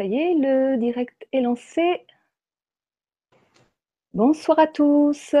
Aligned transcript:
Ça 0.00 0.06
y 0.06 0.16
est, 0.16 0.34
le 0.34 0.78
direct 0.78 1.28
est 1.30 1.42
lancé. 1.42 2.06
Bonsoir 4.14 4.58
à 4.58 4.66
tous. 4.66 5.34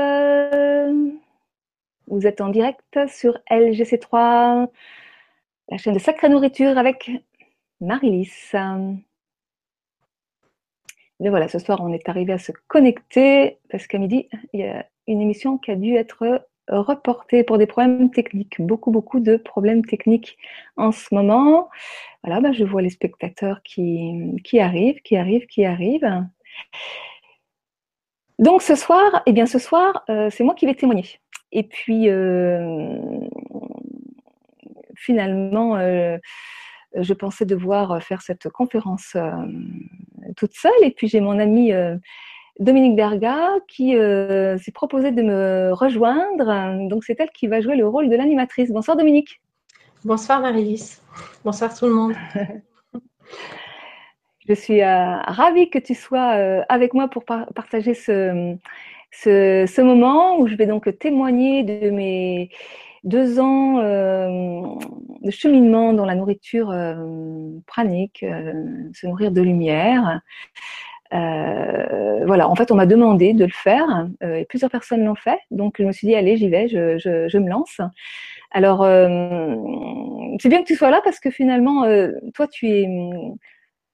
Vous 2.08 2.26
êtes 2.26 2.42
en 2.42 2.50
direct 2.50 2.98
sur 3.08 3.38
LGC3, 3.50 4.68
la 5.70 5.78
chaîne 5.78 5.94
de 5.94 5.98
Sacrée 5.98 6.28
Nourriture 6.28 6.76
avec 6.76 7.10
Marilys. 7.80 8.50
Mais 8.52 8.98
voilà, 11.30 11.48
ce 11.48 11.58
soir, 11.58 11.80
on 11.80 11.94
est 11.94 12.10
arrivé 12.10 12.34
à 12.34 12.38
se 12.38 12.52
connecter 12.68 13.60
parce 13.70 13.86
qu'à 13.86 13.96
midi, 13.96 14.28
il 14.52 14.60
y 14.60 14.64
a 14.64 14.86
une 15.06 15.22
émission 15.22 15.56
qui 15.56 15.70
a 15.70 15.76
dû 15.76 15.94
être 15.94 16.46
reportée 16.70 17.44
pour 17.44 17.58
des 17.58 17.66
problèmes 17.66 18.10
techniques. 18.10 18.60
Beaucoup, 18.60 18.90
beaucoup 18.90 19.20
de 19.20 19.36
problèmes 19.36 19.84
techniques 19.84 20.38
en 20.76 20.92
ce 20.92 21.14
moment. 21.14 21.68
Voilà, 22.22 22.40
bah, 22.40 22.52
je 22.52 22.64
vois 22.64 22.82
les 22.82 22.90
spectateurs 22.90 23.62
qui, 23.62 24.12
qui 24.44 24.60
arrivent, 24.60 25.00
qui 25.02 25.16
arrivent, 25.16 25.46
qui 25.46 25.64
arrivent. 25.64 26.26
Donc 28.40 28.62
ce 28.62 28.74
soir, 28.74 29.22
eh 29.26 29.32
bien 29.32 29.44
ce 29.44 29.58
soir, 29.58 30.02
euh, 30.08 30.30
c'est 30.30 30.44
moi 30.44 30.54
qui 30.54 30.64
vais 30.64 30.74
témoigner. 30.74 31.04
Et 31.52 31.62
puis 31.62 32.08
euh, 32.08 32.98
finalement, 34.96 35.76
euh, 35.76 36.16
je 36.94 37.12
pensais 37.12 37.44
devoir 37.44 38.02
faire 38.02 38.22
cette 38.22 38.48
conférence 38.48 39.14
toute 40.36 40.54
seule. 40.54 40.72
Et 40.82 40.90
puis 40.90 41.06
j'ai 41.06 41.20
mon 41.20 41.38
ami 41.38 41.72
Dominique 42.60 42.94
Berga 42.94 43.54
qui 43.66 43.92
s'est 43.92 44.72
proposé 44.72 45.10
de 45.10 45.22
me 45.22 45.72
rejoindre. 45.72 46.88
Donc 46.88 47.04
c'est 47.04 47.18
elle 47.18 47.30
qui 47.30 47.46
va 47.48 47.60
jouer 47.60 47.76
le 47.76 47.88
rôle 47.88 48.08
de 48.08 48.16
l'animatrice. 48.16 48.70
Bonsoir 48.70 48.96
Dominique. 48.96 49.40
Bonsoir 50.04 50.40
Marie-Lise. 50.40 51.02
Bonsoir 51.44 51.76
tout 51.76 51.86
le 51.86 51.92
monde. 51.92 52.14
Je 54.48 54.54
suis 54.54 54.82
euh, 54.82 55.16
ravie 55.18 55.70
que 55.70 55.78
tu 55.78 55.94
sois 55.94 56.36
euh, 56.36 56.62
avec 56.68 56.94
moi 56.94 57.08
pour 57.08 57.24
partager 57.24 57.94
ce, 57.94 58.56
ce, 59.12 59.80
moment 59.80 60.38
où 60.40 60.48
je 60.48 60.56
vais 60.56 60.66
donc 60.66 60.88
témoigner 60.98 61.62
de 61.62 61.90
mes 61.90 62.50
deux 63.04 63.38
ans 63.38 63.78
euh, 63.78 64.64
de 65.22 65.30
cheminement 65.30 65.92
dans 65.92 66.04
la 66.04 66.16
nourriture 66.16 66.74
pranique, 67.66 68.24
se 68.92 69.06
nourrir 69.06 69.30
de 69.30 69.40
lumière. 69.42 70.20
Voilà, 71.10 72.48
en 72.48 72.54
fait, 72.54 72.70
on 72.70 72.76
m'a 72.76 72.86
demandé 72.86 73.32
de 73.32 73.44
le 73.44 73.52
faire 73.52 74.08
et 74.22 74.44
plusieurs 74.44 74.70
personnes 74.70 75.04
l'ont 75.04 75.14
fait. 75.14 75.38
Donc, 75.50 75.76
je 75.78 75.84
me 75.84 75.92
suis 75.92 76.06
dit, 76.06 76.14
allez, 76.14 76.36
j'y 76.36 76.48
vais, 76.48 76.68
je, 76.68 76.98
je, 76.98 77.28
je, 77.28 77.38
me 77.38 77.48
lance. 77.48 77.80
Alors, 78.52 78.84
c'est 80.40 80.48
bien 80.48 80.62
que 80.62 80.66
tu 80.66 80.76
sois 80.76 80.90
là 80.90 81.00
parce 81.02 81.20
que 81.20 81.30
finalement, 81.30 81.84
toi, 82.34 82.46
tu 82.46 82.68
es 82.68 82.88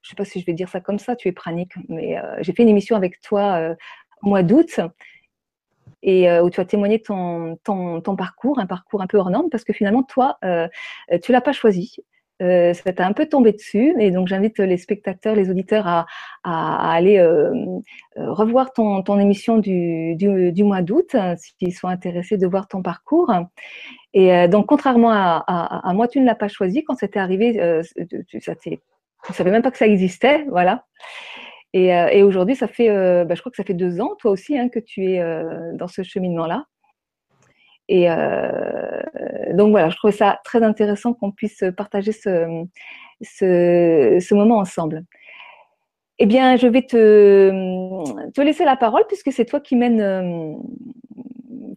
je 0.06 0.11
sais 0.11 0.17
pas 0.17 0.25
si 0.25 0.39
je 0.39 0.47
vais 0.47 0.53
dire 0.53 0.69
ça 0.69 0.81
comme 0.81 1.00
ça, 1.00 1.17
tu 1.17 1.27
es 1.27 1.33
pranique, 1.33 1.73
mais 1.89 2.17
euh, 2.17 2.36
j'ai 2.39 2.53
fait 2.53 2.62
une 2.62 2.69
émission 2.69 2.95
avec 2.95 3.20
toi 3.20 3.56
euh, 3.56 3.75
au 4.23 4.28
mois 4.28 4.45
d'août 4.45 4.78
et 6.05 6.30
euh, 6.30 6.45
où 6.45 6.51
tu 6.51 6.61
as 6.61 6.64
témoigné 6.64 7.03
ton, 7.03 7.56
ton, 7.64 8.01
ton, 8.01 8.14
parcours, 8.14 8.61
un 8.61 8.67
parcours 8.67 9.03
un 9.03 9.08
peu 9.08 9.19
hors 9.19 9.30
norme, 9.30 9.51
parce 9.51 9.64
que 9.64 9.73
finalement, 9.73 10.05
toi, 10.05 10.39
tu 11.23 11.33
l'as 11.33 11.41
pas 11.41 11.53
choisi. 11.53 11.97
Ça 12.41 12.92
t'a 12.92 13.06
un 13.06 13.12
peu 13.12 13.27
tombé 13.27 13.53
dessus, 13.53 13.95
et 13.98 14.11
donc 14.11 14.29
j'invite 14.29 14.59
les 14.59 14.77
spectateurs, 14.77 15.34
les 15.34 15.51
auditeurs 15.51 15.87
à, 15.87 16.06
aller 16.45 17.20
revoir 18.17 18.73
ton, 18.73 19.19
émission 19.19 19.59
du, 19.59 20.17
mois 20.64 20.83
d'août, 20.83 21.17
s'ils 21.37 21.75
sont 21.75 21.89
intéressés 21.89 22.37
de 22.37 22.47
voir 22.47 22.69
ton 22.69 22.83
parcours. 22.83 23.33
Et 24.14 24.48
donc, 24.48 24.67
contrairement 24.67 25.11
à, 25.12 25.92
moi, 25.95 26.09
tu 26.09 26.20
ne 26.20 26.27
l'as 26.27 26.34
pas 26.34 26.48
choisi. 26.48 26.84
Quand 26.84 26.97
c'était 26.97 27.20
arrivé, 27.20 27.55
t'est 28.62 28.81
je 29.29 29.33
savais 29.33 29.51
même 29.51 29.62
pas 29.62 29.70
que 29.70 29.79
ça 29.79 29.87
existait, 29.87 30.45
voilà. 30.48 30.84
Et, 31.73 31.95
euh, 31.95 32.27
aujourd'hui, 32.27 32.57
ça 32.57 32.69
fait, 32.69 32.89
euh, 32.89 33.25
bah, 33.25 33.34
je 33.34 33.41
crois 33.41 33.51
que 33.51 33.57
ça 33.57 33.64
fait 33.64 33.75
deux 33.75 34.01
ans, 34.01 34.14
toi 34.19 34.31
aussi, 34.31 34.57
hein, 34.59 34.69
que 34.69 34.79
tu 34.79 35.05
es 35.05 35.20
euh, 35.20 35.73
dans 35.75 35.89
ce 35.89 36.02
cheminement-là. 36.02 36.64
Et 37.89 38.08
donc 39.55 39.70
voilà, 39.70 39.91
je 39.91 39.97
trouvais 39.97 40.13
ça 40.13 40.41
très 40.45 40.63
intéressant 40.63 41.14
qu'on 41.14 41.30
puisse 41.30 41.63
partager 41.77 42.13
ce, 42.13 42.64
ce, 43.23 44.19
ce, 44.20 44.35
moment 44.35 44.58
ensemble. 44.58 45.05
Eh 46.19 46.27
bien, 46.27 46.57
je 46.57 46.67
vais 46.67 46.83
te, 46.83 48.30
te 48.30 48.41
laisser 48.41 48.64
la 48.64 48.77
parole 48.77 49.05
puisque 49.07 49.33
c'est 49.33 49.45
toi 49.45 49.61
qui 49.61 49.77
mène, 49.77 50.58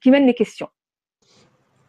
qui 0.01 0.09
mène 0.09 0.25
les 0.25 0.33
questions. 0.33 0.69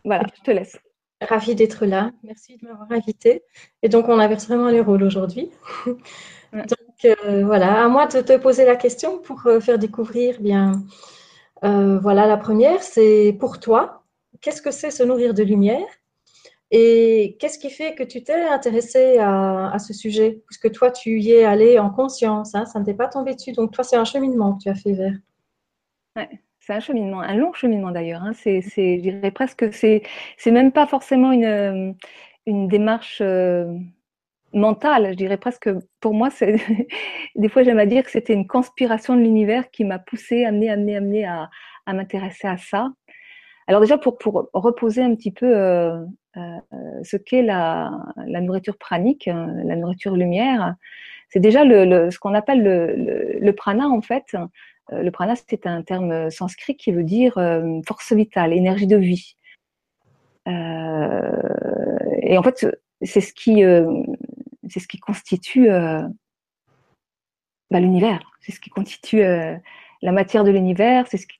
Voilà, 0.05 0.25
je 0.37 0.43
te 0.43 0.51
laisse. 0.51 0.79
Ravie 1.21 1.55
d'être 1.55 1.85
là. 1.85 2.13
Merci 2.23 2.57
de 2.57 2.67
m'avoir 2.67 2.91
invité. 2.91 3.43
Et 3.83 3.89
donc, 3.89 4.09
on 4.09 4.19
inverse 4.19 4.47
vraiment 4.49 4.69
les 4.69 4.81
rôles 4.81 5.03
aujourd'hui. 5.03 5.51
donc, 6.53 7.05
euh, 7.05 7.45
voilà, 7.45 7.85
à 7.85 7.89
moi 7.89 8.07
de 8.07 8.21
te 8.23 8.37
poser 8.39 8.65
la 8.65 8.77
question 8.77 9.19
pour 9.19 9.47
euh, 9.47 9.61
faire 9.61 9.79
découvrir 9.79 10.41
bien. 10.41 10.83
Euh, 11.63 11.99
voilà, 11.99 12.27
la 12.27 12.39
première, 12.39 12.83
c'est 12.83 13.37
pour 13.39 13.61
toi, 13.61 14.00
qu'est-ce 14.41 14.63
que 14.63 14.71
c'est 14.71 14.91
se 14.91 15.03
nourrir 15.03 15.35
de 15.35 15.43
lumière 15.43 15.87
et 16.71 17.37
qu'est-ce 17.41 17.59
qui 17.59 17.71
fait 17.71 17.95
que 17.95 18.05
tu 18.05 18.23
t'es 18.23 18.43
intéressé 18.45 19.19
à, 19.19 19.77
ce 19.81 19.93
sujet? 19.93 20.43
Puisque 20.47 20.71
toi, 20.71 20.93
tu 20.93 21.21
y 21.21 21.33
es 21.33 21.45
allé 21.45 21.81
en 21.81 21.91
conscience, 21.91 22.55
hein, 22.55 22.65
ça 22.65 22.79
ne 22.79 22.85
t'est 22.85 22.95
pas 22.95 23.09
tombé 23.09 23.35
dessus. 23.35 23.53
Donc, 23.53 23.73
toi, 23.73 23.83
c'est 23.83 23.97
un 23.97 24.05
cheminement 24.05 24.55
que 24.55 24.63
tu 24.63 24.69
as 24.69 24.77
fait 24.77 24.93
vers. 24.93 25.15
Ouais 26.15 26.29
c'est 26.61 26.77
un 26.77 26.81
cheminement, 26.81 27.21
un 27.21 27.35
long 27.37 27.53
cheminement 27.53 27.91
d'ailleurs. 27.91 28.23
Hein. 28.23 28.33
C'est, 28.35 28.61
je 28.61 29.01
dirais 29.01 29.31
presque, 29.31 29.73
c'est, 29.73 30.03
c'est 30.37 30.51
même 30.51 30.73
pas 30.73 30.87
forcément 30.87 31.33
une, 31.33 31.45
euh, 31.45 31.93
une 32.47 32.69
démarche 32.69 33.21
euh, 33.23 33.67
mentale. 34.53 35.09
Je 35.11 35.17
dirais 35.17 35.39
presque, 35.39 35.69
pour 36.01 36.15
moi, 36.15 36.31
c'est, 36.31 36.57
des 37.35 37.49
fois 37.49 37.63
j'aime 37.65 37.79
à 37.79 37.87
dire 37.87 38.05
que 38.05 38.11
c'était 38.11 38.35
une 38.35 38.47
conspiration 38.47 39.17
de 39.17 39.23
l'univers 39.23 39.71
qui 39.71 39.85
m'a 39.85 39.99
poussé, 39.99 40.45
amené, 40.45 40.71
amené, 40.71 40.97
amené 40.97 41.25
à, 41.25 41.51
à 41.87 41.93
m'intéresser 41.93 42.47
à 42.47 42.57
ça. 42.57 42.91
Alors 43.67 43.81
déjà 43.81 43.99
pour, 43.99 44.19
pour 44.19 44.49
reposer 44.53 45.03
un 45.03 45.15
petit 45.15 45.31
peu 45.31 45.55
euh, 45.55 46.05
ce 47.03 47.17
qu'est 47.17 47.43
la, 47.43 47.93
la 48.27 48.41
nourriture 48.41 48.77
pranique, 48.79 49.29
hein, 49.29 49.55
la 49.65 49.77
nourriture 49.77 50.17
lumière, 50.17 50.75
c'est 51.31 51.41
déjà 51.41 51.65
le, 51.65 52.11
ce 52.11 52.19
qu'on 52.19 52.35
appelle 52.35 52.63
le, 52.63 53.39
le, 53.41 53.53
prana 53.53 53.89
en 53.89 54.03
fait. 54.03 54.35
Euh, 54.93 55.03
le 55.03 55.11
prana, 55.11 55.35
c'est 55.37 55.67
un 55.67 55.83
terme 55.83 56.31
sanskrit 56.31 56.77
qui 56.77 56.93
veut 56.93 57.05
dire 57.05 57.39
euh, 57.39 57.81
force 57.87 58.13
vitale, 58.13 58.53
énergie 58.53 58.89
de 58.89 58.97
vie. 58.97 59.37
Euh, 60.49 61.99
et 62.23 62.37
en 62.37 62.43
fait, 62.43 62.67
c'est 63.03 63.21
ce 63.21 63.33
qui, 63.33 63.63
c'est 64.69 64.81
ce 64.81 64.89
qui 64.89 64.99
constitue 64.99 65.69
bah, 65.69 66.11
l'univers. 67.81 68.21
C'est 68.41 68.53
ce 68.53 68.61
qui 68.61 68.71
constitue 68.71 69.23
la 70.03 70.13
matière 70.13 70.45
de 70.45 70.51
l'univers. 70.51 71.07
C'est 71.09 71.19
ce 71.19 71.27
qui, 71.27 71.37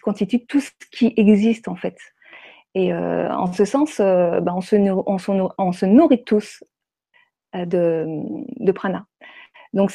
constitue 0.00 0.46
tout 0.46 0.60
ce 0.60 0.70
qui 0.90 1.12
existe 1.16 1.68
en 1.68 1.76
fait. 1.76 1.96
Et 2.74 2.92
en 2.94 3.52
ce 3.52 3.64
sens, 3.64 3.98
on, 4.00 4.60
se, 4.60 4.76
on, 5.58 5.72
se, 5.72 5.86
nourrit 5.86 6.24
tous 6.24 6.62
de, 7.54 8.06
de 8.60 8.72
prana. 8.72 9.06
Donc 9.72 9.90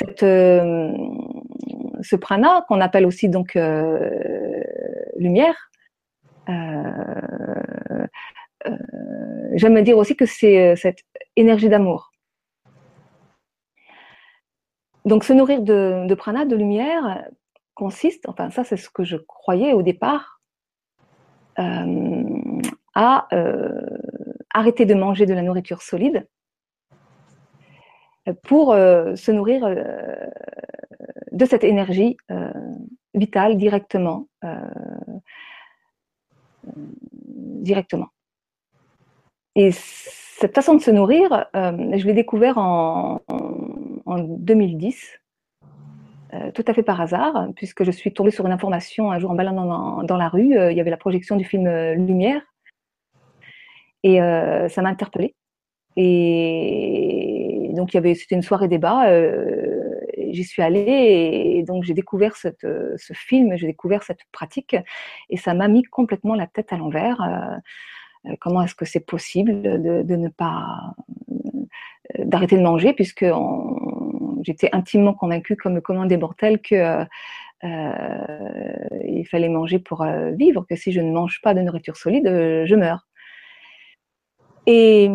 ce 2.04 2.16
prana, 2.16 2.66
qu'on 2.68 2.82
appelle 2.82 3.06
aussi 3.06 3.30
donc 3.30 3.56
euh, 3.56 4.62
lumière, 5.18 5.72
euh, 6.50 8.06
euh, 8.68 8.78
j'aime 9.54 9.82
dire 9.82 9.98
aussi 9.98 10.16
que 10.16 10.26
c'est 10.26 10.76
cette 10.76 11.00
énergie 11.36 11.70
d'amour. 11.70 12.12
Donc 15.06 15.24
se 15.24 15.34
nourrir 15.34 15.62
de, 15.62 16.14
prana, 16.16 16.46
de 16.46 16.56
lumière, 16.56 17.28
consiste, 17.74 18.28
enfin 18.28 18.50
ça 18.50 18.64
c'est 18.64 18.78
ce 18.78 18.90
que 18.90 19.04
je 19.04 19.18
croyais 19.18 19.74
au 19.74 19.82
départ, 19.82 20.42
à 22.96 23.28
arrêter 24.54 24.86
de 24.86 24.94
manger 24.94 25.26
de 25.26 25.34
la 25.34 25.42
nourriture 25.42 25.82
solide 25.82 26.28
pour 28.44 28.74
se 28.74 29.32
nourrir 29.32 29.68
de 31.34 31.46
cette 31.46 31.64
énergie 31.64 32.16
euh, 32.32 32.52
vitale 33.14 33.58
directement. 33.58 34.28
Euh, 34.44 34.62
directement. 36.66 38.08
Et 39.56 39.72
cette 39.72 40.56
façon 40.56 40.76
de 40.76 40.82
se 40.82 40.92
nourrir, 40.92 41.48
euh, 41.56 41.98
je 41.98 42.06
l'ai 42.06 42.14
découvert 42.14 42.58
en, 42.58 43.20
2010, 44.06 45.22
tout 46.54 46.64
à 46.68 46.74
fait 46.74 46.84
par 46.84 47.00
hasard, 47.02 47.48
puisque 47.56 47.84
je 47.84 47.92
suis 47.92 48.14
tombée 48.14 48.32
sur 48.32 48.46
une 48.46 48.52
information 48.52 49.12
un 49.12 49.20
jour 49.20 49.32
en 49.32 49.36
baladant 49.36 50.04
dans, 50.04 50.18
la 50.18 50.30
rue. 50.30 50.56
il 50.72 50.78
y 50.78 50.82
avait 50.82 50.90
la 50.90 50.98
projection 50.98 51.36
du 51.36 51.46
film 51.46 51.68
Lumière, 51.94 52.42
et 54.04 54.18
ça 54.18 54.82
m'a 54.82 54.90
interpellée. 54.90 55.36
Et 55.96 57.70
donc 57.76 57.92
c'était 57.92 58.36
une 58.36 58.42
soirée 58.42 58.68
débat 58.68 59.08
j'y 60.34 60.44
suis 60.44 60.62
allée 60.62 61.56
et, 61.58 61.64
donc 61.64 61.84
j'ai 61.84 61.94
découvert 61.94 62.36
ce 62.36 62.50
film, 63.14 63.56
j'ai 63.56 63.68
découvert 63.68 64.04
cette 64.04 64.24
pratique 64.32 64.76
et 65.30 65.38
ça 65.38 65.54
m'a 65.54 65.68
mis 65.68 65.84
complètement 65.84 66.36
la 66.36 66.48
tête 66.48 66.74
à 66.74 66.78
l'envers. 66.78 67.22
Euh, 67.22 68.32
euh, 68.32 68.36
comment 68.40 68.62
est-ce 68.62 68.76
que 68.76 68.86
c'est 68.86 69.06
possible 69.06 69.62
de, 69.62 70.16
ne 70.16 70.30
pas 70.30 70.96
euh, 71.32 72.26
d'arrêter 72.26 72.58
de 72.58 72.64
manger 72.64 72.94
puisque 72.94 73.26
on, 73.28 73.83
j'étais 74.44 74.70
intimement 74.74 75.14
convaincue, 75.14 75.56
comme 75.56 75.76
le 75.76 75.82
commun 75.82 76.06
des 76.06 76.18
mortels, 76.18 76.62
que 76.62 77.06
il 77.64 79.26
fallait 79.32 79.50
manger 79.50 79.80
pour 79.80 80.06
vivre, 80.34 80.66
que 80.70 80.76
si 80.76 80.92
je 80.92 81.02
ne 81.02 81.12
mange 81.12 81.42
pas 81.42 81.54
de 81.54 81.62
nourriture 81.62 81.98
solide, 81.98 82.26
je 82.26 82.76
meurs. 82.76 83.08
Et 84.66 85.10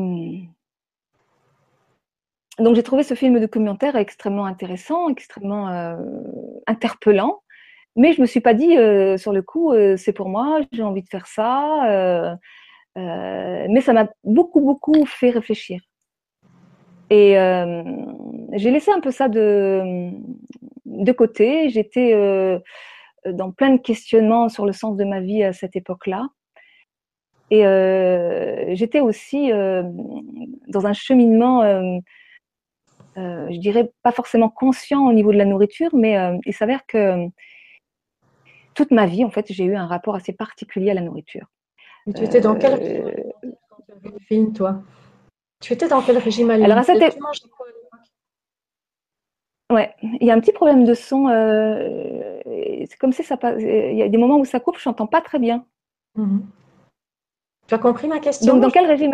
donc 2.58 2.74
j'ai 2.74 2.82
trouvé 2.82 3.02
ce 3.02 3.14
film 3.14 3.38
documentaire 3.38 3.96
extrêmement 3.96 4.46
intéressant, 4.46 5.08
extrêmement 5.10 5.68
interpellant. 6.66 7.42
Mais 7.96 8.12
je 8.12 8.20
me 8.20 8.26
suis 8.26 8.40
pas 8.40 8.54
dit 8.54 8.76
sur 9.18 9.32
le 9.32 9.42
coup, 9.42 9.74
c'est 9.96 10.12
pour 10.12 10.28
moi, 10.28 10.60
j'ai 10.72 10.82
envie 10.82 11.02
de 11.02 11.08
faire 11.08 11.26
ça. 11.26 12.38
mais 12.96 13.80
ça 13.80 13.92
m'a 13.92 14.08
beaucoup, 14.24 14.60
beaucoup 14.60 15.04
fait 15.06 15.30
réfléchir. 15.30 15.80
Et 17.10 17.38
euh, 17.38 17.82
j'ai 18.52 18.70
laissé 18.70 18.90
un 18.90 19.00
peu 19.00 19.10
ça 19.10 19.28
de, 19.28 20.10
de 20.84 21.12
côté. 21.12 21.70
J'étais 21.70 22.12
euh, 22.12 22.58
dans 23.26 23.50
plein 23.50 23.70
de 23.70 23.80
questionnements 23.80 24.48
sur 24.48 24.66
le 24.66 24.72
sens 24.72 24.96
de 24.96 25.04
ma 25.04 25.20
vie 25.20 25.42
à 25.42 25.52
cette 25.52 25.76
époque-là. 25.76 26.28
Et 27.50 27.66
euh, 27.66 28.74
j'étais 28.74 29.00
aussi 29.00 29.50
dans 29.50 30.86
un 30.86 30.92
cheminement, 30.92 31.62
je 33.16 33.58
dirais 33.58 33.90
pas 34.02 34.12
forcément 34.12 34.50
conscient 34.50 35.06
au 35.06 35.14
niveau 35.14 35.32
de 35.32 35.38
la 35.38 35.46
nourriture, 35.46 35.94
mais 35.94 36.18
il 36.44 36.52
s'avère 36.52 36.84
que 36.86 37.26
toute 38.74 38.90
ma 38.90 39.06
vie, 39.06 39.24
en 39.24 39.30
fait, 39.30 39.50
j'ai 39.50 39.64
eu 39.64 39.76
un 39.76 39.86
rapport 39.86 40.14
assez 40.14 40.34
particulier 40.34 40.90
à 40.90 40.94
la 40.94 41.00
nourriture. 41.00 41.46
Et 42.06 42.12
tu 42.12 42.22
étais 42.22 42.42
dans 42.42 42.54
quel 42.54 43.34
film, 44.28 44.52
toi? 44.52 44.82
Tu 45.60 45.72
étais 45.72 45.88
dans 45.88 46.02
quel 46.02 46.18
régime 46.18 46.50
alimentaire? 46.50 46.78
Alors 46.78 46.90
à 46.90 47.00
cette 47.00 47.18
Ouais, 49.70 49.94
il 50.00 50.26
y 50.26 50.30
a 50.30 50.34
un 50.34 50.40
petit 50.40 50.52
problème 50.52 50.84
de 50.84 50.94
son. 50.94 51.28
Euh, 51.28 52.40
c'est 52.88 52.96
comme 52.98 53.12
si 53.12 53.22
ça 53.22 53.36
passe. 53.36 53.60
Il 53.60 53.96
y 53.96 54.02
a 54.02 54.08
des 54.08 54.16
moments 54.16 54.38
où 54.38 54.46
ça 54.46 54.60
coupe, 54.60 54.78
je 54.78 54.88
n'entends 54.88 55.06
pas 55.06 55.20
très 55.20 55.38
bien. 55.38 55.66
Mhm. 56.14 56.46
Tu 57.66 57.74
as 57.74 57.78
compris 57.78 58.08
ma 58.08 58.18
question? 58.18 58.54
Donc 58.54 58.62
dans 58.62 58.70
quel 58.70 58.86
régime 58.86 59.12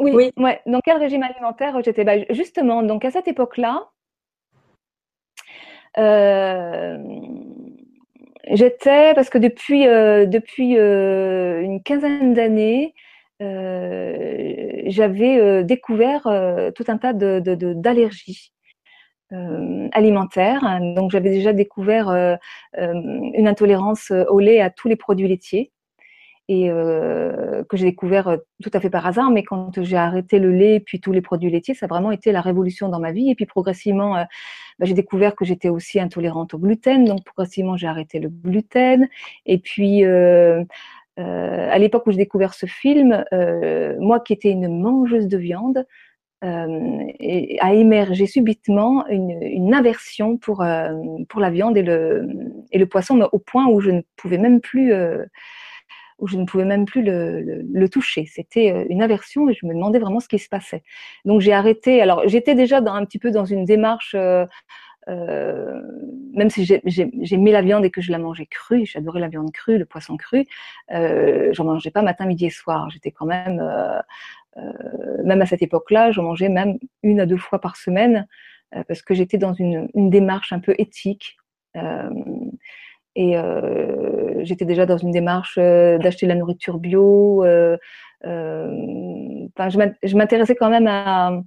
Oui, 0.00 0.10
oui. 0.12 0.32
Ouais, 0.36 0.60
dans 0.66 0.80
quel 0.80 0.96
régime 0.96 1.22
alimentaire 1.22 1.80
j'étais? 1.84 2.02
Bah, 2.02 2.14
Justement, 2.30 2.82
donc 2.82 3.04
à 3.04 3.12
cette 3.12 3.28
époque-là, 3.28 3.88
euh, 5.98 6.98
j'étais 8.50 9.14
parce 9.14 9.30
que 9.30 9.38
depuis 9.38 9.86
euh, 9.86 10.26
depuis 10.26 10.74
une 10.74 11.80
quinzaine 11.84 12.34
d'années, 12.34 12.92
j'avais 14.86 15.38
euh, 15.38 15.62
découvert 15.62 16.26
euh, 16.26 16.70
tout 16.70 16.84
un 16.88 16.98
tas 16.98 17.12
d'allergies. 17.12 18.52
De, 18.52 18.56
alimentaires. 19.92 20.78
Donc 20.94 21.10
j'avais 21.10 21.30
déjà 21.30 21.52
découvert 21.52 22.38
une 22.76 23.48
intolérance 23.48 24.12
au 24.12 24.38
lait 24.38 24.60
à 24.60 24.70
tous 24.70 24.86
les 24.86 24.94
produits 24.94 25.26
laitiers 25.26 25.72
et 26.46 26.68
que 26.68 27.76
j'ai 27.76 27.86
découvert 27.86 28.38
tout 28.62 28.70
à 28.72 28.78
fait 28.78 28.88
par 28.88 29.04
hasard. 29.04 29.32
Mais 29.32 29.42
quand 29.42 29.82
j'ai 29.82 29.96
arrêté 29.96 30.38
le 30.38 30.52
lait 30.52 30.78
puis 30.78 31.00
tous 31.00 31.10
les 31.10 31.22
produits 31.22 31.50
laitiers, 31.50 31.74
ça 31.74 31.86
a 31.86 31.88
vraiment 31.88 32.12
été 32.12 32.30
la 32.30 32.40
révolution 32.40 32.88
dans 32.88 33.00
ma 33.00 33.10
vie. 33.10 33.28
Et 33.28 33.34
puis 33.34 33.46
progressivement, 33.46 34.14
bah, 34.14 34.86
j'ai 34.86 34.94
découvert 34.94 35.34
que 35.34 35.44
j'étais 35.44 35.70
aussi 35.70 35.98
intolérante 35.98 36.54
au 36.54 36.58
gluten. 36.58 37.04
Donc 37.04 37.24
progressivement, 37.24 37.76
j'ai 37.76 37.88
arrêté 37.88 38.20
le 38.20 38.28
gluten. 38.28 39.08
Et 39.44 39.58
puis 39.58 40.04
euh, 41.18 41.68
à 41.70 41.78
l'époque 41.78 42.06
où 42.06 42.10
j'ai 42.10 42.18
découvert 42.18 42.54
ce 42.54 42.66
film, 42.66 43.24
euh, 43.32 43.96
moi 43.98 44.20
qui 44.20 44.32
étais 44.32 44.50
une 44.50 44.80
mangeuse 44.80 45.28
de 45.28 45.38
viande, 45.38 45.86
euh, 46.44 47.06
a 47.60 47.72
émergé 47.72 48.26
subitement 48.26 49.06
une, 49.08 49.42
une 49.42 49.72
aversion 49.72 50.36
pour 50.36 50.62
pour 51.28 51.40
la 51.40 51.50
viande 51.50 51.78
et 51.78 51.82
le 51.82 52.28
et 52.72 52.78
le 52.78 52.86
poisson, 52.86 53.28
au 53.32 53.38
point 53.38 53.66
où 53.66 53.80
je 53.80 53.90
ne 53.90 54.02
pouvais 54.16 54.38
même 54.38 54.60
plus 54.60 54.92
où 56.18 56.26
je 56.26 56.36
ne 56.36 56.44
pouvais 56.44 56.64
même 56.64 56.84
plus 56.86 57.02
le, 57.02 57.62
le, 57.62 57.88
toucher. 57.88 58.26
C'était 58.26 58.86
une 58.88 59.02
aversion 59.02 59.48
et 59.48 59.54
je 59.54 59.66
me 59.66 59.74
demandais 59.74 59.98
vraiment 59.98 60.20
ce 60.20 60.28
qui 60.28 60.38
se 60.38 60.48
passait. 60.48 60.82
Donc 61.24 61.40
j'ai 61.40 61.52
arrêté. 61.52 62.02
Alors 62.02 62.28
j'étais 62.28 62.54
déjà 62.54 62.80
dans, 62.82 62.94
un 62.94 63.04
petit 63.06 63.18
peu 63.18 63.30
dans 63.30 63.44
une 63.46 63.64
démarche 63.64 64.14
même 65.08 66.50
si 66.50 66.64
j'aimais 66.64 67.50
la 67.50 67.62
viande 67.62 67.84
et 67.84 67.90
que 67.90 68.00
je 68.00 68.12
la 68.12 68.18
mangeais 68.18 68.46
crue, 68.46 68.84
j'adorais 68.86 69.20
la 69.20 69.28
viande 69.28 69.50
crue, 69.52 69.78
le 69.78 69.86
poisson 69.86 70.16
cru, 70.16 70.46
euh, 70.92 71.48
j'en 71.52 71.64
mangeais 71.64 71.90
pas 71.90 72.02
matin, 72.02 72.26
midi 72.26 72.46
et 72.46 72.50
soir. 72.50 72.90
J'étais 72.90 73.10
quand 73.10 73.26
même, 73.26 73.58
euh, 73.60 73.98
euh 74.58 75.22
même 75.24 75.40
à 75.42 75.46
cette 75.46 75.62
époque-là, 75.62 76.12
j'en 76.12 76.22
mangeais 76.24 76.50
même 76.50 76.78
une 77.02 77.20
à 77.20 77.26
deux 77.26 77.38
fois 77.38 77.60
par 77.60 77.76
semaine 77.76 78.26
euh, 78.74 78.82
parce 78.86 79.02
que 79.02 79.14
j'étais 79.14 79.38
dans 79.38 79.54
une, 79.54 79.88
une, 79.94 80.10
démarche 80.10 80.52
un 80.52 80.60
peu 80.60 80.74
éthique. 80.78 81.38
et 83.16 83.34
j'étais 84.42 84.64
déjà 84.66 84.86
dans 84.86 84.98
une 84.98 85.10
démarche 85.10 85.56
d'acheter 85.58 86.26
la 86.26 86.34
nourriture 86.34 86.78
bio. 86.78 87.44
Je 88.24 90.16
m'intéressais 90.16 90.54
quand 90.54 90.70
même 90.70 90.86
à, 90.86 91.40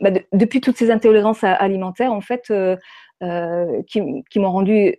bah, 0.00 0.10
depuis 0.32 0.60
toutes 0.60 0.76
ces 0.76 0.90
intolérances 0.90 1.44
alimentaires, 1.44 2.12
en 2.12 2.20
fait, 2.20 2.44
euh, 2.50 2.76
euh, 3.22 3.82
qui, 3.86 4.00
m'ont 4.38 4.50
rendu 4.50 4.96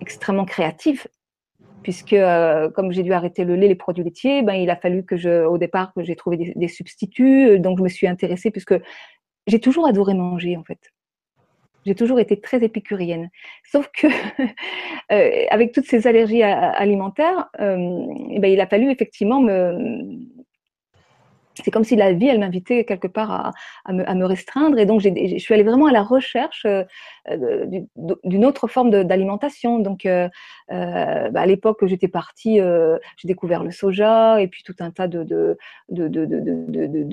extrêmement 0.00 0.44
créative, 0.44 1.06
puisque 1.82 2.14
euh, 2.14 2.68
comme 2.70 2.90
j'ai 2.92 3.02
dû 3.02 3.12
arrêter 3.12 3.44
le 3.44 3.54
lait, 3.54 3.68
les 3.68 3.74
produits 3.74 4.02
laitiers, 4.02 4.42
ben 4.42 4.54
il 4.54 4.70
a 4.70 4.76
fallu 4.76 5.04
que 5.04 5.16
je, 5.16 5.44
au 5.44 5.58
départ, 5.58 5.92
que 5.94 6.02
j'ai 6.02 6.16
trouvé 6.16 6.36
des, 6.36 6.52
des, 6.56 6.68
substituts. 6.68 7.60
Donc 7.60 7.78
je 7.78 7.84
me 7.84 7.88
suis 7.88 8.08
intéressée, 8.08 8.50
puisque 8.50 8.74
j'ai 9.46 9.60
toujours 9.60 9.86
adoré 9.86 10.14
manger, 10.14 10.56
en 10.56 10.64
fait. 10.64 10.80
J'ai 11.86 11.94
toujours 11.94 12.18
été 12.18 12.40
très 12.40 12.64
épicurienne. 12.64 13.28
Sauf 13.70 13.88
que, 13.92 14.06
avec 15.52 15.72
toutes 15.72 15.84
ces 15.84 16.06
allergies 16.06 16.42
alimentaires, 16.42 17.50
ben, 17.58 18.46
il 18.46 18.60
a 18.60 18.66
fallu 18.66 18.90
effectivement 18.90 19.40
me, 19.40 20.18
c'est 21.62 21.70
comme 21.70 21.84
si 21.84 21.96
la 21.96 22.12
vie, 22.12 22.26
elle 22.26 22.40
m'invitait 22.40 22.84
quelque 22.84 23.06
part 23.06 23.52
à, 23.84 23.92
me, 23.92 24.24
restreindre. 24.24 24.78
Et 24.78 24.86
donc, 24.86 25.00
je 25.00 25.38
suis 25.38 25.54
allée 25.54 25.62
vraiment 25.62 25.86
à 25.86 25.92
la 25.92 26.02
recherche 26.02 26.66
euh, 26.66 27.66
d'une 28.24 28.44
autre 28.44 28.66
forme 28.66 28.90
d'alimentation. 28.90 29.78
Donc, 29.78 30.06
euh, 30.06 30.28
euh, 30.72 31.30
bah, 31.30 31.40
à 31.40 31.46
l'époque, 31.46 31.84
j'étais 31.86 32.08
partie, 32.08 32.58
j'ai 32.58 33.28
découvert 33.28 33.62
le 33.62 33.70
soja 33.70 34.40
et 34.40 34.48
puis 34.48 34.62
tout 34.62 34.74
un 34.80 34.90
tas 34.90 35.08
de, 35.08 35.56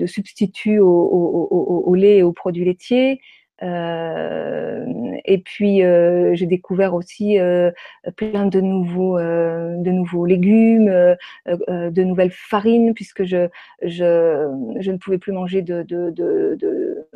substituts 0.06 0.80
au, 0.80 1.94
lait 1.94 2.18
et 2.18 2.22
aux 2.22 2.32
produits 2.32 2.64
laitiers. 2.64 3.20
Euh, 3.62 4.84
et 5.24 5.38
puis 5.38 5.84
euh, 5.84 6.34
j'ai 6.34 6.46
découvert 6.46 6.94
aussi 6.94 7.38
euh, 7.38 7.70
plein 8.16 8.46
de 8.46 8.60
nouveaux, 8.60 9.18
de 9.18 9.90
nouveaux 9.90 10.26
légumes, 10.26 11.16
de 11.46 12.02
nouvelles 12.02 12.32
farines, 12.32 12.94
puisque 12.94 13.24
je, 13.24 13.48
je, 13.82 14.90
ne 14.90 14.96
pouvais 14.96 15.18
plus 15.18 15.32
manger 15.32 15.62
de, 15.62 15.82
de, 15.82 16.10
de, 16.10 17.06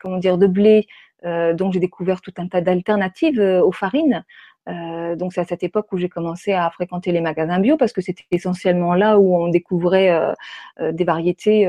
comment 0.00 0.18
dire 0.18 0.38
de 0.38 0.46
blé. 0.46 0.86
donc 1.24 1.72
j'ai 1.72 1.80
découvert 1.80 2.20
tout 2.20 2.34
un 2.36 2.48
tas 2.48 2.60
d'alternatives 2.60 3.40
aux 3.40 3.72
farines. 3.72 4.24
Donc 4.66 5.32
c'est 5.32 5.40
à 5.40 5.44
cette 5.44 5.62
époque 5.62 5.86
où 5.92 5.98
j'ai 5.98 6.08
commencé 6.08 6.52
à 6.52 6.70
fréquenter 6.70 7.12
les 7.12 7.20
magasins 7.20 7.60
bio 7.60 7.76
parce 7.76 7.92
que 7.92 8.00
c'était 8.00 8.24
essentiellement 8.30 8.94
là 8.94 9.18
où 9.18 9.36
on 9.36 9.48
découvrait 9.48 10.34
des 10.80 11.04
variétés 11.04 11.66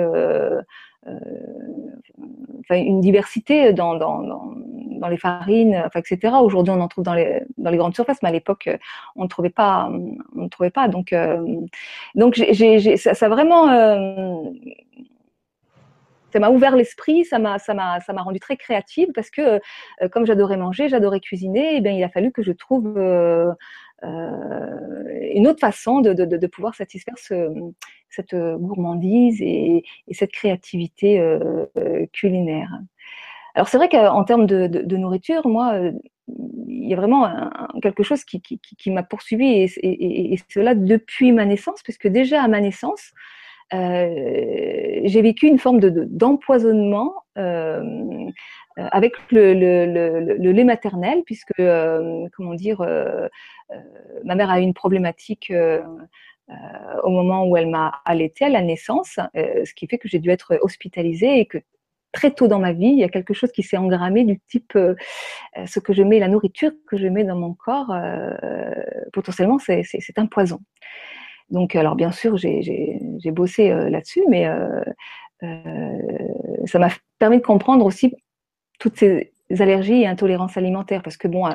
enfin, 1.05 2.75
une 2.81 3.01
diversité 3.01 3.73
dans, 3.73 3.95
dans, 3.95 4.21
dans, 4.21 5.07
les 5.07 5.17
farines, 5.17 5.83
etc. 5.95 6.33
Aujourd'hui, 6.41 6.73
on 6.75 6.81
en 6.81 6.87
trouve 6.87 7.03
dans 7.03 7.13
les, 7.13 7.41
dans 7.57 7.69
les 7.69 7.77
grandes 7.77 7.95
surfaces, 7.95 8.21
mais 8.23 8.29
à 8.29 8.31
l'époque, 8.31 8.69
on 9.15 9.23
ne 9.23 9.27
trouvait 9.27 9.49
pas. 9.49 9.89
On 10.35 10.43
ne 10.43 10.49
trouvait 10.49 10.71
pas. 10.71 10.87
Donc, 10.87 11.13
euh, 11.13 11.45
donc 12.15 12.33
j'ai, 12.35 12.97
ça, 12.97 13.13
ça, 13.13 13.25
a 13.27 13.29
vraiment. 13.29 13.69
Euh, 13.69 14.49
ça 16.35 16.39
m'a 16.39 16.49
ouvert 16.49 16.75
l'esprit, 16.75 17.23
ça 17.23 17.39
m'a, 17.39 17.59
ça 17.59 17.73
ça 18.05 18.11
m'a 18.11 18.21
rendu 18.21 18.41
très 18.41 18.57
créative 18.57 19.07
parce 19.15 19.29
que 19.29 19.41
euh, 20.01 20.09
comme 20.11 20.25
j'adorais 20.25 20.57
manger, 20.57 20.89
j'adorais 20.89 21.21
cuisiner, 21.21 21.75
et 21.75 21.77
eh 21.77 21.81
bien 21.81 21.93
il 21.93 22.03
a 22.03 22.09
fallu 22.09 22.33
que 22.33 22.43
je 22.43 22.51
trouve 22.51 22.93
euh, 22.97 23.53
une 24.03 25.47
autre 25.47 25.59
façon 25.59 26.01
de, 26.01 26.13
de, 26.13 26.25
de 26.25 26.47
pouvoir 26.47 26.75
satisfaire 26.75 27.17
ce, 27.17 27.49
cette 28.15 28.33
euh, 28.33 28.57
gourmandise 28.57 29.41
et, 29.41 29.83
et 30.07 30.13
cette 30.13 30.31
créativité 30.31 31.19
euh, 31.19 31.65
euh, 31.77 32.05
culinaire. 32.13 32.69
Alors 33.53 33.67
c'est 33.67 33.77
vrai 33.77 33.89
qu'en 33.89 34.23
termes 34.23 34.47
de, 34.47 34.67
de, 34.67 34.81
de, 34.81 34.97
nourriture, 34.97 35.47
moi, 35.47 35.79
il 36.67 36.89
y 36.89 36.93
a 36.93 36.97
vraiment 36.97 37.29
quelque 37.81 38.03
chose 38.03 38.25
qui, 38.25 38.41
qui, 38.41 38.91
m'a 38.91 39.03
poursuivi 39.03 39.69
et, 39.81 40.37
cela 40.49 40.75
depuis 40.75 41.31
ma 41.31 41.45
naissance, 41.45 41.81
puisque 41.81 42.07
déjà 42.07 42.43
à 42.43 42.49
ma 42.49 42.59
naissance, 42.59 43.13
euh, 43.73 45.01
j'ai 45.05 45.21
vécu 45.21 45.47
une 45.47 45.57
forme 45.57 45.79
d'empoisonnement 45.79 47.13
euh, 47.37 47.81
avec 48.77 49.13
le, 49.31 50.51
lait 50.51 50.63
maternel, 50.63 51.23
puisque, 51.25 51.59
euh, 51.59 52.27
comment 52.35 52.53
dire, 52.53 52.85
ma 54.23 54.35
mère 54.35 54.49
a 54.49 54.59
eu 54.59 54.63
une 54.63 54.73
problématique 54.73 55.51
euh, 55.51 55.81
au 57.03 57.09
moment 57.09 57.47
où 57.47 57.57
elle 57.57 57.67
m'a 57.67 58.01
allaitée 58.05 58.45
à 58.45 58.49
la 58.49 58.61
naissance, 58.61 59.19
euh, 59.35 59.65
ce 59.65 59.73
qui 59.73 59.87
fait 59.87 59.97
que 59.97 60.07
j'ai 60.07 60.19
dû 60.19 60.29
être 60.29 60.59
hospitalisée 60.61 61.39
et 61.39 61.45
que 61.47 61.57
très 62.11 62.31
tôt 62.31 62.47
dans 62.47 62.59
ma 62.59 62.71
vie, 62.71 62.87
il 62.87 62.99
y 62.99 63.03
a 63.03 63.09
quelque 63.09 63.33
chose 63.33 63.51
qui 63.51 63.63
s'est 63.63 63.77
engrammé 63.77 64.23
du 64.23 64.39
type 64.47 64.77
ce 65.65 65.79
que 65.79 65.91
je 65.91 66.01
mets, 66.01 66.19
la 66.19 66.29
nourriture 66.29 66.71
que 66.87 66.97
je 66.97 67.07
mets 67.07 67.25
dans 67.25 67.35
mon 67.35 67.53
corps, 67.53 67.93
potentiellement 69.11 69.57
c'est 69.59 69.83
un 70.17 70.25
poison. 70.25 70.59
Donc, 71.49 71.75
alors 71.75 71.95
bien 71.95 72.13
sûr, 72.13 72.37
j'ai 72.37 73.31
bossé 73.31 73.67
là-dessus, 73.67 74.23
mais 74.29 74.47
ça 75.41 76.79
m'a 76.79 76.87
permis 77.19 77.39
de 77.39 77.43
comprendre 77.43 77.85
aussi 77.85 78.15
toutes 78.79 78.97
ces 78.97 79.31
allergies 79.59 80.01
et 80.01 80.07
intolérances 80.07 80.57
alimentaires 80.57 81.03
parce 81.03 81.17
que 81.17 81.27
bon, 81.27 81.45
euh, 81.45 81.51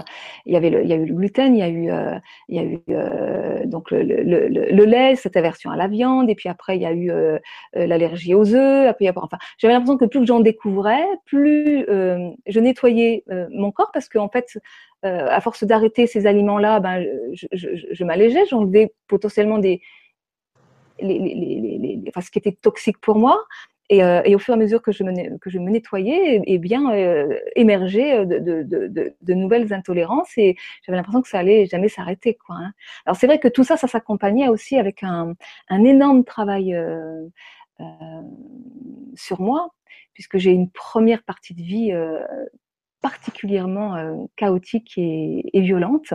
il 0.46 0.52
y 0.52 0.56
avait 0.56 0.70
le, 0.70 0.82
il 0.82 0.88
y 0.88 0.92
a 0.92 0.96
eu 0.96 1.06
le 1.06 1.14
gluten, 1.14 1.56
il 1.56 1.58
y 1.58 1.62
a 1.62 1.68
eu, 1.68 1.90
euh, 1.90 2.18
il 2.48 2.56
y 2.56 2.58
a 2.58 2.62
eu 2.62 2.80
euh, 2.90 3.66
donc 3.66 3.90
le, 3.90 4.02
le, 4.02 4.48
le, 4.48 4.84
lait, 4.84 5.16
cette 5.16 5.36
aversion 5.36 5.70
à 5.70 5.76
la 5.76 5.88
viande, 5.88 6.30
et 6.30 6.34
puis 6.34 6.48
après 6.48 6.76
il 6.76 6.82
y 6.82 6.86
a 6.86 6.92
eu 6.92 7.10
l'allergie 7.74 8.34
aux 8.34 8.54
œufs. 8.54 8.88
Après, 8.88 9.10
enfin, 9.16 9.38
j'avais 9.58 9.74
l'impression 9.74 9.96
que 9.96 10.04
plus 10.04 10.26
j'en 10.26 10.40
découvrais, 10.40 11.04
plus 11.24 11.84
je 11.88 12.60
nettoyais 12.60 13.24
mon 13.50 13.72
corps 13.72 13.90
parce 13.92 14.08
qu'en 14.08 14.28
fait, 14.28 14.58
à 15.02 15.40
force 15.40 15.64
d'arrêter 15.64 16.06
ces 16.06 16.26
aliments-là, 16.26 16.80
ben, 16.80 17.04
je, 17.32 17.46
je, 17.52 17.68
je 17.90 18.04
m'allégeais, 18.04 18.44
j'enlevais 18.48 18.92
potentiellement 19.08 19.58
des 19.58 19.80
les, 21.02 21.18
les, 21.18 21.34
les, 21.34 22.04
enfin, 22.08 22.20
ce 22.20 22.30
qui 22.30 22.38
était 22.38 22.56
toxique 22.60 23.00
pour 23.00 23.16
moi. 23.16 23.42
Et, 23.90 24.04
euh, 24.04 24.22
et, 24.24 24.36
au 24.36 24.38
fur 24.38 24.54
et 24.54 24.56
à 24.56 24.58
mesure 24.58 24.82
que 24.82 24.92
je 24.92 25.02
me, 25.02 25.36
que 25.38 25.50
je 25.50 25.58
me 25.58 25.68
nettoyais, 25.68 26.36
et, 26.36 26.42
eh 26.46 26.58
bien, 26.58 26.92
euh, 26.92 27.36
émergeait 27.56 28.24
de, 28.24 28.38
de, 28.38 28.62
de, 28.62 29.14
de, 29.20 29.34
nouvelles 29.34 29.72
intolérances 29.72 30.30
et 30.38 30.56
j'avais 30.86 30.96
l'impression 30.96 31.20
que 31.20 31.28
ça 31.28 31.40
allait 31.40 31.66
jamais 31.66 31.88
s'arrêter. 31.88 32.34
Quoi, 32.34 32.56
hein. 32.56 32.72
Alors 33.04 33.16
c'est 33.16 33.26
vrai 33.26 33.40
que 33.40 33.48
tout 33.48 33.64
ça, 33.64 33.76
ça 33.76 33.88
s'accompagnait 33.88 34.46
aussi 34.46 34.76
avec 34.78 35.02
un, 35.02 35.34
un 35.68 35.84
énorme 35.84 36.24
travail 36.24 36.74
euh, 36.74 37.26
euh 37.80 37.84
sur 39.16 39.40
moi, 39.40 39.70
puisque 40.14 40.38
j'ai 40.38 40.52
une 40.52 40.70
première 40.70 41.24
partie 41.24 41.52
de 41.52 41.62
vie 41.62 41.90
euh, 41.92 42.20
particulièrement 43.02 44.28
chaotique 44.36 44.96
et, 44.98 45.44
et, 45.52 45.60
violente. 45.62 46.14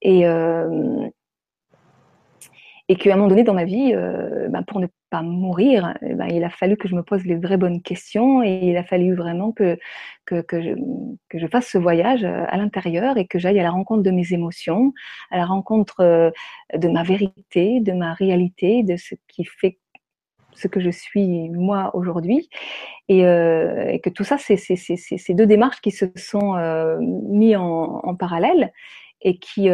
Et, 0.00 0.24
et 2.88 2.96
qu'à 2.96 3.12
un 3.12 3.16
moment 3.16 3.28
donné 3.28 3.44
dans 3.44 3.54
ma 3.54 3.64
vie, 3.64 3.92
euh, 3.94 4.48
ben 4.48 4.62
pour 4.62 4.80
ne 4.80 4.86
mourir, 5.22 5.94
eh 6.02 6.14
ben 6.14 6.26
il 6.28 6.44
a 6.44 6.50
fallu 6.50 6.76
que 6.76 6.88
je 6.88 6.94
me 6.94 7.02
pose 7.02 7.24
les 7.24 7.36
vraies 7.36 7.56
bonnes 7.56 7.82
questions 7.82 8.42
et 8.42 8.60
il 8.62 8.76
a 8.76 8.84
fallu 8.84 9.14
vraiment 9.14 9.52
que, 9.52 9.78
que, 10.26 10.40
que, 10.40 10.60
je, 10.60 11.46
fasse 11.46 11.68
ce 11.68 11.78
voyage 11.78 12.24
euh, 12.24 12.44
à 12.48 12.56
l'intérieur 12.56 13.16
et 13.18 13.26
que 13.26 13.38
j'aille 13.38 13.60
à 13.60 13.62
la 13.62 13.70
rencontre 13.70 14.02
de 14.02 14.10
mes 14.10 14.32
émotions, 14.32 14.92
à 15.30 15.38
la 15.38 15.46
rencontre 15.46 16.00
euh, 16.00 16.30
de 16.74 16.88
ma 16.88 17.02
vérité, 17.02 17.80
de 17.80 17.92
ma 17.92 18.14
réalité, 18.14 18.82
de 18.82 18.96
ce 18.96 19.14
qui 19.28 19.44
fait 19.44 19.78
ce 20.54 20.68
que 20.68 20.80
je 20.80 20.90
suis 20.90 21.50
moi 21.50 21.90
aujourd'hui. 21.94 22.48
Et, 23.08 23.26
euh, 23.26 23.98
que 23.98 24.10
tout 24.10 24.24
ça 24.24 24.38
c'est 24.38 24.56
ces 24.56 25.34
deux 25.34 25.46
démarches 25.46 25.80
qui 25.80 25.90
se 25.90 26.06
sont 26.16 26.56
euh, 26.56 26.98
mis 27.00 27.56
en, 27.56 28.14
parallèle 28.16 28.72
et 29.20 29.38
qui 29.38 29.68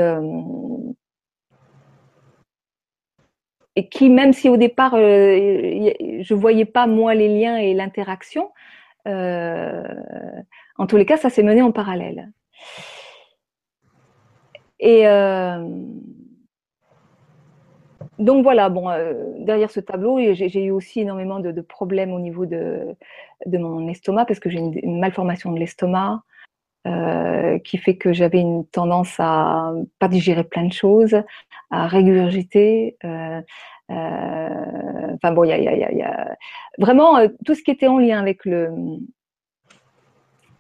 et 3.81 3.89
qui, 3.89 4.11
même 4.11 4.35
si 4.35 4.51
au 4.51 4.59
départ, 4.59 4.93
euh, 4.95 5.91
je 6.21 6.35
voyais 6.35 6.67
pas 6.67 6.87
moi 6.87 7.15
les 7.15 7.29
liens 7.29 7.57
et 7.57 7.73
l'interaction, 7.73 8.51
euh, 9.09 9.83
en 10.77 10.87
tous 10.87 10.99
les 10.99 11.07
cas, 11.07 11.17
ça 11.17 11.31
s'est 11.31 11.43
mené 11.43 11.63
en 11.63 11.73
parallèle. 11.73 12.31
Et 14.81 15.09
euh, 15.09 15.67
donc 18.19 18.43
voilà, 18.43 18.69
bon, 18.69 18.91
derrière 19.39 19.71
ce 19.71 19.81
tableau, 19.81 20.19
j'ai 20.35 20.65
eu 20.65 20.73
aussi 20.73 21.01
énormément 21.01 21.41
de, 21.41 21.63
problèmes 21.63 22.13
au 22.13 22.21
niveau 22.21 22.45
de, 22.45 22.95
de 23.47 23.57
mon 23.57 23.89
estomac 23.89 24.27
parce 24.27 24.41
que 24.41 24.51
j'ai 24.51 24.59
une, 24.59 25.01
malformation 25.01 25.53
de 25.53 25.59
l'estomac. 25.59 26.23
Qui 27.65 27.79
fait 27.79 27.97
que 27.97 28.13
j'avais 28.13 28.41
une 28.41 28.67
tendance 28.67 29.15
à 29.19 29.73
pas 29.99 30.09
digérer 30.09 30.45
plein 30.45 30.65
de 30.65 30.73
choses, 30.73 31.17
à 31.71 31.87
régurgiter. 31.87 32.97
Euh, 33.05 33.41
euh, 33.91 35.15
enfin 35.15 35.33
bon, 35.33 35.45
il 35.45 35.49
y 35.49 35.53
a, 35.53 35.59
y, 35.59 35.69
a, 35.69 35.93
y 35.93 36.03
a, 36.03 36.37
vraiment 36.79 37.17
euh, 37.19 37.29
tout 37.45 37.55
ce 37.55 37.63
qui 37.63 37.71
était 37.71 37.89
en 37.89 37.99
lien 37.99 38.21
avec 38.21 38.45
le, 38.45 38.71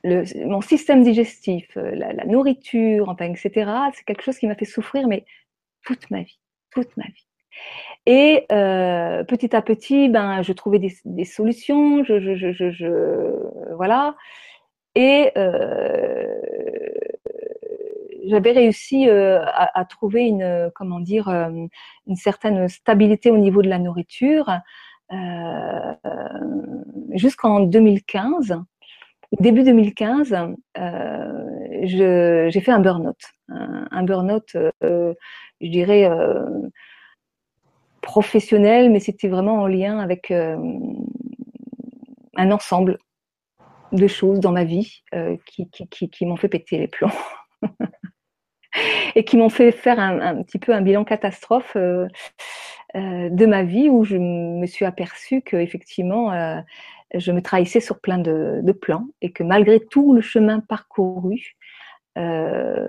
mon 0.04 0.60
système 0.60 1.02
digestif, 1.02 1.66
euh, 1.76 1.94
la, 1.94 2.24
nourriture, 2.24 3.14
etc. 3.20 3.70
C'est 3.94 4.04
quelque 4.04 4.22
chose 4.22 4.38
qui 4.38 4.46
m'a 4.46 4.54
fait 4.54 4.64
souffrir, 4.64 5.06
mais 5.06 5.24
toute 5.84 6.10
ma 6.10 6.22
vie, 6.22 6.38
toute 6.72 6.96
ma 6.96 7.04
vie. 7.04 7.26
Et 8.06 8.46
euh, 8.50 9.24
petit 9.24 9.54
à 9.54 9.62
petit, 9.62 10.08
ben, 10.08 10.42
je 10.42 10.52
trouvais 10.52 10.78
des, 10.78 10.92
des 11.04 11.24
solutions, 11.24 12.02
je, 12.04 12.18
je, 12.20 12.52
je, 12.52 12.70
je, 12.70 13.74
voilà. 13.74 14.16
Et 14.94 15.30
euh, 15.36 16.40
j'avais 18.30 18.52
réussi 18.52 19.08
euh, 19.08 19.44
à, 19.44 19.84
trouver 19.84 20.22
une, 20.22 20.70
comment 20.74 21.00
dire, 21.00 21.28
euh, 21.28 21.50
une 22.06 22.16
certaine 22.16 22.68
stabilité 22.68 23.30
au 23.30 23.38
niveau 23.38 23.62
de 23.62 23.68
la 23.68 23.78
nourriture 23.78 24.50
jusqu'en 27.12 27.60
2015. 27.60 28.62
Début 29.40 29.64
2015, 29.64 30.36
euh, 30.78 31.80
j'ai 31.82 32.60
fait 32.60 32.70
un 32.70 32.78
burn-out. 32.78 33.18
Un, 33.48 33.88
un 33.90 34.02
burn-out, 34.04 34.56
je 34.82 35.14
dirais, 35.60 36.08
professionnel, 38.02 38.90
mais 38.90 39.00
c'était 39.00 39.28
vraiment 39.28 39.62
en 39.62 39.66
lien 39.66 39.98
avec 39.98 40.30
un 40.30 40.60
ensemble 42.36 42.98
de 43.92 44.06
choses 44.06 44.40
dans 44.40 44.52
ma 44.52 44.64
vie 44.64 45.02
qui, 45.46 45.68
qui, 45.70 45.88
qui, 45.88 46.10
qui 46.10 46.26
m'ont 46.26 46.36
fait 46.36 46.48
péter 46.48 46.78
les 46.78 46.88
plombs. 46.88 47.10
et 49.14 49.24
qui 49.24 49.36
m'ont 49.36 49.48
fait 49.48 49.72
faire 49.72 49.98
un, 49.98 50.20
un, 50.20 50.42
petit 50.42 50.58
peu 50.58 50.72
un 50.72 50.80
bilan 50.80 51.04
catastrophe 51.04 51.72
euh, 51.76 52.06
euh, 52.96 53.28
de 53.30 53.46
ma 53.46 53.62
vie 53.62 53.88
où 53.88 54.04
je 54.04 54.16
me 54.16 54.66
suis 54.66 54.84
aperçue 54.84 55.42
que 55.42 55.56
effectivement 55.56 56.32
euh, 56.32 56.60
je 57.14 57.30
me 57.30 57.40
trahissais 57.40 57.78
sur 57.78 58.00
plein 58.00 58.18
de, 58.18 58.72
plans 58.72 59.06
et 59.20 59.30
que 59.30 59.44
malgré 59.44 59.78
tout 59.78 60.12
le 60.12 60.20
chemin 60.20 60.60
parcouru, 60.60 61.56
euh, 62.18 62.88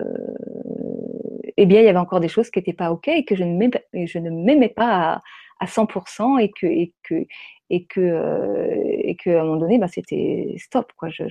eh 1.56 1.66
bien 1.66 1.80
il 1.80 1.84
y 1.84 1.88
avait 1.88 1.98
encore 1.98 2.18
des 2.18 2.28
choses 2.28 2.50
qui 2.50 2.58
n'étaient 2.58 2.72
pas 2.72 2.90
ok 2.90 3.08
et 3.08 3.24
que 3.24 3.36
je 3.36 3.44
ne 3.44 4.30
m'aimais 4.30 4.68
pas 4.68 5.12
à, 5.14 5.22
à 5.62 5.66
100% 5.66 6.40
et 6.40 6.50
que, 6.50 6.66
et 6.66 6.92
que, 7.04 7.14
et 7.70 7.86
que 7.86 8.00
euh, 8.00 8.74
et 8.98 9.14
que 9.16 9.30
à 9.30 9.40
un 9.40 9.44
moment 9.44 9.60
donné 9.60 9.78
bah, 9.78 9.86
c'était 9.86 10.54
stop 10.58 10.92
quoi. 10.96 11.08
Je, 11.08 11.22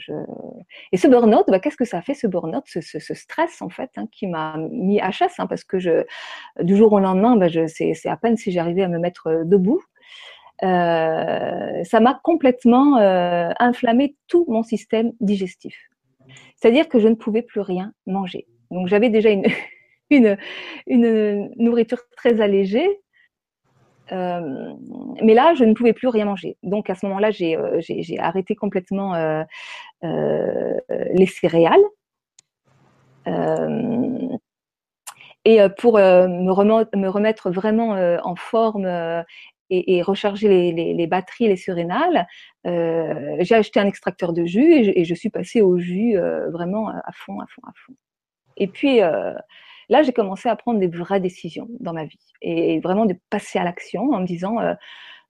et 0.94 0.98
ce 0.98 1.08
burn-out 1.08 1.46
bah, 1.50 1.60
qu'est-ce 1.60 1.76
que 1.76 1.86
ça 1.86 1.98
a 1.98 2.02
fait 2.02 2.14
ce 2.14 2.28
burn-out 2.28 2.64
ce, 2.66 2.80
ce, 2.82 3.14
stress 3.14 3.62
en 3.62 3.70
fait 3.70 3.92
hein, 3.98 4.08
qui 4.10 4.28
m'a 4.28 4.58
mis 4.72 5.02
à 5.02 5.12
chasse 5.12 5.40
hein, 5.40 5.48
parce 5.48 5.66
que 5.66 5.80
je 5.80 6.06
du 6.62 6.78
jour 6.78 6.94
au 6.94 7.00
lendemain 7.00 7.36
bah, 7.36 7.50
je 7.50 7.68
c'est 7.68 7.94
à 8.08 8.16
peine 8.16 8.38
si 8.38 8.52
j'arrivais 8.52 8.84
à 8.84 8.88
me 8.88 9.00
mettre 9.00 9.28
euh, 9.28 9.44
debout. 9.44 9.82
Euh, 10.64 11.84
ça 11.84 12.00
m'a 12.00 12.20
complètement 12.24 12.98
euh, 13.00 13.50
inflammé 13.60 14.16
tout 14.28 14.46
mon 14.48 14.64
système 14.64 15.12
digestif. 15.20 15.76
C'est-à-dire 16.56 16.88
que 16.88 17.00
je 17.00 17.08
ne 17.08 17.16
pouvais 17.16 17.42
plus 17.42 17.62
rien 17.62 17.94
manger. 18.06 18.48
Donc 18.70 18.88
j'avais 18.88 19.10
déjà 19.10 19.30
une 19.30 19.46
une, 20.10 20.38
une 20.88 21.52
nourriture 21.58 22.02
très 22.16 22.42
allégée 22.42 23.02
euh, 24.12 24.74
mais 25.24 25.34
là, 25.34 25.54
je 25.56 25.64
ne 25.64 25.74
pouvais 25.74 25.94
plus 25.94 26.08
rien 26.08 26.26
manger. 26.26 26.58
Donc 26.64 26.90
à 26.90 26.96
ce 26.96 27.06
moment-là, 27.06 27.32
j'ai 27.32 27.56
euh, 27.56 27.80
arrêté 28.20 28.56
complètement 28.56 29.16
euh, 29.16 29.44
les 31.14 31.26
céréales. 31.26 31.84
et 35.46 35.60
pour 35.78 35.98
me, 35.98 36.52
remettre, 36.52 36.98
me 36.98 37.08
remettre 37.08 37.52
vraiment 37.52 37.92
en 38.24 38.36
forme 38.36 38.86
et, 39.70 40.02
recharger 40.02 40.50
les, 40.50 40.94
les, 40.94 41.08
batteries, 41.08 41.48
les 41.48 41.56
surrénales, 41.56 42.28
j'ai 42.66 43.56
acheté 43.56 43.80
un 43.80 43.88
extracteur 43.88 44.34
de 44.34 44.46
jus 44.46 44.74
et 44.74 44.84
je, 44.84 44.92
et 44.96 45.06
je 45.06 45.16
suis 45.16 45.30
passée 45.30 45.62
au 45.62 45.78
jus 45.78 46.18
vraiment 46.50 46.90
à 46.90 47.12
fond, 47.14 47.40
à 47.40 47.46
fond, 47.48 47.62
à 47.66 47.72
fond. 47.86 47.94
Et 48.58 48.68
puis 48.68 49.00
là, 49.92 50.04
j'ai 50.04 50.14
commencé 50.14 50.50
à 50.50 50.56
prendre 50.56 50.80
des 50.80 50.88
vraies 50.88 51.20
décisions 51.20 51.68
dans 51.80 51.94
ma 51.94 52.06
vie 52.06 52.20
et 52.42 52.80
vraiment 52.80 53.06
de 53.06 53.16
passer 53.30 53.60
à 53.60 53.66
l'action 53.66 54.12
en 54.12 54.22
me 54.22 54.26
disant 54.26 54.60
euh, 54.60 54.74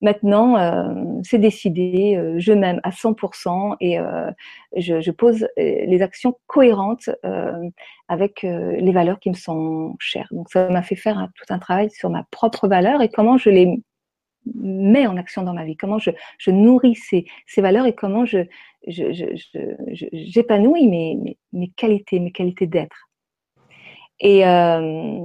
maintenant, 0.01 0.55
euh, 0.57 0.93
c'est 1.23 1.39
décidé, 1.39 2.15
euh, 2.15 2.35
je 2.37 2.53
m'aime 2.53 2.79
à 2.83 2.91
100% 2.91 3.75
et 3.81 3.99
euh, 3.99 4.29
je, 4.77 5.01
je, 5.01 5.11
pose 5.11 5.43
euh, 5.43 5.47
les 5.57 6.01
actions 6.03 6.37
cohérentes 6.45 7.09
euh, 7.25 7.69
avec 8.07 8.43
les 8.43 8.91
valeurs 8.91 9.19
qui 9.19 9.29
me 9.29 9.35
sont 9.35 9.95
chères. 9.99 10.27
Donc, 10.31 10.49
ça 10.51 10.69
m'a 10.69 10.83
fait 10.83 10.95
faire 10.95 11.17
un, 11.17 11.29
tout 11.35 11.45
un 11.49 11.59
travail 11.59 11.89
sur 11.89 12.11
ma 12.11 12.23
propre 12.29 12.67
valeur 12.67 13.01
et 13.01 13.09
comment 13.09 13.37
je 13.37 13.49
les 13.49 13.81
mets 14.55 15.07
en 15.07 15.17
action 15.17 15.43
dans 15.43 15.53
ma 15.53 15.65
vie, 15.65 15.77
comment 15.77 15.97
je, 15.97 16.11
je 16.37 16.51
nourris 16.51 16.95
ces, 16.95 17.25
ces, 17.47 17.61
valeurs 17.61 17.85
et 17.85 17.93
comment 17.93 18.25
je, 18.25 18.39
j'épanouis 18.87 20.87
mes, 20.87 21.15
mes, 21.15 21.37
mes 21.53 21.69
qualités, 21.69 22.19
mes 22.19 22.31
qualités 22.31 22.67
d'être. 22.67 23.10
Et 24.21 24.45
euh, 24.47 25.19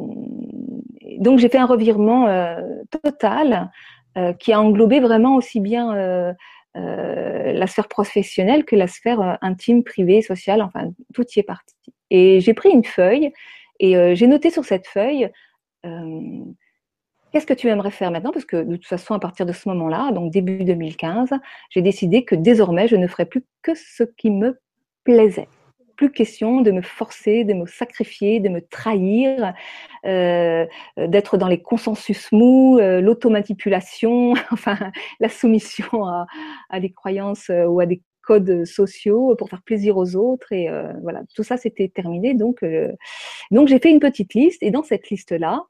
donc 1.19 1.39
j'ai 1.39 1.49
fait 1.49 1.59
un 1.59 1.67
revirement 1.67 2.27
euh, 2.27 2.61
total 3.03 3.71
euh, 4.17 4.33
qui 4.33 4.53
a 4.53 4.61
englobé 4.61 5.01
vraiment 5.01 5.37
aussi 5.37 5.61
bien 5.61 6.35
la 6.75 7.67
sphère 7.67 7.89
professionnelle 7.89 8.67
que 8.67 8.77
la 8.77 8.87
sphère 8.87 9.39
intime, 9.41 9.83
privée, 9.83 10.21
sociale, 10.21 10.61
enfin, 10.61 10.91
tout 11.15 11.25
y 11.35 11.41
est 11.41 11.43
parti. 11.43 11.75
Et 12.11 12.41
j'ai 12.41 12.53
pris 12.53 12.69
une 12.71 12.85
feuille 12.85 13.33
et 13.81 14.15
j'ai 14.15 14.27
noté 14.27 14.51
sur 14.51 14.65
cette 14.65 14.87
feuille 14.87 15.31
Qu'est-ce 17.33 17.47
que 17.47 17.55
tu 17.55 17.69
aimerais 17.69 17.91
faire 17.91 18.11
maintenant? 18.11 18.31
Parce 18.31 18.45
que 18.45 18.63
de 18.63 18.77
toute 18.77 18.87
façon, 18.87 19.15
à 19.15 19.19
partir 19.19 19.47
de 19.47 19.53
ce 19.53 19.69
moment-là, 19.69 20.11
donc 20.13 20.33
début 20.33 20.65
2015, 20.65 21.31
j'ai 21.71 21.83
décidé 21.83 22.25
que 22.25 22.35
désormais, 22.35 22.89
je 22.89 22.97
ne 22.97 23.07
ferais 23.07 23.27
plus 23.27 23.45
que 23.63 23.75
ce 23.75 24.05
qui 24.05 24.31
me 24.31 24.59
plaisait. 25.05 25.49
Plus 25.97 26.11
question 26.11 26.61
de 26.61 26.71
me 26.71 26.83
forcer, 26.83 27.45
de 27.45 27.55
me 27.55 27.67
sacrifier, 27.67 28.41
de 28.41 28.49
me 28.49 28.61
trahir, 28.61 29.55
euh, 30.05 30.67
d'être 30.99 31.37
dans 31.37 31.49
les 31.49 31.61
consensus 31.61 32.31
mous, 32.33 32.79
euh, 32.79 33.01
l'automanipulation, 33.01 34.35
enfin 34.53 34.77
la 35.21 35.29
soumission 35.29 36.05
à, 36.05 36.81
des 36.81 36.93
croyances 36.93 37.51
euh, 37.51 37.65
ou 37.65 37.81
à 37.81 37.87
des 37.87 38.03
codes 38.23 38.65
sociaux 38.65 39.35
pour 39.37 39.49
faire 39.49 39.63
plaisir 39.63 39.97
aux 39.97 40.17
autres. 40.17 40.53
Et 40.53 40.69
euh, 40.69 40.93
voilà 41.03 41.23
tout 41.35 41.43
ça 41.43 41.57
c'était 41.57 41.89
terminé. 41.89 42.35
Donc 42.35 42.59
j'ai 42.63 43.79
fait 43.79 43.91
une 43.91 44.01
petite 44.01 44.35
liste. 44.35 44.63
Et 44.63 44.71
dans 44.71 44.83
cette 44.83 45.09
liste 45.11 45.33
là 45.33 45.63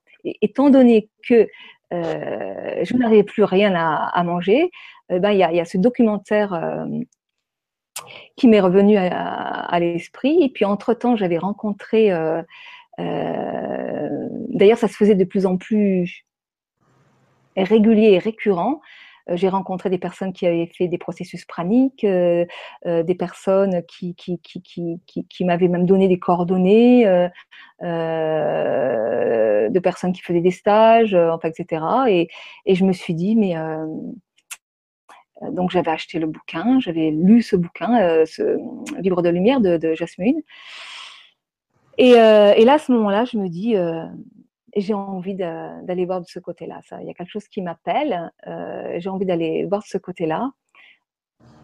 étant 0.43 0.71
donné 0.71 1.09
que 1.29 1.47
je 1.93 2.97
n'avais 2.97 3.23
plus 3.23 3.45
rien 3.45 3.73
à, 3.77 4.23
manger, 4.25 4.71
ben, 5.09 5.31
il 5.31 5.39
y, 5.39 5.61
a, 5.61 5.65
ce 5.65 5.79
documentaire 5.79 6.85
qui 8.37 8.49
m'est 8.49 8.61
revenu 8.61 8.97
à, 8.97 9.79
l'esprit. 9.81 10.43
Et 10.43 10.49
puis, 10.49 10.65
entre-temps, 10.65 11.17
j'avais 11.17 11.39
rencontré, 11.39 12.11
d'ailleurs, 12.99 14.79
ça 14.79 14.89
se 14.89 14.97
faisait 14.97 15.15
de 15.15 15.25
plus 15.25 15.47
en 15.47 15.57
plus 15.57 16.25
régulier 17.57 18.13
et 18.13 18.19
récurrent, 18.19 18.81
euh, 19.31 19.37
j'ai 19.37 19.49
rencontré 19.49 19.91
des 19.91 19.99
personnes 19.99 20.33
qui 20.33 20.47
avaient 20.47 20.67
fait 20.67 20.89
des 20.89 20.99
processus 20.99 21.45
praniques, 21.45 22.05
euh, 22.05 22.45
euh, 22.87 23.03
des 23.03 23.15
personnes 23.15 23.83
qui, 23.87 24.15
qui, 24.15 24.39
qui, 24.41 24.63
qui, 24.63 25.01
qui 25.07 25.45
m'avaient 25.45 25.69
même 25.69 25.87
donné 25.87 26.09
des 26.09 26.19
coordonnées, 26.19 27.05
de 27.81 29.79
personnes 29.81 30.13
qui 30.13 30.23
faisaient 30.23 30.41
des 30.41 30.51
stages, 30.51 31.15
enfin, 31.15 31.49
etc. 31.49 31.85
Et, 32.09 32.29
et 32.67 32.75
je 32.75 32.85
me 32.85 32.93
suis 32.93 33.15
dit, 33.15 33.37
mais 33.37 33.55
donc 35.51 35.71
j'avais 35.71 35.91
acheté 35.91 36.19
le 36.19 36.27
bouquin, 36.27 36.81
j'avais 36.81 37.11
lu 37.11 37.43
ce 37.43 37.57
bouquin, 37.57 38.25
ce 38.27 38.59
livre 39.01 39.23
de 39.23 39.29
lumière 39.29 39.61
de, 39.61 39.95
Jasmine. 39.95 40.41
Et, 41.99 42.11
et, 42.11 42.65
là, 42.65 42.75
à 42.75 42.79
ce 42.79 42.93
moment-là, 42.93 43.25
je 43.25 43.37
me 43.37 43.49
dis, 43.49 43.77
j'ai 44.77 44.95
envie 44.95 45.35
d'aller 45.35 46.05
voir 46.05 46.21
de 46.21 46.27
ce 46.27 46.39
côté-là. 46.39 46.81
Il 47.01 47.07
y 47.07 47.11
a 47.11 47.15
quelque 47.15 47.31
chose 47.31 47.49
qui 47.49 47.63
m'appelle. 47.63 48.31
Euh, 48.47 48.97
j'ai 48.99 49.09
envie 49.09 49.25
d'aller 49.27 49.65
voir 49.65 49.83
de 49.83 49.87
ce 49.87 49.99
côté-là. 49.99 50.51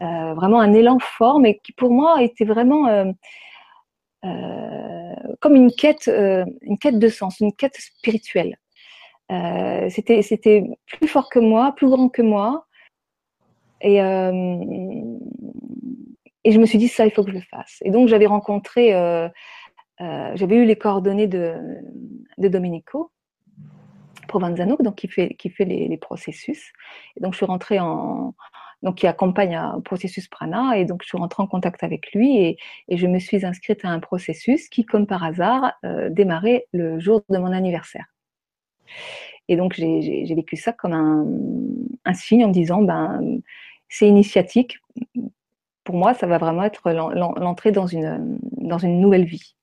Euh, 0.02 0.35
vraiment 0.35 0.61
un 0.61 0.73
élan 0.73 0.99
fort, 0.99 1.38
mais 1.38 1.59
qui 1.59 1.73
pour 1.73 1.91
moi 1.91 2.23
était 2.23 2.45
vraiment 2.45 2.88
euh, 2.88 3.12
comme 5.41 5.57
une 5.57 5.71
quête, 5.71 6.09
une 6.09 6.79
quête 6.79 6.99
de 6.99 7.09
sens, 7.09 7.41
une 7.41 7.52
quête 7.52 7.76
spirituelle. 7.76 8.57
c'était 9.91 10.64
plus 10.87 11.09
fort 11.09 11.29
que 11.29 11.38
moi, 11.38 11.75
plus 11.76 11.88
grand 11.88 12.09
que 12.09 12.23
moi. 12.23 12.67
Et, 13.82 13.96
et 16.44 16.52
je 16.52 16.58
me 16.58 16.66
suis 16.66 16.78
dit, 16.78 16.88
ça, 16.88 17.04
il 17.04 17.12
faut 17.12 17.22
que 17.24 17.30
je 17.30 17.36
le 17.36 17.42
fasse. 17.42 17.78
Et 17.84 17.90
donc, 17.90 18.08
j'avais 18.08 18.26
rencontré 18.26 18.94
euh, 20.02 20.32
j'avais 20.34 20.56
eu 20.56 20.64
les 20.64 20.76
coordonnées 20.76 21.28
de, 21.28 21.54
de 22.38 22.48
Domenico 22.48 23.12
Provenzano, 24.26 24.76
donc 24.80 24.96
qui 24.96 25.08
fait, 25.08 25.34
qui 25.34 25.50
fait 25.50 25.64
les, 25.64 25.96
processus. 25.98 26.72
Et 27.16 27.20
donc 27.20 27.34
je 27.34 27.36
suis 27.36 27.46
rentrée 27.46 27.78
en, 27.78 28.34
donc 28.82 28.96
qui 28.96 29.06
accompagne 29.06 29.54
un 29.54 29.80
processus 29.80 30.26
prana, 30.28 30.78
et 30.78 30.86
donc 30.86 31.02
je 31.02 31.08
suis 31.08 31.18
rentrée 31.18 31.42
en 31.42 31.46
contact 31.46 31.84
avec 31.84 32.12
lui 32.12 32.38
et, 32.38 32.56
et 32.88 32.96
je 32.96 33.06
me 33.06 33.18
suis 33.18 33.44
inscrite 33.44 33.84
à 33.84 33.90
un 33.90 34.00
processus 34.00 34.68
qui, 34.68 34.84
comme 34.84 35.06
par 35.06 35.22
hasard, 35.22 35.75
euh, 35.84 36.08
démarrait 36.10 36.66
le 36.73 36.99
jour 36.99 37.23
de 37.28 37.38
mon 37.38 37.52
anniversaire. 37.52 38.06
Et 39.49 39.56
donc 39.56 39.75
j'ai 39.75 40.34
vécu 40.34 40.56
ça 40.56 40.73
comme 40.73 40.95
un, 40.95 41.26
un, 42.04 42.14
signe 42.14 42.45
en 42.45 42.49
me 42.49 42.52
disant, 42.52 42.82
ben 42.82 43.40
c'est 43.93 44.09
initiatique. 44.09 44.78
Pour 45.85 45.97
moi, 45.97 46.15
ça 46.15 46.26
va 46.26 46.39
vraiment 46.39 46.65
être 46.65 46.91
l'entrée 46.93 47.73
dans 47.73 47.87
une, 47.87 48.39
dans 48.59 48.78
une 48.78 49.00
nouvelle 49.00 49.25
vie 49.25 49.55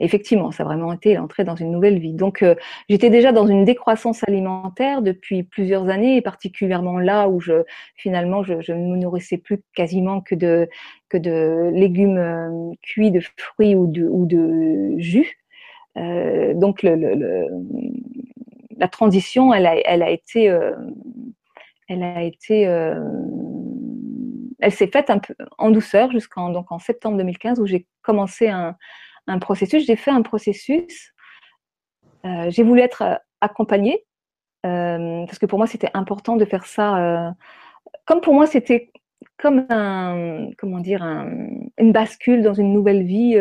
effectivement, 0.00 0.50
ça 0.50 0.62
a 0.62 0.66
vraiment 0.66 0.92
été 0.92 1.14
l'entrée 1.14 1.44
dans 1.44 1.54
une 1.54 1.70
nouvelle 1.70 1.98
vie. 1.98 2.14
Donc, 2.14 2.42
euh, 2.42 2.54
j'étais 2.88 3.10
déjà 3.10 3.32
dans 3.32 3.46
une 3.46 3.64
décroissance 3.64 4.24
alimentaire 4.26 5.02
depuis 5.02 5.44
plusieurs 5.44 5.88
années, 5.88 6.16
et 6.16 6.22
particulièrement 6.22 6.98
là 6.98 7.28
où 7.28 7.38
je 7.38 7.62
finalement 7.96 8.42
je, 8.42 8.72
ne 8.72 8.92
me 8.92 8.96
nourrissais 8.96 9.38
plus 9.38 9.62
quasiment 9.74 10.20
que 10.20 10.34
de 10.34 10.68
que 11.08 11.18
de 11.18 11.70
légumes 11.72 12.18
euh, 12.18 12.72
cuits, 12.82 13.10
de 13.10 13.20
fruits 13.36 13.74
ou 13.74 13.86
de 13.86 14.08
ou 14.08 14.26
de 14.26 14.98
jus. 14.98 15.38
Euh, 15.96 16.54
donc, 16.54 16.82
la 16.82 17.48
transition, 18.88 19.52
elle 19.52 19.66
a, 19.66 19.76
elle 19.84 20.02
a 20.02 20.10
été, 20.10 20.44
elle 21.88 22.02
a 22.02 22.22
été, 22.22 22.66
elle 24.60 24.72
s'est 24.72 24.88
faite 24.88 25.12
en 25.58 25.70
douceur 25.70 26.10
jusqu'en 26.10 26.50
donc 26.50 26.68
septembre 26.78 27.16
2015 27.18 27.60
où 27.60 27.66
j'ai 27.66 27.86
commencé 28.02 28.48
un 28.48 29.38
processus. 29.38 29.86
J'ai 29.86 29.96
fait 29.96 30.10
un 30.10 30.22
processus. 30.22 31.12
Euh, 32.26 32.50
j'ai 32.50 32.62
voulu 32.62 32.80
être 32.80 33.02
euh, 33.02 33.14
accompagnée 33.40 34.04
euh, 34.66 35.24
parce 35.24 35.38
que 35.38 35.46
pour 35.46 35.58
moi 35.58 35.66
c'était 35.66 35.90
important 35.94 36.36
de 36.36 36.44
faire 36.44 36.66
ça. 36.66 37.34
comme 38.04 38.20
pour 38.20 38.34
moi 38.34 38.46
c'était 38.46 38.92
comme 39.38 39.66
dire 40.82 41.02
une 41.78 41.92
bascule 41.92 42.42
dans 42.42 42.52
une 42.52 42.74
nouvelle 42.74 43.04
vie, 43.04 43.38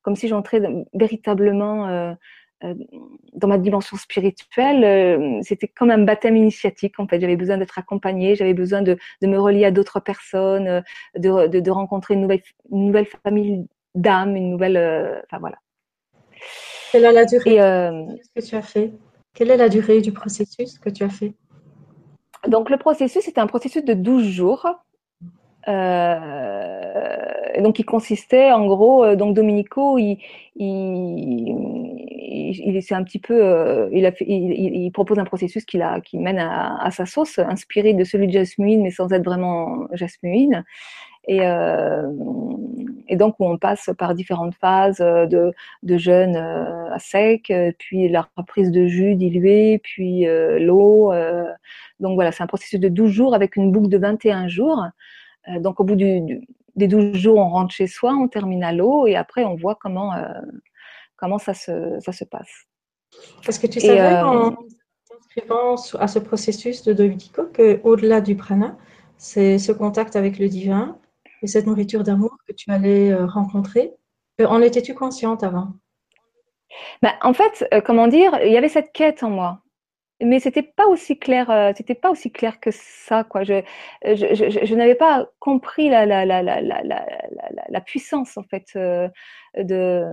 comme 0.00 0.16
si 0.16 0.28
j'entrais 0.28 0.62
véritablement 0.94 2.16
dans 2.62 3.48
ma 3.48 3.58
dimension 3.58 3.96
spirituelle, 3.96 5.40
c'était 5.42 5.68
comme 5.68 5.90
un 5.90 5.98
baptême 5.98 6.36
initiatique. 6.36 6.98
En 6.98 7.06
fait, 7.06 7.20
j'avais 7.20 7.36
besoin 7.36 7.58
d'être 7.58 7.78
accompagnée, 7.78 8.36
j'avais 8.36 8.54
besoin 8.54 8.82
de, 8.82 8.96
de, 9.20 9.26
me 9.26 9.38
relier 9.38 9.64
à 9.64 9.70
d'autres 9.70 10.00
personnes, 10.00 10.82
de, 11.16 11.48
de, 11.48 11.60
de, 11.60 11.70
rencontrer 11.70 12.14
une 12.14 12.22
nouvelle, 12.22 12.42
une 12.70 12.86
nouvelle 12.86 13.06
famille 13.22 13.66
d'âme, 13.94 14.36
une 14.36 14.50
nouvelle. 14.50 14.76
Euh, 14.76 15.20
enfin 15.24 15.38
voilà. 15.38 15.56
Quelle 16.92 17.04
est 17.04 17.12
la 17.12 17.24
durée 17.24 17.60
euh, 17.60 18.04
que 18.34 18.40
tu 18.40 18.54
as 18.54 18.62
fait? 18.62 18.92
Quelle 19.34 19.50
est 19.50 19.56
la 19.56 19.68
durée 19.68 20.00
du 20.00 20.12
processus 20.12 20.78
que 20.78 20.90
tu 20.90 21.02
as 21.02 21.08
fait? 21.08 21.34
Donc 22.46 22.70
le 22.70 22.76
processus, 22.76 23.24
c'était 23.24 23.40
un 23.40 23.46
processus 23.46 23.84
de 23.84 23.94
12 23.94 24.24
jours. 24.26 24.66
Euh, 25.68 27.60
donc, 27.60 27.78
il 27.78 27.84
consistait 27.84 28.52
en 28.52 28.66
gros, 28.66 29.14
donc 29.16 29.34
Domenico, 29.34 29.98
il, 29.98 30.18
il, 30.56 31.54
il 32.66 32.82
c'est 32.82 32.94
un 32.94 33.04
petit 33.04 33.18
peu, 33.20 33.88
il, 33.92 34.04
a 34.06 34.12
fait, 34.12 34.24
il, 34.26 34.90
propose 34.90 35.18
un 35.18 35.24
processus 35.24 35.64
qui, 35.64 35.78
mène 36.14 36.38
à, 36.38 36.82
à, 36.82 36.90
sa 36.90 37.06
sauce, 37.06 37.38
inspiré 37.38 37.94
de 37.94 38.04
celui 38.04 38.26
de 38.26 38.32
Jasmine, 38.32 38.82
mais 38.82 38.90
sans 38.90 39.12
être 39.12 39.24
vraiment 39.24 39.86
Jasmine. 39.92 40.64
Et, 41.26 41.40
euh, 41.42 42.02
et 43.08 43.16
donc 43.16 43.36
on 43.38 43.56
passe 43.56 43.90
par 43.96 44.14
différentes 44.14 44.54
phases 44.54 45.00
euh, 45.00 45.26
de, 45.26 45.52
de 45.82 45.96
jeûne 45.96 46.36
euh, 46.36 46.92
à 46.92 46.98
sec, 46.98 47.52
puis 47.78 48.08
la 48.08 48.28
reprise 48.36 48.70
de 48.70 48.86
jus 48.86 49.14
dilué, 49.14 49.80
puis 49.82 50.26
l'eau. 50.60 51.12
donc 52.00 52.14
voilà, 52.14 52.32
c'est 52.32 52.42
un 52.42 52.46
processus 52.46 52.80
de 52.80 52.88
12 52.88 53.10
jours 53.10 53.34
avec 53.34 53.56
une 53.56 53.72
boucle 53.72 53.88
de 53.88 53.98
21 53.98 54.48
jours. 54.48 54.84
Donc 55.60 55.80
au 55.80 55.84
bout 55.84 55.96
du, 55.96 56.46
des 56.76 56.88
12 56.88 57.16
jours, 57.16 57.38
on 57.38 57.48
rentre 57.48 57.72
chez 57.72 57.86
soi, 57.86 58.14
on 58.14 58.28
termine 58.28 58.64
à 58.64 58.72
l'eau 58.72 59.06
et 59.06 59.16
après 59.16 59.44
on 59.44 59.54
voit 59.54 59.74
comment, 59.74 60.12
comment 61.16 61.38
ça, 61.38 61.54
se, 61.54 61.98
ça 62.00 62.12
se 62.12 62.24
passe. 62.24 62.50
Est-ce 63.46 63.60
que 63.60 63.66
tu 63.66 63.80
savais 63.80 64.20
en 64.20 64.56
t'inscrivant 65.08 65.74
à 65.98 66.08
ce 66.08 66.18
processus 66.18 66.82
de 66.82 66.92
Dominico 66.92 67.44
qu'au-delà 67.54 68.20
du 68.20 68.36
prana, 68.36 68.76
c'est 69.16 69.58
ce 69.58 69.72
contact 69.72 70.16
avec 70.16 70.38
le 70.38 70.48
divin, 70.48 70.98
et 71.44 71.46
cette 71.46 71.66
nourriture 71.66 72.02
d'amour 72.02 72.36
que 72.48 72.52
tu 72.54 72.70
allais 72.70 73.12
euh, 73.12 73.26
rencontrer. 73.26 73.92
Euh, 74.40 74.46
en 74.46 74.62
étais-tu 74.62 74.94
consciente 74.94 75.44
avant? 75.44 75.74
Bah, 77.02 77.14
En 77.22 77.34
fait, 77.34 77.68
euh, 77.72 77.80
comment 77.80 78.08
dire, 78.08 78.38
il 78.42 78.50
y 78.50 78.56
avait 78.56 78.70
cette 78.70 78.92
quête 78.92 79.22
en 79.22 79.30
moi. 79.30 79.60
Mais 80.22 80.38
c'était 80.40 80.62
pas 80.62 80.86
aussi 80.86 81.18
clair, 81.18 81.72
c'était 81.76 81.94
pas 81.94 82.10
aussi 82.10 82.30
clair 82.30 82.60
que 82.60 82.70
ça, 82.72 83.24
quoi. 83.24 83.42
Je, 83.44 83.62
je, 84.04 84.64
je, 84.64 84.74
n'avais 84.74 84.94
pas 84.94 85.26
compris 85.40 85.88
la, 85.88 86.06
la, 86.06 86.24
la, 86.24 86.42
la, 86.42 87.80
puissance, 87.80 88.36
en 88.36 88.44
fait, 88.44 88.66
de, 88.76 90.08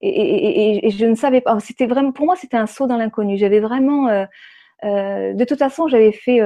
et, 0.00 0.90
je 0.90 1.04
ne 1.04 1.14
savais 1.16 1.40
pas. 1.40 1.58
C'était 1.60 1.86
vraiment, 1.86 2.12
pour 2.12 2.26
moi, 2.26 2.36
c'était 2.36 2.56
un 2.56 2.66
saut 2.66 2.86
dans 2.86 2.96
l'inconnu. 2.96 3.36
J'avais 3.36 3.60
vraiment, 3.60 4.08
euh, 4.08 4.24
de 5.34 5.44
toute 5.44 5.58
façon, 5.58 5.88
j'avais 5.88 6.12
fait, 6.12 6.38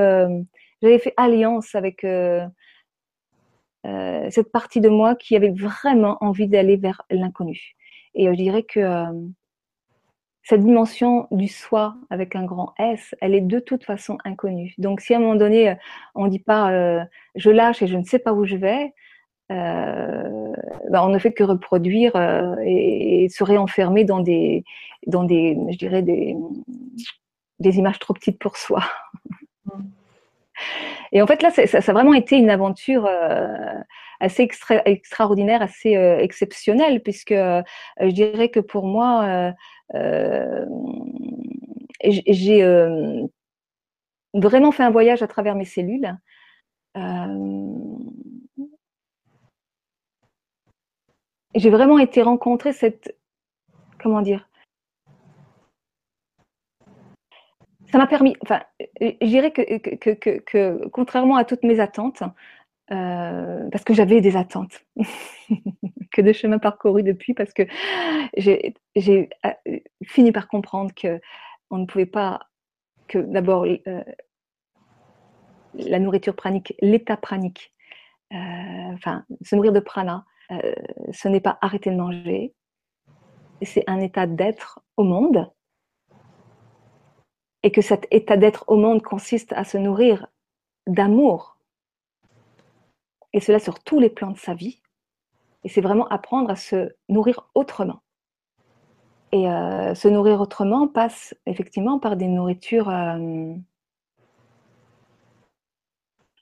j'avais 0.82 0.98
fait 0.98 1.14
alliance 1.18 1.74
avec 1.74 2.04
euh, 3.86 4.28
cette 4.30 4.52
partie 4.52 4.80
de 4.80 4.90
moi 4.90 5.14
qui 5.14 5.36
avait 5.36 5.50
vraiment 5.50 6.18
envie 6.20 6.48
d'aller 6.48 6.76
vers 6.76 7.02
l'inconnu. 7.10 7.76
Et 8.14 8.28
euh, 8.28 8.32
je 8.32 8.36
dirais 8.36 8.62
que 8.62 8.80
euh, 8.80 9.06
cette 10.42 10.62
dimension 10.62 11.26
du 11.30 11.48
soi 11.48 11.94
avec 12.08 12.34
un 12.34 12.44
grand 12.44 12.72
S, 12.78 13.14
elle 13.20 13.34
est 13.34 13.40
de 13.40 13.60
toute 13.60 13.84
façon 13.84 14.18
inconnue. 14.24 14.74
Donc 14.78 15.00
si 15.00 15.14
à 15.14 15.18
un 15.18 15.20
moment 15.20 15.36
donné, 15.36 15.76
on 16.14 16.24
ne 16.24 16.30
dit 16.30 16.38
pas 16.38 16.72
euh, 16.72 17.04
je 17.34 17.50
lâche 17.50 17.82
et 17.82 17.86
je 17.86 17.96
ne 17.96 18.04
sais 18.04 18.18
pas 18.18 18.32
où 18.32 18.44
je 18.44 18.56
vais, 18.56 18.94
euh, 19.52 20.52
ben 20.90 21.02
on 21.02 21.08
ne 21.08 21.18
fait 21.18 21.32
que 21.32 21.44
reproduire 21.44 22.16
euh, 22.16 22.56
et, 22.64 23.28
se 23.28 23.44
réenfermer 23.44 24.04
dans 24.04 24.20
des, 24.20 24.64
dans 25.06 25.24
des, 25.24 25.58
je 25.70 25.76
dirais 25.76 26.02
des, 26.02 26.36
des 27.58 27.78
images 27.78 27.98
trop 27.98 28.14
petites 28.14 28.38
pour 28.38 28.56
soi. 28.56 28.82
Mm. 29.66 29.82
Et 31.12 31.22
en 31.22 31.26
fait 31.26 31.42
là, 31.42 31.50
ça, 31.50 31.66
ça, 31.66 31.78
a 31.78 31.94
vraiment 31.94 32.14
été 32.14 32.36
une 32.36 32.50
aventure 32.50 33.08
assez 34.20 34.48
extraordinaire, 34.84 35.60
assez 35.60 35.94
exceptionnelle, 35.94 37.02
puisque 37.02 37.32
je 37.32 38.10
dirais 38.10 38.48
que 38.48 38.60
pour 38.60 38.86
moi, 38.86 39.24
euh, 39.24 39.52
j'ai 42.02 42.62
euh, 42.62 43.26
vraiment 44.34 44.72
fait 44.72 44.82
un 44.82 44.90
voyage 44.90 45.22
à 45.22 45.28
travers 45.28 45.54
mes 45.54 45.64
cellules. 45.64 46.16
Euh, 46.96 47.80
j'ai 51.54 51.70
vraiment 51.70 51.98
été 51.98 52.22
rencontrer 52.22 52.72
cette, 52.72 53.16
comment 54.00 54.22
dire, 54.22 54.48
ça 57.90 57.98
m'a 57.98 58.06
permis, 58.06 58.36
enfin, 58.42 58.62
je 59.00 59.26
dirais 59.26 59.50
que, 59.50 59.78
que, 59.78 60.10
que, 60.10 60.38
que, 60.38 60.88
contrairement 60.88 61.36
à 61.36 61.44
toutes 61.44 61.64
mes 61.64 61.80
attentes, 61.80 62.22
euh, 62.92 63.68
parce 63.70 63.84
que 63.84 63.94
j'avais 63.94 64.20
des 64.20 64.36
attentes, 64.36 64.84
que 66.12 66.22
de 66.22 66.32
chemin 66.32 66.58
parcouru 66.58 67.04
depuis, 67.04 67.34
parce 67.34 67.52
que 67.52 67.62
j'ai 68.36 68.74
euh, 69.46 69.78
fini 70.04 70.32
par 70.32 70.48
comprendre 70.48 70.92
que 70.94 71.20
on 71.70 71.78
ne 71.78 71.86
pouvait 71.86 72.06
pas, 72.06 72.40
que 73.06 73.18
d'abord 73.18 73.64
euh, 73.64 74.02
la 75.74 76.00
nourriture 76.00 76.34
pranique, 76.34 76.74
l'état 76.80 77.16
pranique, 77.16 77.72
enfin 78.32 79.24
se 79.42 79.54
nourrir 79.54 79.72
de 79.72 79.80
prana, 79.80 80.24
ce 81.12 81.28
n'est 81.28 81.40
pas 81.40 81.58
arrêter 81.60 81.90
de 81.90 81.96
manger, 81.96 82.54
c'est 83.62 83.84
un 83.88 84.00
état 84.00 84.26
d'être 84.26 84.80
au 84.96 85.04
monde, 85.04 85.48
et 87.62 87.70
que 87.70 87.82
cet 87.82 88.08
état 88.10 88.36
d'être 88.36 88.64
au 88.66 88.76
monde 88.76 89.00
consiste 89.02 89.52
à 89.52 89.62
se 89.62 89.78
nourrir 89.78 90.26
d'amour 90.88 91.59
et 93.32 93.40
cela 93.40 93.58
sur 93.58 93.82
tous 93.82 94.00
les 94.00 94.10
plans 94.10 94.30
de 94.30 94.38
sa 94.38 94.54
vie. 94.54 94.80
Et 95.64 95.68
c'est 95.68 95.80
vraiment 95.80 96.08
apprendre 96.08 96.50
à 96.50 96.56
se 96.56 96.90
nourrir 97.08 97.48
autrement. 97.54 98.02
Et 99.32 99.48
euh, 99.48 99.94
se 99.94 100.08
nourrir 100.08 100.40
autrement 100.40 100.88
passe 100.88 101.34
effectivement 101.46 101.98
par 101.98 102.16
des 102.16 102.26
nourritures, 102.26 102.88
euh, 102.88 103.54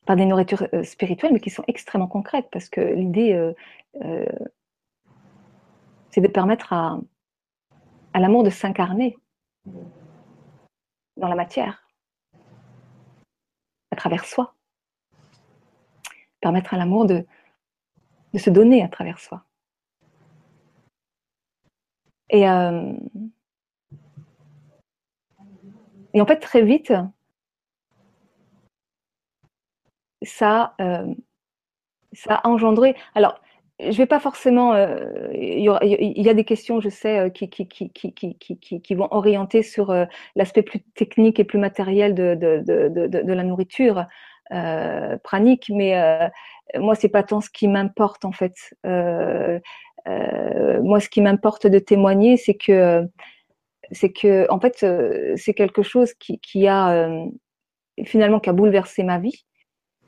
par 0.06 0.16
des 0.16 0.24
nourritures 0.24 0.66
euh, 0.72 0.84
spirituelles, 0.84 1.32
mais 1.32 1.40
qui 1.40 1.50
sont 1.50 1.64
extrêmement 1.66 2.06
concrètes, 2.06 2.48
parce 2.50 2.68
que 2.68 2.80
l'idée, 2.80 3.52
c'est 6.10 6.20
de 6.20 6.28
permettre 6.28 6.72
à, 6.72 6.98
à 8.14 8.20
l'amour 8.20 8.42
de 8.42 8.50
s'incarner 8.50 9.18
dans 11.16 11.28
la 11.28 11.34
matière, 11.34 11.82
à 13.90 13.96
travers 13.96 14.24
soi 14.24 14.54
permettre 16.40 16.74
à 16.74 16.76
l'amour 16.76 17.06
de, 17.06 17.24
de 18.32 18.38
se 18.38 18.50
donner 18.50 18.82
à 18.82 18.88
travers 18.88 19.18
soi. 19.18 19.44
Et, 22.30 22.48
euh, 22.48 22.92
et 26.14 26.20
en 26.20 26.26
fait, 26.26 26.38
très 26.40 26.62
vite, 26.62 26.92
ça, 30.22 30.74
euh, 30.80 31.14
ça 32.12 32.36
a 32.36 32.48
engendré. 32.48 32.96
Alors, 33.14 33.40
je 33.80 33.96
vais 33.96 34.06
pas 34.06 34.18
forcément. 34.18 34.74
Euh, 34.74 35.30
il, 35.34 35.62
y 35.62 36.28
a 36.28 36.34
des 36.34 36.44
questions, 36.44 36.80
je 36.80 36.88
sais, 36.88 37.30
qui, 37.32 37.48
qui, 37.48 37.68
qui, 37.68 37.90
qui, 37.90 38.80
qui 38.82 38.94
vont 38.94 39.08
orienter 39.12 39.62
sur 39.62 39.94
l'aspect 40.34 40.62
plus 40.62 40.80
technique 40.94 41.38
et 41.38 41.44
plus 41.44 41.58
matériel 41.58 42.12
de, 42.14 42.34
de, 42.34 42.60
de, 42.88 43.06
de 43.06 43.32
la 43.32 43.44
nourriture. 43.44 44.04
Euh, 44.52 45.18
pranique, 45.18 45.70
mais 45.74 45.98
euh, 45.98 46.28
moi, 46.78 46.94
c'est 46.94 47.08
pas 47.08 47.22
tant 47.22 47.40
ce 47.40 47.50
qui 47.50 47.68
m'importe 47.68 48.24
en 48.24 48.32
fait. 48.32 48.54
Euh, 48.86 49.60
moi, 50.06 51.00
ce 51.00 51.08
qui 51.08 51.20
m'importe 51.20 51.66
de 51.66 51.78
témoigner, 51.78 52.36
c'est 52.36 52.54
que 52.54 53.06
c'est 53.90 54.12
que 54.12 54.50
en 54.50 54.60
fait 54.60 54.84
c'est 55.36 55.54
quelque 55.54 55.82
chose 55.82 56.12
qui, 56.14 56.66
a 56.66 57.08
finalement 58.04 58.40
qui 58.40 58.50
a 58.50 58.52
bouleversé 58.52 59.02
ma 59.02 59.18
vie 59.18 59.44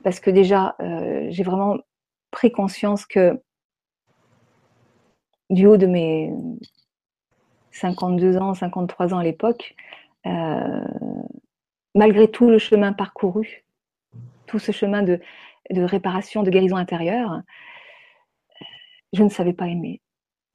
parce 0.02 0.20
que 0.20 0.30
déjà 0.30 0.76
j'ai 1.28 1.42
vraiment 1.42 1.78
pris 2.30 2.52
conscience 2.52 3.06
que 3.06 3.40
du 5.50 5.66
haut 5.66 5.78
de 5.78 5.86
mes 5.86 6.30
52 7.72 8.36
ans, 8.36 8.54
53 8.54 9.14
ans 9.14 9.18
à 9.18 9.24
l'époque, 9.24 9.74
malgré 11.94 12.28
tout 12.28 12.50
le 12.50 12.58
chemin 12.58 12.92
parcouru, 12.92 13.64
tout 14.50 14.58
ce 14.58 14.72
chemin 14.72 15.04
de, 15.04 15.20
réparation, 15.70 16.42
de 16.42 16.50
guérison 16.50 16.76
intérieure, 16.76 17.40
je 19.12 19.22
ne 19.22 19.28
savais 19.28 19.52
pas 19.52 19.68
aimer. 19.68 20.00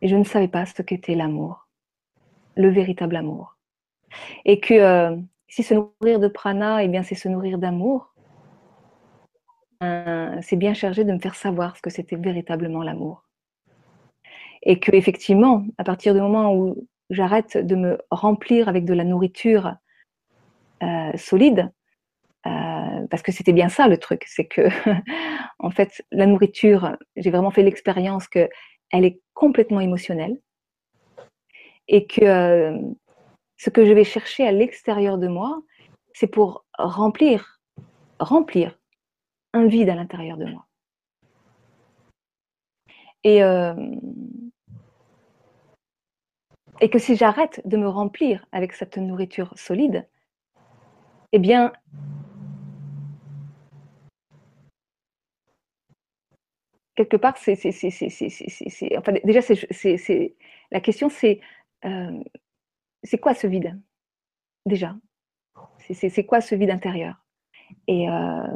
Et 0.01 0.09
je 0.09 0.17
ne 0.17 0.25
savais 0.25 0.49
pas 0.49 0.65
ce 0.65 0.81
qu'était 0.81 1.15
l'amour, 1.15 1.69
le 2.57 2.69
véritable 2.69 3.15
amour. 3.15 3.57
Et 4.43 4.59
que 4.59 4.73
euh, 4.73 5.15
si 5.47 5.63
se 5.63 5.73
nourrir 5.73 6.19
de 6.19 6.27
prana, 6.27 6.83
eh 6.83 6.89
bien, 6.89 7.03
c'est 7.03 7.15
se 7.15 7.29
nourrir 7.29 7.57
d'amour, 7.57 8.13
euh, 9.81 10.37
c'est 10.41 10.57
bien 10.57 10.73
chargé 10.73 11.05
de 11.05 11.13
me 11.13 11.19
faire 11.19 11.35
savoir 11.35 11.77
ce 11.77 11.81
que 11.81 11.89
c'était 11.89 12.17
véritablement 12.17 12.83
l'amour. 12.83 13.23
Et 14.63 14.79
que 14.79 14.93
effectivement, 14.93 15.65
à 15.77 15.85
partir 15.85 16.13
du 16.13 16.19
moment 16.19 16.53
où 16.53 16.87
j'arrête 17.09 17.57
de 17.57 17.75
me 17.75 17.97
remplir 18.11 18.67
avec 18.67 18.83
de 18.83 18.93
la 18.93 19.05
nourriture 19.05 19.75
euh, 20.83 21.11
solide, 21.15 21.71
euh, 22.47 23.07
parce 23.09 23.23
que 23.23 23.31
c'était 23.31 23.53
bien 23.53 23.69
ça 23.69 23.87
le 23.87 23.97
truc, 23.97 24.23
c'est 24.27 24.45
que 24.45 24.67
en 25.59 25.71
fait 25.71 26.03
la 26.11 26.25
nourriture, 26.25 26.95
j'ai 27.15 27.31
vraiment 27.31 27.51
fait 27.51 27.63
l'expérience 27.63 28.27
que 28.27 28.49
elle 28.91 29.05
est 29.05 29.19
complètement 29.33 29.79
émotionnelle 29.79 30.39
et 31.87 32.05
que 32.07 32.23
euh, 32.23 32.77
ce 33.57 33.69
que 33.69 33.85
je 33.85 33.93
vais 33.93 34.03
chercher 34.03 34.47
à 34.47 34.51
l'extérieur 34.51 35.17
de 35.17 35.27
moi, 35.27 35.61
c'est 36.13 36.27
pour 36.27 36.65
remplir, 36.77 37.59
remplir 38.19 38.77
un 39.53 39.65
vide 39.67 39.89
à 39.89 39.95
l'intérieur 39.95 40.37
de 40.37 40.45
moi. 40.45 40.65
Et, 43.23 43.43
euh, 43.43 43.73
et 46.79 46.89
que 46.89 46.99
si 46.99 47.15
j'arrête 47.15 47.61
de 47.65 47.77
me 47.77 47.87
remplir 47.87 48.45
avec 48.51 48.73
cette 48.73 48.97
nourriture 48.97 49.51
solide, 49.55 50.07
eh 51.31 51.39
bien, 51.39 51.73
quelque 56.95 57.17
part, 57.17 57.37
c'est, 57.37 57.57
enfin, 58.97 59.13
déjà, 59.23 59.41
c'est, 59.41 60.35
la 60.71 60.79
question, 60.79 61.09
c'est 61.09 61.41
euh, 61.85 62.23
c'est 63.03 63.17
quoi 63.19 63.33
ce 63.33 63.47
vide 63.47 63.79
Déjà, 64.65 64.95
c'est, 65.91 66.25
quoi 66.25 66.41
ce 66.41 66.55
vide 66.55 66.71
intérieur? 66.71 67.23
Et 67.87 68.09
euh, 68.09 68.47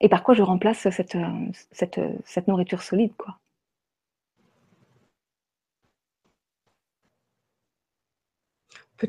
et 0.00 0.08
par 0.08 0.22
quoi 0.22 0.34
je 0.34 0.42
remplace 0.42 0.88
cette, 0.90 1.16
cette, 1.70 2.00
cette 2.24 2.48
nourriture 2.48 2.82
solide, 2.82 3.14
quoi? 3.16 3.38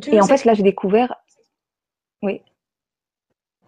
Et 0.07 0.19
en 0.19 0.27
fait, 0.27 0.45
là, 0.45 0.53
j'ai 0.53 0.63
découvert. 0.63 1.15
Oui. 2.21 2.41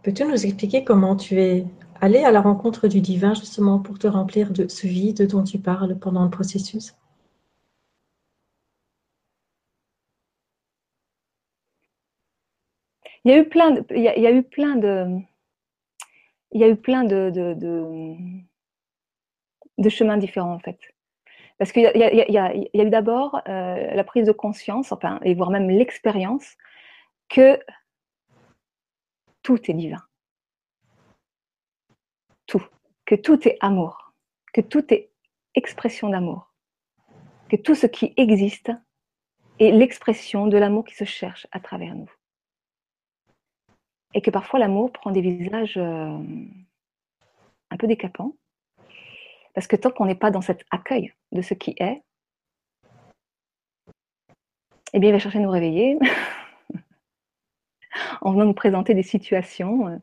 Peux-tu 0.06 0.24
nous 0.24 0.46
expliquer 0.46 0.84
comment 0.84 1.16
tu 1.16 1.42
es 1.42 1.66
allé 2.00 2.20
à 2.24 2.30
la 2.30 2.40
rencontre 2.40 2.88
du 2.88 3.02
divin 3.02 3.34
justement 3.34 3.80
pour 3.80 3.98
te 3.98 4.06
remplir 4.06 4.52
de 4.52 4.68
ce 4.68 4.86
vide 4.86 5.26
dont 5.28 5.44
tu 5.44 5.58
parles 5.58 5.98
pendant 5.98 6.24
le 6.24 6.30
processus? 6.30 6.96
Il 13.24 13.32
y 13.32 13.34
a 13.34 13.40
eu 13.40 13.50
plein 13.50 13.72
de, 13.72 13.84
il 13.90 14.04
y 14.04 14.08
a, 14.08 14.32
eu 14.32 14.44
plein 14.44 14.76
de, 14.76 15.18
il 16.52 16.62
y 16.62 16.64
a 16.64 16.68
eu 16.70 16.76
plein 16.76 17.04
de, 17.04 17.32
de, 19.80 19.90
chemins 19.90 20.18
différents 20.18 20.54
en 20.54 20.60
fait. 20.60 20.78
Parce 21.58 21.72
qu'il 21.72 21.82
y, 21.82 22.38
a 22.38 22.56
eu 22.56 22.90
d'abord 22.92 23.42
la 23.48 24.04
prise 24.04 24.28
de 24.28 24.32
conscience, 24.32 24.92
enfin, 24.92 25.20
et 25.24 25.34
voire 25.34 25.50
même 25.50 25.68
l'expérience 25.68 26.58
que 27.28 27.58
tout 29.46 29.70
est 29.70 29.76
divin. 29.76 30.04
Tout. 32.48 32.64
Que 33.06 33.14
tout 33.14 33.48
est 33.48 33.58
amour. 33.62 34.12
Que 34.52 34.62
tout 34.62 34.92
est 34.92 35.12
expression 35.54 36.10
d'amour. 36.10 36.52
Que 37.48 37.56
tout 37.56 37.76
ce 37.76 37.86
qui 37.86 38.14
existe 38.18 38.72
est 39.60 39.72
l'expression 39.72 40.48
de 40.48 40.58
l'amour 40.58 40.84
qui 40.84 40.96
se 40.96 41.04
cherche 41.04 41.46
à 41.52 41.60
travers 41.60 41.94
nous. 41.94 42.12
Et 44.16 44.22
que 44.22 44.32
parfois 44.32 44.60
l'amour 44.60 44.92
prend 44.92 45.12
des 45.12 45.22
visages 45.22 45.78
euh, 45.78 46.18
un 47.70 47.78
peu 47.78 47.86
décapants. 47.86 48.36
Parce 49.54 49.68
que 49.68 49.76
tant 49.76 49.92
qu'on 49.92 50.08
n'est 50.08 50.16
pas 50.16 50.32
dans 50.32 50.42
cet 50.42 50.66
accueil 50.72 51.14
de 51.32 51.44
ce 51.44 51.54
qui 51.54 51.76
est, 51.78 52.02
eh 54.94 55.00
bien, 55.00 55.10
il 55.10 55.14
va 55.14 55.20
chercher 55.20 55.38
à 55.38 55.42
nous 55.42 55.52
réveiller 55.52 56.00
en 58.22 58.32
venant 58.32 58.46
nous 58.46 58.54
présenter 58.54 58.94
des 58.94 59.04
situations. 59.04 60.00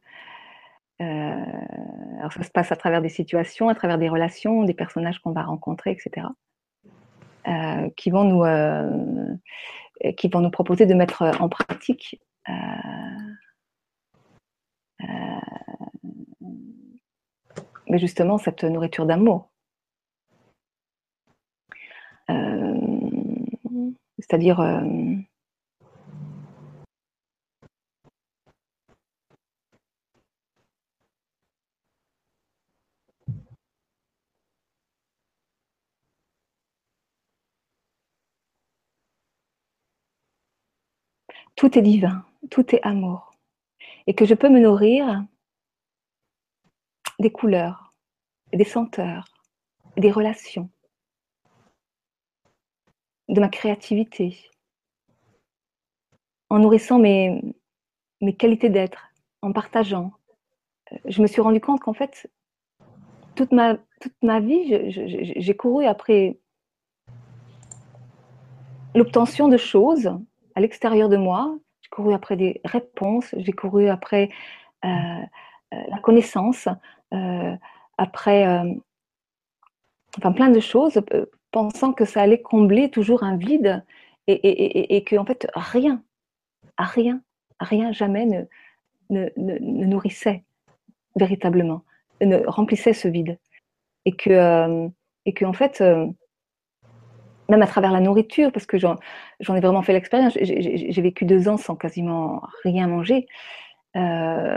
Euh, 1.01 1.45
alors, 2.19 2.33
ça 2.33 2.43
se 2.43 2.51
passe 2.51 2.73
à 2.73 2.77
travers 2.77 3.03
des 3.03 3.09
situations, 3.09 3.69
à 3.69 3.75
travers 3.75 3.99
des 3.99 4.09
relations, 4.09 4.63
des 4.65 4.75
personnages 4.75 5.19
qu'on 5.21 5.33
va 5.33 5.43
rencontrer, 5.43 5.91
etc. 5.91 6.27
Euh, 7.49 7.91
qui, 7.97 8.11
vont 8.11 8.25
nous, 8.25 8.45
euh, 8.45 9.35
qui 10.17 10.29
vont 10.29 10.41
nous 10.41 10.51
proposer 10.51 10.87
de 10.87 10.95
mettre 10.95 11.23
en 11.41 11.49
pratique 11.49 12.21
mais 17.89 17.99
justement 17.99 18.39
cette 18.39 18.65
nourriture 18.65 19.05
d'amour. 19.07 19.51
C'est-à-dire 24.19 24.61
tout 41.57 41.79
est 41.79 41.83
divin, 41.83 42.25
tout 42.51 42.75
est 42.75 42.83
amour. 42.83 43.33
Et 44.07 44.15
que 44.15 44.25
je 44.25 44.35
peux 44.35 44.49
me 44.49 44.61
nourrir 44.61 45.25
des 47.19 47.31
couleurs, 47.31 47.93
des 48.53 48.65
senteurs, 48.65 49.25
des 49.97 50.11
relations, 50.11 50.71
de 53.29 53.41
ma 53.41 53.49
créativité, 53.49 54.51
en 56.51 56.59
nourrissant 56.59 56.99
mes, 56.99 57.41
qualités 58.39 58.69
d'être, 58.69 59.09
en 59.41 59.53
partageant. 59.53 60.13
Je 61.07 61.23
me 61.23 61.27
suis 61.27 61.41
rendu 61.41 61.61
compte 61.61 61.81
qu'en 61.81 61.95
fait, 61.95 62.31
toute 63.35 63.53
ma 63.53 64.41
vie, 64.41 64.91
j'ai 64.91 65.57
couru 65.57 65.87
après 65.87 66.39
l'obtention 68.95 69.49
de 69.49 69.57
choses 69.57 70.13
à 70.55 70.61
l'extérieur 70.61 71.09
de 71.09 71.17
moi. 71.17 71.57
J'ai 71.83 71.89
couru 71.91 72.15
après 72.15 72.37
des 72.37 72.61
réponses, 72.65 73.35
j'ai 73.37 73.53
couru 73.53 73.89
après 73.89 74.31
euh, 74.85 74.89
euh, 74.89 75.83
la 75.89 75.99
connaissance, 75.99 76.69
euh, 77.15 77.57
après 77.99 78.47
enfin 80.19 80.33
plein 80.33 80.51
de 80.51 80.61
choses, 80.61 81.01
pensant 81.51 81.93
que 81.93 82.05
ça 82.05 82.23
allait 82.23 82.43
combler 82.43 82.91
toujours 82.91 83.23
un 83.23 83.37
vide 83.37 83.85
et, 84.27 85.05
que 85.05 85.17
en 85.17 85.25
fait 85.25 85.49
rien, 85.55 86.03
rien, 86.79 87.23
rien 87.61 87.93
jamais 87.93 88.27
ne, 88.27 88.43
ne, 89.11 89.29
ne, 89.37 89.59
nourrissait 89.87 90.45
véritablement, 91.17 91.83
ne 92.21 92.39
remplissait 92.47 92.93
ce 92.93 93.09
vide. 93.09 93.39
Et 94.05 94.13
que, 94.13 94.89
et 95.27 95.33
que 95.33 95.45
en 95.45 95.53
fait, 95.53 95.83
même 97.49 97.63
à 97.63 97.67
travers 97.67 97.93
la 97.93 98.01
nourriture, 98.01 98.53
parce 98.53 98.67
que 98.67 98.79
j'en 98.79 98.97
ai 99.41 99.61
vraiment 99.61 99.83
fait 99.83 99.93
l'expérience. 99.93 100.37
J'ai 100.41 101.03
vécu 101.03 101.25
deux 101.25 101.49
ans 101.49 101.57
sans 101.57 101.77
quasiment 101.77 102.43
rien 102.65 102.87
manger. 102.87 103.27
Euh, 103.97 104.57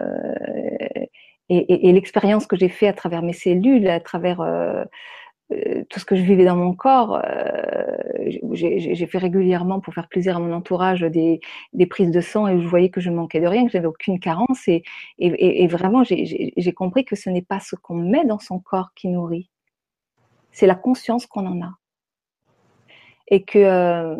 et, 1.49 1.91
l'expérience 1.91 2.47
que 2.47 2.55
j'ai 2.55 2.69
fait 2.69 2.87
à 2.87 2.93
travers 2.93 3.21
mes 3.21 3.33
cellules, 3.33 3.87
à 3.87 3.99
travers 3.99 4.41
euh, 4.41 4.83
euh, 5.51 5.83
tout 5.89 5.99
ce 5.99 6.05
que 6.05 6.15
je 6.15 6.23
vivais 6.23 6.45
dans 6.45 6.55
mon 6.55 6.73
corps, 6.73 7.21
j'ai 8.53 9.05
fait 9.05 9.17
régulièrement 9.17 9.79
pour 9.79 9.93
faire 9.93 10.07
plaisir 10.07 10.37
à 10.37 10.39
mon 10.39 10.53
entourage 10.53 11.01
des, 11.01 11.39
prises 11.89 12.11
de 12.11 12.21
sang 12.21 12.47
et 12.47 12.59
je 12.59 12.67
voyais 12.67 12.89
que 12.89 13.01
je 13.01 13.11
manquais 13.11 13.41
de 13.41 13.47
rien, 13.47 13.65
que 13.65 13.71
j'avais 13.71 13.87
aucune 13.87 14.19
carence. 14.19 14.67
Et, 14.67 14.83
et 15.19 15.67
vraiment, 15.67 16.03
j'ai 16.03 16.73
compris 16.73 17.05
que 17.05 17.15
ce 17.15 17.29
n'est 17.29 17.43
pas 17.43 17.59
ce 17.59 17.75
qu'on 17.75 17.95
met 17.95 18.25
dans 18.25 18.39
son 18.39 18.59
corps 18.59 18.91
qui 18.95 19.09
nourrit, 19.09 19.49
c'est 20.51 20.67
la 20.67 20.75
conscience 20.75 21.27
qu'on 21.27 21.45
en 21.45 21.61
a 21.61 21.73
et 23.27 23.43
que 23.43 23.59
euh, 23.59 24.15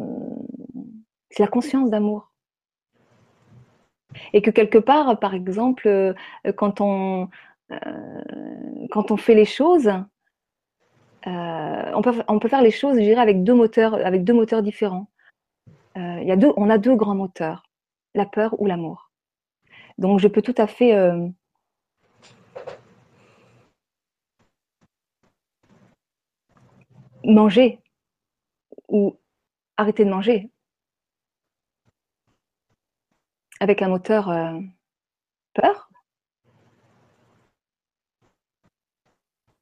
c'est 1.30 1.44
la 1.44 1.48
conscience 1.48 1.90
d'amour. 1.90 2.32
Et 4.34 4.42
que 4.42 4.50
quelque 4.50 4.78
part, 4.78 5.20
par 5.20 5.34
exemple, 5.34 5.88
euh, 5.88 6.14
quand 6.56 6.80
on, 6.80 7.30
euh, 7.72 7.78
quand 8.92 9.12
on 9.12 9.18
fait 9.18 9.36
les 9.36 9.46
choses, 9.46 9.92
on, 11.28 12.02
peut, 12.40 12.48
faire 12.48 12.62
les 12.62 12.72
choses, 12.72 12.96
je 12.96 13.02
dirais, 13.02 13.22
avec 13.22 13.44
deux 13.44 13.56
moteurs, 13.56 13.96
avec 13.96 14.24
deux 14.24 14.34
moteurs 14.34 14.62
différents. 14.62 15.08
y 15.96 16.32
a 16.32 16.36
deux, 16.36 16.54
on 16.56 16.70
a 16.70 16.78
deux 16.78 16.96
grands 16.96 17.16
moteurs, 17.16 17.64
la 18.14 18.26
peur 18.26 18.56
ou 18.62 18.68
l'amour. 18.68 19.12
Donc 19.98 20.20
je 20.20 20.28
peux 20.28 20.44
tout 20.44 20.54
à 20.58 20.68
fait 20.68 20.94
manger 27.24 27.80
ou 28.88 29.20
arrêter 29.78 30.06
de 30.06 30.10
manger. 30.10 30.52
Avec 33.60 33.82
un 33.82 33.88
moteur 33.88 34.30
euh, 34.30 34.60
peur. 35.54 35.90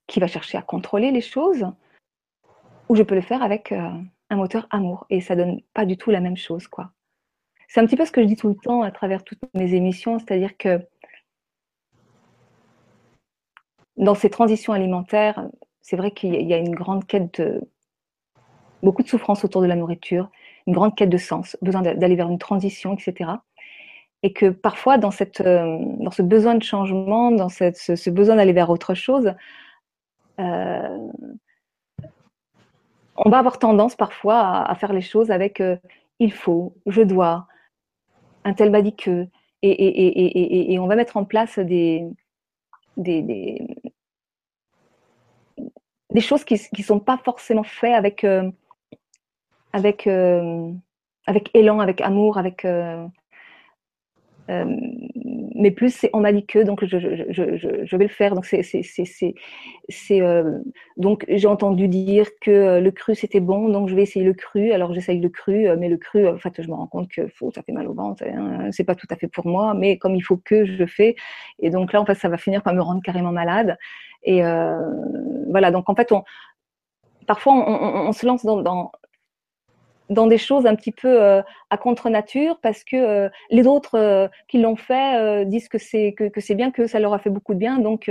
Qui 0.08 0.20
va 0.20 0.28
chercher 0.28 0.58
à 0.58 0.62
contrôler 0.62 1.12
les 1.12 1.22
choses. 1.22 1.66
Ou 2.90 2.96
je 2.96 3.04
peux 3.04 3.16
le 3.16 3.22
faire 3.22 3.44
avec 3.44 3.72
euh, 3.72 3.90
un 4.30 4.36
moteur 4.36 4.68
amour. 4.70 5.06
Et 5.10 5.22
ça 5.22 5.36
donne 5.36 5.62
pas 5.74 5.86
du 5.86 5.98
tout 5.98 6.12
la 6.12 6.20
même 6.20 6.38
chose 6.38 6.68
quoi. 6.68 6.92
C'est 7.68 7.80
un 7.80 7.88
petit 7.88 7.98
peu 7.98 8.06
ce 8.06 8.12
que 8.12 8.22
je 8.22 8.28
dis 8.28 8.36
tout 8.36 8.50
le 8.50 8.56
temps 8.56 8.84
à 8.84 8.92
travers 8.92 9.24
toutes 9.24 9.42
mes 9.56 9.74
émissions, 9.74 10.20
c'est-à-dire 10.20 10.58
que 10.58 10.86
dans 13.98 14.14
ces 14.14 14.30
transitions 14.30 14.74
alimentaires, 14.74 15.50
c'est 15.82 15.96
vrai 15.96 16.12
qu'il 16.12 16.36
y 16.36 16.54
a 16.54 16.58
une 16.58 16.76
grande 16.76 17.08
quête 17.08 17.42
de, 17.42 17.62
beaucoup 18.84 19.02
de 19.02 19.08
souffrance 19.08 19.44
autour 19.44 19.62
de 19.62 19.68
la 19.68 19.76
nourriture, 19.76 20.30
une 20.68 20.74
grande 20.74 20.96
quête 20.96 21.10
de 21.10 21.18
sens, 21.18 21.58
besoin 21.62 21.82
d'aller 21.82 22.16
vers 22.16 22.30
une 22.30 22.38
transition, 22.38 22.94
etc. 22.94 23.32
Et 24.22 24.34
que 24.34 24.50
parfois, 24.50 24.98
dans, 24.98 25.12
cette, 25.12 25.42
euh, 25.42 25.78
dans 26.00 26.12
ce 26.12 26.22
besoin 26.22 26.56
de 26.56 26.64
changement, 26.64 27.32
dans 27.32 27.50
cette, 27.50 27.78
ce, 27.78 28.10
besoin 28.10 28.36
d'aller 28.36 28.54
vers 28.54 28.70
autre 28.70 28.94
chose, 28.94 29.34
euh, 30.40 31.08
on 33.16 33.30
va 33.30 33.40
avoir 33.40 33.60
tendance 33.60 33.96
parfois 33.96 34.64
à, 34.64 34.76
faire 34.76 34.94
les 34.94 35.02
choses 35.02 35.32
avec 35.32 35.62
euh, 35.62 35.78
il 36.20 36.32
faut, 36.32 36.76
je 36.86 37.02
dois, 37.02 37.48
un 38.44 38.54
tel 38.54 38.72
m'a 38.72 38.82
que, 38.92 39.28
et, 39.62 39.70
et, 39.70 40.08
et, 40.08 40.74
et, 40.74 40.80
on 40.80 40.88
va 40.88 40.96
mettre 40.96 41.16
en 41.16 41.24
place 41.24 41.58
des, 41.58 42.06
des, 42.98 43.22
des 46.10 46.22
choses 46.22 46.44
qui 46.44 46.56
ne 46.56 46.84
sont 46.84 47.00
pas 47.00 47.18
forcément 47.18 47.64
faites 47.64 47.94
avec 47.94 48.26
avec, 49.74 50.08
euh, 50.08 50.72
avec 51.26 51.50
élan, 51.54 51.80
avec 51.80 52.00
amour, 52.00 52.38
avec. 52.38 52.64
Euh, 52.64 53.06
euh, 54.50 54.66
mais 55.56 55.72
plus 55.72 55.96
c'est 55.96 56.10
on 56.12 56.20
m'a 56.20 56.34
dit 56.34 56.46
que 56.46 56.60
donc 56.60 56.84
je, 56.84 56.98
je, 57.00 57.86
je, 57.86 57.96
vais 57.96 58.04
le 58.04 58.10
faire. 58.10 58.36
Donc 58.36 58.46
c'est 58.46 58.62
j'ai 61.30 61.48
entendu 61.48 61.88
dire 61.88 62.28
que 62.42 62.80
le 62.80 62.92
cru 62.92 63.16
c'était 63.16 63.40
bon 63.40 63.70
donc 63.70 63.88
je 63.88 63.96
vais 63.96 64.02
essayer 64.02 64.26
le 64.26 64.34
cru. 64.34 64.74
Alors 64.74 64.94
j'essaye 64.94 65.22
le 65.22 65.30
cru 65.30 65.70
mais 65.78 65.88
le 65.88 65.96
cru 65.96 66.28
en 66.28 66.38
fait 66.38 66.62
je 66.62 66.68
me 66.68 66.74
rends 66.74 66.88
compte 66.88 67.08
que 67.08 67.28
faut, 67.28 67.52
ça 67.52 67.62
fait 67.64 67.72
mal 67.72 67.88
au 67.88 67.94
ventre 67.94 68.26
hein, 68.26 68.70
c'est 68.72 68.84
pas 68.84 68.96
tout 68.96 69.08
à 69.10 69.16
fait 69.16 69.30
pour 69.30 69.48
moi 69.48 69.74
mais 69.74 69.98
comme 69.98 70.14
il 70.16 70.22
faut 70.22 70.38
que 70.38 70.66
je 70.66 70.86
fais. 70.86 71.16
Et 71.60 71.70
donc 71.70 71.94
là 71.94 72.02
en 72.02 72.06
fait 72.06 72.16
ça 72.16 72.28
va 72.28 72.38
finir 72.38 72.64
par 72.64 72.74
me 72.74 72.82
rendre 72.82 73.02
carrément 73.02 73.32
malade. 73.32 73.78
Et 74.24 74.42
voilà 74.42 75.72
donc 75.72 75.90
en 75.90 75.96
fait 75.96 76.12
on 76.12 76.26
parfois 77.28 77.54
on, 77.54 78.12
se 78.12 78.26
lance 78.26 78.44
dans 78.44 78.92
dans 80.10 80.28
des 80.28 80.38
choses 80.38 80.66
un 80.66 80.76
petit 80.76 80.92
peu 80.92 81.22
euh, 81.22 81.42
à 81.70 81.78
contre-nature 81.78 82.60
parce 82.62 82.84
que 82.84 82.96
euh, 82.96 83.30
les 83.50 83.68
autres 83.68 83.98
euh, 83.98 84.28
qui 84.48 84.60
l'ont 84.60 84.76
fait 84.76 85.46
disent 85.46 85.70
que 85.70 85.78
c'est 85.78 86.14
que, 86.14 86.40
c'est 86.40 86.56
bien, 86.56 86.72
que 86.72 86.88
ça 86.88 87.00
leur 87.00 87.14
a 87.14 87.20
fait 87.20 87.30
beaucoup 87.30 87.54
de 87.54 87.60
bien. 87.60 87.80
Donc 87.80 88.08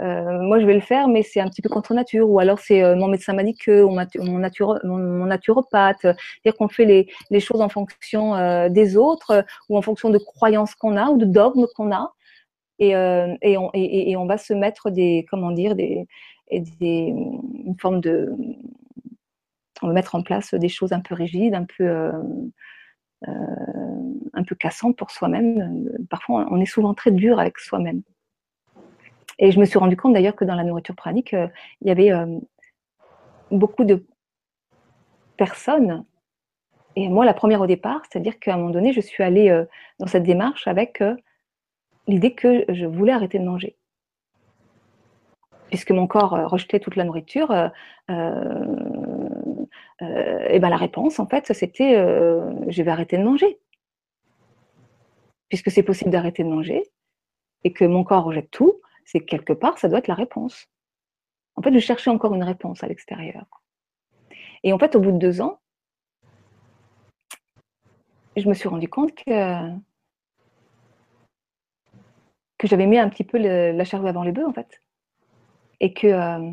moi 0.00 0.60
je 0.60 0.66
vais 0.66 0.74
le 0.74 0.80
faire, 0.80 1.08
mais 1.08 1.22
c'est 1.22 1.40
un 1.40 1.48
petit 1.48 1.62
peu 1.62 1.68
contre-nature. 1.68 2.28
Ou 2.28 2.38
alors 2.38 2.58
c'est 2.58 2.94
mon 2.94 3.08
médecin 3.08 3.32
m'a 3.32 3.42
dit 3.42 3.54
que, 3.54 3.82
mon, 3.82 4.38
mon, 4.84 5.26
naturopathe. 5.26 6.00
C'est-à-dire 6.00 6.56
qu'on 6.56 6.68
fait 6.68 6.84
les, 6.84 7.08
les, 7.30 7.40
choses 7.40 7.60
en 7.60 7.68
fonction 7.68 8.68
des 8.68 8.96
autres 8.96 9.44
ou 9.68 9.76
en 9.76 9.82
fonction 9.82 10.10
de 10.10 10.18
croyances 10.18 10.74
qu'on 10.74 10.96
a 10.96 11.10
ou 11.10 11.18
de 11.18 11.24
dogmes 11.24 11.66
qu'on 11.76 11.92
a. 11.92 12.12
et, 12.78 12.90
et, 12.90 13.58
on, 13.58 13.70
et, 13.74 14.16
on, 14.16 14.26
va 14.26 14.38
se 14.38 14.52
mettre 14.54 14.90
des, 14.90 15.26
comment 15.30 15.50
dire, 15.50 15.74
des, 15.74 16.06
une 16.50 17.76
forme 17.80 18.00
de, 18.00 18.32
on 19.82 19.88
va 19.88 19.92
mettre 19.92 20.14
en 20.14 20.22
place 20.22 20.54
des 20.54 20.68
choses 20.68 20.92
un 20.92 21.00
peu 21.00 21.14
rigides, 21.14 21.54
un 21.54 21.64
peu, 21.64 22.10
un 23.26 24.44
peu 24.44 24.54
cassantes 24.54 24.96
pour 24.96 25.10
soi-même. 25.10 25.88
Parfois, 26.10 26.46
on 26.50 26.60
est 26.60 26.66
souvent 26.66 26.94
très 26.94 27.10
dur 27.10 27.38
avec 27.38 27.58
soi-même. 27.58 28.02
Et 29.38 29.52
je 29.52 29.60
me 29.60 29.64
suis 29.64 29.78
rendu 29.78 29.96
compte 29.96 30.14
d'ailleurs 30.14 30.34
que 30.34 30.44
dans 30.44 30.56
la 30.56 30.64
nourriture 30.64 30.96
pranique, 30.96 31.32
il 31.32 31.88
y 31.88 31.90
avait 31.90 32.10
beaucoup 33.50 33.84
de 33.84 34.04
personnes 35.36 36.04
et 37.00 37.08
moi, 37.08 37.24
la 37.24 37.32
première 37.32 37.60
au 37.60 37.68
départ, 37.68 38.02
c'est-à-dire 38.10 38.40
qu'à 38.40 38.54
un 38.54 38.56
moment 38.56 38.70
donné, 38.70 38.92
je 38.92 39.00
suis 39.00 39.22
allée 39.22 39.50
euh, 39.50 39.64
dans 40.00 40.08
cette 40.08 40.24
démarche 40.24 40.66
avec 40.66 41.00
euh, 41.00 41.14
l'idée 42.08 42.34
que 42.34 42.64
je 42.68 42.86
voulais 42.86 43.12
arrêter 43.12 43.38
de 43.38 43.44
manger. 43.44 43.76
Puisque 45.68 45.92
mon 45.92 46.08
corps 46.08 46.34
euh, 46.34 46.48
rejetait 46.48 46.80
toute 46.80 46.96
la 46.96 47.04
nourriture, 47.04 47.54
et 50.00 50.58
ben 50.60 50.68
la 50.68 50.76
réponse, 50.76 51.18
en 51.18 51.26
fait, 51.26 51.52
c'était 51.52 51.94
je 52.68 52.82
vais 52.82 52.90
arrêter 52.90 53.18
de 53.18 53.24
manger. 53.24 53.58
Puisque 55.48 55.70
c'est 55.70 55.82
possible 55.82 56.10
d'arrêter 56.10 56.44
de 56.44 56.48
manger 56.48 56.84
et 57.64 57.72
que 57.72 57.84
mon 57.84 58.04
corps 58.04 58.24
rejette 58.24 58.50
tout, 58.50 58.80
c'est 59.04 59.20
quelque 59.20 59.52
part, 59.52 59.78
ça 59.78 59.88
doit 59.88 59.98
être 59.98 60.08
la 60.08 60.14
réponse. 60.14 60.66
En 61.56 61.62
fait, 61.62 61.72
je 61.72 61.78
cherchais 61.78 62.10
encore 62.10 62.34
une 62.34 62.44
réponse 62.44 62.84
à 62.84 62.86
l'extérieur. 62.86 63.46
Et 64.62 64.72
en 64.72 64.78
fait, 64.78 64.94
au 64.94 65.00
bout 65.00 65.12
de 65.12 65.18
deux 65.18 65.40
ans, 65.40 65.58
je 68.36 68.48
me 68.48 68.54
suis 68.54 68.68
rendu 68.68 68.88
compte 68.88 69.14
que, 69.14 69.70
que 72.58 72.68
j'avais 72.68 72.86
mis 72.86 72.98
un 72.98 73.08
petit 73.08 73.24
peu 73.24 73.38
la 73.38 73.84
charrue 73.84 74.08
avant 74.08 74.22
les 74.22 74.32
bœufs, 74.32 74.46
en 74.46 74.52
fait. 74.52 74.82
Et 75.80 75.92
que, 75.94 76.52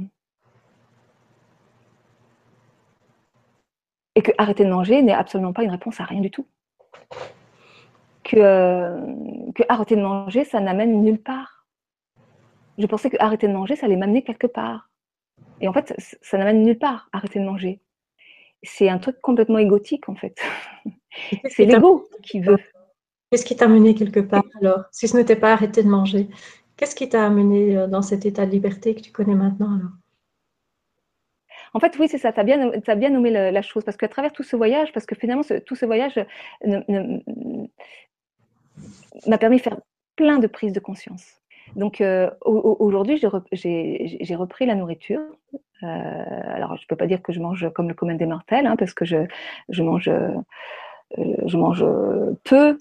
et 4.15 4.21
que 4.21 4.31
arrêter 4.37 4.63
de 4.63 4.69
manger 4.69 5.01
n'est 5.01 5.13
absolument 5.13 5.53
pas 5.53 5.63
une 5.63 5.71
réponse 5.71 5.99
à 5.99 6.05
rien 6.05 6.21
du 6.21 6.31
tout. 6.31 6.47
Que, 8.23 8.37
euh, 8.37 9.51
que 9.53 9.63
arrêter 9.69 9.95
de 9.95 10.01
manger, 10.01 10.45
ça 10.45 10.59
n'amène 10.59 11.03
nulle 11.03 11.21
part. 11.21 11.67
Je 12.77 12.87
pensais 12.87 13.09
que 13.09 13.17
arrêter 13.19 13.47
de 13.47 13.53
manger, 13.53 13.75
ça 13.75 13.85
allait 13.85 13.95
m'amener 13.95 14.23
quelque 14.23 14.47
part. 14.47 14.89
Et 15.61 15.67
en 15.67 15.73
fait, 15.73 15.93
ça 16.21 16.37
n'amène 16.37 16.63
nulle 16.63 16.79
part, 16.79 17.09
arrêter 17.13 17.39
de 17.39 17.45
manger. 17.45 17.81
C'est 18.63 18.89
un 18.89 18.97
truc 18.97 19.21
complètement 19.21 19.59
égotique, 19.59 20.09
en 20.09 20.15
fait. 20.15 20.39
C'est 21.49 21.65
l'ego 21.65 22.09
qui 22.23 22.39
veut. 22.39 22.57
Qu'est-ce 23.29 23.45
qui 23.45 23.55
t'a 23.55 23.65
amené 23.65 23.95
quelque 23.95 24.19
part 24.19 24.43
alors 24.61 24.83
Si 24.91 25.07
ce 25.07 25.15
n'était 25.15 25.35
pas 25.35 25.53
arrêter 25.53 25.83
de 25.83 25.87
manger, 25.87 26.29
qu'est-ce 26.77 26.95
qui 26.95 27.09
t'a 27.09 27.25
amené 27.25 27.77
euh, 27.77 27.87
dans 27.87 28.01
cet 28.01 28.25
état 28.25 28.45
de 28.45 28.51
liberté 28.51 28.95
que 28.95 29.01
tu 29.01 29.11
connais 29.11 29.35
maintenant 29.35 29.75
alors? 29.75 29.91
En 31.75 31.79
fait, 31.81 31.99
oui, 31.99 32.07
c'est 32.07 32.17
ça. 32.17 32.31
Tu 32.31 32.39
as 32.39 32.43
bien, 32.45 32.71
bien 32.95 33.09
nommé 33.09 33.31
la, 33.31 33.61
chose. 33.61 33.83
Parce 33.83 33.97
qu'à 33.97 34.07
travers 34.07 34.31
tout 34.31 34.43
ce 34.43 34.55
voyage, 34.55 34.93
parce 34.93 35.05
que 35.05 35.13
finalement, 35.13 35.43
tout 35.65 35.75
ce 35.75 35.85
voyage 35.85 36.17
m'a 39.27 39.37
permis 39.37 39.57
de 39.57 39.61
faire 39.61 39.77
plein 40.15 40.39
de 40.39 40.47
prises 40.47 40.71
de 40.71 40.79
conscience. 40.79 41.41
Donc 41.75 41.99
euh, 41.99 42.31
aujourd'hui, 42.45 43.17
j'ai 43.17 44.35
repris 44.35 44.65
la 44.65 44.75
nourriture. 44.75 45.19
Euh, 45.83 45.87
alors, 46.45 46.77
je 46.77 46.83
ne 46.83 46.87
peux 46.87 46.95
pas 46.95 47.07
dire 47.07 47.21
que 47.21 47.33
je 47.33 47.41
mange 47.41 47.69
comme 47.73 47.89
le 47.89 47.93
commun 47.93 48.15
des 48.15 48.25
mortels, 48.25 48.67
hein, 48.67 48.77
parce 48.77 48.93
que 48.93 49.03
je, 49.03 49.27
mange 49.81 50.07
euh, 50.07 50.29
je 51.45 51.57
mange 51.57 51.85
peu 52.45 52.77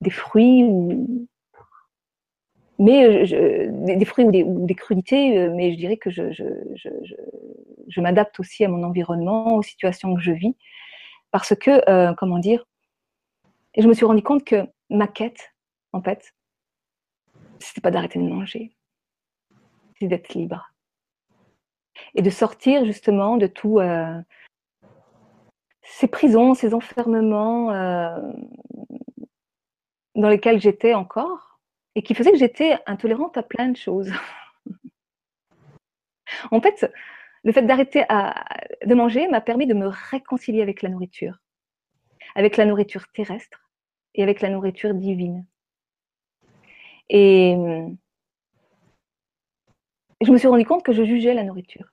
des 0.00 0.10
fruits 0.10 0.62
ou 0.62 1.26
mais 2.78 3.26
des, 3.96 4.04
fruits 4.04 4.24
ou 4.24 4.66
des, 4.66 4.74
crudités, 4.74 5.38
euh, 5.38 5.52
mais 5.54 5.72
je 5.72 5.76
dirais 5.76 5.96
que 5.96 6.10
je, 6.10 6.32
je, 6.32 8.00
m'adapte 8.00 8.38
aussi 8.38 8.64
à 8.64 8.68
mon 8.68 8.84
environnement, 8.84 9.56
aux 9.56 9.62
situations 9.62 10.14
que 10.14 10.20
je 10.20 10.30
vis, 10.30 10.56
parce 11.32 11.54
que, 11.56 11.88
euh, 11.90 12.14
comment 12.14 12.38
dire, 12.38 12.64
je 13.76 13.86
me 13.86 13.94
suis 13.94 14.06
rendu 14.06 14.22
compte 14.22 14.44
que 14.44 14.66
ma 14.90 15.08
quête, 15.08 15.54
en 15.92 16.02
fait, 16.02 16.34
c'était 17.58 17.80
pas 17.80 17.90
d'arrêter 17.90 18.18
de 18.18 18.24
manger, 18.24 18.72
c'est 19.98 20.06
d'être 20.06 20.34
libre. 20.34 20.72
Et 22.14 22.22
de 22.22 22.30
sortir 22.30 22.84
justement 22.84 23.36
de 23.36 23.48
tout, 23.48 23.80
ces 25.88 26.06
prisons, 26.06 26.54
ces 26.54 26.74
enfermements 26.74 27.72
euh, 27.72 28.20
dans 30.14 30.28
lesquels 30.28 30.60
j'étais 30.60 30.94
encore 30.94 31.47
et 31.98 32.02
qui 32.02 32.14
faisaient 32.14 32.30
que 32.30 32.38
j'étais 32.38 32.78
intolérante 32.86 33.36
à 33.36 33.42
plein 33.42 33.70
de 33.70 33.76
choses. 33.76 34.12
en 36.52 36.60
fait, 36.60 36.88
le 37.42 37.50
fait 37.50 37.62
d'arrêter 37.62 38.04
de 38.86 38.94
manger 38.94 39.26
m'a 39.26 39.40
permis 39.40 39.66
de 39.66 39.74
me 39.74 39.88
réconcilier 39.88 40.62
avec 40.62 40.82
la 40.82 40.90
nourriture, 40.90 41.40
avec 42.36 42.56
la 42.56 42.66
nourriture 42.66 43.08
terrestre 43.08 43.68
et 44.14 44.22
avec 44.22 44.42
la 44.42 44.48
nourriture 44.48 44.94
divine. 44.94 45.44
Et 47.08 47.56
je 50.20 50.30
me 50.30 50.38
suis 50.38 50.46
rendu 50.46 50.64
compte 50.64 50.84
que 50.84 50.92
je 50.92 51.02
jugeais 51.02 51.34
la 51.34 51.42
nourriture. 51.42 51.92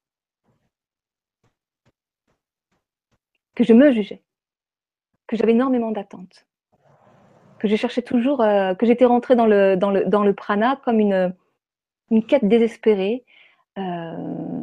que 3.56 3.63
je 3.63 3.72
me 3.72 3.89
jugeais, 3.94 4.22
que 5.28 5.38
j'avais 5.38 5.54
énormément 5.54 5.91
d'attentes, 5.91 6.46
que 7.60 7.68
je 7.68 7.76
cherchais 7.76 8.02
toujours, 8.02 8.41
euh, 8.41 8.74
que 8.76 8.86
j'étais 8.86 9.06
rentrée 9.06 9.36
dans 9.36 9.46
le, 9.46 10.32
prana 10.32 10.76
comme 10.84 11.00
une, 11.00 11.34
quête 12.28 12.46
désespérée 12.46 13.26
euh, 13.78 14.62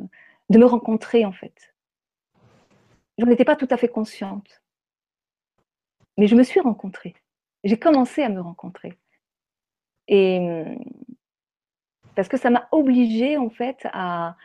de 0.51 0.59
me 0.59 0.65
rencontrer 0.65 1.25
en 1.25 1.33
fait. 1.33 1.75
Je 3.19 3.25
n'étais 3.25 3.45
pas 3.45 3.57
tout 3.57 3.69
à 3.71 3.77
fait 3.77 3.89
consciente, 3.89 4.63
mais 6.17 6.27
je 6.27 6.35
me 6.35 6.43
suis 6.43 6.61
rencontrée. 6.61 7.15
J'ai 7.65 7.79
commencé 7.79 8.23
à 8.23 8.29
me 8.29 8.41
rencontrer. 8.41 8.99
Et 10.09 10.65
parce 12.15 12.29
que 12.29 12.37
ça 12.37 12.51
m'a 12.51 12.69
obligée 12.73 13.37
en 13.37 13.51
fait 13.51 13.87
à, 13.93 14.37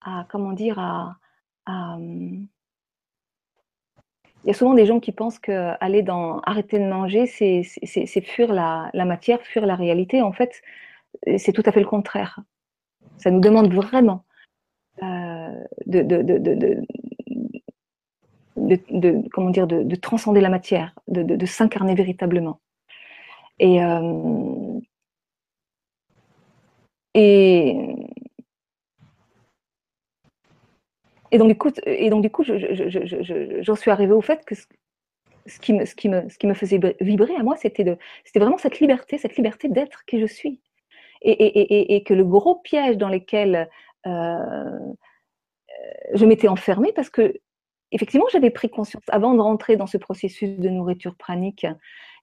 à 0.00 0.26
comment 0.30 0.52
dire, 0.52 0.78
à, 0.78 1.16
à 1.66 1.96
il 4.44 4.48
y 4.48 4.50
a 4.50 4.54
souvent 4.54 4.74
des 4.74 4.86
gens 4.86 5.00
qui 5.00 5.12
pensent 5.12 5.38
que 5.38 5.74
aller 5.80 6.02
dans 6.02 6.40
arrêter 6.40 6.78
de 6.78 6.84
manger, 6.84 7.26
c'est 7.26 8.20
fuir 8.22 8.52
la, 8.52 8.90
matière, 9.04 9.40
fuir 9.42 9.66
la 9.66 9.76
réalité. 9.76 10.20
En 10.22 10.32
fait, 10.32 10.62
c'est 11.38 11.52
tout 11.52 11.62
à 11.64 11.72
fait 11.72 11.80
le 11.80 11.86
contraire. 11.86 12.40
Ça 13.18 13.30
nous 13.30 13.40
demande 13.40 13.72
vraiment 13.72 14.24
euh, 15.02 15.64
de, 15.86 16.02
de, 18.56 19.28
comment 19.32 19.50
dire, 19.50 19.66
de, 19.66 19.94
transcender 19.96 20.40
la 20.40 20.48
matière, 20.48 20.94
de, 21.08 21.46
s'incarner 21.46 21.94
véritablement. 21.94 22.60
Et, 23.60 23.82
euh, 23.84 24.80
et 27.14 28.01
Et 31.32 31.38
donc, 31.38 31.48
du 31.48 31.56
coup, 31.56 31.70
et 31.86 32.10
donc, 32.10 32.22
du 32.22 32.30
coup 32.30 32.44
j'en 32.44 33.74
suis 33.74 33.90
arrivée 33.90 34.12
au 34.12 34.20
fait 34.20 34.44
que 34.44 34.54
ce, 34.54 35.58
qui, 35.58 35.72
me, 35.72 35.86
ce, 35.86 35.94
qui, 35.94 36.10
me, 36.10 36.28
ce 36.28 36.36
qui 36.36 36.46
me 36.46 36.54
faisait 36.54 36.78
vibrer 37.00 37.34
à 37.34 37.42
moi, 37.42 37.56
c'était 37.56 37.96
vraiment 38.36 38.58
cette 38.58 38.78
liberté, 38.80 39.16
cette 39.16 39.36
liberté 39.36 39.68
d'être 39.68 40.04
qui 40.04 40.20
je 40.20 40.26
suis. 40.26 40.60
Et, 41.22 42.02
que 42.04 42.14
le 42.14 42.24
gros 42.24 42.56
piège 42.56 42.98
dans 42.98 43.08
lequel 43.08 43.70
euh, 44.06 44.78
je 46.12 46.26
m'étais 46.26 46.48
enfermée, 46.48 46.92
parce 46.92 47.08
que 47.08 47.34
effectivement, 47.92 48.26
j'avais 48.30 48.50
pris 48.50 48.68
conscience, 48.68 49.04
avant 49.08 49.32
de 49.34 49.40
rentrer 49.40 49.76
dans 49.76 49.86
ce 49.86 49.96
processus 49.96 50.58
de 50.58 50.68
nourriture 50.68 51.14
pranique, 51.14 51.66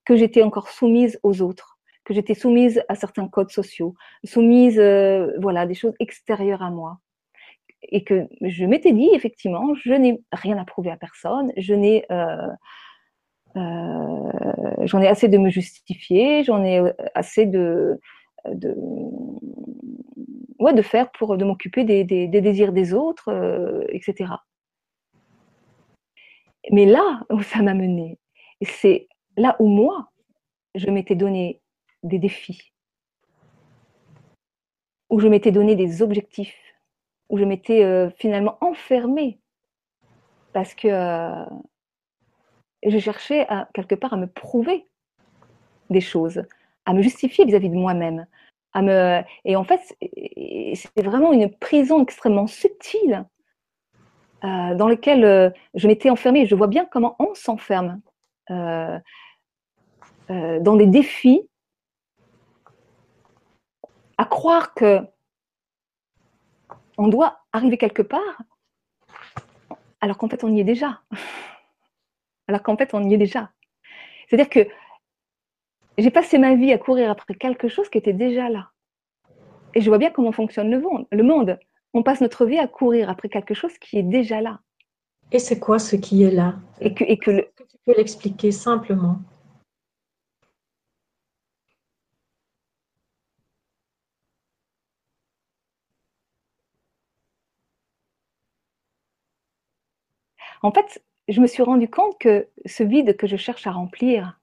que 0.06 0.15
j'étais 0.15 0.43
encore 0.43 0.69
soumise 0.69 1.19
aux 1.24 1.41
autres, 1.41 1.80
que 2.04 2.13
j'étais 2.13 2.36
soumise 2.36 2.84
à 2.89 2.95
certains 2.95 3.28
codes 3.28 3.52
sociaux, 3.52 3.95
soumise, 4.24 4.80
euh, 4.80 5.32
voilà, 5.39 5.65
des 5.65 5.76
choses 5.76 5.95
extérieures 6.00 6.62
à 6.62 6.69
moi 6.69 7.00
et 7.84 8.04
que 8.04 8.28
je 8.42 8.65
m'étais 8.65 8.94
dit, 8.94 9.10
effectivement, 9.13 9.74
je 9.76 9.94
n'ai 9.94 10.22
rien 10.32 10.58
à 10.58 10.65
prouver 10.65 10.92
à 10.92 10.98
personne, 10.98 11.52
je 11.58 11.74
n'ai, 11.74 12.06
euh, 12.12 12.48
euh, 13.56 14.32
j'en 14.84 15.02
ai 15.02 15.08
assez 15.08 15.27
de 15.27 15.38
me 15.38 15.50
justifier, 15.50 16.44
j'en 16.44 16.63
ai 16.63 16.80
euh, 16.80 16.94
assez 17.15 17.46
de, 17.46 18.00
de, 18.46 18.75
ouais, 20.60 20.73
de 20.73 20.82
faire 20.82 21.12
pour 21.12 21.38
de 21.38 21.46
m'occuper 21.46 21.84
des, 21.84 22.04
désirs 22.27 22.73
des 22.73 22.94
autres, 22.94 23.32
etc. 23.90 24.34
Mais 26.71 26.86
là 26.86 27.21
où 27.30 27.42
ça 27.42 27.62
m'a 27.62 27.73
mené, 27.73 28.19
c'est 28.62 29.08
là 29.38 29.56
où 29.60 29.67
moi, 29.67 30.12
je 30.75 30.90
m'étais 30.90 31.15
donné 31.15 31.62
des 32.04 32.19
défis, 32.19 32.73
où 35.10 35.19
je 35.19 35.27
m'étais 35.27 35.52
donné 35.52 35.75
des 35.75 36.02
objectifs 36.02 36.69
où 37.30 37.38
je 37.38 37.46
m'étais 37.46 37.84
euh, 37.84 38.10
finalement 38.17 38.58
enfermée 38.62 39.40
parce 40.54 40.73
que 40.73 40.88
euh, 40.88 41.46
je 42.86 42.98
cherchais 42.98 43.48
quelque 43.73 43.96
part 43.96 44.13
à 44.13 44.17
me 44.17 44.27
prouver 44.27 44.88
des 45.90 46.02
choses, 46.02 46.44
à 46.86 46.94
me 46.94 47.02
justifier 47.02 47.46
vis-à-vis 47.46 47.69
de 47.69 47.75
moi-même. 47.75 48.25
à 48.73 48.82
me. 48.82 49.21
Et 49.46 49.56
en 49.56 49.63
fait, 49.63 49.82
c'était 50.73 51.04
vraiment 51.04 51.34
une 51.34 51.54
prison 51.56 52.02
extrêmement 52.02 52.48
subtile 52.48 53.25
euh, 54.44 54.75
dans 54.75 54.88
laquelle 54.88 55.54
je 55.75 55.88
m'étais 55.88 56.10
enfermée. 56.10 56.46
Je 56.48 56.56
vois 56.56 56.67
bien 56.67 56.86
comment 56.86 57.15
on 57.19 57.36
s'enferme 57.36 58.02
dans 58.50 59.02
des 60.75 60.88
défis, 60.88 61.48
à 64.17 64.25
croire 64.25 64.73
que 64.73 65.02
on 67.00 67.08
doit 67.08 67.39
arriver 67.54 67.77
quelque 67.77 68.02
part, 68.02 68.43
alors 70.02 70.17
qu'en 70.17 70.27
fait 70.27 70.43
on 70.43 70.52
y 70.54 70.60
est 70.60 70.65
déjà. 70.65 71.00
Alors 72.47 72.62
qu'en 72.62 72.75
fait 72.75 72.93
on 72.93 73.02
y 73.02 73.13
est 73.13 73.17
déjà. 73.17 73.52
C'est-à-dire 74.27 74.50
que 74.50 74.67
j'ai 75.97 76.12
passé 76.12 76.37
ma 76.37 76.56
vie 76.56 76.73
à 76.73 76.77
courir 76.77 77.10
après 77.10 77.35
quelque 77.35 77.69
chose 77.69 77.89
qui 77.89 77.97
était 77.97 78.13
déjà 78.13 78.50
là. 78.50 78.71
Et 79.73 79.81
je 79.81 79.89
vois 79.89 79.97
bien 79.97 80.12
comment 80.12 80.33
fonctionne 80.33 80.69
le 80.69 80.81
monde. 80.81 81.08
Le 81.12 81.23
monde. 81.23 81.58
On 81.93 82.04
passe 82.04 82.21
notre 82.21 82.45
vie 82.45 82.60
à 82.60 82.67
courir 82.67 83.10
après 83.10 83.29
quelque 83.29 83.54
chose 83.54 83.77
qui 83.77 83.97
est 83.97 84.04
déjà 84.04 84.41
là. 84.41 84.60
Et 85.31 85.39
c'est 85.39 85.60
quoi 85.60 85.79
ce 85.79 85.95
qui 85.95 86.23
est 86.23 86.31
là? 86.31 86.56
Et 86.81 86.93
que, 86.93 87.04
et 87.06 87.17
que 87.17 87.31
le... 87.31 87.47
tu 87.58 87.77
peux 87.85 87.95
l'expliquer 87.95 88.52
simplement? 88.52 89.19
En 100.62 100.72
fait, 100.72 101.04
je 101.28 101.42
me 101.42 101.48
suis 101.48 101.64
rendu 101.64 101.90
compte 101.90 102.18
que 102.20 102.50
ce 102.66 102.84
vide 102.84 103.16
que 103.18 103.28
je 103.28 103.38
cherche 103.38 103.68
à 103.68 103.72
remplir, 103.72 104.40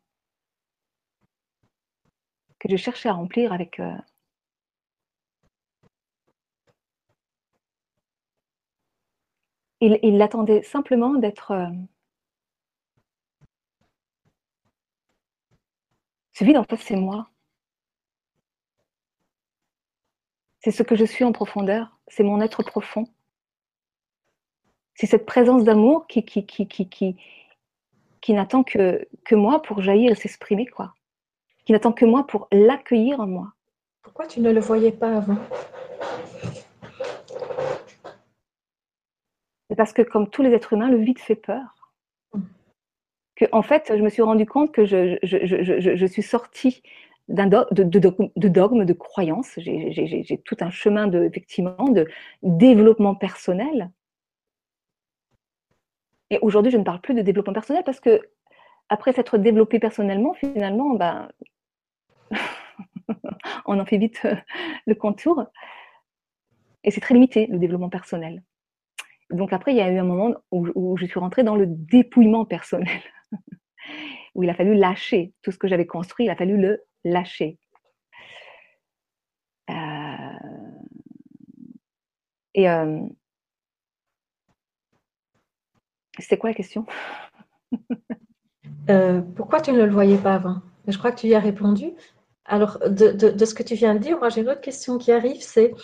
que 2.59 2.69
je 2.71 2.77
cherchais 2.77 3.09
à 3.09 3.13
remplir 3.13 3.53
avec 3.53 3.81
euh, 3.81 3.97
il, 9.81 10.23
attendait 10.23 10.63
simplement 10.63 11.15
d'être 11.15 11.51
euh, 11.53 11.67
ce 16.35 16.45
vide 16.45 16.57
en 16.57 16.65
fait 16.65 16.77
c'est 16.77 16.97
moi. 16.97 17.31
C'est 20.61 20.71
ce 20.73 20.83
que 20.83 20.97
je 20.97 21.05
suis 21.05 21.25
en 21.25 21.33
profondeur. 21.33 21.99
C'est 22.09 22.23
mon 22.25 22.41
être 22.41 22.63
profond 22.63 23.07
c'est 24.97 25.07
cette 25.07 25.27
présence 25.27 25.65
d'amour 25.65 26.07
qui 26.07 26.25
qui, 26.25 26.45
qui, 26.45 26.67
qui, 26.67 26.89
qui, 26.89 27.17
qui 28.21 28.33
n'attend 28.33 28.65
que, 28.65 29.07
que 29.25 29.35
moi 29.35 29.63
pour 29.63 29.81
jaillir 29.81 30.11
et 30.13 30.17
s'exprimer 30.17 30.67
quoi 30.67 30.95
qui 31.67 31.73
n'attend 31.73 31.93
que 31.93 32.05
moi 32.07 32.27
pour 32.27 32.49
l'accueillir 32.53 33.21
en 33.21 33.27
moi. 33.27 33.53
Pourquoi 34.03 34.27
tu 34.27 34.41
ne 34.41 34.53
le 34.53 34.61
voyais 34.61 34.93
pas 34.93 35.17
avant? 35.17 35.37
C'est 39.69 39.77
parce 39.77 39.93
que 39.93 40.03
comme 40.03 40.31
tous 40.31 40.43
les 40.43 40.53
êtres 40.53 40.73
humains, 40.73 40.89
le 40.89 40.99
vide 40.99 41.19
fait 41.19 41.35
peur. 41.35 41.91
Que, 43.35 43.47
en 43.53 43.63
fait, 43.63 43.93
je 43.95 44.01
me 44.01 44.09
suis 44.09 44.23
rendu 44.23 44.47
compte 44.47 44.73
que 44.73 44.87
je, 44.87 45.19
je, 45.25 45.39
je, 45.45 45.97
je 45.97 46.07
suis 46.07 46.23
sortie 46.23 46.83
d'un 47.29 47.49
de, 47.49 47.67
de, 47.73 47.83
de, 47.83 48.49
dogme, 48.49 48.85
de 48.85 48.93
croyance. 48.93 49.55
J'ai 49.59 50.41
tout 50.45 50.57
un 50.61 50.71
chemin 50.71 51.09
de, 51.09 51.25
effectivement, 51.25 51.89
de 51.89 52.07
développement 52.43 53.17
personnel. 53.17 53.91
Et 56.31 56.39
aujourd'hui, 56.43 56.73
je 56.73 56.79
ne 56.79 56.85
parle 56.85 57.01
plus 57.01 57.15
de 57.15 57.23
développement 57.23 57.53
personnel 57.53 57.85
parce 57.85 58.01
que 58.01 58.21
après 58.89 59.13
s'être 59.13 59.39
développé 59.39 59.79
personnellement, 59.79 60.35
finalement, 60.35 60.95
ben, 60.95 61.29
on 63.67 63.79
en 63.79 63.87
fait 63.87 63.99
vite 63.99 64.21
euh, 64.25 64.37
le 64.87 64.95
contour. 64.95 65.47
Et 66.85 66.91
c'est 66.91 67.01
très 67.01 67.15
limité, 67.15 67.47
le 67.47 67.59
développement 67.59 67.89
personnel. 67.89 68.43
Donc 69.31 69.53
après, 69.53 69.73
il 69.73 69.77
y 69.77 69.81
a 69.81 69.91
eu 69.91 69.99
un 69.99 70.05
moment 70.05 70.35
où, 70.53 70.97
je 70.97 71.07
suis 71.07 71.19
rentrée 71.19 71.43
dans 71.43 71.57
le 71.57 71.67
dépouillement 71.67 72.45
personnel, 72.45 73.01
où 74.35 74.45
il 74.45 74.51
a 74.51 74.55
fallu 74.55 74.75
lâcher 74.75 75.33
tout 75.43 75.51
ce 75.51 75.59
que 75.59 75.67
j'avais 75.67 75.87
construit, 75.87 76.27
il 76.27 76.31
a 76.31 76.37
fallu 76.37 76.57
le 76.57 76.85
lâcher. 77.05 77.59
Euh, 79.71 79.75
et 82.55 82.71
euh... 82.71 83.01
c'était 86.19 86.39
quoi 86.39 86.51
la 86.51 86.55
question? 86.55 86.87
Euh, 88.89 89.21
Pourquoi 89.21 89.61
tu 89.61 89.73
ne 89.73 89.83
le 89.83 89.91
voyais 89.91 90.19
pas 90.19 90.35
avant? 90.35 90.63
Je 90.87 90.97
crois 90.97 91.11
que 91.11 91.21
tu 91.21 91.27
y 91.27 91.35
as 91.35 91.41
répondu. 91.41 91.93
Alors, 92.45 92.79
de, 92.89 93.45
ce 93.45 93.55
que 93.55 93.63
tu 93.65 93.75
viens 93.75 93.95
de 93.95 93.99
dire, 93.99 94.19
moi 94.19 94.29
j'ai 94.29 94.43
une 94.43 94.49
autre 94.49 94.61
question 94.61 94.99
qui 94.99 95.11
arrive, 95.11 95.43
c'est 95.43 95.75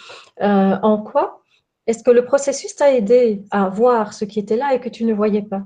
euh, 0.40 0.76
en 0.82 0.98
quoi 1.02 1.42
est-ce 1.88 2.04
que 2.04 2.12
le 2.12 2.24
processus 2.24 2.76
t'a 2.76 2.94
aidé 2.94 3.42
à 3.50 3.68
voir 3.68 4.12
ce 4.14 4.24
qui 4.24 4.38
était 4.38 4.56
là 4.56 4.72
et 4.74 4.80
que 4.80 4.88
tu 4.88 5.04
ne 5.04 5.12
voyais 5.12 5.42
pas? 5.42 5.64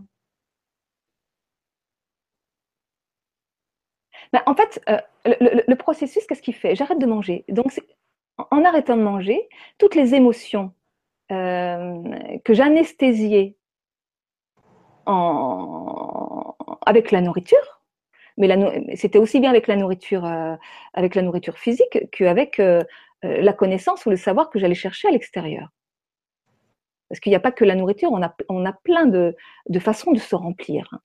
Ben, 4.32 4.42
En 4.46 4.54
fait, 4.54 4.80
euh, 4.88 4.98
le, 5.26 5.74
processus, 5.74 6.24
qu'est-ce 6.26 6.40
qu'il 6.42 6.54
fait? 6.54 6.74
J'arrête 6.74 6.98
de 6.98 7.06
manger. 7.06 7.44
Donc, 7.48 7.66
en 8.38 8.64
arrêtant 8.64 8.96
de 8.96 9.02
manger, 9.02 9.46
toutes 9.78 9.94
les 9.94 10.14
émotions 10.14 10.72
que 11.28 12.54
j'anesthésiais 12.54 13.56
avec 15.06 17.10
la 17.10 17.20
nourriture, 17.20 17.76
mais 18.36 18.96
c'était 18.96 19.18
aussi 19.18 19.40
bien 19.40 19.50
avec 19.50 19.66
la 19.66 19.76
nourriture, 19.76 20.24
euh, 20.24 20.54
avec 20.94 21.14
la 21.14 21.22
nourriture 21.22 21.58
physique 21.58 21.98
qu'avec 22.12 22.60
euh, 22.60 22.82
euh, 23.24 23.40
la 23.40 23.52
connaissance 23.52 24.04
ou 24.06 24.10
le 24.10 24.16
savoir 24.16 24.50
que 24.50 24.58
j'allais 24.58 24.74
chercher 24.74 25.08
à 25.08 25.10
l'extérieur. 25.10 25.68
Parce 27.08 27.20
qu'il 27.20 27.30
n'y 27.30 27.36
a 27.36 27.40
pas 27.40 27.52
que 27.52 27.64
la 27.64 27.76
nourriture, 27.76 28.10
on 28.12 28.22
a, 28.22 28.34
on 28.48 28.66
a 28.66 28.72
plein 28.72 29.06
de, 29.06 29.36
de, 29.68 29.78
façons 29.78 30.12
de 30.12 30.18
se 30.18 30.34
remplir. 30.34 30.98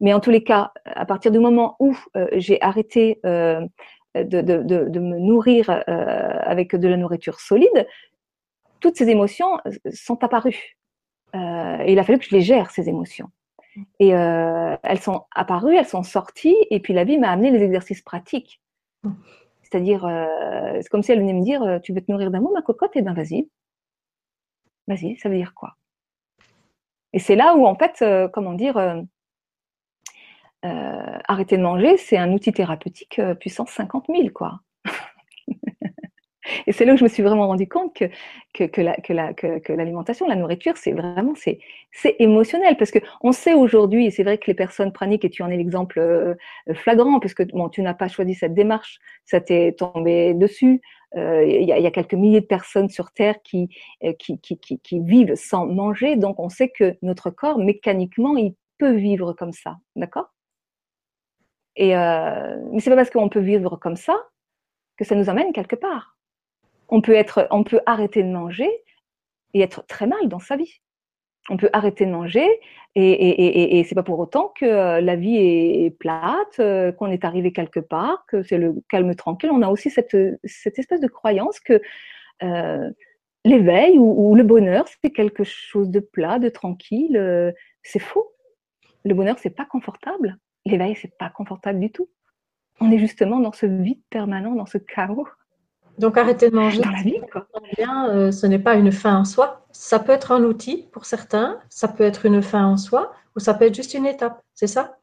Mais 0.00 0.12
en 0.12 0.20
tous 0.20 0.30
les 0.30 0.42
cas, 0.42 0.72
à 0.84 1.06
partir 1.06 1.30
du 1.30 1.38
moment 1.38 1.76
où 1.78 1.96
j'ai 2.32 2.60
arrêté 2.60 3.20
de, 3.22 3.68
de, 4.16 4.42
de, 4.42 4.98
me 4.98 5.20
nourrir 5.20 5.84
avec 5.86 6.74
de 6.74 6.88
la 6.88 6.96
nourriture 6.96 7.38
solide, 7.38 7.86
toutes 8.80 8.96
ces 8.96 9.10
émotions 9.10 9.58
sont 9.92 10.24
apparues. 10.24 10.76
Et 11.34 11.92
il 11.92 11.98
a 11.98 12.04
fallu 12.04 12.18
que 12.18 12.24
je 12.24 12.34
les 12.34 12.42
gère, 12.42 12.70
ces 12.70 12.88
émotions. 12.88 13.30
Et 13.98 14.14
euh, 14.14 14.76
elles 14.82 15.00
sont 15.00 15.24
apparues, 15.34 15.76
elles 15.76 15.86
sont 15.86 16.02
sorties, 16.02 16.56
et 16.70 16.80
puis 16.80 16.92
la 16.92 17.04
vie 17.04 17.18
m'a 17.18 17.30
amené 17.30 17.50
les 17.50 17.62
exercices 17.62 18.02
pratiques. 18.02 18.60
C'est-à-dire, 19.62 20.04
euh, 20.04 20.78
c'est 20.80 20.88
comme 20.88 21.02
si 21.02 21.12
elle 21.12 21.20
venait 21.20 21.32
me 21.32 21.42
dire, 21.42 21.62
euh, 21.62 21.78
tu 21.78 21.92
veux 21.92 22.02
te 22.02 22.10
nourrir 22.10 22.30
d'amour, 22.30 22.52
ma 22.52 22.62
cocotte, 22.62 22.92
eh 22.94 23.02
bien 23.02 23.14
vas-y. 23.14 23.48
Vas-y, 24.86 25.16
ça 25.16 25.28
veut 25.28 25.36
dire 25.36 25.54
quoi? 25.54 25.76
Et 27.14 27.18
c'est 27.18 27.36
là 27.36 27.54
où, 27.56 27.66
en 27.66 27.74
fait, 27.74 28.04
comment 28.32 28.54
dire, 28.54 28.76
arrêter 30.62 31.56
de 31.56 31.62
manger, 31.62 31.96
c'est 31.98 32.16
un 32.16 32.32
outil 32.32 32.52
thérapeutique 32.52 33.20
puissance 33.38 33.70
50 33.70 34.06
000, 34.08 34.30
quoi. 34.30 34.60
Et 36.66 36.72
c'est 36.72 36.84
là 36.84 36.94
où 36.94 36.96
je 36.96 37.04
me 37.04 37.08
suis 37.08 37.22
vraiment 37.22 37.46
rendu 37.46 37.68
compte 37.68 37.94
que, 37.94 38.06
que, 38.52 38.64
que, 38.64 38.82
la, 39.12 39.32
que, 39.32 39.72
l'alimentation, 39.72 40.26
la 40.26 40.34
nourriture, 40.34 40.76
c'est 40.76 40.92
vraiment 40.92 41.34
c'est, 41.36 41.58
c'est 41.92 42.16
émotionnel. 42.18 42.76
Parce 42.76 42.90
qu'on 42.90 43.32
sait 43.32 43.54
aujourd'hui, 43.54 44.06
et 44.06 44.10
c'est 44.10 44.24
vrai 44.24 44.38
que 44.38 44.46
les 44.46 44.54
personnes 44.54 44.92
praniques, 44.92 45.24
et 45.24 45.30
tu 45.30 45.42
en 45.42 45.50
es 45.50 45.56
l'exemple 45.56 45.98
euh, 45.98 46.34
flagrant, 46.74 47.20
puisque 47.20 47.46
bon, 47.52 47.68
tu 47.68 47.82
n'as 47.82 47.94
pas 47.94 48.08
choisi 48.08 48.34
cette 48.34 48.54
démarche, 48.54 48.98
ça 49.24 49.40
t'est 49.40 49.72
tombé 49.72 50.34
dessus. 50.34 50.80
Euh, 51.16 51.44
il 51.44 51.64
y, 51.68 51.72
a, 51.72 51.78
y, 51.78 51.86
a, 51.86 51.90
quelques 51.90 52.14
milliers 52.14 52.40
de 52.40 52.46
personnes 52.46 52.88
sur 52.88 53.12
Terre 53.12 53.36
qui, 53.42 53.68
euh, 54.02 54.14
qui, 54.18 54.40
qui, 54.40 54.58
qui, 54.58 54.78
qui 54.80 55.00
vivent 55.00 55.34
sans 55.34 55.66
manger. 55.66 56.16
Donc 56.16 56.40
on 56.40 56.48
sait 56.48 56.70
que 56.70 56.96
notre 57.02 57.30
corps, 57.30 57.58
mécaniquement, 57.58 58.36
il 58.36 58.54
peut 58.78 58.94
vivre 58.94 59.34
comme 59.34 59.52
ça. 59.52 59.76
D'accord? 59.94 60.32
Et 61.76 61.96
euh, 61.96 62.56
mais 62.72 62.80
c'est 62.80 62.90
pas 62.90 62.96
parce 62.96 63.10
qu'on 63.10 63.28
peut 63.28 63.40
vivre 63.40 63.76
comme 63.76 63.96
ça 63.96 64.16
que 64.96 65.04
ça 65.04 65.14
nous 65.14 65.30
amène 65.30 65.52
quelque 65.52 65.76
part 65.76 66.11
on 66.92 67.00
peut, 67.00 67.14
être, 67.14 67.48
on 67.50 67.64
peut 67.64 67.80
arrêter 67.86 68.22
de 68.22 68.28
manger 68.28 68.70
et 69.54 69.62
être 69.62 69.84
très 69.86 70.06
mal 70.06 70.28
dans 70.28 70.38
sa 70.38 70.56
vie. 70.56 70.80
On 71.48 71.56
peut 71.56 71.70
arrêter 71.72 72.04
de 72.04 72.10
manger 72.10 72.46
et, 72.94 73.10
et, 73.10 73.78
et, 73.78 73.84
c'est 73.84 73.94
pas 73.94 74.02
pour 74.02 74.18
autant 74.18 74.52
que 74.54 74.66
euh, 74.66 75.00
la 75.00 75.16
vie 75.16 75.36
est 75.36 75.98
plate, 75.98 76.60
euh, 76.60 76.92
qu'on 76.92 77.06
est 77.06 77.24
arrivé 77.24 77.50
quelque 77.50 77.80
part, 77.80 78.26
que 78.28 78.42
c'est 78.42 78.58
le 78.58 78.74
calme 78.90 79.14
tranquille. 79.14 79.50
On 79.50 79.62
a 79.62 79.70
aussi 79.70 79.88
cette, 79.88 80.16
cette 80.44 80.78
espèce 80.78 81.00
de 81.00 81.08
croyance 81.08 81.58
que 81.60 81.80
euh, 82.42 82.90
l'éveil 83.46 83.98
ou, 83.98 84.34
le 84.34 84.42
bonheur, 84.42 84.84
c'est 85.02 85.10
quelque 85.10 85.44
chose 85.44 85.90
de 85.90 85.98
plat, 86.00 86.38
de 86.38 86.50
tranquille. 86.50 87.54
c'est 87.82 87.98
faux. 88.00 88.34
Le 89.04 89.14
bonheur, 89.14 89.38
c'est 89.38 89.50
pas 89.50 89.64
confortable. 89.64 90.36
L'éveil, 90.66 90.94
c'est 90.94 91.16
pas 91.16 91.30
confortable 91.30 91.80
du 91.80 91.90
tout. 91.90 92.08
On 92.80 92.92
est 92.92 92.98
justement 92.98 93.40
dans 93.40 93.52
ce 93.52 93.66
vide 93.66 94.02
permanent, 94.10 94.54
dans 94.54 94.66
ce 94.66 94.78
chaos. 94.78 95.26
Donc 95.98 96.16
arrêter 96.16 96.50
de 96.50 96.54
manger, 96.56 96.80
dans 96.80 96.90
la 96.90 97.02
vie, 97.02 97.20
quoi. 97.30 97.46
Bien, 97.76 98.08
euh, 98.10 98.32
ce 98.32 98.46
n'est 98.46 98.58
pas 98.58 98.74
une 98.74 98.92
fin 98.92 99.16
en 99.18 99.24
soi. 99.24 99.66
Ça 99.72 99.98
peut 99.98 100.12
être 100.12 100.32
un 100.32 100.42
outil 100.44 100.88
pour 100.92 101.04
certains, 101.04 101.58
ça 101.68 101.88
peut 101.88 102.04
être 102.04 102.26
une 102.26 102.42
fin 102.42 102.66
en 102.66 102.76
soi, 102.76 103.12
ou 103.36 103.40
ça 103.40 103.54
peut 103.54 103.66
être 103.66 103.74
juste 103.74 103.94
une 103.94 104.06
étape, 104.06 104.42
c'est 104.54 104.66
ça? 104.66 104.96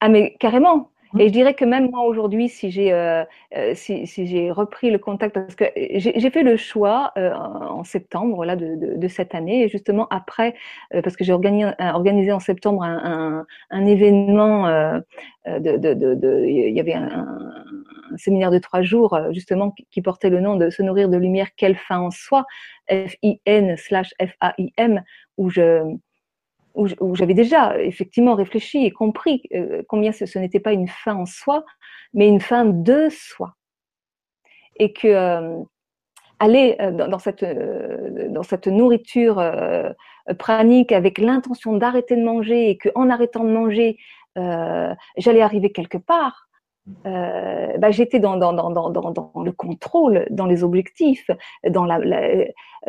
Ah 0.00 0.08
mais 0.08 0.36
carrément. 0.38 0.90
Mmh. 1.12 1.20
Et 1.20 1.28
je 1.28 1.32
dirais 1.32 1.54
que 1.54 1.64
même 1.64 1.90
moi 1.90 2.04
aujourd'hui, 2.04 2.48
si 2.48 2.70
j'ai 2.70 2.92
euh, 2.92 3.24
euh, 3.56 3.72
si, 3.74 4.06
si 4.06 4.26
j'ai 4.26 4.50
repris 4.50 4.90
le 4.90 4.98
contact, 4.98 5.34
parce 5.34 5.54
que 5.54 5.64
j'ai 5.76 6.30
fait 6.30 6.42
le 6.42 6.56
choix 6.56 7.12
euh, 7.16 7.32
en 7.34 7.84
septembre 7.84 8.44
là 8.44 8.56
de, 8.56 8.74
de, 8.74 8.96
de, 8.96 9.08
cette 9.08 9.34
année, 9.34 9.64
et 9.64 9.68
justement 9.68 10.08
après, 10.10 10.54
euh, 10.94 11.02
parce 11.02 11.16
que 11.16 11.24
j'ai 11.24 11.32
organisé, 11.32 11.70
organisé, 11.78 12.32
en 12.32 12.40
septembre 12.40 12.82
un, 12.82 13.00
un, 13.04 13.46
un 13.70 13.86
événement, 13.86 14.66
de, 15.46 15.76
de, 15.76 16.44
il 16.46 16.74
y 16.74 16.80
avait 16.80 16.94
un, 16.94 17.38
séminaire 18.16 18.50
de 18.50 18.58
trois 18.58 18.82
jours 18.82 19.18
justement 19.32 19.74
qui, 19.90 20.02
portait 20.02 20.30
le 20.30 20.40
nom 20.40 20.56
de 20.56 20.70
se 20.70 20.82
nourrir 20.82 21.08
de 21.08 21.16
lumière, 21.16 21.48
quelle 21.56 21.76
fin 21.76 21.98
en 21.98 22.10
soi, 22.10 22.44
F-I-N 22.88 23.76
slash 23.76 24.14
F-A-I-M, 24.20 25.02
où 25.36 25.50
je 25.50 25.96
où, 26.76 27.14
j'avais 27.14 27.34
déjà 27.34 27.80
effectivement 27.80 28.34
réfléchi 28.34 28.84
et 28.84 28.90
compris 28.90 29.42
euh, 29.54 29.82
combien 29.88 30.12
ce, 30.12 30.38
n'était 30.38 30.60
pas 30.60 30.72
une 30.72 30.88
fin 30.88 31.14
en 31.14 31.26
soi, 31.26 31.64
mais 32.12 32.28
une 32.28 32.40
fin 32.40 32.64
de 32.64 33.08
soi. 33.10 33.54
Et 34.78 34.92
que 34.92 35.08
euh, 35.08 35.62
aller 36.38 36.76
euh, 36.80 36.90
dans, 36.90 37.18
cette, 37.18 37.44
dans 37.44 38.42
cette 38.42 38.66
nourriture 38.66 39.42
pranique 40.38 40.92
avec 40.92 41.18
l'intention 41.18 41.76
d'arrêter 41.76 42.16
de 42.16 42.22
manger 42.24 42.70
et 42.70 42.78
qu'en 42.78 43.08
arrêtant 43.08 43.44
de 43.44 43.50
manger, 43.50 43.98
j'allais 45.16 45.40
arriver 45.40 45.72
quelque 45.72 45.96
part, 45.96 46.45
bah, 47.04 47.90
j'étais 47.90 48.20
dans, 48.20 48.36
dans, 48.36 48.52
dans, 48.52 48.90
dans, 48.90 49.32
le 49.44 49.52
contrôle, 49.52 50.26
dans 50.30 50.46
les 50.46 50.62
objectifs, 50.62 51.30
dans 51.68 51.84
la, 51.84 51.98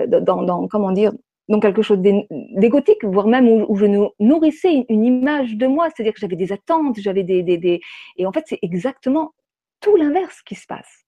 dans, 0.07 0.43
dans, 0.43 0.67
comment 0.67 0.91
dire, 0.91 1.11
donc 1.49 1.61
quelque 1.61 1.81
chose 1.81 1.99
d'égotique, 1.99 3.03
voire 3.03 3.27
même 3.27 3.47
où, 3.47 3.75
je 3.75 3.85
nourrissais 4.19 4.85
une 4.89 5.05
image 5.05 5.55
de 5.55 5.65
moi, 5.67 5.89
c'est-à-dire 5.89 6.13
que 6.13 6.19
j'avais 6.19 6.35
des 6.35 6.51
attentes, 6.51 6.99
j'avais 6.99 7.23
des, 7.23 7.41
des, 7.41 7.57
des, 7.57 7.81
Et 8.17 8.25
en 8.25 8.31
fait, 8.31 8.43
c'est 8.47 8.59
exactement 8.61 9.33
tout 9.79 9.95
l'inverse 9.95 10.41
qui 10.41 10.55
se 10.55 10.65
passe. 10.67 11.05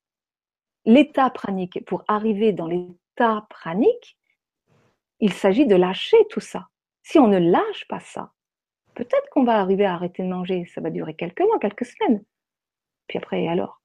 L'état 0.85 1.29
pranique, 1.29 1.83
pour 1.85 2.03
arriver 2.07 2.53
dans 2.53 2.67
l'état 2.67 3.45
pranique, 3.49 4.17
il 5.19 5.33
s'agit 5.33 5.65
de 5.65 5.75
lâcher 5.75 6.17
tout 6.29 6.39
ça. 6.39 6.67
Si 7.03 7.19
on 7.19 7.27
ne 7.27 7.37
lâche 7.37 7.85
pas 7.89 7.99
ça, 7.99 8.31
peut-être 8.95 9.29
qu'on 9.31 9.43
va 9.43 9.59
arriver 9.59 9.85
à 9.85 9.93
arrêter 9.93 10.23
de 10.23 10.29
manger, 10.29 10.65
ça 10.73 10.79
va 10.79 10.89
durer 10.89 11.15
quelques 11.15 11.41
mois, 11.41 11.59
quelques 11.59 11.85
semaines. 11.85 12.23
Puis 13.10 13.18
après, 13.18 13.47
alors? 13.47 13.82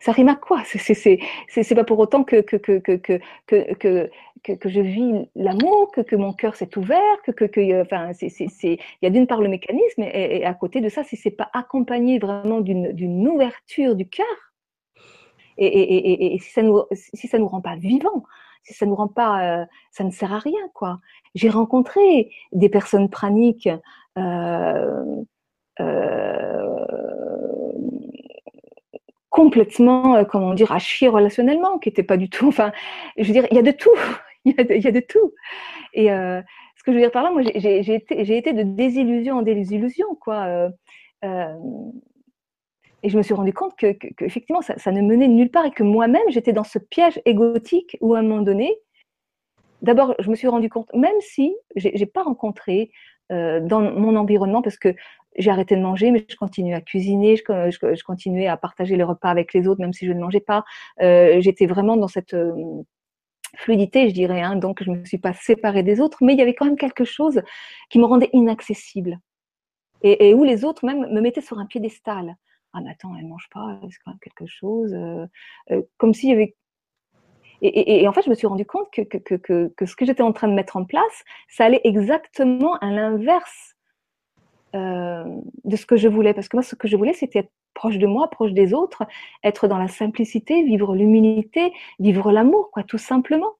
Ça, 0.00 0.12
rime 0.12 0.28
à 0.28 0.36
quoi? 0.36 0.62
C'est 0.64 1.74
pas 1.74 1.84
pour 1.84 1.98
autant 1.98 2.24
que, 2.24 2.40
que, 2.40 2.56
que, 2.56 2.78
que, 2.78 4.10
que, 4.42 4.68
je 4.68 4.80
vis 4.80 5.28
l'amour, 5.36 5.92
que, 5.92 6.16
mon 6.16 6.32
cœur 6.32 6.56
s'est 6.56 6.76
ouvert, 6.78 7.22
que, 7.24 7.30
que, 7.30 7.82
enfin, 7.82 8.12
il 8.20 8.78
y 9.02 9.06
a 9.06 9.10
d'une 9.10 9.26
part 9.26 9.42
le 9.42 9.48
mécanisme, 9.48 10.02
et, 10.02 10.44
à 10.44 10.54
côté 10.54 10.80
de 10.80 10.88
ça, 10.88 11.04
si 11.04 11.16
c'est 11.16 11.30
pas 11.30 11.50
accompagné 11.52 12.18
vraiment 12.18 12.60
d'une 12.60 13.28
ouverture 13.28 13.94
du 13.94 14.08
cœur, 14.08 14.26
et, 15.58 15.66
et, 15.66 16.34
et, 16.34 16.38
si 16.38 16.50
ça 16.52 16.62
nous 16.62 16.82
si 16.92 17.28
ça 17.28 17.38
nous 17.38 17.48
rend 17.48 17.60
pas 17.60 17.76
vivants, 17.76 18.24
si 18.62 18.72
ça 18.72 18.86
nous 18.86 18.94
rend 18.94 19.08
pas, 19.08 19.60
euh, 19.60 19.66
ça 19.90 20.04
ne 20.04 20.10
sert 20.10 20.32
à 20.32 20.38
rien, 20.38 20.68
quoi. 20.74 21.00
J'ai 21.34 21.50
rencontré 21.50 22.30
des 22.52 22.68
personnes 22.68 23.10
praniques. 23.10 23.68
Euh, 24.18 24.20
euh, 24.20 25.22
complètement, 29.30 30.16
euh, 30.16 30.24
comment 30.24 30.54
dire, 30.54 30.72
à 30.72 30.78
chier 30.78 31.08
relationnellement, 31.08 31.78
qui 31.78 31.88
n'était 31.88 32.02
pas 32.02 32.16
du 32.16 32.28
tout. 32.28 32.48
Enfin, 32.48 32.72
je 33.16 33.24
veux 33.24 33.32
dire, 33.32 33.46
il 33.50 33.56
y 33.56 33.60
a 33.60 33.62
de 33.62 33.70
tout. 33.70 33.96
il, 34.44 34.54
y 34.54 34.86
a 34.86 34.92
de, 34.92 35.00
tout. 35.00 35.32
Et 35.94 36.12
euh, 36.12 36.42
ce 36.76 36.82
que 36.82 36.92
je 36.92 36.96
veux 36.96 37.02
dire 37.02 37.10
par 37.10 37.22
là, 37.22 37.30
moi, 37.30 37.42
j'ai 37.54 37.94
été, 37.94 38.52
de 38.52 38.62
désillusion 38.62 39.38
en 39.38 39.42
désillusion, 39.42 40.14
quoi. 40.20 40.44
Euh, 40.46 40.70
euh, 41.24 41.54
et 43.02 43.08
je 43.08 43.16
me 43.16 43.22
suis 43.22 43.34
rendu 43.34 43.52
compte 43.52 43.76
que, 43.76 43.96
effectivement, 44.20 44.60
ça, 44.60 44.92
ne 44.92 45.00
menait 45.00 45.28
nulle 45.28 45.50
part 45.50 45.64
et 45.64 45.70
que 45.70 45.82
moi-même, 45.82 46.28
j'étais 46.28 46.52
dans 46.52 46.64
ce 46.64 46.78
piège 46.78 47.20
égotique 47.24 47.96
où, 48.00 48.14
à 48.14 48.18
un 48.18 48.22
moment 48.22 48.42
donné, 48.42 48.74
d'abord, 49.80 50.14
je 50.18 50.28
me 50.28 50.34
suis 50.34 50.48
rendu 50.48 50.68
compte, 50.68 50.92
même 50.94 51.18
si 51.20 51.54
j'ai 51.76 52.06
pas 52.06 52.22
rencontré 52.22 52.90
euh, 53.32 53.60
dans 53.60 53.80
mon 53.80 54.16
environnement, 54.16 54.60
parce 54.60 54.76
que 54.76 54.94
j'ai 55.36 55.50
arrêté 55.50 55.76
de 55.76 55.82
manger, 55.82 56.10
mais 56.10 56.24
je 56.28 56.36
continuais 56.36 56.74
à 56.74 56.80
cuisiner, 56.80 57.36
je, 57.36 57.42
je, 57.70 58.04
continuais 58.04 58.46
à 58.46 58.56
partager 58.56 58.96
les 58.96 59.04
repas 59.04 59.30
avec 59.30 59.54
les 59.54 59.68
autres, 59.68 59.80
même 59.80 59.92
si 59.92 60.06
je 60.06 60.12
ne 60.12 60.20
mangeais 60.20 60.40
pas. 60.40 60.64
Euh, 61.00 61.40
J'étais 61.40 61.66
vraiment 61.66 61.96
dans 61.96 62.08
cette 62.08 62.34
euh, 62.34 62.82
fluidité, 63.56 64.08
je 64.08 64.14
dirais. 64.14 64.42
Hein, 64.42 64.56
donc, 64.56 64.82
je 64.82 64.90
ne 64.90 64.96
me 64.98 65.04
suis 65.04 65.18
pas 65.18 65.32
séparée 65.32 65.82
des 65.82 66.00
autres, 66.00 66.18
mais 66.22 66.32
il 66.32 66.38
y 66.38 66.42
avait 66.42 66.54
quand 66.54 66.66
même 66.66 66.76
quelque 66.76 67.04
chose 67.04 67.42
qui 67.90 67.98
me 67.98 68.04
rendait 68.04 68.30
inaccessible. 68.32 69.18
Et, 70.02 70.32
où 70.32 70.44
les 70.44 70.64
autres 70.64 70.86
même 70.86 71.12
me 71.12 71.20
mettaient 71.20 71.42
sur 71.42 71.58
un 71.58 71.66
piédestal. 71.66 72.34
Ah, 72.72 72.80
mais 72.82 72.90
attends, 72.90 73.14
elle 73.18 73.24
ne 73.24 73.28
mange 73.28 73.48
pas, 73.52 73.78
c'est 73.90 73.98
quand 74.02 74.12
même 74.12 74.20
quelque 74.20 74.46
chose. 74.46 74.94
Euh, 74.94 75.26
euh 75.72 75.82
comme 75.98 76.14
s'il 76.14 76.30
y 76.30 76.32
avait 76.32 76.54
et, 77.62 78.08
en 78.08 78.12
fait, 78.14 78.22
je 78.22 78.30
me 78.30 78.34
suis 78.34 78.46
rendu 78.46 78.64
compte 78.64 78.88
que 78.90 79.86
ce 79.86 79.94
que 79.94 80.06
j'étais 80.06 80.22
en 80.22 80.32
train 80.32 80.48
de 80.48 80.54
mettre 80.54 80.78
en 80.78 80.86
place, 80.86 81.24
ça 81.50 81.66
allait 81.66 81.82
exactement 81.84 82.76
à 82.76 82.90
l'inverse 82.90 83.76
euh, 84.74 85.24
de 85.64 85.76
ce 85.76 85.86
que 85.86 85.96
je 85.96 86.08
voulais. 86.08 86.34
Parce 86.34 86.48
que 86.48 86.56
moi, 86.56 86.62
ce 86.62 86.74
que 86.74 86.88
je 86.88 86.96
voulais, 86.96 87.12
c'était 87.12 87.40
être 87.40 87.52
proche 87.74 87.98
de 87.98 88.06
moi, 88.06 88.28
proche 88.30 88.52
des 88.52 88.74
autres, 88.74 89.04
être 89.44 89.68
dans 89.68 89.78
la 89.78 89.88
simplicité, 89.88 90.62
vivre 90.64 90.94
l'humilité, 90.94 91.72
vivre 91.98 92.32
l'amour, 92.32 92.70
quoi, 92.72 92.82
tout 92.82 92.98
simplement. 92.98 93.54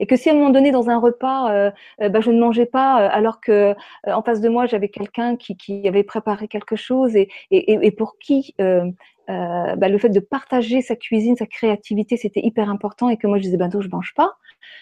Et 0.00 0.06
que 0.06 0.16
si 0.16 0.28
à 0.28 0.32
un 0.32 0.36
moment 0.36 0.50
donné 0.50 0.72
dans 0.72 0.90
un 0.90 0.98
repas, 0.98 1.52
euh, 1.52 1.70
euh 2.00 2.08
bah, 2.08 2.20
je 2.20 2.30
ne 2.30 2.40
mangeais 2.40 2.66
pas, 2.66 3.02
euh, 3.02 3.08
alors 3.12 3.40
que 3.40 3.52
euh, 3.52 3.74
en 4.06 4.22
face 4.22 4.40
de 4.40 4.48
moi 4.48 4.66
j'avais 4.66 4.88
quelqu'un 4.88 5.36
qui, 5.36 5.56
qui, 5.56 5.86
avait 5.86 6.02
préparé 6.02 6.48
quelque 6.48 6.76
chose 6.76 7.14
et, 7.14 7.28
et, 7.50 7.78
et 7.86 7.90
pour 7.92 8.18
qui 8.18 8.54
bah, 8.58 9.88
le 9.88 9.98
fait 9.98 10.10
de 10.10 10.20
partager 10.20 10.82
sa 10.82 10.96
cuisine, 10.96 11.36
sa 11.36 11.46
créativité, 11.46 12.16
c'était 12.16 12.40
hyper 12.40 12.68
important 12.68 13.08
et 13.08 13.16
que 13.16 13.26
moi 13.26 13.38
je 13.38 13.42
disais 13.44 13.56
ben 13.56 13.70
non 13.72 13.80
je 13.80 13.88
mange 13.88 14.12
pas, 14.14 14.32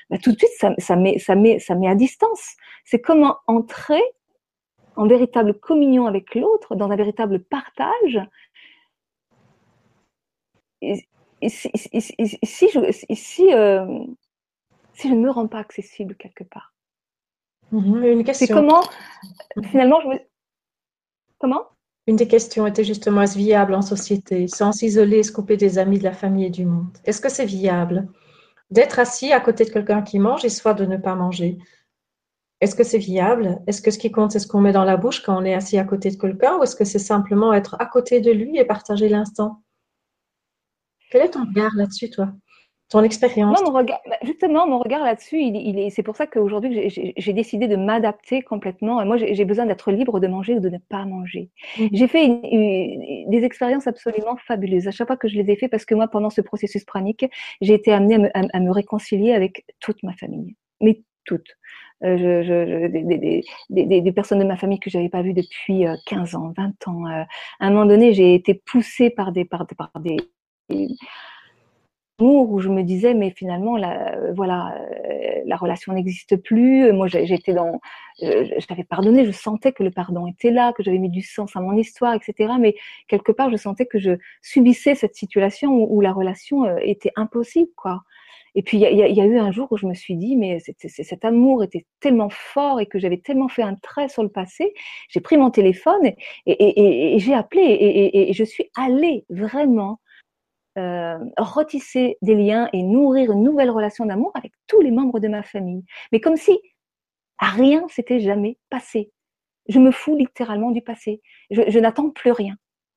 bah, 0.08 0.16
tout 0.18 0.32
de 0.32 0.38
suite 0.38 0.50
ça, 0.58 0.72
ça 0.78 0.96
met 0.96 1.18
ça 1.18 1.34
met 1.34 1.58
ça 1.58 1.74
met 1.74 1.88
à 1.88 1.94
distance. 1.94 2.56
C'est 2.84 3.00
comment 3.00 3.36
entrer 3.46 4.02
en 4.96 5.06
véritable 5.06 5.54
communion 5.54 6.06
avec 6.06 6.34
l'autre, 6.34 6.74
dans 6.74 6.90
un 6.90 6.96
véritable 6.96 7.40
partage. 7.40 8.20
Et, 10.82 11.06
si, 11.48 11.70
je, 11.74 12.92
si, 13.14 13.54
euh, 13.54 14.04
si 14.92 15.08
je 15.08 15.14
ne 15.14 15.20
me 15.20 15.30
rends 15.30 15.48
pas 15.48 15.58
accessible 15.58 16.14
quelque 16.16 16.44
part. 16.44 16.74
Mhm. 17.72 18.04
Une 18.04 18.24
question. 18.24 18.46
C'est 18.46 18.52
comment, 18.52 18.82
finalement, 19.70 20.00
je 20.00 20.08
me... 20.08 20.18
Comment? 21.38 21.62
Une 22.06 22.16
des 22.16 22.28
questions 22.28 22.66
était 22.66 22.84
justement 22.84 23.22
est-ce 23.22 23.38
viable 23.38 23.74
en 23.74 23.82
société, 23.82 24.48
sans 24.48 24.72
s'isoler, 24.72 25.22
se 25.22 25.32
couper 25.32 25.56
des 25.56 25.78
amis, 25.78 25.98
de 25.98 26.04
la 26.04 26.12
famille 26.12 26.46
et 26.46 26.50
du 26.50 26.66
monde? 26.66 26.96
Est-ce 27.04 27.20
que 27.20 27.28
c'est 27.28 27.44
viable 27.44 28.08
d'être 28.70 28.98
assis 28.98 29.32
à 29.32 29.40
côté 29.40 29.64
de 29.64 29.70
quelqu'un 29.70 30.02
qui 30.02 30.18
mange 30.18 30.44
et 30.44 30.48
soit 30.48 30.74
de 30.74 30.86
ne 30.86 30.96
pas 30.96 31.14
manger? 31.14 31.58
Est-ce 32.60 32.74
que 32.74 32.84
c'est 32.84 32.98
viable 32.98 33.58
Est-ce 33.66 33.80
que 33.80 33.90
ce 33.90 33.98
qui 33.98 34.10
compte, 34.10 34.32
c'est 34.32 34.38
ce 34.38 34.46
qu'on 34.46 34.60
met 34.60 34.72
dans 34.72 34.84
la 34.84 34.96
bouche 34.96 35.22
quand 35.22 35.40
on 35.40 35.44
est 35.44 35.54
assis 35.54 35.78
à 35.78 35.84
côté 35.84 36.10
de 36.10 36.16
quelqu'un 36.16 36.58
ou 36.58 36.62
est-ce 36.62 36.76
que 36.76 36.84
c'est 36.84 36.98
simplement 36.98 37.54
être 37.54 37.76
à 37.78 37.86
côté 37.86 38.20
de 38.20 38.30
lui 38.30 38.58
et 38.58 38.64
partager 38.64 39.08
l'instant? 39.08 39.62
Quel 41.10 41.22
est 41.22 41.30
ton 41.30 41.44
regard 41.44 41.72
là-dessus, 41.74 42.10
toi? 42.10 42.28
Ton 42.90 43.02
expérience? 43.02 43.62
Mon 43.64 43.72
regard, 43.72 44.00
bah, 44.06 44.16
Justement, 44.24 44.66
mon 44.66 44.78
regard 44.78 45.04
là-dessus, 45.04 45.40
il, 45.40 45.78
est, 45.78 45.90
c'est 45.90 46.02
pour 46.02 46.16
ça 46.16 46.26
qu'aujourd'hui, 46.26 46.90
j'ai 47.16 47.32
décidé 47.32 47.68
de 47.68 47.76
m'adapter 47.76 48.42
complètement. 48.42 49.04
Moi, 49.06 49.16
j'ai 49.16 49.44
besoin 49.44 49.64
d'être 49.64 49.90
libre 49.92 50.18
de 50.20 50.26
manger 50.26 50.56
ou 50.56 50.60
de 50.60 50.68
ne 50.68 50.78
pas 50.78 51.04
manger. 51.04 51.50
Mmh. 51.78 51.86
J'ai 51.92 52.08
fait 52.08 52.26
des 53.28 53.44
expériences 53.44 53.86
absolument 53.86 54.36
fabuleuses 54.36 54.88
à 54.88 54.90
chaque 54.90 55.06
fois 55.06 55.16
que 55.16 55.28
je 55.28 55.40
les 55.40 55.52
ai 55.52 55.56
fait 55.56 55.68
parce 55.68 55.84
que 55.84 55.94
moi, 55.94 56.08
pendant 56.08 56.30
ce 56.30 56.40
processus 56.40 56.84
pranique, 56.84 57.24
j'ai 57.60 57.74
été 57.74 57.92
amenée 57.92 58.28
à 58.34 58.60
me 58.60 58.72
réconcilier 58.72 59.32
avec 59.32 59.64
toute 59.78 60.02
ma 60.02 60.12
famille. 60.14 60.56
Mais 60.80 61.02
toutes. 61.24 61.56
Euh, 62.02 62.88
des, 63.68 64.12
personnes 64.12 64.38
de 64.38 64.44
ma 64.44 64.56
famille 64.56 64.80
que 64.80 64.88
j'avais 64.88 65.10
pas 65.10 65.22
vues 65.22 65.34
depuis 65.34 65.84
15 66.06 66.34
euh, 66.34 66.38
ans, 66.38 66.52
20 66.56 66.88
ans. 66.88 67.06
Euh. 67.06 67.24
à 67.60 67.66
un 67.66 67.70
moment 67.70 67.84
donné, 67.84 68.14
j'ai 68.14 68.34
été 68.34 68.54
poussée 68.54 69.10
par 69.10 69.32
des, 69.32 69.44
par, 69.44 69.66
par 69.66 69.90
des, 70.00 70.16
où 72.18 72.58
je 72.60 72.68
me 72.68 72.82
disais 72.82 73.14
mais 73.14 73.30
finalement 73.30 73.76
la, 73.78 74.14
voilà 74.34 74.74
la 75.46 75.56
relation 75.56 75.94
n'existe 75.94 76.36
plus 76.36 76.92
moi 76.92 77.06
j'étais 77.06 77.54
dans 77.54 77.80
je, 78.20 78.66
t'avais 78.66 78.84
pardonné 78.84 79.24
je 79.24 79.30
sentais 79.30 79.72
que 79.72 79.82
le 79.82 79.90
pardon 79.90 80.26
était 80.26 80.50
là 80.50 80.74
que 80.74 80.82
j'avais 80.82 80.98
mis 80.98 81.08
du 81.08 81.22
sens 81.22 81.56
à 81.56 81.60
mon 81.60 81.72
histoire 81.72 82.12
etc 82.12 82.52
mais 82.60 82.76
quelque 83.08 83.32
part 83.32 83.50
je 83.50 83.56
sentais 83.56 83.86
que 83.86 83.98
je 83.98 84.18
subissais 84.42 84.94
cette 84.94 85.14
situation 85.14 85.72
où, 85.72 85.96
où 85.96 86.02
la 86.02 86.12
relation 86.12 86.76
était 86.80 87.12
impossible 87.16 87.70
quoi 87.74 88.02
et 88.54 88.62
puis, 88.62 88.78
il 88.78 88.82
y 88.82 89.20
a, 89.20 89.24
eu 89.24 89.38
un 89.38 89.52
jour 89.52 89.68
où 89.70 89.76
je 89.76 89.86
me 89.86 89.94
suis 89.94 90.16
dit, 90.16 90.36
mais 90.36 90.58
cet 90.60 91.24
amour 91.24 91.62
était 91.62 91.86
tellement 92.00 92.30
fort 92.30 92.80
et 92.80 92.86
que 92.86 92.98
j'avais 92.98 93.18
tellement 93.18 93.48
fait 93.48 93.62
un 93.62 93.74
trait 93.76 94.08
sur 94.08 94.22
le 94.22 94.28
passé. 94.28 94.74
J'ai 95.08 95.20
pris 95.20 95.36
mon 95.36 95.50
téléphone 95.50 96.12
et, 96.46 97.14
j'ai 97.18 97.34
appelé 97.34 97.62
et, 97.62 98.32
je 98.32 98.44
suis 98.44 98.70
allée 98.76 99.24
vraiment 99.28 100.00
euh, 100.78 101.18
retisser 101.36 102.16
des 102.22 102.34
liens 102.34 102.68
et 102.72 102.82
nourrir 102.82 103.32
une 103.32 103.42
nouvelle 103.42 103.70
relation 103.70 104.06
d'amour 104.06 104.32
avec 104.34 104.52
tous 104.66 104.80
les 104.80 104.90
membres 104.90 105.20
de 105.20 105.28
ma 105.28 105.42
famille. 105.42 105.84
Mais 106.12 106.20
comme 106.20 106.36
si 106.36 106.58
rien 107.40 107.86
s'était 107.88 108.20
jamais 108.20 108.58
passé. 108.68 109.10
Je 109.68 109.78
me 109.78 109.90
fous 109.90 110.16
littéralement 110.16 110.70
du 110.70 110.82
passé. 110.82 111.22
Je, 111.50 111.78
n'attends 111.78 112.10
plus 112.10 112.32
rien. 112.32 112.56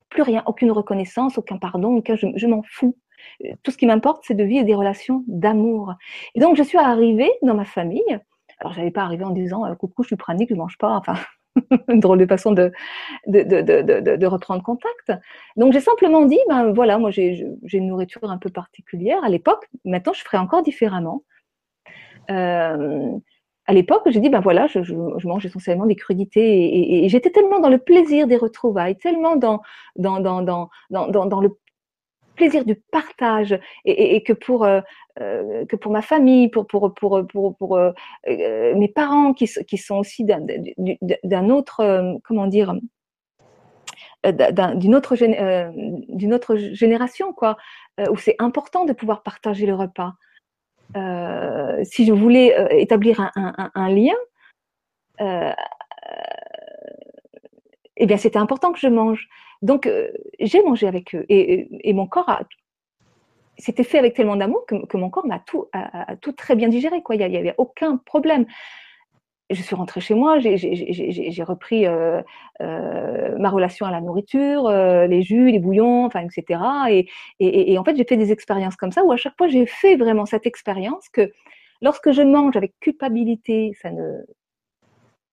Plus 0.09 0.21
rien. 0.21 0.43
Aucune 0.45 0.71
reconnaissance, 0.71 1.37
aucun 1.37 1.57
pardon, 1.57 1.95
aucun, 1.95 2.15
je, 2.15 2.47
m'en 2.47 2.63
fous. 2.63 2.97
Tout 3.63 3.71
ce 3.71 3.77
qui 3.77 3.85
m'importe, 3.85 4.23
c'est 4.27 4.33
de 4.33 4.43
vivre 4.43 4.65
des 4.65 4.75
relations 4.75 5.23
d'amour. 5.27 5.93
Et 6.35 6.39
donc, 6.39 6.55
je 6.55 6.63
suis 6.63 6.77
arrivée 6.77 7.31
dans 7.41 7.55
ma 7.55 7.65
famille. 7.65 8.19
Alors, 8.59 8.73
j'avais 8.73 8.91
pas 8.91 9.01
arrivé 9.01 9.23
en 9.23 9.31
disant 9.31 9.65
euh, 9.65 9.75
coucou, 9.75 10.03
je 10.03 10.07
suis 10.07 10.15
pranique, 10.15 10.49
je 10.49 10.55
mange 10.55 10.77
pas. 10.77 10.95
Enfin, 10.95 11.15
une 11.87 11.99
drôle 11.99 12.19
de 12.19 12.25
façon 12.25 12.51
de, 12.51 12.71
de, 13.27 13.43
de, 13.43 14.15
de, 14.15 14.25
reprendre 14.25 14.63
contact. 14.63 15.11
Donc 15.57 15.73
j'ai 15.73 15.79
simplement 15.79 16.25
dit, 16.25 16.39
ben 16.49 16.71
voilà, 16.73 16.97
moi 16.97 17.11
j'ai 17.11 17.45
une 17.73 17.87
nourriture 17.87 18.29
un 18.29 18.37
peu 18.37 18.49
particulière 18.49 19.23
à 19.23 19.29
l'époque. 19.29 19.69
Maintenant, 19.85 20.13
je 20.13 20.21
ferai 20.21 20.37
encore 20.37 20.63
différemment. 20.63 21.23
Euh, 22.31 23.11
à 23.65 23.73
l'époque, 23.73 24.03
j'ai 24.07 24.19
dit, 24.19 24.29
ben 24.29 24.41
voilà, 24.41 24.67
je, 24.67 24.83
je, 24.83 24.93
je, 25.17 25.27
mange 25.27 25.45
essentiellement 25.45 25.85
des 25.85 25.95
crudités 25.95 27.03
et, 27.05 27.09
j'étais 27.09 27.29
tellement 27.29 27.59
dans 27.59 27.69
le 27.69 27.77
plaisir 27.77 28.27
des 28.27 28.35
retrouvailles, 28.35 28.97
tellement 28.97 29.35
dans, 29.37 29.61
dans, 29.95 30.19
dans, 30.19 30.41
dans, 30.41 30.69
dans, 30.89 31.25
dans 31.25 31.41
le 31.41 31.49
plaisir 32.35 32.65
du 32.65 32.75
partage 32.75 33.59
et, 33.85 34.23
que 34.23 34.33
pour 34.33 34.63
euh, 34.63 34.81
euh, 35.21 35.65
que 35.65 35.75
pour 35.75 35.91
ma 35.91 36.01
famille, 36.01 36.49
pour 36.49 37.77
euh, 37.77 37.93
mes 38.25 38.87
parents 38.87 39.33
qui, 39.33 39.47
sont 39.47 39.97
aussi 39.97 40.25
d'un 40.25 41.49
autre 41.49 42.19
comment 42.23 42.47
dire 42.47 42.73
d'une 44.25 44.95
autre 44.95 46.55
génération 46.55 47.33
quoi 47.33 47.57
où 48.09 48.17
c'est 48.17 48.35
important 48.39 48.85
de 48.85 48.93
pouvoir 48.93 49.21
partager 49.21 49.65
le 49.65 49.75
repas. 49.75 50.13
si 51.83 52.05
je 52.05 52.13
voulais 52.13 52.55
établir 52.81 53.31
un 53.35 53.89
lien, 53.89 54.15
eh 57.97 58.05
bien 58.05 58.17
c'était 58.17 58.39
important 58.39 58.71
que 58.71 58.79
je 58.79 58.87
mange. 58.87 59.27
Donc, 59.63 59.87
euh, 59.87 60.11
j'ai 60.41 60.61
mangé 60.61 60.87
avec 60.87 61.15
eux 61.15 61.25
et, 61.29 61.93
mon 61.93 62.05
corps 62.05 62.29
a. 62.29 62.41
C'était 63.57 63.83
fait 63.83 63.97
avec 63.97 64.13
tellement 64.13 64.35
d'amour 64.35 64.65
que, 64.67 64.97
mon 64.97 65.09
corps 65.09 65.25
m'a 65.25 65.39
tout, 65.39 65.67
a, 65.73 66.15
tout 66.17 66.33
très 66.33 66.55
bien 66.55 66.67
digéré. 66.67 67.01
Quoi. 67.01 67.15
Il 67.15 67.25
n'y 67.25 67.37
avait 67.37 67.55
aucun 67.57 67.97
problème. 67.97 68.45
Je 69.49 69.61
suis 69.61 69.75
rentrée 69.75 70.01
chez 70.01 70.15
moi, 70.15 70.39
j'ai 70.39 71.43
repris 71.43 71.85
euh, 71.85 72.21
euh, 72.61 73.37
ma 73.37 73.49
relation 73.49 73.85
à 73.85 73.91
la 73.91 74.01
nourriture, 74.01 74.69
les 74.69 75.21
jus, 75.21 75.51
les 75.51 75.59
bouillons, 75.59 76.05
enfin, 76.05 76.21
etc. 76.21 76.59
Et, 76.89 77.07
et 77.39 77.77
en 77.77 77.83
fait, 77.83 77.95
j'ai 77.95 78.05
fait 78.05 78.17
des 78.17 78.31
expériences 78.31 78.75
comme 78.75 78.91
ça 78.91 79.03
où 79.03 79.11
à 79.11 79.17
chaque 79.17 79.37
fois, 79.37 79.47
j'ai 79.47 79.65
fait 79.65 79.95
vraiment 79.95 80.25
cette 80.25 80.47
expérience 80.47 81.07
que 81.09 81.31
lorsque 81.81 82.11
je 82.11 82.21
mange 82.23 82.57
avec 82.57 82.73
culpabilité, 82.79 83.73
ça 83.81 83.91
ne, 83.91 84.23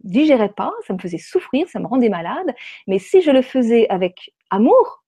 digérais 0.05 0.51
pas, 0.51 0.73
ça 0.87 0.95
me 0.95 0.99
faisait 0.99 1.19
souffrir, 1.19 1.69
ça 1.69 1.81
me 1.81 1.87
rendait 1.87 2.09
malade. 2.09 2.55
Mais 2.87 2.99
si 2.99 3.23
je 3.23 3.31
le 3.31 3.43
faisais 3.43 3.89
avec 3.89 4.33
amour, 4.51 5.05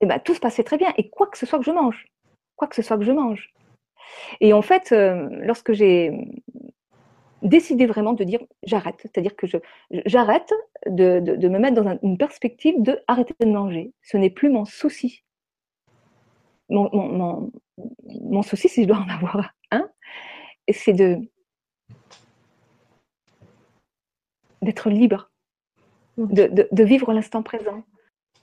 eh 0.00 0.06
ben, 0.06 0.18
tout 0.20 0.34
se 0.34 0.40
passait 0.40 0.64
très 0.64 0.78
bien. 0.78 0.92
Et 0.96 1.08
quoi 1.10 1.26
que 1.26 1.38
ce 1.38 1.46
soit 1.46 1.58
que 1.58 1.64
je 1.64 1.70
mange, 1.70 2.06
quoi 2.56 2.68
que 2.68 2.76
ce 2.76 2.82
soit 2.82 2.98
que 2.98 3.04
je 3.04 3.12
mange. 3.12 3.52
Et 4.40 4.52
en 4.52 4.62
fait, 4.62 4.92
euh, 4.92 5.28
lorsque 5.42 5.72
j'ai 5.72 6.12
décidé 7.42 7.86
vraiment 7.86 8.14
de 8.14 8.24
dire 8.24 8.40
j'arrête, 8.64 8.96
c'est-à-dire 9.00 9.36
que 9.36 9.46
j'arrête 10.06 10.52
de, 10.86 11.20
me 11.48 11.58
mettre 11.58 11.82
dans 11.82 11.98
une 12.02 12.18
perspective 12.18 12.74
de 12.82 13.00
arrêter 13.06 13.34
de 13.40 13.46
manger. 13.46 13.92
Ce 14.02 14.16
n'est 14.16 14.30
plus 14.30 14.50
mon 14.50 14.64
souci. 14.64 15.22
Mon, 16.70 17.50
mon 18.20 18.42
souci, 18.42 18.68
si 18.68 18.82
je 18.82 18.88
dois 18.88 18.98
en 18.98 19.08
avoir 19.08 19.52
un, 19.70 19.88
c'est 20.70 20.92
de 20.92 21.18
d'être 24.62 24.90
libre, 24.90 25.30
de, 26.16 26.84
vivre 26.84 27.12
l'instant 27.12 27.42
présent. 27.42 27.84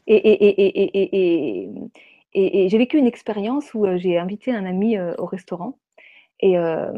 Et, 0.08 0.16
et, 0.16 1.70
et, 2.34 2.70
j'ai 2.70 2.78
vécu 2.78 2.98
une 2.98 3.08
expérience 3.08 3.74
où 3.74 3.86
euh, 3.86 3.98
j'ai 3.98 4.18
invité 4.18 4.52
un 4.52 4.66
ami 4.66 4.98
euh, 4.98 5.14
au 5.18 5.26
restaurant. 5.26 5.80
Et 6.42 6.58
euh, 6.58 6.92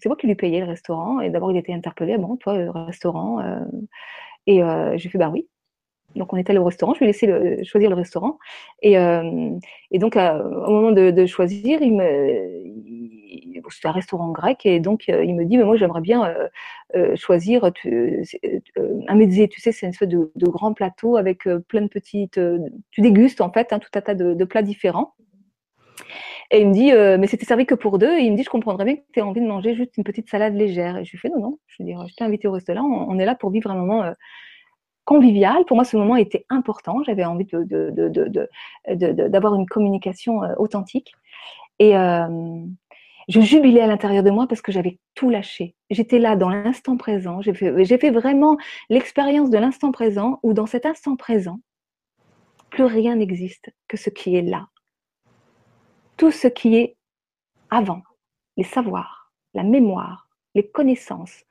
c'est 0.00 0.08
moi 0.08 0.16
qui 0.16 0.26
lui 0.26 0.34
payais 0.34 0.60
le 0.60 0.66
restaurant. 0.66 1.20
Et 1.20 1.30
d'abord, 1.30 1.52
il 1.52 1.58
était 1.58 1.72
interpellé. 1.72 2.18
Bon, 2.18 2.36
toi, 2.36 2.56
le 2.56 2.70
restaurant. 2.70 3.40
et 4.46 4.62
j'ai 4.96 5.08
fait, 5.10 5.18
bah 5.18 5.28
oui. 5.30 5.46
Donc, 6.16 6.32
on 6.32 6.36
est 6.36 6.48
allé 6.50 6.58
au 6.58 6.64
restaurant. 6.64 6.94
Je 6.94 7.00
lui 7.00 7.04
ai 7.04 7.08
laissé 7.08 7.64
choisir 7.64 7.90
le 7.90 7.96
restaurant. 7.96 8.38
Et, 8.80 8.96
donc, 9.92 10.16
au 10.16 10.70
moment 10.70 10.92
de, 10.92 11.26
choisir, 11.26 11.82
il 11.82 11.94
me, 11.94 12.99
c'était 13.70 13.88
un 13.88 13.92
restaurant 13.92 14.30
grec 14.30 14.64
et 14.64 14.80
donc 14.80 15.08
euh, 15.08 15.24
il 15.24 15.34
me 15.34 15.44
dit 15.44 15.56
mais 15.56 15.64
moi 15.64 15.76
j'aimerais 15.76 16.00
bien 16.00 16.24
euh, 16.24 16.48
euh, 16.96 17.16
choisir 17.16 17.64
un 17.64 19.14
mezzé 19.14 19.48
tu 19.48 19.60
sais 19.60 19.72
c'est 19.72 19.86
une 19.86 19.92
espèce 19.92 20.08
de, 20.08 20.30
grand 20.36 20.72
plateau 20.72 21.16
avec 21.16 21.48
plein 21.68 21.82
de 21.82 21.88
petites 21.88 22.40
tu 22.90 23.00
dégustes 23.00 23.40
en 23.40 23.52
fait 23.52 23.72
hein, 23.72 23.78
tout 23.78 23.90
un 23.94 24.00
tas 24.00 24.14
de, 24.14 24.44
plats 24.44 24.62
différents 24.62 25.14
et 26.50 26.60
il 26.60 26.68
me 26.68 26.72
dit 26.72 26.92
mais 26.92 27.26
c'était 27.26 27.46
servi 27.46 27.66
que 27.66 27.74
pour 27.74 27.98
deux 27.98 28.18
et 28.18 28.22
il 28.22 28.32
me 28.32 28.36
dit 28.36 28.42
je 28.42 28.50
comprendrais 28.50 28.84
bien 28.84 28.96
que 28.96 29.02
tu 29.12 29.20
aies 29.20 29.22
envie 29.22 29.40
de 29.40 29.46
manger 29.46 29.74
juste 29.74 29.96
une 29.96 30.04
petite 30.04 30.28
salade 30.28 30.54
légère 30.54 30.96
et 30.96 31.04
je 31.04 31.10
lui 31.10 31.18
fais 31.18 31.28
non 31.28 31.40
non 31.40 31.58
je 31.66 31.82
veux 31.82 31.86
dire 31.86 32.04
je 32.08 32.14
t'ai 32.14 32.24
invité 32.24 32.48
au 32.48 32.52
restaurant 32.52 33.06
on, 33.08 33.18
est 33.18 33.26
là 33.26 33.34
pour 33.34 33.50
vivre 33.50 33.70
un 33.70 33.76
moment 33.76 34.12
convivial. 35.10 35.64
Pour 35.64 35.76
moi, 35.76 35.84
ce 35.84 35.96
moment 35.96 36.14
était 36.14 36.46
important. 36.50 37.02
J'avais 37.02 37.24
envie 37.24 37.48
d'avoir 38.88 39.54
une 39.56 39.66
communication 39.66 40.42
authentique. 40.56 41.12
Et, 41.80 41.94
je 43.30 43.40
jubilais 43.40 43.80
à 43.80 43.86
l'intérieur 43.86 44.24
de 44.24 44.30
moi 44.30 44.48
parce 44.48 44.60
que 44.60 44.72
j'avais 44.72 44.98
tout 45.14 45.30
lâché. 45.30 45.76
J'étais 45.88 46.18
là 46.18 46.34
dans 46.34 46.50
l'instant 46.50 46.96
présent. 46.96 47.40
J'ai 47.40 47.54
fait, 47.54 48.10
vraiment 48.10 48.56
l'expérience 48.88 49.50
de 49.50 49.58
l'instant 49.58 49.92
présent 49.92 50.40
où 50.42 50.52
dans 50.52 50.66
cet 50.66 50.84
instant 50.84 51.14
présent, 51.14 51.60
plus 52.70 52.84
rien 52.84 53.14
n'existe 53.14 53.70
que 53.86 53.96
ce 53.96 54.10
qui 54.10 54.34
est 54.34 54.42
là. 54.42 54.66
Tout 56.16 56.32
ce 56.32 56.48
qui 56.48 56.74
est 56.74 56.96
avant, 57.70 58.02
les 58.56 58.64
savoirs, 58.64 59.32
la 59.54 59.62
mémoire, 59.62 60.28
les 60.56 60.68
connaissances, 60.68 61.44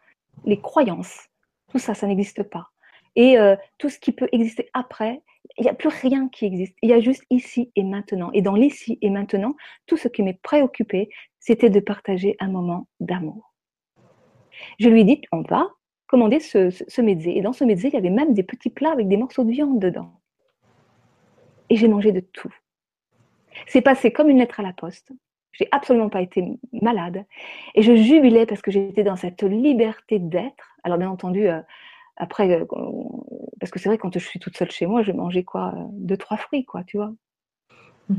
les 0.43 0.59
croyances, 0.59 1.30
tout 1.71 1.80
ça, 1.80 1.93
ça 1.93 2.07
n'existe 2.07 2.43
pas. 2.43 2.71
Et 3.20 3.38
euh, 3.38 3.57
tout 3.78 3.89
ce 3.89 3.99
qui 3.99 4.13
peut 4.13 4.30
exister 4.32 4.70
après, 4.74 5.22
il 5.57 5.63
n'y 5.63 5.70
a 5.70 5.74
plus 5.74 5.89
rien 5.89 6.30
qui 6.30 6.45
existe. 6.45 6.74
Il 6.82 6.89
y 6.89 6.93
a 6.93 7.01
juste 7.01 7.26
ici 7.30 7.70
et 7.76 7.84
maintenant. 7.84 8.32
Et 8.34 8.41
dans 8.41 8.55
l'ici 8.55 8.97
et 9.01 9.09
maintenant, 9.09 9.55
tout 9.88 9.97
ce 9.97 10.07
qui 10.07 10.24
m'est 10.24 10.41
préoccupé, 10.41 11.09
c'était 11.38 11.70
de 11.70 11.82
partager 11.82 12.38
un 12.39 12.47
moment 12.47 12.88
d'amour. 13.01 13.53
Je 14.80 14.88
lui 14.88 15.01
ai 15.01 15.03
dit, 15.03 15.22
on 15.34 15.41
va 15.41 15.67
commander 16.07 16.39
ce, 16.39 16.70
ce, 16.70 17.01
Et 17.01 17.41
dans 17.41 17.51
ce 17.51 17.65
mezzé, 17.65 17.89
il 17.89 17.93
y 17.93 17.97
avait 17.97 18.09
même 18.09 18.34
des 18.34 18.43
petits 18.43 18.70
plats 18.70 18.93
avec 18.93 19.09
des 19.09 19.17
morceaux 19.17 19.43
de 19.43 19.51
viande 19.51 19.80
dedans. 19.80 20.22
Et 21.70 21.76
j'ai 21.76 21.89
mangé 21.89 22.13
de 22.13 22.22
tout. 22.22 22.53
C'est 23.67 23.82
passé 23.82 24.13
comme 24.13 24.30
une 24.30 24.38
lettre 24.38 24.61
à 24.61 24.63
la 24.63 24.72
poste. 24.72 25.11
J'ai 25.51 25.67
absolument 25.74 26.09
pas 26.09 26.22
été 26.22 26.45
malade. 26.72 27.26
Et 27.76 27.82
je 27.82 27.95
jubilais 27.95 28.45
parce 28.45 28.61
que 28.61 28.72
j'étais 28.72 29.03
dans 29.03 29.17
cette 29.17 29.43
liberté 29.43 30.20
d'être. 30.20 30.78
Alors, 30.86 30.97
bien 30.97 31.09
entendu, 31.09 31.49
euh, 31.49 31.59
après, 32.20 32.51
euh, 32.51 32.65
parce 33.59 33.72
que 33.72 33.80
c'est 33.80 33.89
vrai, 33.89 33.97
quand 33.97 34.13
je 34.13 34.20
suis 34.20 34.39
toute 34.39 34.57
seule 34.57 34.72
chez 34.72 34.86
moi, 34.86 35.01
je 35.03 35.11
mangeais 35.13 35.43
quoi 35.43 35.74
Deux, 35.93 36.17
trois 36.17 36.38
fruits, 36.38 36.65
quoi, 36.65 36.84
tu 36.84 36.97
vois. 36.97 37.13
Mmh 38.09 38.15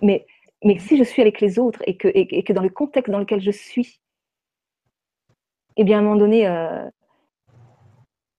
mais, 0.00 0.26
mais 0.64 0.78
si 0.78 0.96
je 0.96 1.02
suis 1.02 1.20
avec 1.22 1.40
les 1.40 1.58
autres 1.58 1.82
et 1.84 1.96
que, 1.96 2.06
et, 2.14 2.44
que 2.44 2.52
dans 2.52 2.62
le 2.62 2.68
contexte 2.68 3.10
dans 3.10 3.18
lequel 3.18 3.40
je 3.40 3.50
suis, 3.50 4.00
eh 5.76 5.82
bien, 5.82 5.96
à 5.96 6.00
un 6.00 6.04
moment 6.04 6.14
donné, 6.14 6.46
euh, 6.46 6.88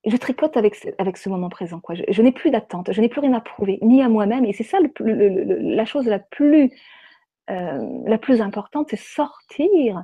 je 0.06 0.16
tricote 0.16 0.56
avec 0.56 0.74
ce, 0.74 0.88
avec 0.96 1.18
ce 1.18 1.28
moment 1.28 1.50
présent. 1.50 1.78
Quoi. 1.80 1.96
Je, 2.08 2.22
n'ai 2.22 2.32
plus 2.32 2.50
d'attente, 2.50 2.90
je 2.92 3.00
n'ai 3.02 3.10
plus 3.10 3.20
rien 3.20 3.34
à 3.34 3.42
prouver, 3.42 3.78
ni 3.82 4.02
à 4.02 4.08
moi-même. 4.08 4.46
Et 4.46 4.54
c'est 4.54 4.64
ça 4.64 4.78
la 5.00 5.84
chose 5.84 6.06
la 6.06 6.18
plus, 6.18 6.70
euh, 7.50 8.02
la 8.06 8.16
plus 8.16 8.40
importante, 8.40 8.88
c'est 8.88 8.98
sortir 8.98 10.02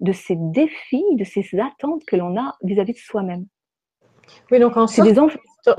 de 0.00 0.10
ces 0.12 0.34
défis, 0.36 1.04
de 1.12 1.22
ces 1.24 1.48
attentes 1.60 2.04
que 2.04 2.16
l'on 2.16 2.36
a 2.36 2.56
vis-à-vis 2.62 2.92
-vis 2.92 2.96
de 2.96 2.98
soi-même. 2.98 3.46
Oui, 4.50 4.58
donc 4.58 4.76
en 4.76 4.86
sorte, 4.86 5.08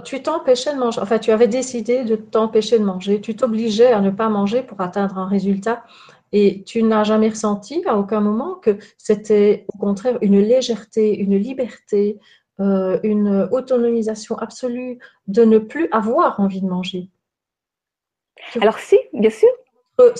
tu 0.03 0.21
t'empêchais 0.21 0.73
de 0.73 0.79
manger, 0.79 0.99
enfin 1.01 1.19
tu 1.19 1.31
avais 1.31 1.47
décidé 1.47 2.03
de 2.03 2.15
t'empêcher 2.15 2.77
de 2.79 2.83
manger, 2.83 3.21
tu 3.21 3.35
t'obligeais 3.35 3.93
à 3.93 4.01
ne 4.01 4.09
pas 4.09 4.29
manger 4.29 4.61
pour 4.61 4.81
atteindre 4.81 5.17
un 5.17 5.27
résultat. 5.27 5.83
Et 6.33 6.63
tu 6.63 6.83
n'as 6.83 7.05
jamais 7.05 7.29
ressenti 7.29 7.83
à 7.87 7.97
aucun 7.97 8.19
moment 8.19 8.55
que 8.55 8.77
c'était 8.97 9.65
au 9.73 9.77
contraire 9.77 10.17
une 10.21 10.41
légèreté, 10.41 11.17
une 11.17 11.37
liberté, 11.37 12.19
euh, 12.59 12.99
une 13.03 13.47
autonomisation 13.51 14.37
absolue 14.37 14.99
de 15.27 15.45
ne 15.45 15.57
plus 15.57 15.87
avoir 15.91 16.41
envie 16.41 16.61
de 16.61 16.67
manger? 16.67 17.09
Alors 18.59 18.77
si, 18.77 18.99
bien 19.13 19.29
sûr, 19.29 19.47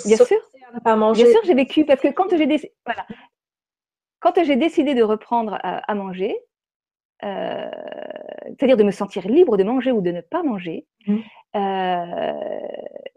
bien 0.05 0.15
sûr, 0.15 0.38
pas 0.84 0.95
manger. 0.95 1.23
bien 1.23 1.32
sûr 1.34 1.41
j'ai 1.43 1.53
vécu 1.53 1.84
parce 1.84 1.99
que 1.99 2.07
quand 2.07 2.30
j'ai 2.30 2.47
décidé, 2.47 2.73
voilà, 2.86 3.05
quand 4.21 4.41
j'ai 4.43 4.55
décidé 4.55 4.95
de 4.95 5.03
reprendre 5.03 5.59
à 5.61 5.93
manger, 5.93 6.38
euh, 7.24 7.70
c'est-à-dire 8.47 8.78
de 8.78 8.84
me 8.84 8.91
sentir 8.91 9.28
libre 9.28 9.57
de 9.57 9.63
manger 9.63 9.91
ou 9.91 10.01
de 10.01 10.11
ne 10.11 10.22
pas 10.22 10.43
manger. 10.43 10.86
Mmh. 11.07 11.18
Euh, 11.55 12.68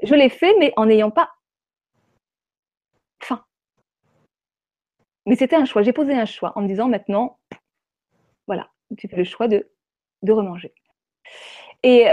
je 0.02 0.14
l'ai 0.14 0.28
fait, 0.28 0.54
mais 0.58 0.72
en 0.76 0.86
n'ayant 0.86 1.10
pas 1.10 1.30
faim. 3.22 3.44
Mais 5.26 5.36
c'était 5.36 5.56
un 5.56 5.64
choix. 5.64 5.82
J'ai 5.82 5.92
posé 5.92 6.14
un 6.14 6.26
choix 6.26 6.52
en 6.56 6.62
me 6.62 6.68
disant 6.68 6.88
maintenant, 6.88 7.38
Voilà, 8.46 8.70
tu 8.96 9.08
fais 9.08 9.16
le 9.16 9.24
choix 9.24 9.48
de, 9.48 9.70
de 10.22 10.32
remanger. 10.32 10.72
Et, 11.82 12.06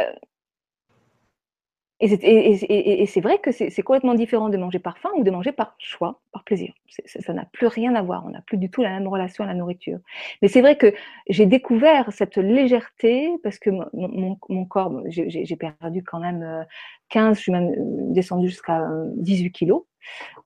euh, 2.04 2.08
et, 2.22 3.06
c'est 3.08 3.22
vrai 3.22 3.40
que 3.40 3.52
c'est 3.52 3.82
complètement 3.82 4.14
différent 4.14 4.50
de 4.50 4.58
manger 4.58 4.78
par 4.78 5.00
faim 5.00 5.10
ou 5.16 5.24
de 5.24 5.32
manger 5.32 5.52
par 5.52 5.76
choix, 5.80 6.20
par 6.32 6.44
plaisir. 6.44 6.74
ça 7.06 7.34
n'a 7.34 7.46
plus 7.46 7.66
rien 7.68 7.96
à 7.96 8.04
voir. 8.04 8.24
On 8.26 8.30
n'a 8.30 8.42
plus 8.42 8.58
du 8.58 8.70
tout 8.70 8.84
la 8.84 8.92
même 8.92 9.08
relation 9.08 9.44
à 9.44 9.48
la 9.48 9.56
nourriture. 9.56 10.00
Mais 10.42 10.48
c'est 10.48 10.62
vrai 10.62 10.78
que 10.78 10.94
j'ai 11.28 11.48
découvert 11.48 12.12
cette 12.12 12.38
légèreté 12.38 13.32
parce 13.42 13.58
que 13.58 13.72
mon, 13.72 14.38
mon, 14.48 14.66
corps, 14.66 15.02
j'ai 15.08 15.56
perdu 15.56 16.04
quand 16.04 16.20
même 16.20 16.66
15, 17.10 17.30
euh, 17.30 17.34
je 17.34 17.40
suis 17.40 17.52
même 17.52 17.70
euh, 17.70 18.14
descendue 18.14 18.50
jusqu'à 18.50 18.88
18 19.16 19.52
kilos, 19.52 19.84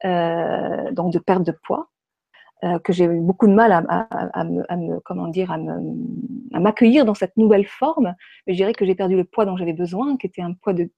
euh, 0.06 0.92
donc 0.92 1.12
de 1.12 1.20
perte 1.20 1.44
de 1.44 1.52
poids. 1.52 1.90
Euh, 2.64 2.78
que 2.78 2.94
j'ai 2.94 3.06
eu 3.06 3.20
beaucoup 3.20 3.48
de 3.48 3.54
mal 3.54 3.72
à, 3.72 3.84
à, 3.90 4.40
à, 4.40 4.44
me, 4.44 5.00
comment 5.00 5.28
dire, 5.28 5.52
à 5.52 6.60
m'accueillir 6.60 7.06
dans 7.06 7.16
cette 7.16 7.36
nouvelle 7.36 7.66
forme. 7.66 8.14
Mais 8.46 8.54
je 8.54 8.58
dirais 8.58 8.74
que 8.74 8.86
j'ai 8.86 8.94
perdu 8.94 9.16
le 9.16 9.24
poids 9.24 9.46
dont 9.46 9.58
j'avais 9.58 9.74
besoin, 9.74 10.16
qui 10.16 10.28
était 10.28 10.44
un 10.44 10.54
poids 10.54 10.74
de 10.74 10.92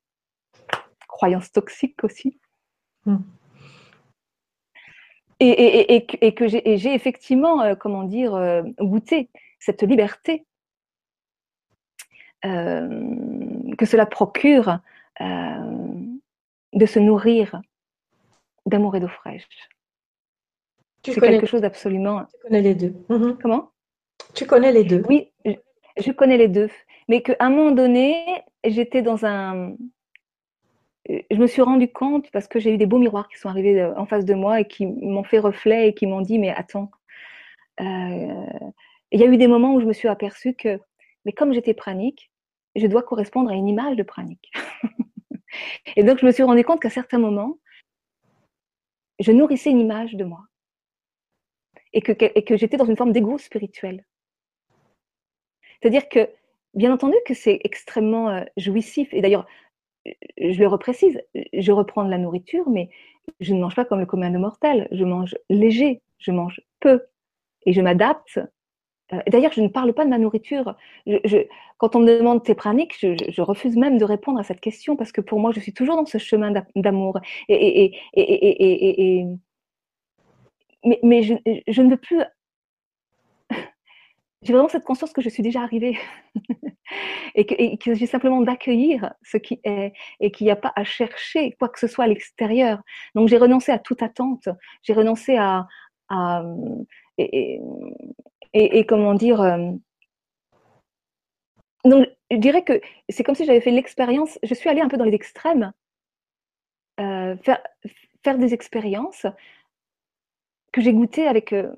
croyances 1.13 1.51
toxiques 1.51 2.03
aussi. 2.03 2.39
Hmm. 3.05 3.17
Et, 5.39 5.49
et, 5.49 5.95
et, 5.95 6.27
et, 6.27 6.33
que 6.33 6.47
j'ai 6.47 6.93
effectivement, 6.93 7.61
euh, 7.61 7.75
comment 7.75 8.03
dire, 8.03 8.33
euh, 8.33 8.63
goûté 8.79 9.29
cette 9.59 9.83
liberté 9.83 10.45
euh, 12.45 13.75
que 13.77 13.85
cela 13.85 14.05
procure 14.05 14.79
de 15.19 16.85
se 16.85 16.99
nourrir 16.99 17.61
d'amour 18.65 18.95
et 18.95 18.99
d'eau 18.99 19.07
fraîche. 19.07 19.47
C'est 21.05 21.19
quelque 21.19 21.45
chose 21.45 21.61
d'absolument. 21.61 22.25
Tu 22.25 22.37
connais 22.41 22.61
les 22.61 22.75
deux. 22.75 22.93
Mhm. 23.09 23.37
Comment? 23.41 23.71
Tu 24.33 24.45
connais 24.45 24.71
les 24.71 24.83
deux. 24.83 25.03
Oui, 25.07 25.31
je 25.45 26.11
connais 26.11 26.37
les 26.37 26.47
deux. 26.47 26.69
Mais 27.07 27.21
qu'à 27.21 27.35
un 27.39 27.49
moment 27.49 27.71
donné, 27.71 28.43
j'étais 28.63 29.01
dans 29.01 29.25
un, 29.25 29.75
je 31.07 31.37
me 31.37 31.47
suis 31.47 31.61
rendu 31.61 31.91
compte 31.91 32.31
parce 32.31 32.47
que 32.47 32.59
j'ai 32.59 32.73
eu 32.73 32.77
des 32.77 32.85
beaux 32.85 32.99
miroirs 32.99 33.27
qui 33.27 33.37
sont 33.37 33.49
arrivés 33.49 33.81
euh, 33.81 33.95
en 33.97 34.05
face 34.05 34.25
de 34.25 34.33
moi 34.33 34.61
et 34.61 34.67
qui 34.67 34.85
m'ont 34.85 35.23
fait 35.23 35.39
reflet 35.39 35.89
et 35.89 35.93
qui 35.93 36.07
m'ont 36.07 36.21
dit 36.21 36.39
mais 36.39 36.49
attends. 36.49 36.91
Euh, 37.81 38.45
il 39.11 39.19
y 39.19 39.23
a 39.23 39.27
eu 39.27 39.37
des 39.37 39.47
moments 39.47 39.73
où 39.75 39.81
je 39.81 39.85
me 39.85 39.93
suis 39.93 40.07
aperçue 40.07 40.53
que, 40.53 40.79
mais 41.25 41.33
comme 41.33 41.53
j'étais 41.53 41.73
pranique, 41.73 42.31
je 42.75 42.87
dois 42.87 43.03
correspondre 43.03 43.51
à 43.51 43.53
une 43.53 43.67
image 43.67 43.95
de 43.95 44.03
pranique. 44.03 44.51
et 45.95 46.03
donc 46.03 46.19
je 46.19 46.25
me 46.25 46.31
suis 46.31 46.43
rendu 46.43 46.63
compte 46.63 46.81
qu'à 46.81 46.89
certains 46.89 47.19
moments, 47.19 47.59
je 49.19 49.31
nourrissais 49.31 49.69
une 49.69 49.79
image 49.79 50.15
de 50.15 50.23
moi 50.23 50.45
et 51.93 52.01
que, 52.01 52.11
et 52.19 52.43
que 52.43 52.57
j'étais 52.57 52.77
dans 52.77 52.85
une 52.85 52.97
forme 52.97 53.11
d'égo 53.11 53.37
spirituel. 53.37 54.05
C'est-à-dire 55.81 56.09
que, 56.09 56.29
bien 56.73 56.93
entendu, 56.93 57.15
que 57.25 57.33
c'est 57.33 57.59
extrêmement 57.63 58.29
euh, 58.29 58.43
jouissif. 58.57 59.13
Et 59.13 59.21
d'ailleurs, 59.21 59.45
je 60.37 60.59
le 60.59 60.67
reprécise, 60.67 61.21
je 61.53 61.71
reprends 61.71 62.03
de 62.05 62.09
la 62.09 62.17
nourriture, 62.17 62.69
mais 62.69 62.89
je 63.39 63.53
ne 63.53 63.61
mange 63.61 63.75
pas 63.75 63.85
comme 63.85 63.99
le 63.99 64.05
commun 64.05 64.31
de 64.31 64.37
mortels. 64.37 64.87
Je 64.91 65.05
mange 65.05 65.35
léger, 65.49 66.01
je 66.19 66.31
mange 66.31 66.61
peu 66.79 67.03
et 67.65 67.73
je 67.73 67.81
m'adapte. 67.81 68.39
Euh, 69.13 69.19
d'ailleurs, 69.27 69.53
je 69.53 69.61
ne 69.61 69.67
parle 69.67 69.93
pas 69.93 70.05
de 70.05 70.09
ma 70.09 70.17
nourriture. 70.17 70.75
quand 71.77 71.95
on 71.95 71.99
me 71.99 72.17
demande 72.17 72.43
tes 72.43 72.55
praniques, 72.55 72.97
je, 72.99 73.41
refuse 73.41 73.75
même 73.75 73.97
de 73.97 74.05
répondre 74.05 74.39
à 74.39 74.43
cette 74.43 74.61
question 74.61 74.95
parce 74.95 75.11
que 75.11 75.21
pour 75.21 75.39
moi, 75.39 75.51
je 75.53 75.59
suis 75.59 75.73
toujours 75.73 75.95
dans 75.95 76.05
ce 76.05 76.17
chemin 76.17 76.53
d'amour. 76.75 77.19
Et, 77.49 77.93
mais, 81.03 81.23
je, 81.23 81.35
je, 81.67 81.81
ne 81.81 81.91
veux 81.91 81.97
plus 81.97 82.21
j'ai 84.43 84.53
vraiment 84.53 84.69
cette 84.69 84.83
conscience 84.83 85.13
que 85.13 85.21
je 85.21 85.29
suis 85.29 85.43
déjà 85.43 85.61
arrivée 85.61 85.97
et 87.35 87.77
que, 87.77 87.93
j'ai 87.93 88.05
simplement 88.05 88.41
d'accueillir 88.41 89.13
ce 89.23 89.37
qui 89.37 89.59
est 89.63 89.93
et 90.19 90.31
qu'il 90.31 90.45
n'y 90.45 90.51
a 90.51 90.55
pas 90.55 90.73
à 90.75 90.83
chercher 90.83 91.53
quoi 91.53 91.69
que 91.69 91.79
ce 91.79 91.87
soit 91.87 92.05
à 92.05 92.07
l'extérieur. 92.07 92.81
Donc 93.15 93.29
j'ai 93.29 93.37
renoncé 93.37 93.71
à 93.71 93.79
toute 93.79 94.03
attente, 94.03 94.49
j'ai 94.83 94.93
renoncé 94.93 95.37
à, 95.37 95.67
et, 97.17 97.59
et, 98.53 98.85
comment 98.85 99.13
dire. 99.13 99.41
Euh, 99.41 99.71
donc 101.85 102.07
je 102.31 102.37
dirais 102.37 102.63
que 102.63 102.79
c'est 103.09 103.23
comme 103.23 103.35
si 103.35 103.45
j'avais 103.45 103.61
fait 103.61 103.71
l'expérience, 103.71 104.39
je 104.43 104.53
suis 104.53 104.69
allée 104.69 104.81
un 104.81 104.87
peu 104.87 104.97
dans 104.97 105.05
les 105.05 105.13
extrêmes, 105.13 105.73
euh, 106.99 107.35
faire, 107.37 107.61
faire 108.23 108.37
des 108.37 108.53
expériences 108.53 109.25
que 110.71 110.81
j'ai 110.81 110.93
goûtées 110.93 111.27
avec, 111.27 111.53
euh, 111.53 111.73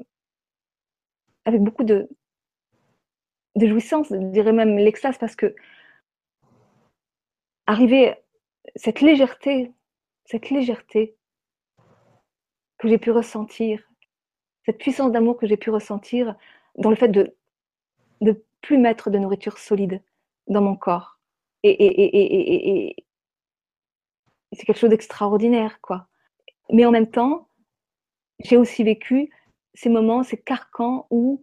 avec 1.46 1.62
beaucoup 1.62 1.84
de, 1.84 2.10
de 3.56 3.68
jouissance, 3.68 4.08
je 4.10 4.16
dirais 4.18 4.54
même 4.54 4.78
l'extase, 4.78 5.18
parce 5.18 5.36
que 5.36 5.56
arriver 7.68 8.16
cette 8.76 9.02
légèreté, 9.02 9.72
cette 10.26 10.50
légèreté 10.50 11.16
que 12.78 12.88
j'ai 12.88 12.98
pu 12.98 13.12
ressentir, 13.12 13.90
cette 14.66 14.78
puissance 14.78 15.12
d'amour 15.12 15.38
que 15.38 15.48
j'ai 15.48 15.58
pu 15.58 15.70
ressentir 15.70 16.36
dans 16.78 16.90
le 16.90 16.96
fait 16.96 17.08
de 17.08 17.36
ne 18.22 18.34
plus 18.62 18.78
mettre 18.78 19.10
de 19.10 19.18
nourriture 19.18 19.58
solide 19.58 20.02
dans 20.48 20.62
mon 20.62 20.76
corps. 20.76 21.20
Et, 21.64 22.90
et 22.90 23.06
c'est 24.54 24.66
quelque 24.66 24.80
chose 24.80 24.90
d'extraordinaire, 24.90 25.82
quoi. 25.82 26.08
Mais 26.72 26.86
en 26.86 26.92
même 26.92 27.10
temps, 27.10 27.48
j'ai 28.40 28.58
aussi 28.58 28.84
vécu 28.84 29.32
ces 29.74 29.90
moments, 29.90 30.24
ces 30.24 30.38
carcans 30.38 31.08
où 31.10 31.42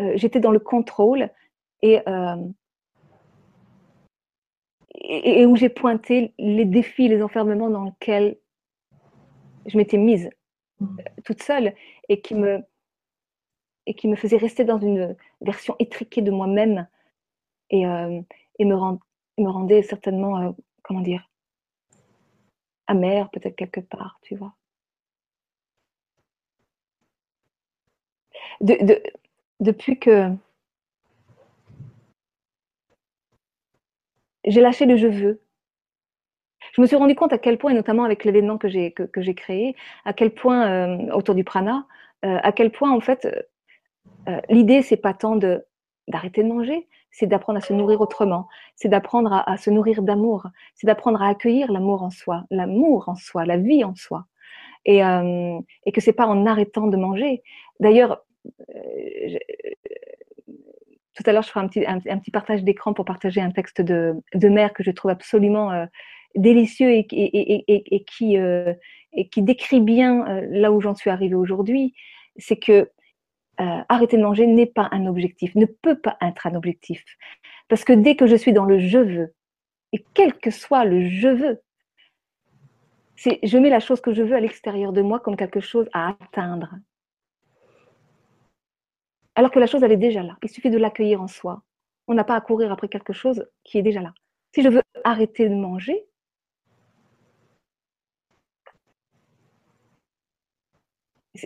euh, 0.00 0.12
j'étais 0.16 0.40
dans 0.40 0.50
le 0.50 0.58
contrôle 0.58 1.30
euh, 1.84 2.36
et, 4.94 5.40
et, 5.40 5.46
où 5.46 5.56
j'ai 5.56 5.68
pointé 5.68 6.34
les 6.38 6.64
défis, 6.64 7.08
les 7.08 7.22
enfermements 7.22 7.70
dans 7.70 7.84
lesquels 7.84 8.38
je 9.66 9.76
m'étais 9.76 9.98
mise 9.98 10.30
mmh. 10.80 10.96
toute 11.24 11.42
seule 11.42 11.74
et 12.08 12.20
qui 12.20 12.34
me 12.34 12.62
et 13.86 13.94
qui 13.94 14.08
me 14.08 14.16
faisait 14.16 14.36
rester 14.36 14.64
dans 14.64 14.80
une 14.80 15.16
version 15.40 15.76
étriquée 15.78 16.20
de 16.20 16.32
moi-même 16.32 16.88
et, 17.70 17.86
euh, 17.86 18.20
et 18.58 18.64
me, 18.64 18.74
rend, 18.74 18.98
me 19.38 19.48
rendait 19.48 19.82
certainement, 19.82 20.56
comment 20.82 21.02
dire, 21.02 21.30
amère 22.88 23.30
peut-être 23.30 23.54
quelque 23.54 23.80
part, 23.80 24.18
tu 24.22 24.34
vois. 24.34 24.54
De, 28.60 28.74
de, 28.84 29.02
depuis 29.60 29.98
que 29.98 30.30
j'ai 34.44 34.60
lâché 34.60 34.86
le 34.86 34.96
je 34.96 35.08
veux, 35.08 35.42
je 36.74 36.80
me 36.80 36.86
suis 36.86 36.96
rendu 36.96 37.14
compte 37.14 37.32
à 37.32 37.38
quel 37.38 37.58
point, 37.58 37.70
et 37.70 37.74
notamment 37.74 38.04
avec 38.04 38.24
l'événement 38.24 38.58
que 38.58 38.68
j'ai 38.68 38.92
que, 38.92 39.20
j'ai 39.20 39.34
créé, 39.34 39.74
à 40.04 40.12
quel 40.12 40.30
point 40.32 40.68
euh, 40.68 41.12
autour 41.12 41.34
du 41.34 41.44
prana, 41.44 41.86
euh, 42.24 42.38
à 42.42 42.52
quel 42.52 42.70
point 42.70 42.90
en 42.90 43.00
fait 43.00 43.26
euh, 44.28 44.40
l'idée 44.50 44.82
c'est 44.82 44.96
pas 44.96 45.14
tant 45.14 45.36
de 45.36 45.64
d'arrêter 46.08 46.42
de 46.44 46.48
manger, 46.48 46.86
c'est 47.10 47.26
d'apprendre 47.26 47.58
à 47.58 47.60
se 47.60 47.72
nourrir 47.72 48.00
autrement, 48.00 48.46
c'est 48.76 48.88
d'apprendre 48.88 49.32
à, 49.32 49.50
à, 49.50 49.56
se 49.56 49.70
nourrir 49.70 50.02
d'amour, 50.02 50.46
c'est 50.74 50.86
d'apprendre 50.86 51.20
à 51.20 51.28
accueillir 51.28 51.72
l'amour 51.72 52.02
en 52.04 52.10
soi, 52.10 52.44
l'amour 52.50 53.08
en 53.08 53.16
soi, 53.16 53.44
la 53.44 53.56
vie 53.56 53.82
en 53.82 53.96
soi, 53.96 54.26
et, 54.84 55.00
et 55.00 55.92
que 55.92 56.00
c'est 56.00 56.12
pas 56.12 56.28
en 56.28 56.46
arrêtant 56.46 56.86
de 56.86 56.96
manger. 56.96 57.42
D'ailleurs, 57.80 58.24
tout 61.14 61.22
à 61.24 61.32
l'heure, 61.32 61.42
je 61.42 61.48
ferai 61.48 61.60
un 61.86 62.18
petit, 62.18 62.30
partage 62.30 62.62
d'écran 62.62 62.92
pour 62.92 63.04
partager 63.04 63.40
un 63.40 63.50
texte 63.50 63.80
de, 63.80 64.14
de 64.34 64.48
mère 64.48 64.72
que 64.72 64.82
je 64.82 64.90
trouve 64.90 65.10
absolument 65.10 65.72
euh, 65.72 65.86
délicieux 66.34 66.90
et, 66.92 67.06
qui, 67.06 68.38
euh, 68.38 68.74
décrit 69.36 69.80
bien 69.80 70.42
là 70.50 70.72
où 70.72 70.80
j'en 70.80 70.94
suis 70.94 71.10
arrivée 71.10 71.34
aujourd'hui. 71.34 71.94
C'est 72.36 72.58
que 72.58 72.90
arrêter 73.58 74.18
de 74.18 74.22
manger 74.22 74.46
n'est 74.46 74.66
pas 74.66 74.88
un 74.92 75.06
objectif, 75.06 75.54
ne 75.54 75.64
peut 75.64 75.98
pas 75.98 76.18
être 76.20 76.46
un 76.46 76.54
objectif. 76.54 77.02
Parce 77.68 77.84
que 77.84 77.94
dès 77.94 78.14
que 78.14 78.26
je 78.26 78.36
suis 78.36 78.52
dans 78.52 78.66
le 78.66 78.78
je 78.78 78.98
veux, 78.98 79.34
et 79.92 80.04
quel 80.12 80.34
que 80.34 80.50
soit 80.50 80.84
le 80.84 81.08
je 81.08 81.28
veux, 81.28 81.62
je 83.16 83.58
mets 83.58 83.70
la 83.70 83.80
chose 83.80 84.02
que 84.02 84.12
je 84.12 84.22
veux 84.22 84.36
à 84.36 84.40
l'extérieur 84.40 84.92
de 84.92 85.00
moi 85.00 85.20
comme 85.20 85.36
quelque 85.36 85.60
chose 85.60 85.88
à 85.94 86.10
atteindre, 86.10 86.74
alors 89.36 89.50
que 89.50 89.58
la 89.58 89.66
chose, 89.66 89.82
elle 89.82 89.92
est 89.92 89.98
déjà 89.98 90.22
là. 90.22 90.36
Il 90.42 90.48
suffit 90.48 90.70
de 90.70 90.78
l'accueillir 90.78 91.20
en 91.20 91.28
soi. 91.28 91.62
On 92.08 92.14
n'a 92.14 92.24
pas 92.24 92.36
à 92.36 92.40
courir 92.40 92.72
après 92.72 92.88
quelque 92.88 93.12
chose 93.12 93.46
qui 93.64 93.78
est 93.78 93.82
déjà 93.82 94.00
là. 94.00 94.14
Si 94.54 94.62
je 94.62 94.68
veux 94.68 94.82
arrêter 95.04 95.48
de 95.48 95.54
manger, 95.54 96.06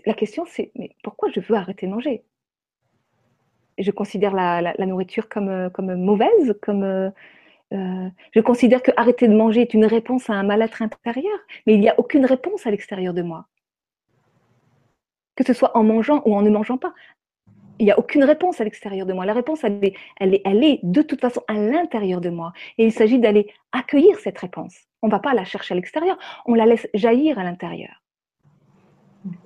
la 0.07 0.14
question 0.14 0.45
c'est, 0.47 0.70
mais 0.76 0.95
pourquoi 1.03 1.30
je 1.30 1.41
veux 1.41 1.57
arrêter 1.57 1.86
de 1.86 1.93
manger? 1.93 2.24
Je 3.76 3.91
considère 3.91 4.34
la, 4.34 4.74
nourriture 4.86 5.28
comme, 5.28 5.70
comme 5.70 5.95
mauvaise, 5.97 6.57
comme... 6.62 6.84
Euh, 6.84 7.11
euh, 7.72 8.09
je 8.32 8.41
considère 8.41 8.82
que 8.82 8.91
arrêter 8.97 9.26
de 9.26 9.34
manger 9.34 9.62
est 9.62 9.74
une 9.74 9.86
réponse 9.86 10.28
à 10.30 10.34
un 10.34 10.43
mal-être 10.43 10.82
intérieur, 10.82 11.38
mais 11.66 11.74
il 11.74 11.80
n'y 11.80 11.88
a 11.88 11.99
aucune 11.99 12.26
réponse 12.26 12.66
à 12.66 12.70
l'extérieur 12.70 13.14
de 13.14 13.22
moi. 13.22 13.47
Que 15.34 15.45
ce 15.45 15.55
soit 15.55 15.76
en 15.76 15.82
mangeant 15.82 16.22
ou 16.26 16.34
en 16.34 16.43
ne 16.43 16.51
mangeant 16.51 16.78
pas 16.78 16.93
il 17.81 17.85
n'y 17.85 17.93
a 17.93 17.99
aucune 17.99 18.24
réponse 18.24 18.61
à 18.61 18.64
l'extérieur 18.64 19.07
de 19.07 19.14
moi. 19.14 19.24
La 19.24 19.33
réponse, 19.33 19.64
elle 19.64 19.81
est, 20.35 20.81
de 20.83 21.01
toute 21.01 21.20
façon 21.20 21.43
à 21.49 21.55
l'intérieur 21.55 22.20
de 22.20 22.28
moi. 22.28 22.53
Et 22.76 22.85
il 22.85 22.93
s'agit 22.93 23.18
d'aller 23.18 23.51
accueillir 23.72 24.18
cette 24.18 24.37
réponse. 24.37 24.76
On 25.01 25.07
ne 25.07 25.12
va 25.12 25.18
pas 25.18 25.33
la 25.33 25.45
chercher 25.45 25.72
à 25.72 25.76
l'extérieur, 25.76 26.18
on 26.45 26.55
la 26.55 26.66
laisse 26.66 26.87
jaillir 26.93 27.39
à 27.39 27.43
l'intérieur. 27.43 28.05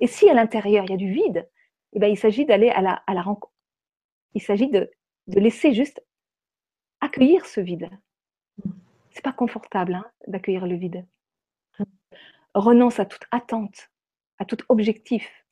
Et 0.01 0.07
si 0.07 0.29
à 0.29 0.33
l'intérieur, 0.33 0.83
il 0.83 0.91
y 0.91 0.93
a 0.93 0.97
du 0.97 1.09
vide, 1.09 1.49
eh 1.93 1.99
bien, 1.99 2.09
il 2.09 2.17
s'agit 2.17 2.45
d'aller 2.45 2.69
à 2.69 2.81
la, 2.81 3.21
rencontre. 3.21 3.53
Il 4.33 4.41
s'agit 4.41 4.69
de, 4.69 4.91
de 5.27 5.39
laisser 5.39 5.73
juste 5.73 6.03
accueillir 6.99 7.45
ce 7.45 7.61
vide. 7.61 7.89
C'est 9.11 9.23
pas 9.23 9.31
confortable 9.31 9.93
hein, 9.95 10.05
d'accueillir 10.27 10.67
le 10.67 10.75
vide. 10.75 11.05
Renonce 12.53 12.99
à 12.99 13.05
toute 13.05 13.23
attente, 13.31 13.89
à 14.39 14.45
tout 14.45 14.57
objectif. 14.67 15.45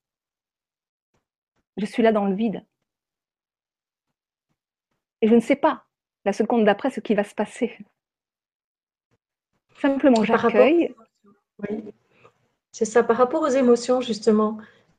Je 1.77 1.85
suis 1.85 2.03
là 2.03 2.11
dans 2.11 2.25
le 2.25 2.35
vide. 2.35 2.65
Et 5.23 5.27
je 5.27 5.35
ne 5.35 5.39
sais 5.39 5.55
pas 5.55 5.85
la 6.25 6.33
seconde 6.33 6.65
d'après 6.65 6.89
ce 6.91 6.99
qui 6.99 7.15
va 7.15 7.23
se 7.23 7.33
passer. 7.33 7.77
Simplement, 9.79 10.21
j'accueille. 10.21 10.93
C'est 12.73 12.83
ça, 12.83 13.03
par 13.03 13.15
rapport 13.15 13.41
aux 13.41 13.47
émotions, 13.47 14.01
justement. 14.01 14.57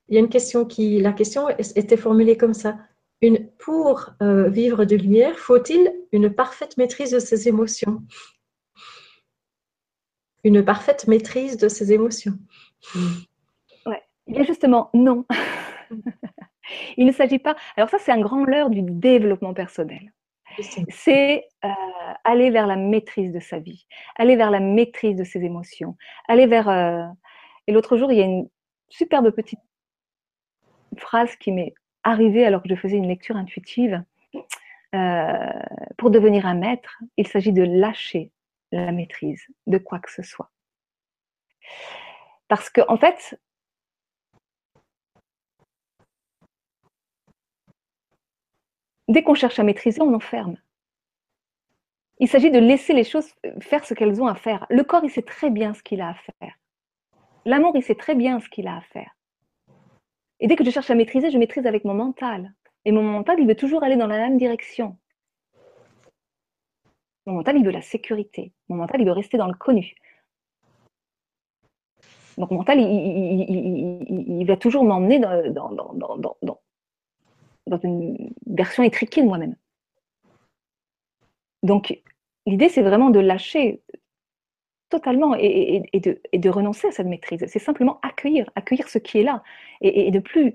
Il 0.08 0.14
y 0.14 0.16
a 0.16 0.20
une 0.20 0.30
question 0.30 0.64
qui. 0.64 0.98
La 0.98 1.12
question 1.12 1.50
était 1.58 1.98
formulée 1.98 2.38
comme 2.38 2.54
ça. 2.54 2.78
Une, 3.20 3.50
pour 3.58 4.12
euh, 4.22 4.48
vivre 4.48 4.86
de 4.86 4.96
lumière, 4.96 5.38
faut-il 5.38 5.92
une 6.10 6.32
parfaite 6.32 6.78
maîtrise 6.78 7.10
de 7.10 7.18
ses 7.18 7.46
émotions? 7.46 8.02
Une 10.42 10.64
parfaite 10.64 11.06
maîtrise 11.06 11.58
de 11.58 11.68
ses 11.68 11.92
émotions. 11.92 12.38
Ouais. 13.84 14.02
Y 14.26 14.38
a 14.38 14.44
justement 14.44 14.88
non. 14.94 15.26
Il 16.96 17.04
ne 17.04 17.12
s'agit 17.12 17.38
pas. 17.38 17.56
Alors, 17.76 17.90
ça, 17.90 17.98
c'est 17.98 18.12
un 18.12 18.20
grand 18.20 18.46
leurre 18.46 18.70
du 18.70 18.80
développement 18.80 19.52
personnel. 19.52 20.13
C'est 20.88 21.48
euh, 21.64 21.68
aller 22.24 22.50
vers 22.50 22.66
la 22.66 22.76
maîtrise 22.76 23.32
de 23.32 23.40
sa 23.40 23.58
vie, 23.58 23.86
aller 24.16 24.36
vers 24.36 24.50
la 24.50 24.60
maîtrise 24.60 25.16
de 25.16 25.24
ses 25.24 25.44
émotions, 25.44 25.96
aller 26.28 26.46
vers. 26.46 26.68
Euh, 26.68 27.06
et 27.66 27.72
l'autre 27.72 27.96
jour, 27.96 28.12
il 28.12 28.18
y 28.18 28.22
a 28.22 28.26
une 28.26 28.48
superbe 28.88 29.30
petite 29.30 29.60
phrase 30.98 31.34
qui 31.36 31.52
m'est 31.52 31.74
arrivée 32.02 32.44
alors 32.44 32.62
que 32.62 32.68
je 32.68 32.74
faisais 32.74 32.96
une 32.96 33.08
lecture 33.08 33.36
intuitive. 33.36 34.02
Euh, 34.94 35.52
pour 35.98 36.10
devenir 36.10 36.46
un 36.46 36.54
maître, 36.54 37.02
il 37.16 37.26
s'agit 37.26 37.52
de 37.52 37.62
lâcher 37.62 38.30
la 38.70 38.92
maîtrise 38.92 39.44
de 39.66 39.78
quoi 39.78 39.98
que 39.98 40.12
ce 40.12 40.22
soit. 40.22 40.50
Parce 42.46 42.70
que, 42.70 42.80
en 42.88 42.96
fait, 42.96 43.40
Dès 49.08 49.22
qu'on 49.22 49.34
cherche 49.34 49.58
à 49.58 49.62
maîtriser, 49.62 50.00
on 50.00 50.14
enferme. 50.14 50.56
Il 52.20 52.28
s'agit 52.28 52.50
de 52.50 52.58
laisser 52.58 52.92
les 52.92 53.04
choses 53.04 53.34
faire 53.60 53.84
ce 53.84 53.94
qu'elles 53.94 54.22
ont 54.22 54.26
à 54.26 54.34
faire. 54.34 54.66
Le 54.70 54.84
corps, 54.84 55.04
il 55.04 55.10
sait 55.10 55.22
très 55.22 55.50
bien 55.50 55.74
ce 55.74 55.82
qu'il 55.82 56.00
a 56.00 56.10
à 56.10 56.14
faire. 56.14 56.54
L'amour, 57.44 57.72
il 57.74 57.82
sait 57.82 57.96
très 57.96 58.14
bien 58.14 58.40
ce 58.40 58.48
qu'il 58.48 58.68
a 58.68 58.76
à 58.76 58.80
faire. 58.80 59.14
Et 60.40 60.46
dès 60.46 60.56
que 60.56 60.64
je 60.64 60.70
cherche 60.70 60.90
à 60.90 60.94
maîtriser, 60.94 61.30
je 61.30 61.38
maîtrise 61.38 61.66
avec 61.66 61.84
mon 61.84 61.94
mental. 61.94 62.54
Et 62.84 62.92
mon 62.92 63.02
mental, 63.02 63.40
il 63.40 63.46
veut 63.46 63.54
toujours 63.54 63.82
aller 63.82 63.96
dans 63.96 64.06
la 64.06 64.18
même 64.18 64.38
direction. 64.38 64.96
Mon 67.26 67.34
mental, 67.34 67.56
il 67.56 67.64
veut 67.64 67.70
la 67.70 67.82
sécurité. 67.82 68.52
Mon 68.68 68.76
mental, 68.76 69.00
il 69.00 69.06
veut 69.06 69.12
rester 69.12 69.38
dans 69.38 69.46
le 69.46 69.54
connu. 69.54 69.94
Donc, 72.36 72.50
mon 72.50 72.58
mental, 72.58 72.78
il, 72.80 74.44
va 74.46 74.56
toujours 74.56 74.84
m'emmener 74.84 75.18
dans, 75.18 76.60
une 77.82 78.32
version 78.46 78.82
étriquée 78.82 79.22
de 79.22 79.26
moi-même. 79.26 79.56
Donc, 81.62 81.98
l'idée, 82.46 82.68
c'est 82.68 82.82
vraiment 82.82 83.10
de 83.10 83.20
lâcher 83.20 83.82
totalement 84.90 85.34
et, 85.36 85.82
de, 85.94 86.48
renoncer 86.50 86.88
à 86.88 86.92
cette 86.92 87.06
maîtrise. 87.06 87.44
C'est 87.48 87.58
simplement 87.58 87.98
accueillir, 88.02 88.48
accueillir 88.54 88.88
ce 88.88 88.98
qui 88.98 89.18
est 89.18 89.22
là 89.22 89.42
et, 89.80 90.10
de 90.10 90.20
plus, 90.20 90.54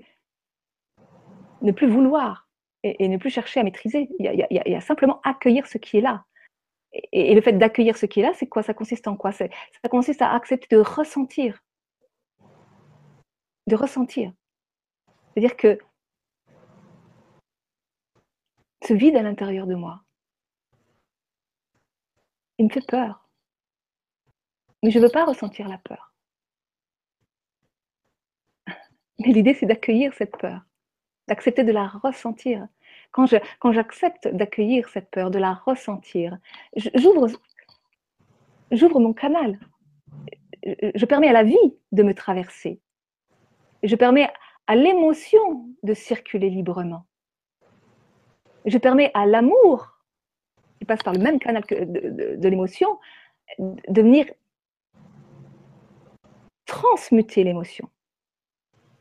ne 1.62 1.72
plus 1.72 1.88
vouloir 1.88 2.48
et, 2.84 3.08
ne 3.08 3.18
plus 3.18 3.30
chercher 3.30 3.60
à 3.60 3.64
maîtriser. 3.64 4.08
Il 4.18 4.46
y, 4.50 4.74
a, 4.74 4.80
simplement 4.80 5.20
accueillir 5.24 5.66
ce 5.66 5.78
qui 5.78 5.98
est 5.98 6.00
là. 6.00 6.24
Et, 7.12 7.34
le 7.34 7.40
fait 7.40 7.52
d'accueillir 7.52 7.96
ce 7.96 8.06
qui 8.06 8.20
est 8.20 8.22
là, 8.22 8.32
c'est 8.34 8.46
quoi? 8.46 8.62
Ça 8.62 8.72
consiste 8.72 9.08
en 9.08 9.16
quoi? 9.16 9.32
Ça 9.32 9.48
consiste 9.90 10.22
à 10.22 10.32
accepter 10.32 10.74
de 10.74 10.80
ressentir. 10.80 11.62
De 13.66 13.76
ressentir. 13.76 14.32
C'est-à-dire 15.34 15.56
que 15.56 15.78
vide 18.92 19.16
à 19.16 19.22
l'intérieur 19.22 19.66
de 19.66 19.74
moi. 19.74 20.02
Il 22.58 22.66
me 22.66 22.70
fait 22.70 22.86
peur. 22.86 23.28
Mais 24.82 24.90
je 24.90 24.98
ne 24.98 25.04
veux 25.04 25.10
pas 25.10 25.24
ressentir 25.24 25.68
la 25.68 25.78
peur. 25.78 26.14
Mais 29.18 29.32
l'idée, 29.32 29.54
c'est 29.54 29.66
d'accueillir 29.66 30.14
cette 30.14 30.36
peur, 30.36 30.62
d'accepter 31.28 31.64
de 31.64 31.72
la 31.72 31.88
ressentir. 31.88 32.66
Quand 33.12 33.72
j'accepte 33.72 34.28
d'accueillir 34.28 34.88
cette 34.88 35.10
peur, 35.10 35.30
de 35.30 35.38
la 35.38 35.54
ressentir, 35.54 36.38
j'ouvre, 36.76 37.28
j'ouvre 38.70 39.00
mon 39.00 39.12
canal. 39.12 39.58
Je 40.62 41.04
permets 41.06 41.28
à 41.28 41.32
la 41.32 41.42
vie 41.42 41.56
de 41.92 42.02
me 42.02 42.14
traverser. 42.14 42.80
Je 43.82 43.96
permets 43.96 44.30
à 44.66 44.76
l'émotion 44.76 45.66
de 45.82 45.94
circuler 45.94 46.50
librement 46.50 47.06
je 48.64 48.78
permets 48.78 49.10
à 49.14 49.26
l'amour, 49.26 49.98
qui 50.78 50.84
passe 50.84 51.02
par 51.02 51.14
le 51.14 51.20
même 51.20 51.38
canal 51.38 51.64
que 51.64 51.74
de, 51.74 52.48
l'émotion, 52.48 52.98
de 53.58 54.02
venir 54.02 54.26
transmuter 56.66 57.44
l'émotion. 57.44 57.88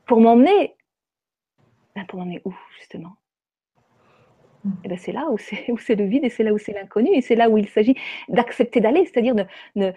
Pour 0.05 0.19
m'emmener 0.21 0.75
ben, 1.95 2.05
pour 2.05 2.19
m'emmener 2.19 2.41
où 2.45 2.53
justement? 2.77 3.15
Et 4.65 4.69
eh 4.83 4.87
ben 4.89 4.97
c'est 4.97 5.11
là 5.11 5.27
où 5.29 5.37
c'est 5.37 5.65
où 5.71 5.77
c'est 5.77 5.95
le 5.95 6.05
vide 6.05 6.23
et 6.23 6.29
c'est 6.29 6.43
là 6.43 6.53
où 6.53 6.57
c'est 6.57 6.73
l'inconnu 6.73 7.09
et 7.13 7.21
c'est 7.21 7.35
là 7.35 7.49
où 7.49 7.57
il 7.57 7.69
s'agit 7.69 7.95
d'accepter 8.27 8.81
d'aller 8.81 9.05
c'est-à-dire 9.05 9.35
de, 9.35 9.45
de, 9.75 9.93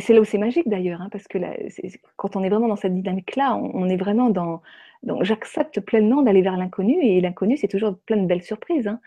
Et 0.00 0.02
c'est 0.02 0.14
là 0.14 0.22
où 0.22 0.24
c'est 0.24 0.38
magique 0.38 0.66
d'ailleurs, 0.66 1.02
hein, 1.02 1.10
parce 1.12 1.28
que 1.28 1.36
quand 2.16 2.34
on 2.34 2.42
est 2.42 2.48
vraiment 2.48 2.68
dans 2.68 2.76
cette 2.76 2.94
dynamique-là, 2.94 3.54
on, 3.54 3.86
est 3.86 3.98
vraiment 3.98 4.30
dans. 4.30 4.62
J'accepte 5.20 5.78
pleinement 5.80 6.22
d'aller 6.22 6.40
vers 6.40 6.56
l'inconnu, 6.56 6.96
et 7.02 7.20
l'inconnu, 7.20 7.58
c'est 7.58 7.68
toujours 7.68 7.98
plein 8.06 8.16
de 8.16 8.26
belles 8.26 8.42
surprises. 8.42 8.88
Hein. 8.88 8.98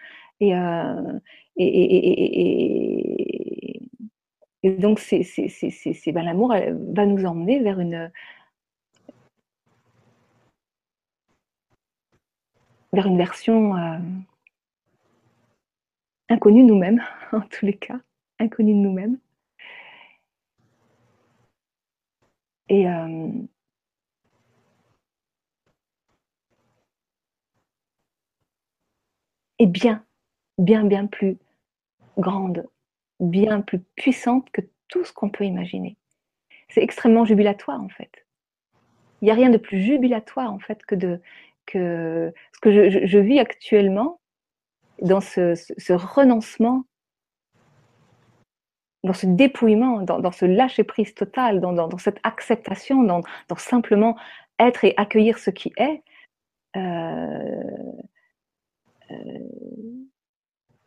Euh, 0.44 1.20
et, 1.58 3.80
donc, 4.64 5.00
c'est, 5.00 5.26
ben, 6.12 6.24
l'amour 6.24 6.54
va 6.54 7.06
nous 7.08 7.26
emmener 7.26 7.60
vers 7.60 7.80
une. 7.80 8.12
vers 12.91 13.08
une 13.08 13.18
version 13.18 13.76
euh, 13.76 13.98
inconnue 16.30 16.64
nous-mêmes, 16.64 17.02
en 17.32 17.41
tous 17.41 17.66
les 17.66 17.78
cas, 17.78 18.00
inconnue 18.39 18.74
de 18.74 18.78
nous-mêmes. 18.78 19.18
Et, 22.70 22.88
euh, 22.88 23.30
et 29.59 29.68
bien, 29.68 30.05
bien, 30.57 30.86
bien 30.86 31.07
plus 31.07 31.38
grande, 32.18 32.68
bien 33.20 33.61
plus 33.61 33.80
puissante 33.95 34.49
que 34.51 34.61
tout 34.88 35.03
ce 35.05 35.14
qu'on 35.14 35.30
peut 35.30 35.45
imaginer. 35.45 35.97
C'est 36.70 36.84
extrêmement 36.84 37.26
jubilatoire 37.26 37.82
en 37.82 37.89
fait. 37.89 38.26
Il 39.22 39.26
n'y 39.26 39.32
a 39.32 39.36
rien 39.36 39.49
de 39.49 39.57
plus 39.57 39.82
jubilatoire 39.82 40.51
en 40.51 40.59
fait 40.59 40.86
que 40.86 40.95
que 41.66 42.34
ce 42.53 42.59
que 42.59 42.89
je, 42.89 43.18
vis 43.20 43.39
actuellement 43.39 44.20
dans 45.01 45.22
ce 45.22 45.93
renoncement 45.93 46.86
dans 49.04 49.14
ce 49.14 49.26
dépouillement, 49.26 50.01
dans, 50.01 50.32
ce 50.32 50.45
lâcher-prise 50.45 51.14
total, 51.14 51.60
dans, 51.60 51.97
cette 51.97 52.20
acceptation, 52.24 53.04
dans, 53.04 53.22
simplement 53.58 54.16
être 54.60 54.86
et 54.86 54.93
accueillir 54.97 55.39
ce 55.39 55.49
qui 55.49 55.74
est, 55.78 56.04
euh, 56.78 57.64
euh, 59.12 59.39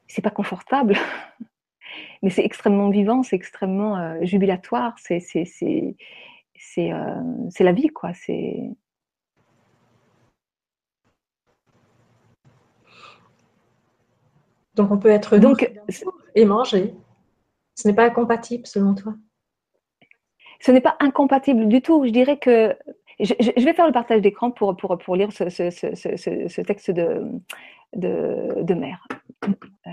c'est 0.07 0.23
pas 0.23 0.31
confortable, 0.31 0.97
mais 2.23 2.31
c'est 2.31 2.45
extrêmement 2.45 2.89
vivant, 2.89 3.23
c'est 3.23 3.37
extrêmement 3.37 3.99
euh, 3.99 4.19
jubilatoire, 4.23 4.95
c'est 4.99 5.21
c'est 5.21 6.07
la 7.61 7.73
vie, 7.73 7.89
quoi. 7.89 8.15
C'est 8.15 8.71
donc 14.75 14.91
on 14.91 14.99
peut 14.99 15.11
être 15.11 15.37
donc 15.37 15.71
et 16.35 16.45
manger. 16.45 16.95
Ce 17.77 17.87
n'est 17.87 17.95
pas 17.95 18.11
compatible 18.11 18.67
selon 18.67 18.95
toi? 18.95 19.15
Ce 20.61 20.71
n'est 20.71 20.81
pas 20.81 20.97
incompatible 21.01 21.69
du 21.69 21.83
tout. 21.83 22.05
Je 22.05 22.11
dirais 22.11 22.39
que 22.39 22.77
je, 23.21 23.65
vais 23.65 23.75
faire 23.75 23.87
le 23.87 23.93
partage 23.93 24.23
d'écran 24.23 24.51
pour, 24.51 24.75
lire 25.15 25.33
ce, 25.33 26.63
texte 26.63 26.91
de, 26.91 27.23
de, 27.95 28.63
de 28.63 28.75
mère. 28.75 29.07
Euh, 29.45 29.91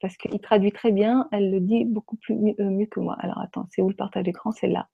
parce 0.00 0.16
qu'il 0.16 0.40
traduit 0.40 0.72
très 0.72 0.90
bien, 0.90 1.28
elle 1.30 1.52
le 1.52 1.60
dit 1.60 1.84
beaucoup 1.84 2.16
plus 2.16 2.34
mieux, 2.34 2.54
euh, 2.58 2.86
que 2.86 2.98
moi. 2.98 3.16
Alors 3.20 3.38
attends, 3.38 3.66
c'est 3.70 3.82
où 3.82 3.88
le 3.88 3.94
partage 3.94 4.24
d'écran? 4.24 4.50
C'est 4.50 4.68
là. 4.68 4.88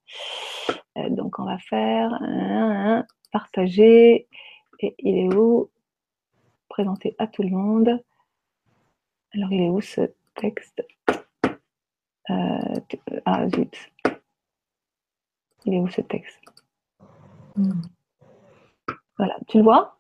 Euh, 0.99 1.09
donc 1.09 1.39
on 1.39 1.45
va 1.45 1.59
faire 1.59 2.11
partager. 3.33 4.29
Et 4.81 4.95
il 4.99 5.17
est 5.19 5.35
où? 5.35 5.71
Présenter 6.69 7.17
à 7.19 7.27
tout 7.27 7.43
le 7.43 7.51
monde. 7.51 8.03
Alors 9.33 9.51
il 9.53 9.63
est 9.63 9.71
où 9.71 9.81
ce 9.81 10.03
texte? 10.35 10.87
Ah 12.29 13.49
zut. 13.49 13.75
Il 15.65 15.75
est 15.75 15.81
où 15.81 15.89
ce 15.89 16.01
texte? 16.01 16.41
Hmm. 17.57 17.81
Voilà, 19.17 19.37
tu 19.49 19.59
le 19.59 19.65
vois? 19.65 19.99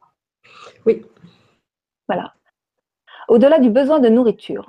Oui. 0.86 1.04
Voilà. 2.06 2.34
Au-delà 3.28 3.58
du 3.58 3.70
besoin 3.70 3.98
de 4.00 4.08
nourriture, 4.08 4.66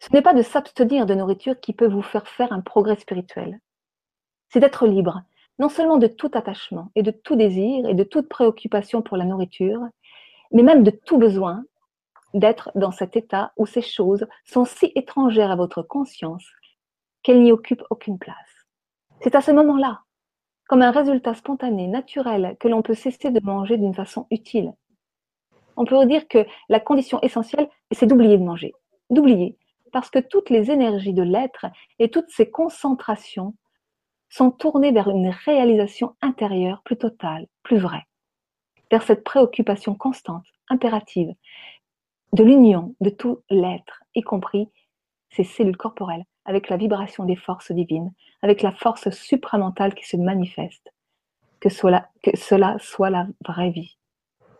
ce 0.00 0.12
n'est 0.12 0.22
pas 0.22 0.34
de 0.34 0.42
s'abstenir 0.42 1.06
de 1.06 1.14
nourriture 1.14 1.60
qui 1.60 1.72
peut 1.72 1.86
vous 1.86 2.02
faire 2.02 2.26
faire 2.26 2.52
un 2.52 2.60
progrès 2.60 2.96
spirituel. 2.96 3.60
C'est 4.48 4.60
d'être 4.60 4.86
libre, 4.86 5.22
non 5.58 5.68
seulement 5.68 5.98
de 5.98 6.06
tout 6.06 6.30
attachement 6.34 6.90
et 6.94 7.02
de 7.02 7.10
tout 7.10 7.36
désir 7.36 7.86
et 7.86 7.94
de 7.94 8.04
toute 8.04 8.28
préoccupation 8.28 9.02
pour 9.02 9.16
la 9.16 9.24
nourriture, 9.24 9.80
mais 10.52 10.62
même 10.62 10.82
de 10.82 10.90
tout 10.90 11.18
besoin 11.18 11.64
d'être 12.34 12.70
dans 12.74 12.90
cet 12.90 13.16
état 13.16 13.52
où 13.56 13.66
ces 13.66 13.82
choses 13.82 14.26
sont 14.44 14.64
si 14.64 14.92
étrangères 14.94 15.50
à 15.50 15.56
votre 15.56 15.82
conscience 15.82 16.50
qu'elles 17.24 17.42
n'y 17.42 17.50
occupent 17.50 17.82
aucune 17.90 18.18
place. 18.18 18.66
C'est 19.22 19.34
à 19.34 19.40
ce 19.40 19.50
moment-là, 19.50 20.02
comme 20.68 20.82
un 20.82 20.92
résultat 20.92 21.34
spontané, 21.34 21.88
naturel, 21.88 22.56
que 22.60 22.68
l'on 22.68 22.82
peut 22.82 22.94
cesser 22.94 23.30
de 23.30 23.40
manger 23.42 23.78
d'une 23.78 23.94
façon 23.94 24.26
utile. 24.30 24.72
On 25.76 25.84
peut 25.84 26.06
dire 26.06 26.28
que 26.28 26.46
la 26.68 26.78
condition 26.78 27.20
essentielle, 27.22 27.68
c'est 27.90 28.06
d'oublier 28.06 28.38
de 28.38 28.44
manger. 28.44 28.72
D'oublier, 29.10 29.58
parce 29.92 30.10
que 30.10 30.18
toutes 30.18 30.50
les 30.50 30.70
énergies 30.70 31.14
de 31.14 31.22
l'être 31.22 31.66
et 31.98 32.10
toutes 32.10 32.30
ces 32.30 32.50
concentrations 32.50 33.54
sont 34.28 34.50
tournées 34.50 34.92
vers 34.92 35.08
une 35.08 35.28
réalisation 35.28 36.16
intérieure 36.20 36.82
plus 36.84 36.96
totale, 36.96 37.46
plus 37.62 37.78
vraie, 37.78 38.04
vers 38.90 39.02
cette 39.02 39.24
préoccupation 39.24 39.94
constante, 39.94 40.46
impérative, 40.68 41.32
de 42.32 42.42
l'union 42.44 42.94
de 43.00 43.10
tout 43.10 43.42
l'être, 43.48 44.02
y 44.14 44.22
compris 44.22 44.68
ces 45.30 45.44
cellules 45.44 45.76
corporelles, 45.76 46.24
avec 46.44 46.68
la 46.68 46.76
vibration 46.76 47.24
des 47.24 47.36
forces 47.36 47.72
divines, 47.72 48.12
avec 48.42 48.62
la 48.62 48.72
force 48.72 49.10
supramentale 49.10 49.94
qui 49.94 50.06
se 50.06 50.16
manifeste, 50.16 50.92
que 51.60 51.68
cela, 51.68 52.08
soit 52.78 53.10
la 53.10 53.26
vraie 53.46 53.70
vie. 53.70 53.96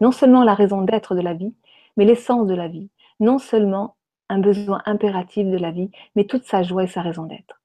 Non 0.00 0.12
seulement 0.12 0.42
la 0.42 0.54
raison 0.54 0.82
d'être 0.82 1.14
de 1.14 1.20
la 1.20 1.34
vie, 1.34 1.54
mais 1.96 2.04
l'essence 2.04 2.46
de 2.46 2.54
la 2.54 2.68
vie, 2.68 2.90
non 3.20 3.38
seulement 3.38 3.96
un 4.28 4.38
besoin 4.38 4.82
impératif 4.86 5.46
de 5.46 5.58
la 5.58 5.70
vie, 5.70 5.90
mais 6.16 6.24
toute 6.24 6.44
sa 6.44 6.62
joie 6.62 6.84
et 6.84 6.88
sa 6.88 7.02
raison 7.02 7.24
d'être. 7.24 7.60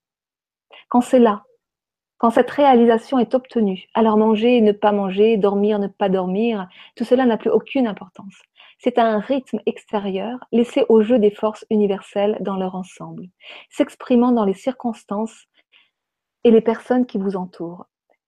Quand 0.90 1.02
c'est 1.02 1.20
là, 1.20 1.44
quand 2.18 2.32
cette 2.32 2.52
réalisation 2.52 3.18
est 3.18 3.34
obtenue, 3.34 3.88
alors 3.94 4.18
manger, 4.18 4.60
ne 4.60 4.74
pas 4.74 4.92
manger, 4.92 5.38
dormir, 5.38 5.80
ne 5.80 5.88
pas 5.88 6.10
dormir, 6.10 6.68
tout 6.96 7.06
cela 7.06 7.26
n'a 7.26 7.38
plus 7.38 7.50
aucune 7.50 7.88
importance. 7.88 8.36
C'est 8.82 8.98
un 8.98 9.20
rythme 9.20 9.60
extérieur 9.66 10.40
laissé 10.54 10.86
au 10.88 11.02
jeu 11.02 11.20
des 11.20 11.32
forces 11.32 11.66
universelles 11.70 12.38
dans 12.40 12.56
leur 12.56 12.76
ensemble, 12.76 13.28
s'exprimant 13.70 14.32
dans 14.32 14.46
les 14.46 14.54
circonstances 14.54 15.48
et 16.46 16.52
les 16.52 16.62
personnes 16.62 17.06
qui 17.06 17.18
vous 17.18 17.36
entourent. 17.36 17.88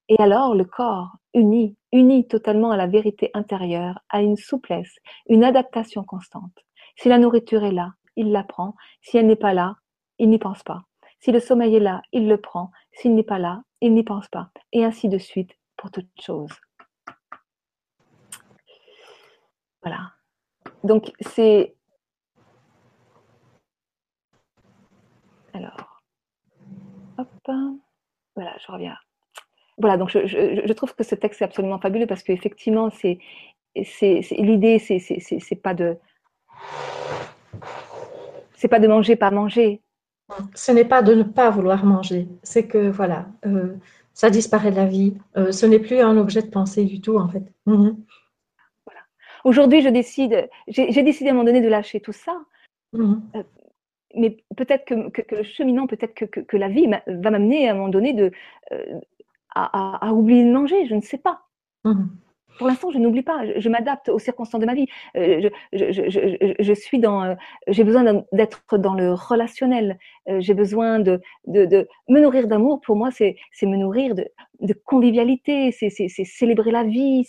Et 0.09 0.17
alors 0.19 0.53
le 0.53 0.65
corps, 0.65 1.15
uni, 1.33 1.77
uni 1.93 2.27
totalement 2.27 2.71
à 2.71 2.75
la 2.75 2.87
vérité 2.87 3.31
intérieure, 3.33 3.99
a 4.09 4.21
une 4.21 4.35
souplesse, 4.35 4.93
une 5.27 5.45
adaptation 5.45 6.03
constante. 6.03 6.65
Si 6.97 7.07
la 7.07 7.17
nourriture 7.17 7.63
est 7.63 7.71
là, 7.71 7.93
il 8.17 8.33
la 8.33 8.43
prend. 8.43 8.75
Si 9.01 9.17
elle 9.17 9.27
n'est 9.27 9.37
pas 9.37 9.53
là, 9.53 9.77
il 10.19 10.29
n'y 10.29 10.37
pense 10.37 10.63
pas. 10.63 10.83
Si 11.21 11.31
le 11.31 11.39
sommeil 11.39 11.75
est 11.77 11.79
là, 11.79 12.01
il 12.11 12.27
le 12.27 12.41
prend. 12.41 12.71
S'il 12.91 13.15
n'est 13.15 13.23
pas 13.23 13.39
là, 13.39 13.63
il 13.79 13.93
n'y 13.93 14.03
pense 14.03 14.27
pas. 14.27 14.49
Et 14.73 14.83
ainsi 14.83 15.07
de 15.07 15.17
suite 15.17 15.51
pour 15.77 15.91
toute 15.91 16.09
chose. 16.19 16.51
Voilà. 19.81 20.11
Donc 20.83 21.11
c'est... 21.21 21.75
Alors, 25.53 26.01
hop, 27.17 27.27
voilà, 28.35 28.55
je 28.65 28.71
reviens. 28.71 28.95
Voilà, 29.77 29.97
donc 29.97 30.09
je, 30.09 30.73
trouve 30.73 30.95
que 30.95 31.03
ce 31.03 31.15
texte 31.15 31.41
est 31.41 31.45
absolument 31.45 31.79
fabuleux 31.79 32.07
parce 32.07 32.23
qu'effectivement, 32.23 32.89
c'est, 32.91 33.19
c'est, 33.83 34.21
l'idée, 34.37 34.79
c'est, 34.79 34.99
c'est 34.99 35.55
pas 35.55 35.73
de 35.73 35.97
c'est 38.53 38.67
pas 38.67 38.79
de 38.79 38.87
manger, 38.87 39.15
pas 39.15 39.31
manger. 39.31 39.81
Ce 40.53 40.71
n'est 40.71 40.85
pas 40.85 41.01
de 41.01 41.15
ne 41.15 41.23
pas 41.23 41.49
vouloir 41.49 41.83
manger. 41.83 42.27
C'est 42.43 42.67
que 42.67 42.89
voilà, 42.89 43.25
euh, 43.47 43.75
ça 44.13 44.29
disparaît 44.29 44.69
de 44.69 44.75
la 44.75 44.85
vie. 44.85 45.15
Euh, 45.35 45.51
ce 45.51 45.65
n'est 45.65 45.79
plus 45.79 45.99
un 45.99 46.15
objet 46.17 46.43
de 46.43 46.49
pensée 46.49 46.85
du 46.85 47.01
tout 47.01 47.17
en 47.17 47.27
fait. 47.27 47.43
Mhm. 47.65 47.97
Voilà. 47.97 48.20
Aujourd'hui, 49.43 49.81
je 49.81 49.89
décide, 49.89 50.49
j'ai 50.67 51.03
décidé 51.03 51.29
à 51.29 51.31
un 51.31 51.35
moment 51.35 51.45
donné 51.45 51.61
de 51.61 51.67
lâcher 51.67 51.99
tout 51.99 52.13
ça. 52.13 52.39
Mhm. 52.93 53.21
Euh, 53.35 53.43
mais 54.15 54.37
peut-être 54.57 54.85
que, 54.85 55.35
le 55.35 55.43
cheminant, 55.43 55.87
peut-être 55.87 56.13
que, 56.13 56.57
la 56.57 56.67
vie 56.67 56.87
va 57.07 57.31
m'amener 57.31 57.69
à 57.69 57.71
un 57.71 57.75
moment 57.75 57.89
donné 57.89 58.13
de, 58.13 58.31
à, 59.55 60.13
oublier 60.13 60.43
de 60.43 60.51
manger. 60.51 60.85
Je 60.85 60.95
ne 60.95 61.01
sais 61.01 61.17
pas. 61.17 61.43
Mhm 61.85 62.09
pour 62.57 62.67
l'instant, 62.67 62.91
je 62.91 62.99
n'oublie 62.99 63.23
pas, 63.23 63.41
je, 63.57 63.69
m'adapte 63.69 64.09
aux 64.09 64.19
circonstances 64.19 64.61
de 64.61 64.67
ma 64.67 64.75
vie. 64.75 64.87
Euh, 65.15 65.49
je, 65.73 66.73
suis 66.73 66.99
dans, 66.99 67.23
euh, 67.23 67.35
j'ai 67.67 67.83
besoin 67.83 68.23
d'être 68.31 68.77
dans 68.77 68.93
le 68.93 69.13
relationnel. 69.13 69.97
Euh, 70.29 70.39
j'ai 70.41 70.53
besoin 70.53 70.99
de, 70.99 71.21
de, 71.47 71.87
me 72.07 72.19
nourrir 72.19 72.47
d'amour. 72.47 72.81
Pour 72.81 72.95
moi, 72.95 73.09
c'est 73.11 73.35
me 73.63 73.77
nourrir 73.77 74.15
de, 74.15 74.27
de 74.61 74.73
convivialité, 74.73 75.71
c'est 75.71 75.89
célébrer 75.89 76.71
la 76.71 76.83
vie, 76.83 77.27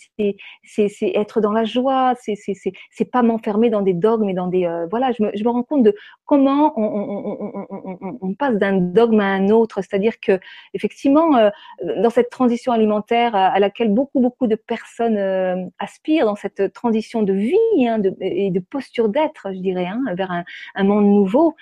c'est 0.64 1.12
être 1.14 1.40
dans 1.40 1.52
la 1.52 1.64
joie, 1.64 2.14
c'est 2.16 3.10
pas 3.10 3.22
m'enfermer 3.22 3.70
dans 3.70 3.82
des 3.82 3.94
dogmes 3.94 4.28
et 4.28 4.34
dans 4.34 4.46
des 4.46 4.66
euh, 4.66 4.86
voilà. 4.90 5.12
Je 5.12 5.22
me, 5.22 5.48
rends 5.48 5.62
compte 5.62 5.82
de 5.82 5.94
comment 6.24 6.72
on, 6.76 8.34
passe 8.34 8.56
d'un 8.56 8.78
dogme 8.78 9.20
à 9.20 9.26
un 9.26 9.48
autre, 9.48 9.82
c'est-à-dire 9.82 10.20
que 10.20 10.38
effectivement, 10.74 11.36
euh, 11.36 11.50
dans 11.98 12.10
cette 12.10 12.30
transition 12.30 12.72
alimentaire 12.72 13.34
à, 13.34 13.58
laquelle 13.60 13.92
beaucoup 13.92 14.20
beaucoup 14.20 14.46
de 14.46 14.54
personnes 14.54 15.16
euh, 15.16 15.56
aspirent, 15.78 16.26
dans 16.26 16.36
cette 16.36 16.72
transition 16.72 17.22
de 17.22 17.32
vie 17.32 17.86
hein, 17.86 18.00
et 18.20 18.50
de 18.50 18.60
posture 18.60 19.08
d'être, 19.08 19.48
je 19.52 19.58
dirais, 19.58 19.86
hein, 19.86 20.02
vers 20.14 20.30
un, 20.30 20.44
un, 20.74 20.84
monde 20.84 21.06
nouveau, 21.06 21.54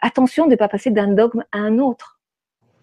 attention 0.00 0.46
de 0.46 0.52
ne 0.52 0.56
pas 0.56 0.68
passer 0.68 0.90
d'un 0.90 1.08
dogme 1.08 1.44
à 1.52 1.58
un 1.58 1.78
autre. 1.78 2.15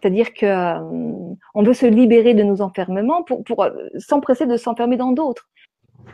C'est-à-dire 0.04 0.34
que 0.34 0.46
euh, 0.46 1.36
on 1.54 1.64
veut 1.64 1.74
se 1.74 1.86
libérer 1.86 2.34
de 2.34 2.44
nos 2.44 2.60
enfermements 2.60 3.24
pour, 3.24 3.42
pour 3.46 3.64
euh, 3.64 3.72
s'empresser 4.00 4.46
de 4.46 4.58
s'enfermer 4.58 4.98
dans 4.98 5.14
d'autres. 5.14 5.50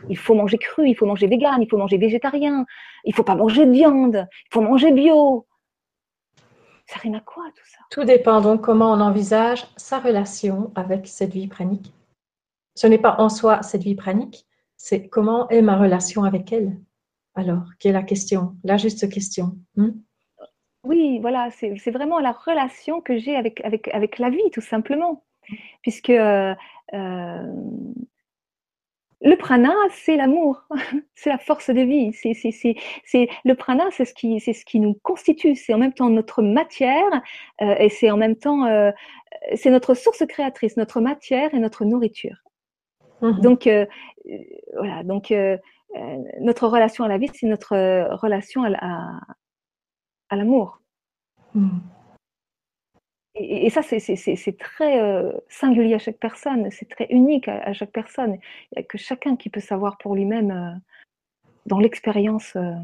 Il 0.08 0.16
faut 0.16 0.36
manger 0.36 0.58
cru, 0.58 0.88
il 0.88 0.94
faut 0.94 1.06
manger 1.06 1.26
vegan, 1.26 1.60
il 1.60 1.68
faut 1.68 1.76
manger 1.76 1.98
végétarien, 1.98 2.66
il 3.04 3.12
faut 3.12 3.24
pas 3.24 3.34
manger 3.34 3.66
de 3.66 3.72
viande, 3.72 4.28
il 4.30 4.48
faut 4.52 4.60
manger 4.60 4.92
bio. 4.92 5.44
Ça 6.86 7.00
rime 7.00 7.16
à 7.16 7.20
quoi 7.20 7.42
tout 7.56 7.66
ça? 7.66 7.80
Tout 7.90 8.04
dépend 8.04 8.40
donc 8.40 8.60
comment 8.60 8.92
on 8.92 9.00
envisage 9.00 9.66
sa 9.76 9.98
relation 9.98 10.70
avec 10.76 11.08
cette 11.08 11.32
vie 11.32 11.48
pranique. 11.48 11.92
Ce 12.76 12.86
n'est 12.86 12.96
pas 12.96 13.16
en 13.18 13.28
soi 13.28 13.62
cette 13.62 13.82
vie 13.82 13.96
pranique, 13.96 14.46
c'est 14.76 15.08
comment 15.08 15.48
est 15.48 15.62
ma 15.62 15.76
relation 15.76 16.22
avec 16.22 16.52
elle? 16.52 16.78
Alors, 17.34 17.64
quelle 17.80 17.90
est 17.90 17.94
la 17.94 18.04
question, 18.04 18.54
la 18.62 18.76
juste 18.76 19.10
question. 19.10 19.58
Hmm? 19.74 19.90
Oui, 20.82 21.18
voilà, 21.20 21.50
c'est 21.50 21.90
vraiment 21.90 22.20
la 22.20 22.32
relation 22.32 23.00
que 23.00 23.18
j'ai 23.18 23.36
avec, 23.36 23.62
avec, 23.64 23.88
avec 23.88 24.18
la 24.18 24.30
vie, 24.30 24.50
tout 24.52 24.62
simplement. 24.62 25.24
Puisque 25.82 26.10
euh, 26.10 26.54
euh, 26.94 27.52
le 29.20 29.36
prana, 29.36 29.74
c'est 29.90 30.16
l'amour, 30.16 30.64
c'est 31.14 31.28
la 31.28 31.38
force 31.38 31.68
de 31.68 31.82
vie. 31.82 32.12
C'est, 32.14 32.34
c'est, 32.34 33.28
le 33.44 33.54
prana, 33.54 33.84
c'est 33.90 34.06
ce, 34.06 34.14
qui, 34.14 34.40
ce 34.40 34.64
qui 34.64 34.80
nous 34.80 34.94
constitue. 35.02 35.54
C'est 35.54 35.74
en 35.74 35.78
même 35.78 35.92
temps 35.92 36.08
notre 36.08 36.42
matière 36.42 37.20
euh, 37.60 37.74
et 37.78 37.90
c'est 37.90 38.10
en 38.10 38.16
même 38.16 38.36
temps 38.36 38.66
c'est 39.54 39.70
notre 39.70 39.94
source 39.94 40.24
créatrice, 40.26 40.76
notre 40.76 41.00
matière 41.00 41.52
et 41.54 41.58
notre 41.58 41.84
nourriture. 41.84 42.36
Mmh 43.22 43.40
donc, 43.40 43.68
voilà, 44.76 45.02
donc 45.02 45.32
notre 46.40 46.68
relation 46.68 47.04
à 47.04 47.08
la 47.08 47.18
vie, 47.18 47.30
c'est 47.34 47.46
notre 47.46 47.76
relation 48.16 48.64
à, 48.64 48.70
à 48.80 49.20
l'amour. 50.36 50.80
Hmm. 51.54 51.80
Et, 53.34 53.70
ça, 53.70 53.82
c'est 53.82 54.58
très 54.58 55.00
euh, 55.00 55.32
singulier 55.48 55.94
à 55.94 55.98
chaque 55.98 56.18
personne, 56.18 56.70
c'est 56.70 56.88
très 56.88 57.06
unique 57.10 57.48
à, 57.48 57.72
chaque 57.72 57.92
personne. 57.92 58.34
Il 58.34 58.76
n'y 58.76 58.82
a 58.82 58.82
que 58.82 58.98
chacun 58.98 59.36
qui 59.36 59.50
peut 59.50 59.60
savoir 59.60 59.98
pour 59.98 60.14
lui-même, 60.14 60.50
euh, 60.50 60.74
dans 61.66 61.78
l'expérience. 61.78 62.56
Euh. 62.56 62.74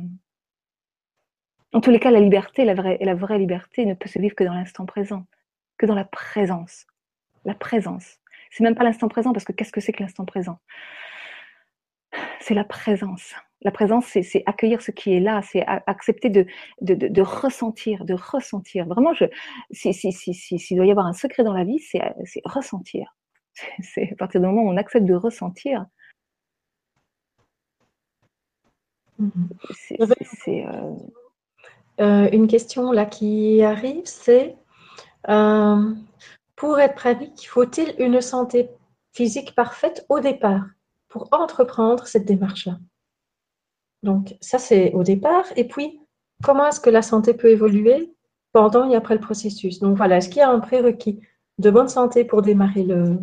En 1.72 1.80
tous 1.80 1.90
les 1.90 1.99
cas, 1.99 2.11
la 2.11 2.20
liberté, 2.20 2.64
la 2.64 2.74
vraie, 2.74 2.99
la 3.01 3.14
vraie 3.14 3.38
liberté 3.38 3.84
ne 3.86 3.94
peut 3.94 4.09
se 4.09 4.18
vivre 4.18 4.34
que 4.34 4.44
dans 4.44 4.55
l'instant 4.55 4.86
présent, 4.86 5.26
que 5.78 5.86
dans 5.86 5.94
la 5.94 6.05
présence. 6.05 6.86
la 7.44 7.55
présence. 7.55 8.20
C'est 8.51 8.64
même 8.64 8.74
pas 8.74 8.84
l'instant 8.84 9.09
présent, 9.09 9.32
parce 9.32 9.44
que 9.44 9.53
qu'est-ce 9.53 9.72
que 9.72 9.80
c'est 9.80 9.92
que 9.92 10.03
l'instant 10.03 10.24
présent? 10.24 10.59
C'est 12.40 12.55
la 12.55 12.64
présence. 12.64 13.34
La 13.62 13.70
présence, 13.70 14.07
c'est 14.07 14.42
accueillir 14.46 14.82
ce 14.82 14.90
qui 14.90 15.14
est 15.14 15.20
là, 15.20 15.40
c'est 15.42 15.64
accepter 15.66 16.28
de, 16.28 16.46
de, 16.82 16.94
de, 16.94 17.22
ressentir, 17.22 18.04
de 18.04 18.14
ressentir. 18.14 18.86
Vraiment, 18.86 19.12
s'il 19.14 19.94
si, 19.94 20.12
si, 20.12 20.34
si, 20.34 20.59
si, 20.59 20.74
doit 20.74 20.86
y 20.86 20.90
avoir 20.90 21.07
un 21.07 21.14
secret 21.14 21.42
dans 21.42 21.54
la 21.54 21.64
vie, 21.64 21.78
c'est 21.78 22.02
ressentir. 22.44 23.16
C'est 23.80 24.12
à 24.12 24.16
partir 24.16 24.40
du 24.40 24.46
moment 24.46 24.62
où 24.62 24.68
on 24.68 24.76
accepte 24.76 25.07
de 25.07 25.14
ressentir. 25.14 25.86
C'est 29.72 30.66
euh, 30.66 30.92
euh, 32.00 32.28
une 32.32 32.46
question 32.46 32.92
là 32.92 33.07
qui 33.07 33.62
arrive, 33.62 34.04
c'est 34.04 34.57
euh, 35.28 35.94
pour 36.54 36.78
être 36.78 36.94
pratique, 36.94 37.48
faut-il 37.48 37.94
une 37.98 38.20
santé 38.20 38.68
physique 39.12 39.54
parfaite 39.54 40.04
au 40.09 40.20
départ 40.20 40.64
pour 41.09 41.28
entreprendre 41.32 42.07
cette 42.07 42.26
démarche-là? 42.26 42.78
Donc 44.07 44.36
ça 44.40 44.59
c'est 44.59 44.92
au 44.94 45.02
départ. 45.02 45.44
Et 45.57 45.64
puis 45.68 46.00
comment 46.42 46.66
est-ce 46.66 46.80
que 46.80 46.90
la 46.90 47.02
santé 47.02 47.34
peut 47.34 47.50
évoluer 47.50 48.11
pendant 48.52 48.88
et 48.88 48.96
après 48.96 49.14
le 49.14 49.20
processus? 49.20 49.80
Donc 49.80 49.96
voilà, 49.96 50.16
est-ce 50.16 50.28
qu'il 50.28 50.38
y 50.38 50.42
a 50.42 50.50
un 50.50 50.61
prérequis 50.61 51.20
de 51.59 51.70
bonne 51.70 51.88
santé 51.88 52.24
pour 52.24 52.40
démarrer 52.40 52.84
le, 52.84 53.18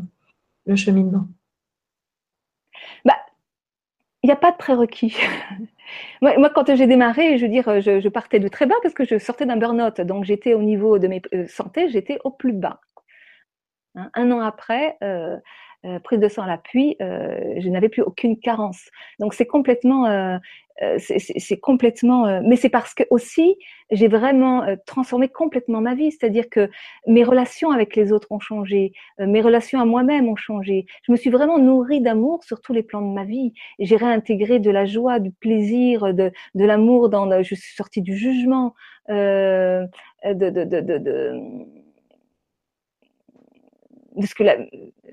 cheminement? 0.75 1.25
Bah, 3.05 3.17
Il 4.21 4.27
n'y 4.27 4.33
a 4.33 4.35
pas 4.35 4.51
de 4.51 4.57
prérequis. 4.57 5.15
moi, 6.21 6.49
quand 6.53 6.75
j'ai 6.75 6.87
démarré, 6.87 7.37
je 7.37 7.45
veux 7.45 7.51
dire, 7.51 7.81
je, 7.81 8.09
partais 8.09 8.39
de 8.39 8.47
très 8.47 8.65
bas 8.65 8.75
parce 8.83 8.93
que 8.93 9.05
je 9.05 9.17
sortais 9.17 9.45
d'un 9.45 9.57
burn-out. 9.57 10.01
Donc, 10.01 10.25
j'étais 10.25 10.53
au 10.53 10.61
niveau 10.61 10.99
de 10.99 11.07
mes 11.07 11.21
euh, 11.33 11.47
santé, 11.47 11.89
j'étais 11.89 12.19
au 12.23 12.31
plus 12.31 12.53
bas. 12.53 12.79
Hein, 13.95 14.09
un 14.15 14.31
an 14.31 14.39
après, 14.39 14.97
euh, 15.03 15.37
euh, 15.85 15.99
prise 15.99 16.19
de 16.19 16.27
sang 16.27 16.43
à 16.43 16.47
l'appui, 16.47 16.95
je 16.99 17.69
n'avais 17.69 17.89
plus 17.89 18.01
aucune 18.01 18.37
carence. 18.37 18.89
Donc, 19.19 19.33
c'est 19.33 19.45
complètement 19.45 20.39
euh, 20.81 20.97
c'est 20.97 21.59
complètement. 21.59 22.25
Euh, 22.25 22.41
mais 22.43 22.55
c'est 22.55 22.69
parce 22.69 22.93
que 22.93 23.03
aussi 23.11 23.55
j'ai 23.91 24.07
vraiment 24.07 24.63
euh, 24.63 24.75
transformé 24.87 25.29
complètement 25.29 25.81
ma 25.81 25.93
vie, 25.93 26.11
c'est-à-dire 26.11 26.49
que 26.49 26.69
mes 27.05 27.23
relations 27.23 27.69
avec 27.69 27.95
les 27.95 28.11
autres 28.11 28.31
ont 28.31 28.39
changé, 28.39 28.93
mes 29.19 29.41
relations 29.41 29.79
à 29.79 29.85
moi-même 29.85 30.27
ont 30.27 30.35
changé. 30.35 30.85
Je 31.03 31.11
me 31.11 31.17
suis 31.17 31.29
vraiment 31.29 31.59
nourrie 31.59 32.01
d'amour 32.01 32.43
sur 32.43 32.59
tous 32.61 32.73
les 32.73 32.81
plans 32.81 33.01
de 33.01 33.13
ma 33.13 33.23
vie. 33.23 33.53
J'ai 33.79 33.97
réintégré 33.97 34.59
de 34.59 34.71
la 34.71 34.85
joie, 34.85 35.19
du 35.19 35.31
plaisir, 35.31 36.13
de, 36.13 36.31
de 36.55 36.65
l'amour 36.65 37.09
dans. 37.09 37.43
Je 37.43 37.55
suis 37.55 37.75
sortie 37.75 38.01
du 38.01 38.15
jugement, 38.17 38.73
euh, 39.09 39.85
de, 40.25 40.49
de, 40.49 40.63
de 40.63 41.37
de 44.15 44.25
ce 44.25 44.35
que 44.35 44.43
la, 44.43 44.57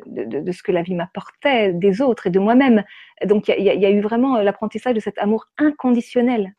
de, 0.07 0.53
ce 0.53 0.63
que 0.63 0.73
la 0.73 0.83
vie 0.83 0.95
m'apportait, 0.95 1.73
des 1.73 2.01
autres 2.01 2.27
et 2.27 2.31
de 2.31 2.39
moi-même. 2.39 2.85
Donc 3.25 3.49
il 3.49 3.63
y, 3.63 3.87
a 3.87 3.91
eu 3.91 4.01
vraiment 4.01 4.39
l'apprentissage 4.39 4.95
de 4.95 5.01
cet 5.01 5.19
amour 5.19 5.47
inconditionnel. 5.59 6.55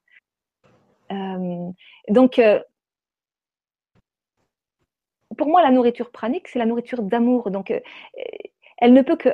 Euh, 1.11 1.69
donc 2.09 2.39
euh, 2.39 2.61
pour 5.37 5.47
moi, 5.47 5.61
la 5.61 5.71
nourriture 5.71 6.11
pranique, 6.11 6.47
c'est 6.47 6.59
la 6.59 6.65
nourriture 6.65 7.01
d'amour. 7.01 7.51
Donc 7.51 7.71
euh, 7.71 7.79
elle 8.77 8.93
ne 8.93 9.01
peut 9.01 9.17
que 9.17 9.29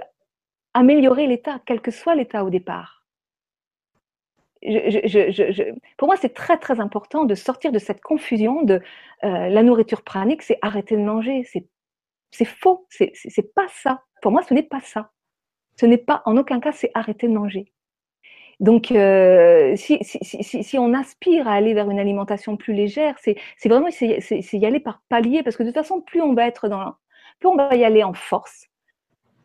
améliorer 0.74 1.28
l'état, 1.28 1.60
quel 1.66 1.82
que 1.82 1.92
soit 1.92 2.16
l'état 2.16 2.44
au 2.44 2.50
départ. 2.50 3.06
Je, 4.64 5.74
pour 5.98 6.08
moi, 6.08 6.18
c'est 6.18 6.34
très 6.34 6.58
très 6.58 6.80
important 6.80 7.26
de 7.26 7.36
sortir 7.36 7.72
de 7.72 7.80
cette 7.80 8.02
confusion 8.02 8.64
de 8.64 8.82
la 9.22 9.64
nourriture 9.64 10.04
pranique, 10.04 10.42
c'est 10.42 10.58
arrêter 10.62 10.98
de 10.98 11.02
manger, 11.02 11.44
c'est 11.44 11.68
c'est 12.38 12.46
faux, 12.46 12.86
c'est 12.90 13.54
pas 13.56 13.68
ça. 13.70 14.04
Pour 14.22 14.32
moi, 14.32 14.44
ce 14.44 14.54
n'est 14.54 14.64
pas 14.64 14.80
ça. 14.80 15.12
Ce 15.80 15.86
n'est 15.86 15.98
pas, 15.98 16.22
en 16.26 16.38
aucun 16.38 16.60
cas, 16.60 16.72
c'est 16.72 16.92
arrêter 16.94 17.28
de 17.28 17.34
manger. 17.34 17.72
Donc, 18.60 18.92
euh, 18.92 19.76
si, 19.76 20.78
on 20.78 20.94
aspire 20.94 21.48
à 21.48 21.54
aller 21.54 21.74
vers 21.74 21.90
une 21.90 22.00
alimentation 22.00 22.58
plus 22.58 22.74
légère, 22.74 23.16
c'est 23.20 23.38
vraiment 23.66 23.90
c'est 23.92 24.54
y 24.54 24.66
aller 24.66 24.80
par 24.80 25.02
palier, 25.10 25.44
parce 25.44 25.58
que 25.58 25.64
de 25.64 25.70
toute 25.70 25.78
façon, 25.78 26.02
plus 26.02 26.22
on 26.22 26.34
va 26.34 26.48
être 26.48 26.68
dans, 26.68 26.94
plus 27.40 27.50
on 27.50 27.56
va 27.56 27.76
y 27.76 27.84
aller 27.84 28.04
en 28.04 28.14
force, 28.14 28.68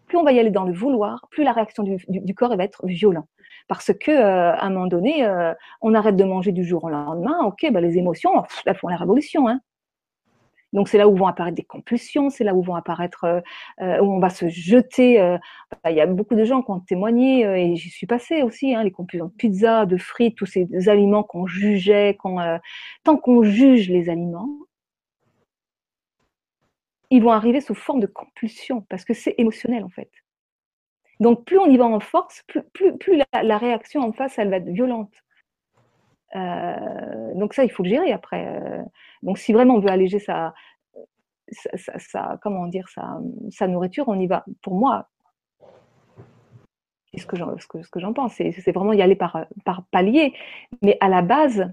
plus 0.07 0.19
on 0.19 0.23
va 0.23 0.33
y 0.33 0.39
aller 0.39 0.51
dans 0.51 0.65
le 0.65 0.73
vouloir, 0.73 1.29
plus 1.31 1.45
la 1.45 1.53
réaction 1.53 1.83
du, 1.83 1.97
du, 2.09 2.35
corps 2.35 2.57
va 2.57 2.65
être 2.65 2.87
violente. 2.87 3.29
Parce 3.69 3.93
que 3.93 4.11
euh, 4.11 4.53
à 4.53 4.67
un 4.67 4.71
moment 4.71 4.87
donné, 4.87 5.25
euh, 5.25 5.55
on 5.81 5.95
arrête 5.95 6.17
de 6.17 6.25
manger 6.25 6.53
du 6.53 6.65
jour 6.65 6.85
au 6.85 6.91
lendemain, 6.91 7.39
ok, 7.45 7.71
bah, 7.71 7.81
les 7.81 7.97
émotions, 7.97 8.45
elles 8.67 8.77
font 8.77 8.89
la 8.89 8.97
révolution. 8.97 9.49
Hein. 9.49 9.61
Donc 10.73 10.89
c'est 10.89 10.99
là 10.99 11.09
où 11.09 11.15
vont 11.15 11.27
apparaître 11.27 11.57
des 11.57 11.65
compulsions, 11.65 12.31
c'est 12.31 12.45
là 12.45 12.55
où 12.55 12.63
vont 12.63 12.75
apparaître, 12.75 13.25
euh, 13.25 13.41
euh, 13.81 14.01
où 14.01 14.13
on 14.13 14.19
va 14.21 14.31
se 14.31 14.49
jeter. 14.49 15.21
Euh, 15.21 15.39
il 15.89 15.95
y 15.95 16.01
a 16.01 16.07
beaucoup 16.07 16.35
de 16.35 16.45
gens 16.45 16.63
qui 16.63 16.71
ont 16.71 16.81
témoigné 16.81 17.43
et 17.43 17.77
j'y 17.77 17.91
suis 17.91 18.07
passée 18.07 18.43
aussi, 18.43 18.75
hein, 18.75 18.83
les 18.83 18.91
compulsions 18.91 19.27
de 19.27 19.33
pizza, 19.33 19.87
de 19.87 19.97
frites, 19.97 20.37
tous 20.37 20.47
ces 20.47 20.89
aliments 20.89 21.23
qu'on 21.23 21.47
jugeait, 21.47 22.17
tant 23.05 23.17
qu'on 23.17 23.43
juge 23.43 23.91
les 23.91 24.09
aliments, 24.09 24.49
ils 27.11 27.23
vont 27.23 27.33
arriver 27.33 27.61
sous 27.61 27.75
forme 27.75 28.01
de 28.01 28.07
compulsion 28.07 28.83
parce 28.89 29.05
que 29.05 29.15
c'est 29.15 29.35
émotionnel 29.39 29.85
en 29.85 29.91
fait. 29.91 30.11
Donc 31.21 31.45
plus 31.45 31.59
on 31.59 31.67
y 31.67 31.77
va 31.77 31.85
en 31.85 32.01
force, 32.01 32.43
plus 32.73 33.17
la, 33.33 33.43
la, 33.43 33.59
réaction 33.59 34.01
en 34.03 34.13
face, 34.13 34.39
elle 34.39 34.51
va 34.51 34.57
être 34.57 34.69
violente. 34.69 35.13
Euh, 36.35 37.35
donc 37.35 37.55
ça, 37.55 37.65
il 37.65 37.71
faut 37.71 37.83
le 37.83 37.91
gérer 37.91 38.13
après. 38.13 38.47
Euh. 38.47 38.83
donc 39.23 39.39
si 39.39 39.53
vraiment 39.53 39.75
on 39.75 39.81
veut 39.81 39.91
alléger 39.91 40.19
sa, 40.19 40.55
sa, 41.51 42.39
comment 42.43 42.67
dire, 42.67 42.89
sa, 42.89 43.69
nourriture, 43.69 44.09
on 44.09 44.19
y 44.19 44.27
va. 44.27 44.45
Pour 44.63 44.75
moi, 44.75 45.09
c'est 47.13 47.21
ce 47.21 47.27
que 47.27 47.37
j'en, 47.37 47.57
ce 47.59 47.67
que, 47.67 48.01
j'en 48.01 48.13
pense, 48.13 48.35
c'est, 48.35 48.73
vraiment 48.73 48.93
y 48.93 49.03
aller 49.03 49.17
par, 49.17 49.47
par 49.65 49.85
palier. 49.91 50.35
Mais 50.81 50.97
à 51.01 51.09
la 51.09 51.21
base, 51.21 51.71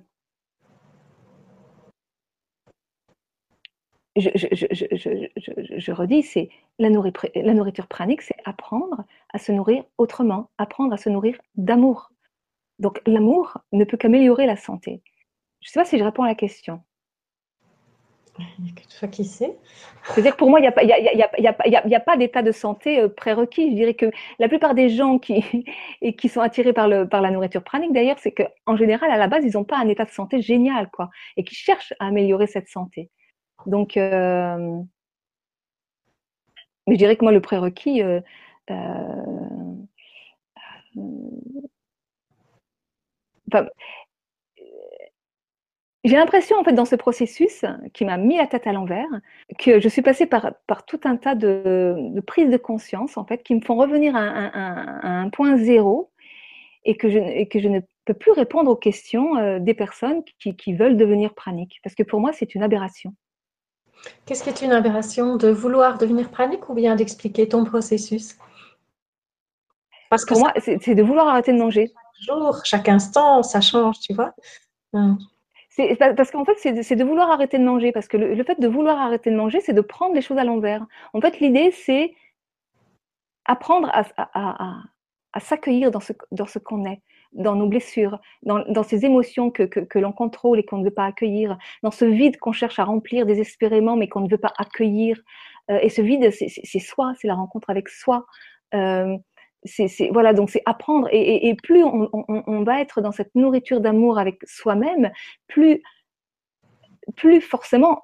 je, 4.20 5.92
redis, 5.92 6.24
c'est 6.24 6.50
la 6.78 6.90
nourriture 6.90 7.88
pranique, 7.88 8.22
c'est 8.22 8.36
apprendre 8.46 9.04
à 9.34 9.40
se 9.40 9.52
nourrir 9.52 9.84
autrement, 9.98 10.50
apprendre 10.58 10.94
à 10.94 10.98
se 10.98 11.10
nourrir 11.10 11.38
d'amour. 11.56 12.12
Donc 12.80 13.02
l'amour 13.06 13.58
ne 13.72 13.84
peut 13.84 13.98
qu'améliorer 13.98 14.46
la 14.46 14.56
santé. 14.56 15.02
Je 15.62 15.68
ne 15.68 15.72
sais 15.72 15.80
pas 15.80 15.86
si 15.86 15.98
je 15.98 16.04
réponds 16.04 16.24
à 16.24 16.28
la 16.28 16.36
question. 16.36 16.82
Il 18.58 18.64
n'y 18.64 18.72
a 18.72 18.74
que 18.74 19.00
toi 19.00 19.08
qui 19.08 19.26
sais. 19.26 19.58
C'est-à-dire 20.04 20.34
que 20.34 20.38
pour 20.38 20.50
moi, 20.50 20.60
il 20.60 20.62
n'y 20.62 20.68
a, 20.68 20.72
pas, 20.72 20.82
a, 20.82 21.96
a, 21.96 22.00
pas 22.00 22.18
d'état 22.18 22.42
de 22.42 22.52
santé 22.52 23.00
euh, 23.00 23.10
prérequis. 23.10 23.72
Je 23.72 23.76
dirais 23.76 23.94
que 23.96 24.06
la 24.40 24.48
plupart 24.48 24.76
des 24.76 24.90
gens 24.90 25.20
qui, 25.20 25.44
et 26.02 26.16
qui 26.16 26.30
sont 26.30 26.40
attirés 26.40 26.74
par, 26.74 26.88
le, 26.88 27.08
par 27.08 27.22
la 27.22 27.32
nourriture 27.32 27.64
pranique, 27.64 27.92
d'ailleurs, 27.92 28.20
c'est 28.20 28.32
qu'en 28.32 28.78
général, 28.78 29.12
à 29.12 29.18
la 29.18 29.28
base, 29.28 29.44
ils 29.44 29.54
n'ont 29.54 29.66
pas 29.66 29.78
un 29.78 29.90
état 29.90 30.06
de 30.06 30.12
santé 30.12 30.42
génial, 30.42 30.90
quoi, 30.90 31.10
et 31.36 31.44
qui 31.44 31.56
cherchent 31.56 31.94
à 32.00 32.08
améliorer 32.08 32.48
cette 32.48 32.70
santé. 32.70 33.10
Donc, 33.66 33.98
euh, 33.98 34.80
je 36.88 36.96
dirais 36.96 37.18
que 37.18 37.26
moi, 37.26 37.34
le 37.34 37.42
prérequis, 37.42 38.02
euh, 38.02 38.22
j'ai 46.06 46.16
l'impression, 46.16 46.58
en 46.58 46.64
fait, 46.64 46.72
dans 46.72 46.86
ce 46.86 46.96
processus 46.96 47.66
qui 47.94 48.06
m'a 48.06 48.18
mis 48.18 48.38
la 48.38 48.48
tête 48.48 48.68
à 48.68 48.72
l'envers, 48.72 49.08
que 49.58 49.82
je 49.82 49.90
suis 49.90 50.02
passée 50.02 50.26
par, 50.26 50.54
par 50.66 50.86
tout 50.86 51.00
un 51.04 51.18
tas 51.18 51.36
de, 51.36 51.94
de 51.98 52.22
prises 52.22 52.50
de 52.50 52.58
conscience, 52.58 53.18
en 53.18 53.26
fait, 53.26 53.44
qui 53.44 53.54
me 53.54 53.62
font 53.62 53.76
revenir 53.76 54.16
à 54.16 54.22
un, 54.22 55.30
point 55.30 55.58
zéro 55.58 56.10
et 56.86 56.96
que, 56.96 57.10
je, 57.10 57.18
et 57.18 57.48
que 57.48 57.60
je 57.60 57.68
ne 57.68 57.82
peux 58.06 58.14
plus 58.14 58.32
répondre 58.32 58.72
aux 58.72 58.78
questions 58.78 59.36
euh, 59.36 59.60
des 59.60 59.74
personnes 59.74 60.24
qui, 60.40 60.56
qui, 60.56 60.74
veulent 60.74 60.96
devenir 60.96 61.34
praniques. 61.34 61.82
Parce 61.84 61.96
que 61.96 62.04
pour 62.04 62.22
moi, 62.22 62.32
c'est 62.32 62.56
une 62.56 62.64
aberration. 62.64 63.14
Qu'est-ce 64.26 64.44
qui 64.44 64.50
est 64.50 64.62
une 64.62 64.72
aberration 64.72 65.36
De 65.36 65.50
vouloir 65.50 65.98
devenir 65.98 66.30
pranique 66.30 66.70
ou 66.70 66.74
bien 66.74 66.96
d'expliquer 66.96 67.50
ton 67.50 67.66
processus? 67.66 68.38
Parce 70.10 70.24
que 70.24 70.34
pour 70.34 70.44
moi, 70.44 70.54
c'est 70.58 70.96
de 70.96 71.04
vouloir 71.04 71.28
arrêter 71.28 71.52
de 71.52 71.58
manger 71.58 71.92
chaque 72.64 72.90
instant, 72.90 73.44
ça 73.44 73.62
change, 73.62 74.00
tu 74.00 74.14
vois. 74.14 74.34
C'est 75.70 75.96
parce 75.98 76.32
qu'en 76.32 76.46
fait, 76.46 76.58
c'est 76.58 76.96
de 76.96 77.04
vouloir 77.04 77.32
arrêter 77.32 77.58
de 77.58 77.64
manger. 77.64 77.92
Parce 77.92 78.08
que 78.08 78.18
le, 78.18 78.44
fait 78.44 78.60
de 78.60 78.68
vouloir 78.68 79.00
arrêter 79.00 79.32
de 79.32 79.36
manger, 79.36 79.62
c'est 79.62 79.74
de 79.74 79.82
prendre 79.82 80.16
les 80.16 80.22
choses 80.22 80.38
à 80.38 80.44
l'envers. 80.44 80.86
En 81.14 81.22
fait, 81.22 81.40
l'idée, 81.40 81.72
c'est 81.72 82.14
apprendre 83.46 83.90
à, 83.94 85.40
s'accueillir 85.40 85.92
dans 85.92 86.00
ce, 86.00 86.60
qu'on 86.60 86.86
est, 86.86 87.02
dans 87.34 87.56
nos 87.56 87.68
blessures, 87.68 88.20
dans, 88.44 88.84
ces 88.84 89.06
émotions 89.06 89.52
que, 89.52 89.64
que, 89.64 90.00
l'on 90.00 90.12
contrôle 90.12 90.60
et 90.60 90.66
qu'on 90.66 90.80
ne 90.80 90.84
veut 90.84 90.94
pas 90.94 91.06
accueillir, 91.06 91.58
dans 91.82 91.92
ce 91.92 92.06
vide 92.06 92.38
qu'on 92.38 92.52
cherche 92.52 92.80
à 92.80 92.84
remplir 92.84 93.26
désespérément 93.26 93.96
mais 93.96 94.08
qu'on 94.08 94.22
ne 94.22 94.30
veut 94.30 94.38
pas 94.38 94.54
accueillir. 94.58 95.20
Euh, 95.72 95.80
et 95.82 95.90
ce 95.90 96.02
vide, 96.02 96.32
c'est 96.32 96.80
soi, 96.80 97.14
c'est 97.20 97.28
la 97.28 97.36
rencontre 97.36 97.70
avec 97.70 97.90
soi. 97.90 98.26
Euh, 98.74 99.18
c'est 99.66 100.10
voilà 100.12 100.34
donc 100.34 100.50
c'est 100.50 100.62
apprendre 100.66 101.08
et, 101.12 101.56
plus 101.64 101.84
on, 101.84 102.64
va 102.64 102.82
être 102.82 103.02
dans 103.02 103.12
cette 103.12 103.34
nourriture 103.36 103.82
d'amour 103.82 104.18
avec 104.18 104.40
soi-même 104.46 105.12
plus 105.48 105.82
plus 107.16 107.42
forcément 107.42 108.00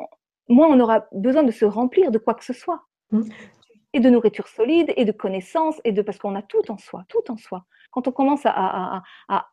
moins 0.49 0.67
on 0.67 0.79
aura 0.79 1.05
besoin 1.13 1.43
de 1.43 1.51
se 1.51 1.65
remplir 1.65 2.11
de 2.11 2.17
quoi 2.17 2.33
que 2.33 2.43
ce 2.43 2.53
soit 2.53 2.81
mmh. 3.11 3.21
et 3.93 3.99
de 3.99 4.09
nourriture 4.09 4.47
solide 4.47 4.93
et 4.97 5.05
de 5.05 5.11
connaissances 5.11 5.79
et 5.85 5.91
de 5.91 6.01
parce 6.01 6.17
qu'on 6.17 6.35
a 6.35 6.41
tout 6.41 6.69
en 6.69 6.77
soi, 6.77 7.05
tout 7.07 7.31
en 7.31 7.37
soi. 7.37 7.65
Quand 7.95 8.09
on 8.09 8.11
commence 8.11 8.41
à, 8.43 9.03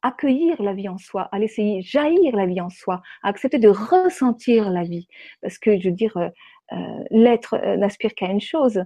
accueillir 0.02 0.60
la 0.60 0.72
vie 0.72 0.88
en 0.88 0.98
soi, 0.98 1.28
à 1.30 1.38
laisser 1.38 1.80
jaillir 1.80 2.34
la 2.34 2.44
vie 2.44 2.60
en 2.60 2.70
soi, 2.70 3.00
à 3.22 3.28
accepter 3.28 3.60
de 3.60 3.68
ressentir 3.68 4.68
la 4.68 4.82
vie, 4.82 5.06
parce 5.40 5.58
que 5.58 5.78
je 5.78 5.88
veux 5.88 5.94
dire, 5.94 6.16
euh, 6.16 6.28
euh, 6.72 7.04
l'être 7.10 7.54
euh, 7.54 7.76
n'aspire 7.76 8.16
qu'à 8.16 8.26
une 8.26 8.40
chose, 8.40 8.84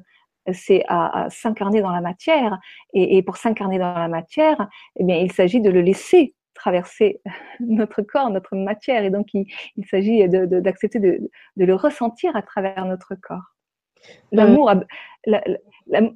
c'est 0.52 0.84
à, 0.88 1.26
s'incarner 1.30 1.80
dans 1.80 1.90
la 1.90 2.00
matière. 2.00 2.58
Et, 2.92 3.22
pour 3.22 3.36
s'incarner 3.36 3.78
dans 3.78 3.94
la 3.94 4.08
matière, 4.08 4.68
eh 4.96 5.04
bien, 5.04 5.16
il 5.16 5.32
s'agit 5.32 5.60
de 5.60 5.70
le 5.70 5.80
laisser 5.80 6.34
traverser 6.54 7.20
notre 7.60 8.02
corps, 8.02 8.30
notre 8.30 8.56
matière. 8.56 9.04
Et 9.04 9.10
donc, 9.10 9.28
il, 9.34 9.46
s'agit 9.90 10.28
d'accepter 10.28 10.98
de, 10.98 11.30
de, 11.56 11.64
le 11.64 11.74
ressentir 11.74 12.34
à 12.36 12.42
travers 12.42 12.84
notre 12.84 13.14
corps. 13.14 13.54
L'amour. 14.32 14.70
Euh, 14.70 16.10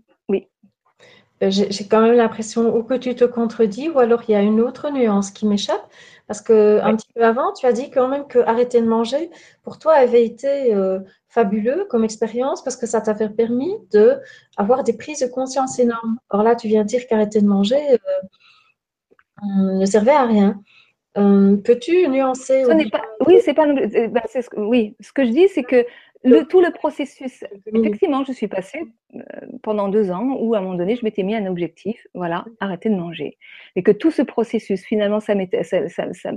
j'ai 1.49 1.87
quand 1.89 2.03
même 2.03 2.17
l'impression 2.17 2.77
ou 2.77 2.83
que 2.83 2.95
tu 2.95 3.15
te 3.15 3.25
contredis 3.25 3.89
ou 3.89 3.99
alors 3.99 4.23
il 4.29 4.33
y 4.33 4.35
a 4.35 4.43
une 4.43 4.61
autre 4.61 4.91
nuance 4.91 5.31
qui 5.31 5.47
m'échappe. 5.47 5.83
Parce 6.27 6.43
que 6.43 6.79
un 6.83 6.95
petit 6.95 7.09
peu 7.15 7.25
avant, 7.25 7.53
tu 7.53 7.67
as 7.67 7.73
dit 7.73 7.91
quand 7.91 8.07
même 8.09 8.27
que 8.29 8.39
arrêter 8.41 8.81
de 8.81 8.87
manger, 8.87 9.31
pour 9.63 9.79
toi, 9.79 9.95
avait 9.95 10.25
été 10.25 10.75
euh, 10.75 11.01
fabuleux 11.29 11.87
comme 11.89 12.05
expérience 12.05 12.63
parce 12.63 12.77
que 12.77 12.87
ça 12.87 13.01
t'a 13.01 13.15
permis 13.15 13.75
de 13.91 14.19
avoir 14.57 14.85
des 14.85 14.93
prises 14.93 15.21
de 15.21 15.27
conscience 15.27 15.79
énormes. 15.79 16.19
Or 16.29 16.43
là, 16.43 16.55
tu 16.55 16.69
viens 16.69 16.83
de 16.83 16.89
dire 16.89 17.07
qu'arrêter 17.09 17.41
de 17.41 17.47
manger 17.47 17.81
euh, 17.93 19.79
ne 19.79 19.87
servait 19.87 20.13
à 20.13 20.27
rien. 20.27 20.61
Peux-tu 21.15 22.07
nuancer 22.09 22.65
Oui, 23.27 23.41
c'est 23.43 23.55
pas. 23.55 23.67
Ben, 23.67 24.23
oui, 24.57 24.95
ce 25.01 25.13
que 25.13 25.25
je 25.25 25.31
dis, 25.31 25.49
c'est 25.49 25.65
que 25.65 25.85
le, 26.23 26.45
tout 26.45 26.61
le 26.61 26.71
processus, 26.71 27.45
effectivement, 27.67 28.25
je 28.25 28.33
suis 28.33 28.49
passée 28.49 28.83
euh, 29.15 29.21
pendant 29.63 29.89
deux 29.89 30.11
ans 30.11 30.37
où, 30.39 30.55
à 30.55 30.59
un 30.59 30.61
moment 30.61 30.75
donné, 30.75 30.95
je 30.97 31.05
m'étais 31.05 31.23
mis 31.23 31.35
un 31.35 31.47
objectif, 31.47 32.07
voilà, 32.15 32.45
arrêter 32.61 32.91
de 32.91 32.95
manger. 32.95 33.39
Et 33.75 33.83
que 33.83 33.91
tout 33.91 34.11
ce 34.11 34.21
processus, 34.21 34.85
finalement, 34.85 35.21
ça 35.21 35.35
m'avait 35.35 35.63
ça, 35.63 35.89
ça, 35.89 36.13
ça, 36.13 36.31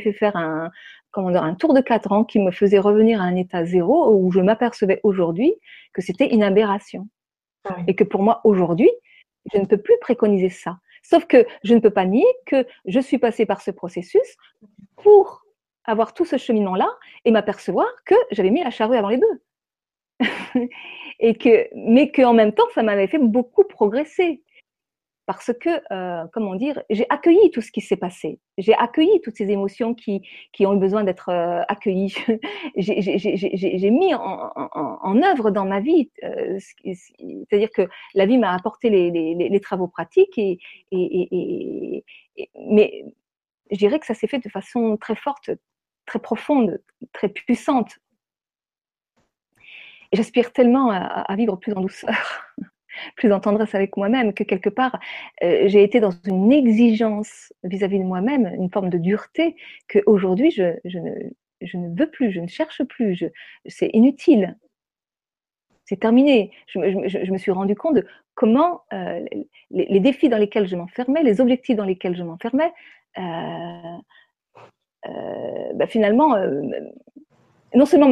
fait 0.00 0.12
faire 0.12 0.36
un, 0.36 0.70
comment 1.12 1.30
dire, 1.30 1.44
un 1.44 1.54
tour 1.54 1.72
de 1.72 1.80
quatre 1.80 2.10
ans 2.10 2.24
qui 2.24 2.40
me 2.40 2.50
faisait 2.50 2.80
revenir 2.80 3.20
à 3.20 3.24
un 3.24 3.36
état 3.36 3.64
zéro 3.64 4.12
où 4.12 4.32
je 4.32 4.40
m'apercevais 4.40 5.00
aujourd'hui 5.04 5.54
que 5.92 6.02
c'était 6.02 6.34
une 6.34 6.42
aberration. 6.42 7.06
Ah 7.64 7.76
Et 7.86 7.94
que 7.94 8.04
pour 8.04 8.22
moi, 8.22 8.40
aujourd'hui, 8.42 8.90
je 9.52 9.58
ne 9.58 9.66
peux 9.66 9.78
plus 9.78 9.96
préconiser 10.00 10.48
ça. 10.48 10.78
Sauf 11.02 11.26
que 11.26 11.46
je 11.62 11.74
ne 11.74 11.80
peux 11.80 11.90
pas 11.90 12.06
nier 12.06 12.26
que 12.44 12.66
je 12.86 12.98
suis 12.98 13.18
passée 13.18 13.46
par 13.46 13.60
ce 13.60 13.70
processus 13.70 14.36
pour 14.96 15.44
avoir 15.88 16.12
tout 16.14 16.26
ce 16.26 16.36
cheminement-là 16.36 16.88
et 17.24 17.30
m'apercevoir 17.30 17.88
que 18.04 18.14
j'avais 18.30 18.50
mis 18.50 18.62
la 18.62 18.70
charrue 18.70 18.96
avant 18.96 19.08
les 19.08 19.16
bœufs. 19.16 19.40
et 21.20 21.34
que, 21.34 21.68
mais 21.74 22.12
qu'en 22.12 22.34
même 22.34 22.52
temps, 22.52 22.68
ça 22.74 22.82
m'avait 22.82 23.06
fait 23.06 23.18
beaucoup 23.18 23.64
progresser. 23.64 24.42
Parce 25.26 25.52
que, 25.60 25.68
euh, 25.92 26.24
comment 26.32 26.54
dire, 26.54 26.82
j'ai 26.88 27.04
accueilli 27.10 27.50
tout 27.50 27.60
ce 27.60 27.70
qui 27.70 27.82
s'est 27.82 27.98
passé. 27.98 28.40
J'ai 28.56 28.72
accueilli 28.74 29.20
toutes 29.22 29.36
ces 29.36 29.50
émotions 29.50 29.92
qui, 29.94 30.22
qui 30.52 30.64
ont 30.64 30.72
eu 30.74 30.78
besoin 30.78 31.04
d'être 31.04 31.28
euh, 31.28 31.60
accueillies. 31.68 32.14
j'ai 32.76 33.90
mis 33.90 34.14
en, 34.14 34.52
en, 34.56 35.22
œuvre 35.22 35.50
dans 35.50 35.66
ma 35.66 35.80
vie. 35.80 36.10
Euh, 36.24 36.58
c'est-à-dire 36.82 37.68
que 37.70 37.86
la 38.14 38.24
vie 38.24 38.38
m'a 38.38 38.54
apporté 38.54 38.88
les, 38.88 39.10
les, 39.10 39.34
les, 39.34 39.60
travaux 39.60 39.88
pratiques. 39.88 40.38
Et, 40.38 40.58
et, 40.92 42.04
et, 42.36 42.50
mais 42.70 43.04
je 43.70 43.76
dirais 43.76 43.98
que 43.98 44.06
ça 44.06 44.14
s'est 44.14 44.28
fait 44.28 44.38
de 44.38 44.48
façon 44.48 44.96
très 44.96 45.16
forte, 45.16 45.50
très 46.08 46.18
profonde, 46.18 46.80
très 47.12 47.28
puissante. 47.28 47.98
Et 50.10 50.16
j'aspire 50.16 50.52
tellement 50.52 50.90
à, 50.90 51.36
vivre 51.36 51.56
plus 51.56 51.74
en 51.74 51.82
douceur, 51.82 52.46
plus 53.16 53.30
en 53.30 53.40
tendresse 53.40 53.74
avec 53.74 53.96
moi-même, 53.96 54.32
que 54.32 54.42
quelque 54.42 54.70
part, 54.70 54.98
euh, 55.42 55.68
j'ai 55.68 55.82
été 55.82 56.00
dans 56.00 56.12
une 56.24 56.50
exigence 56.50 57.52
vis-à-vis 57.62 57.98
de 57.98 58.04
moi-même, 58.04 58.50
une 58.58 58.70
forme 58.70 58.88
de 58.88 58.96
dureté, 58.96 59.54
qu'aujourd'hui, 59.88 60.50
je, 60.50 60.78
je, 60.86 60.98
ne, 60.98 61.12
je 61.60 61.76
ne 61.76 61.94
veux 61.94 62.10
plus, 62.10 62.32
je 62.32 62.40
ne 62.40 62.48
cherche 62.48 62.82
plus, 62.84 63.22
c'est 63.66 63.90
inutile. 63.92 64.56
C'est 65.84 66.00
terminé. 66.00 66.52
Je, 66.66 66.78
je, 67.06 67.32
me 67.32 67.38
suis 67.38 67.50
rendu 67.50 67.74
compte 67.74 67.96
de 67.96 68.06
comment 68.34 68.82
euh, 68.92 69.24
les, 69.70 70.00
défis 70.00 70.28
dans 70.28 70.38
lesquels 70.38 70.68
je 70.68 70.76
m'enfermais, 70.76 71.22
les 71.22 71.40
objectifs 71.40 71.76
dans 71.76 71.84
lesquels 71.84 72.16
je 72.16 72.22
m'enfermais, 72.22 72.72
euh, 73.18 73.98
bah, 75.74 75.86
finalement, 75.86 76.34
euh, 76.34 76.62
non 77.74 77.86
seulement 77.86 78.10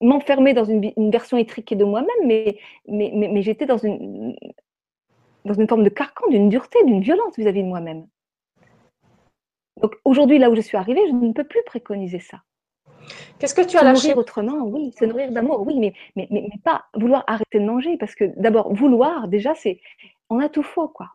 m'enfermer 0.00 0.54
dans 0.54 0.64
une, 0.64 1.10
version 1.10 1.36
étriquée 1.36 1.76
de 1.76 1.84
moi-même, 1.84 2.08
mais, 2.24 2.58
mais, 2.86 3.10
mais, 3.14 3.42
j'étais 3.42 3.66
dans 3.66 3.78
une, 3.78 4.36
dans 5.44 5.54
une 5.54 5.68
forme 5.68 5.84
de 5.84 5.88
carcan, 5.88 6.28
d'une 6.28 6.48
dureté, 6.48 6.78
d'une 6.84 7.00
violence 7.00 7.36
vis-à-vis 7.36 7.62
de 7.62 7.68
moi-même. 7.68 8.06
Donc 9.80 9.94
aujourd'hui, 10.04 10.38
là 10.38 10.50
où 10.50 10.56
je 10.56 10.60
suis 10.60 10.76
arrivée, 10.76 11.06
je 11.08 11.12
ne 11.12 11.32
peux 11.32 11.44
plus 11.44 11.62
préconiser 11.64 12.20
ça. 12.20 12.42
Qu'est-ce 13.38 13.54
que 13.54 13.62
tu 13.62 13.76
as 13.76 13.82
lâché? 13.82 14.08
nourrir 14.08 14.18
autrement, 14.18 14.64
oui, 14.64 14.92
se 14.98 15.04
nourrir 15.04 15.30
d'amour, 15.30 15.62
oui, 15.66 15.78
mais, 15.78 15.92
mais, 16.16 16.26
mais, 16.30 16.48
pas 16.64 16.86
vouloir 16.94 17.24
arrêter 17.26 17.60
de 17.60 17.64
manger, 17.64 17.96
parce 17.98 18.14
que 18.14 18.24
d'abord, 18.36 18.72
vouloir, 18.74 19.28
déjà, 19.28 19.54
c'est, 19.54 19.80
on 20.30 20.40
a 20.40 20.48
tout 20.48 20.62
faux, 20.62 20.88
quoi. 20.88 21.10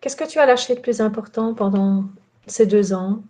Qu'est-ce 0.00 0.16
que 0.16 0.28
tu 0.28 0.38
as 0.38 0.46
lâché 0.46 0.74
de 0.74 0.80
plus 0.80 1.00
important 1.00 1.54
pendant 1.54 2.04
ces 2.46 2.66
deux 2.66 2.92
ans 2.92 3.22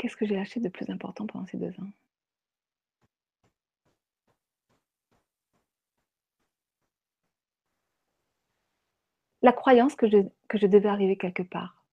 Qu'est-ce 0.00 0.16
que 0.16 0.24
j'ai 0.24 0.34
lâché 0.34 0.60
de 0.60 0.70
plus 0.70 0.88
important 0.88 1.26
pendant 1.26 1.46
ces 1.46 1.58
deux 1.58 1.78
ans? 1.78 1.90
La 9.42 9.52
croyance 9.52 9.94
que 9.96 10.08
je, 10.08 10.16
que 10.48 10.56
je 10.56 10.66
devais 10.66 10.88
arriver 10.88 11.18
quelque 11.18 11.42
part. 11.42 11.84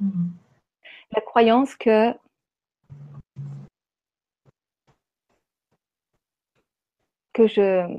Mmh. 0.00 0.30
La 1.12 1.20
croyance 1.20 1.76
que 1.76 2.12
je. 7.46 7.98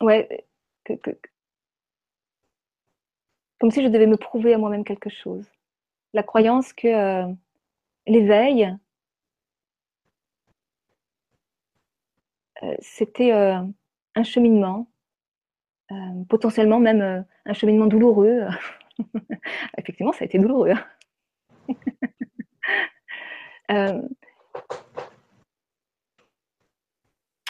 Ouais, 0.00 0.46
que, 0.84 0.94
comme 3.58 3.70
si 3.70 3.82
je 3.82 3.88
devais 3.88 4.06
me 4.06 4.16
prouver 4.16 4.54
à 4.54 4.58
moi-même 4.58 4.84
quelque 4.84 5.10
chose. 5.10 5.46
La 6.14 6.22
croyance 6.22 6.72
que 6.72 6.88
euh, 6.88 7.32
l'éveil, 8.06 8.76
euh, 12.62 12.74
c'était 12.80 13.32
euh, 13.32 13.60
un 14.14 14.22
cheminement, 14.22 14.88
potentiellement 16.28 16.80
même 16.80 17.24
un 17.46 17.52
cheminement 17.54 17.86
douloureux. 17.86 18.42
Effectivement, 19.78 20.12
ça 20.12 20.24
a 20.24 20.26
été 20.26 20.38
douloureux. 20.38 20.72
Hein. 23.70 24.08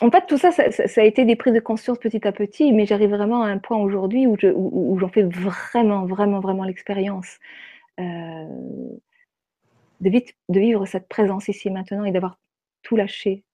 En 0.01 0.11
fait, 0.11 0.27
tout 0.27 0.39
ça, 0.39 0.53
ça, 0.53 1.01
a 1.01 1.05
été 1.05 1.25
des 1.25 1.35
prises 1.37 1.55
de 1.55 1.61
conscience 1.61 1.99
petit 1.99 2.27
à 2.27 2.33
petit, 2.33 2.73
mais 2.73 2.87
j'arrive 2.87 3.11
vraiment 3.11 3.43
à 3.43 3.49
un 3.49 3.59
point 3.59 3.79
aujourd'hui 3.79 4.27
où, 4.27 4.99
j'en 4.99 5.09
fais 5.09 5.25
vraiment, 5.25 6.07
vraiment, 6.07 6.41
vraiment 6.41 6.65
l'expérience 6.65 7.39
euh, 7.99 8.47
de, 10.01 10.11
vivre 10.49 10.87
cette 10.87 11.09
présence 11.09 11.49
ici 11.49 11.70
maintenant 11.70 12.05
et 12.05 12.12
d'avoir 12.12 12.39
tout 12.83 12.97
lâché. 12.97 13.45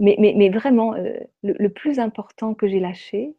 Mais, 0.00 0.48
vraiment, 0.50 0.94
euh, 0.94 1.18
le, 1.42 1.68
plus 1.68 1.98
important 1.98 2.54
que 2.54 2.68
j'ai 2.68 2.80
lâché, 2.80 3.36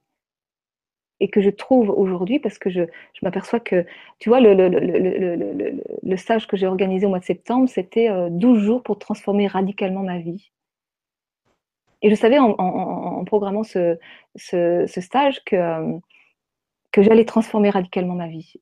et 1.19 1.29
que 1.29 1.41
je 1.41 1.49
trouve 1.49 1.89
aujourd'hui 1.89 2.39
parce 2.39 2.57
que 2.57 2.69
je, 2.69 2.81
je 2.81 3.19
m'aperçois 3.23 3.59
que, 3.59 3.85
tu 4.19 4.29
vois, 4.29 4.39
le, 4.39 4.53
le, 4.53 4.69
le, 4.69 5.81
le 6.01 6.17
stage 6.17 6.47
que 6.47 6.55
j'ai 6.57 6.67
organisé 6.67 7.05
au 7.05 7.09
mois 7.09 7.19
de 7.19 7.25
septembre, 7.25 7.67
c'était 7.67 8.09
12 8.29 8.57
euh, 8.57 8.61
jours 8.61 8.83
pour 8.83 8.99
transformer 8.99 9.47
radicalement 9.47 10.03
ma 10.03 10.19
vie. 10.19 10.51
Et 12.01 12.09
je 12.09 12.15
savais 12.15 12.39
en, 12.39 12.51
en, 12.57 13.25
programmant 13.25 13.63
ce, 13.63 13.97
ce, 14.35 14.85
ce, 14.87 15.01
stage 15.01 15.43
que, 15.43 15.55
euh, 15.55 15.97
que 16.91 17.03
j'allais 17.03 17.25
transformer 17.25 17.69
radicalement 17.69 18.15
ma 18.15 18.27
vie. 18.27 18.53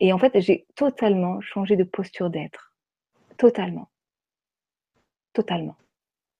Et 0.00 0.12
en 0.14 0.18
fait, 0.18 0.40
j'ai 0.40 0.66
totalement 0.74 1.40
changé 1.42 1.76
de 1.76 1.84
posture 1.84 2.30
d'être. 2.30 2.72
Totalement. 3.36 3.90
Totalement. 5.34 5.76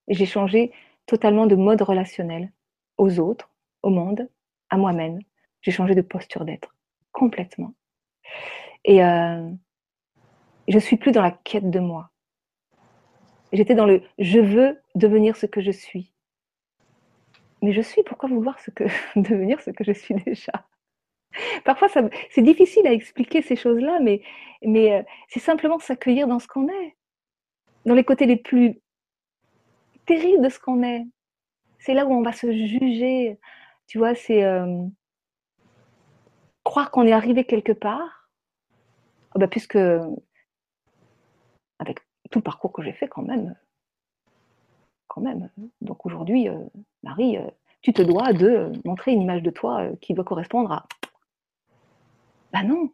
J'ai 0.08 0.26
changé 0.26 0.72
totalement 1.04 1.46
de 1.46 1.54
mode 1.56 1.82
relationnel 1.82 2.50
aux 2.96 3.20
autres, 3.20 3.50
au 3.82 3.90
monde, 3.90 4.28
à 4.70 4.76
moi-même. 4.76 5.18
J'ai 5.62 5.72
changé 5.72 5.94
de 5.94 6.02
posture 6.02 6.44
d'être 6.44 6.74
complètement. 7.12 7.74
Et 8.84 9.04
euh, 9.04 9.50
je 10.68 10.78
suis 10.78 10.96
plus 10.96 11.12
dans 11.12 11.22
la 11.22 11.32
quête 11.32 11.70
de 11.70 11.80
moi. 11.80 12.10
J'étais 13.52 13.74
dans 13.74 13.86
le 13.86 14.02
je 14.18 14.38
veux 14.38 14.80
devenir 14.94 15.36
ce 15.36 15.46
que 15.46 15.60
je 15.60 15.70
suis. 15.70 16.12
Mais 17.62 17.72
je 17.72 17.82
suis, 17.82 18.02
pourquoi 18.02 18.28
vouloir 18.28 18.58
devenir 19.16 19.60
ce 19.60 19.70
que 19.70 19.84
je 19.84 19.92
suis 19.92 20.14
déjà? 20.14 20.52
Parfois, 21.64 21.88
c'est 22.30 22.42
difficile 22.42 22.86
à 22.86 22.92
expliquer 22.92 23.42
ces 23.42 23.54
choses-là, 23.54 24.00
mais, 24.00 24.22
mais 24.62 24.92
euh, 24.92 25.02
c'est 25.28 25.40
simplement 25.40 25.78
s'accueillir 25.78 26.26
dans 26.26 26.38
ce 26.38 26.48
qu'on 26.48 26.68
est, 26.68 26.96
dans 27.86 27.94
les 27.94 28.04
côtés 28.04 28.26
les 28.26 28.36
plus 28.36 28.80
terribles 30.06 30.42
de 30.42 30.48
ce 30.48 30.58
qu'on 30.58 30.82
est. 30.82 31.04
C'est 31.78 31.94
là 31.94 32.06
où 32.06 32.12
on 32.12 32.22
va 32.22 32.32
se 32.32 32.50
juger. 32.50 33.38
Tu 33.90 33.98
vois, 33.98 34.14
c'est 34.14 34.44
euh, 34.44 34.86
croire 36.62 36.92
qu'on 36.92 37.08
est 37.08 37.12
arrivé 37.12 37.44
quelque 37.44 37.72
part. 37.72 38.30
Oh 39.34 39.40
bah, 39.40 39.48
puisque, 39.48 39.74
avec 41.80 41.98
tout 42.30 42.38
le 42.38 42.44
parcours 42.44 42.72
que 42.72 42.84
j'ai 42.84 42.92
fait 42.92 43.08
quand 43.08 43.22
même, 43.22 43.56
quand 45.08 45.20
même. 45.20 45.50
Donc 45.80 46.06
aujourd'hui, 46.06 46.48
euh, 46.48 46.56
Marie, 47.02 47.36
tu 47.82 47.92
te 47.92 48.00
dois 48.00 48.32
de 48.32 48.70
montrer 48.84 49.10
une 49.10 49.22
image 49.22 49.42
de 49.42 49.50
toi 49.50 49.88
qui 50.00 50.14
doit 50.14 50.24
correspondre 50.24 50.70
à 50.70 50.86
bah 52.52 52.62
non, 52.62 52.92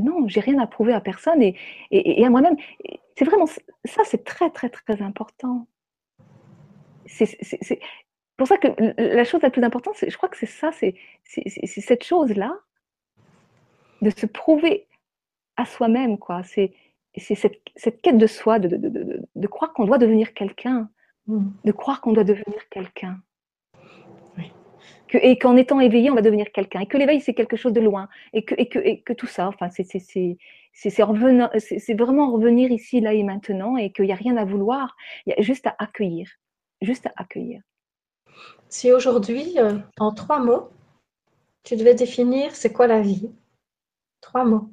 non, 0.00 0.28
j'ai 0.28 0.38
rien 0.38 0.60
à 0.60 0.68
prouver 0.68 0.92
à 0.92 1.00
personne 1.00 1.42
et, 1.42 1.56
et, 1.90 2.24
à 2.24 2.30
moi-même. 2.30 2.56
C'est 3.16 3.24
vraiment 3.24 3.46
ça, 3.46 4.04
c'est 4.04 4.22
très 4.22 4.50
très 4.50 4.70
très 4.70 5.02
important. 5.02 5.66
C'est 7.06 7.26
pour 8.38 8.46
ça 8.48 8.56
que 8.56 8.68
la 8.96 9.24
chose 9.24 9.42
la 9.42 9.50
plus 9.50 9.62
importante, 9.62 9.96
je 10.06 10.16
crois 10.16 10.30
que 10.30 10.38
c'est 10.38 10.46
ça, 10.46 10.70
c'est 10.72 10.94
cette 11.66 12.04
chose-là, 12.04 12.58
de 14.00 14.10
se 14.10 14.24
prouver 14.24 14.86
à 15.56 15.66
soi-même, 15.66 16.18
quoi. 16.18 16.42
C'est 16.44 16.72
cette, 17.18 17.60
cette, 17.76 18.00
quête 18.00 18.16
de 18.16 18.26
soi, 18.26 18.58
de, 18.58 18.68
de, 18.68 18.88
de, 18.88 19.22
de 19.34 19.46
croire 19.46 19.72
qu'on 19.72 19.84
doit 19.84 19.98
devenir 19.98 20.32
quelqu'un, 20.32 20.88
mmh. 21.26 21.46
de 21.64 21.72
croire 21.72 22.00
qu'on 22.00 22.12
doit 22.12 22.24
devenir 22.24 22.68
quelqu'un 22.70 23.20
et 25.14 25.38
qu'en 25.38 25.56
étant 25.56 25.80
éveillé, 25.80 26.10
on 26.10 26.14
va 26.14 26.22
devenir 26.22 26.52
quelqu'un, 26.52 26.80
et 26.80 26.86
que 26.86 26.96
l'éveil, 26.96 27.20
c'est 27.20 27.34
quelque 27.34 27.56
chose 27.56 27.72
de 27.72 27.80
loin, 27.80 28.08
et 28.32 28.44
que, 28.44 28.54
et 28.58 28.68
que, 28.68 28.78
et 28.78 29.00
que 29.00 29.12
tout 29.12 29.26
ça, 29.26 29.48
enfin, 29.48 29.68
c'est 29.70 31.04
vraiment 31.94 32.30
revenir 32.32 32.70
ici, 32.70 33.00
là 33.00 33.14
et 33.14 33.22
maintenant, 33.22 33.76
et 33.76 33.90
qu'il 33.92 34.04
n'y 34.06 34.12
a 34.12 34.16
rien 34.16 34.36
à 34.36 34.44
vouloir, 34.44 34.96
il 35.26 35.30
y 35.30 35.32
a 35.38 35.42
juste 35.42 35.66
à 35.66 35.74
accueillir, 35.78 36.28
juste 36.82 37.06
à 37.06 37.12
accueillir. 37.16 37.62
Si 38.68 38.92
aujourd'hui, 38.92 39.58
euh, 39.58 39.78
en 39.98 40.12
trois 40.12 40.38
mots, 40.40 40.70
tu 41.64 41.76
devais 41.76 41.94
définir 41.94 42.54
c'est 42.54 42.72
quoi 42.72 42.86
la 42.86 43.00
vie 43.00 43.30
Trois 44.20 44.44
mots. 44.44 44.70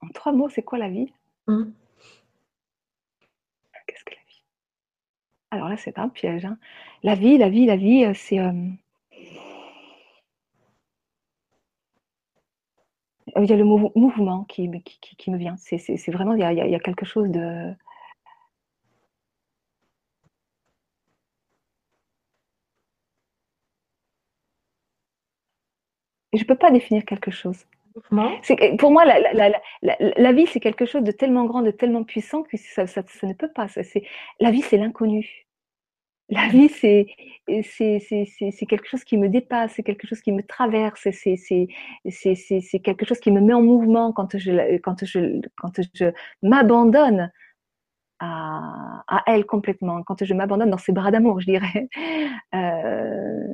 En 0.00 0.08
trois 0.14 0.32
mots, 0.32 0.48
c'est 0.48 0.62
quoi 0.62 0.78
la 0.78 0.88
vie? 0.88 1.12
Hum. 1.46 1.72
Alors 5.52 5.68
là, 5.68 5.76
c'est 5.76 5.98
un 5.98 6.08
piège. 6.08 6.44
Hein. 6.44 6.58
La 7.02 7.14
vie, 7.14 7.36
la 7.38 7.48
vie, 7.48 7.66
la 7.66 7.76
vie, 7.76 8.04
euh, 8.04 8.12
c'est. 8.14 8.38
Euh, 8.38 8.52
il 13.36 13.48
y 13.48 13.52
a 13.52 13.56
le 13.56 13.64
mouvement 13.64 14.44
qui, 14.44 14.68
qui, 14.84 15.30
me 15.30 15.38
vient. 15.38 15.56
C'est 15.56 16.10
vraiment, 16.10 16.34
il 16.34 16.40
y, 16.40 16.44
a, 16.44 16.52
il 16.52 16.70
y, 16.70 16.74
a, 16.74 16.80
quelque 16.80 17.04
chose 17.04 17.28
de. 17.30 17.72
Je 26.40 26.44
ne 26.44 26.48
peux 26.48 26.54
pas 26.54 26.70
définir 26.70 27.04
quelque 27.04 27.30
chose. 27.30 27.66
Pour 28.78 28.90
moi, 28.90 29.04
la, 29.04 30.32
vie, 30.32 30.46
c'est 30.46 30.60
quelque 30.60 30.86
chose 30.86 31.02
de 31.02 31.12
tellement 31.12 31.44
grand, 31.44 31.60
de 31.60 31.70
tellement 31.70 32.02
puissant 32.02 32.42
que 32.42 32.56
ça, 32.56 32.86
ça, 32.86 33.02
ne 33.24 33.34
peut 33.34 33.52
pas. 33.54 33.68
Ça, 33.68 33.82
la 34.40 34.50
vie, 34.50 34.62
c'est 34.62 34.78
l'inconnu. 34.78 35.46
La 36.30 36.48
vie, 36.48 36.70
c'est 36.70 37.06
quelque 37.46 38.86
chose 38.86 39.04
qui 39.04 39.18
me 39.18 39.28
dépasse, 39.28 39.72
c'est 39.74 39.82
quelque 39.82 40.06
chose 40.06 40.22
qui 40.22 40.32
me 40.32 40.42
traverse, 40.42 41.06
c'est 41.10 42.80
quelque 42.82 43.04
chose 43.04 43.20
qui 43.20 43.32
me 43.32 43.40
met 43.42 43.52
en 43.52 43.62
mouvement 43.62 44.12
quand 44.12 44.38
je, 44.38 44.78
quand 44.78 45.04
je, 45.04 45.40
quand 45.58 45.78
je 45.94 46.06
m'abandonne 46.42 47.30
à, 48.18 49.02
à, 49.08 49.22
elle 49.26 49.44
complètement, 49.44 50.02
quand 50.04 50.24
je 50.24 50.32
m'abandonne 50.32 50.70
dans 50.70 50.78
ses 50.78 50.92
bras 50.92 51.10
d'amour, 51.10 51.40
je 51.40 51.46
dirais. 51.46 51.88
Euh, 52.52 53.49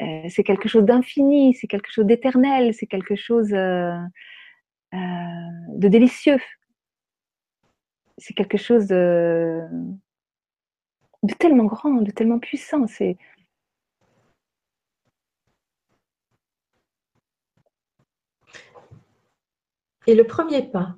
euh, 0.00 0.28
c'est 0.28 0.42
quelque 0.42 0.68
chose 0.68 0.84
d'infini, 0.84 1.54
c'est 1.54 1.66
quelque 1.68 1.90
chose 1.90 2.06
d'éternel, 2.06 2.74
c'est 2.74 2.86
quelque 2.86 3.14
chose 3.14 3.52
euh, 3.52 3.96
euh, 4.94 4.98
de 5.68 5.88
délicieux. 5.88 6.38
C'est 8.18 8.34
quelque 8.34 8.58
chose 8.58 8.86
de, 8.86 9.62
tellement 11.38 11.64
grand, 11.64 11.94
de 12.02 12.10
tellement 12.10 12.38
puissant. 12.38 12.86
Et 20.06 20.14
le 20.14 20.24
premier 20.24 20.62
pas 20.62 20.96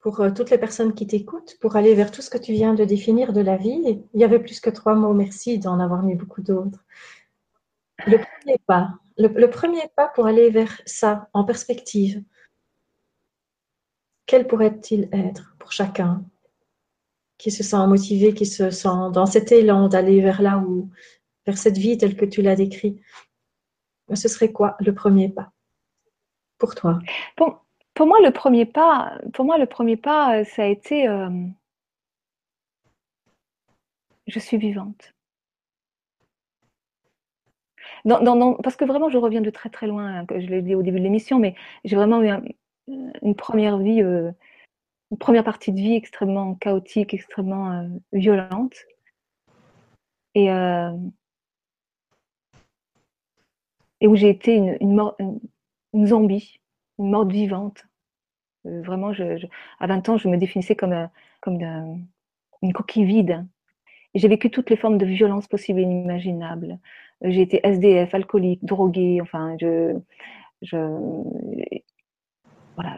pour 0.00 0.24
toutes 0.34 0.50
les 0.50 0.56
personnes 0.58 0.94
qui 0.94 1.06
t'écoutent, 1.06 1.58
pour 1.60 1.76
aller 1.76 1.94
vers 1.94 2.10
tout 2.10 2.22
ce 2.22 2.30
que 2.30 2.38
tu 2.38 2.52
viens 2.52 2.72
de 2.72 2.84
définir 2.84 3.34
de 3.34 3.42
la 3.42 3.58
vie, 3.58 4.00
il 4.14 4.20
y 4.20 4.24
avait 4.24 4.38
plus 4.38 4.58
que 4.60 4.70
trois 4.70 4.94
mots, 4.94 5.12
merci 5.12 5.58
d'en 5.58 5.78
avoir 5.78 6.02
mis 6.02 6.14
beaucoup 6.14 6.40
d'autres. 6.40 6.82
Le 8.06 8.18
premier 8.18 8.58
pas, 8.66 8.94
le, 9.16 9.50
premier 9.50 9.88
pas 9.96 10.08
pour 10.08 10.26
aller 10.26 10.50
vers 10.50 10.80
ça 10.86 11.28
en 11.32 11.44
perspective, 11.44 12.22
quel 14.26 14.46
pourrait-il 14.46 15.08
être 15.12 15.54
pour 15.58 15.72
chacun 15.72 16.24
qui 17.36 17.50
se 17.50 17.62
sent 17.62 17.86
motivé, 17.86 18.34
qui 18.34 18.46
se 18.46 18.70
sent 18.70 19.10
dans 19.12 19.26
cet 19.26 19.52
élan 19.52 19.88
d'aller 19.88 20.20
vers 20.20 20.42
là 20.42 20.58
où, 20.58 20.90
vers 21.46 21.58
cette 21.58 21.78
vie 21.78 21.98
telle 21.98 22.16
que 22.16 22.24
tu 22.24 22.42
l'as 22.42 22.56
décrit 22.56 23.00
Ce 24.14 24.28
serait 24.28 24.52
quoi 24.52 24.76
le 24.80 24.94
premier 24.94 25.28
pas 25.28 25.52
pour 26.58 26.74
toi? 26.74 26.98
Pour, 27.36 28.06
moi, 28.06 28.20
le 28.20 28.30
premier 28.30 28.66
pas, 28.66 29.18
pour 29.32 29.44
moi, 29.44 29.58
le 29.58 29.66
premier 29.66 29.96
pas, 29.96 30.44
ça 30.44 30.62
a 30.62 30.66
été 30.66 31.08
euh, 31.08 31.28
je 34.26 34.38
suis 34.38 34.56
vivante 34.56 35.12
parce 38.04 38.76
que 38.76 38.84
vraiment, 38.84 39.10
je 39.10 39.18
reviens 39.18 39.40
de 39.40 39.50
très 39.50 39.70
très 39.70 39.86
loin, 39.86 40.20
hein, 40.20 40.26
je 40.30 40.46
l'ai 40.46 40.62
dit 40.62 40.74
au 40.74 40.82
début 40.82 40.98
de 40.98 41.04
l'émission, 41.04 41.38
mais 41.38 41.54
j'ai 41.84 41.96
vraiment 41.96 42.22
eu 42.22 42.30
une 43.22 43.34
première 43.34 43.78
vie, 43.78 44.02
euh, 44.02 44.30
une 45.10 45.18
première 45.18 45.44
partie 45.44 45.72
de 45.72 45.78
vie 45.78 45.94
extrêmement 45.94 46.54
chaotique, 46.54 47.14
extrêmement 47.14 47.72
euh, 47.72 47.88
violente. 48.12 48.74
Et, 50.34 50.50
euh, 50.50 50.96
et 54.00 54.06
où 54.06 54.14
j'ai 54.14 54.30
été 54.30 54.54
une, 54.80 55.12
zombie, 56.06 56.60
une 56.98 57.10
morte 57.10 57.30
vivante. 57.32 57.84
vraiment, 58.64 59.12
à 59.80 59.86
20 59.86 60.08
ans, 60.08 60.16
je 60.18 60.28
me 60.28 60.36
définissais 60.36 60.76
comme, 60.76 61.08
comme 61.40 61.60
une, 62.62 62.72
coquille 62.72 63.04
vide. 63.04 63.44
J'ai 64.14 64.28
vécu 64.28 64.50
toutes 64.50 64.70
les 64.70 64.76
formes 64.76 64.98
de 64.98 65.06
violence 65.06 65.48
possibles 65.48 65.80
et 65.80 65.82
inimaginables 65.82 66.78
j'ai 67.22 67.42
été 67.42 67.60
SDF, 67.64 68.14
alcoolique, 68.14 68.64
droguée, 68.64 69.20
enfin, 69.20 69.56
je. 69.60 69.96
je 70.62 70.76
voilà. 72.76 72.96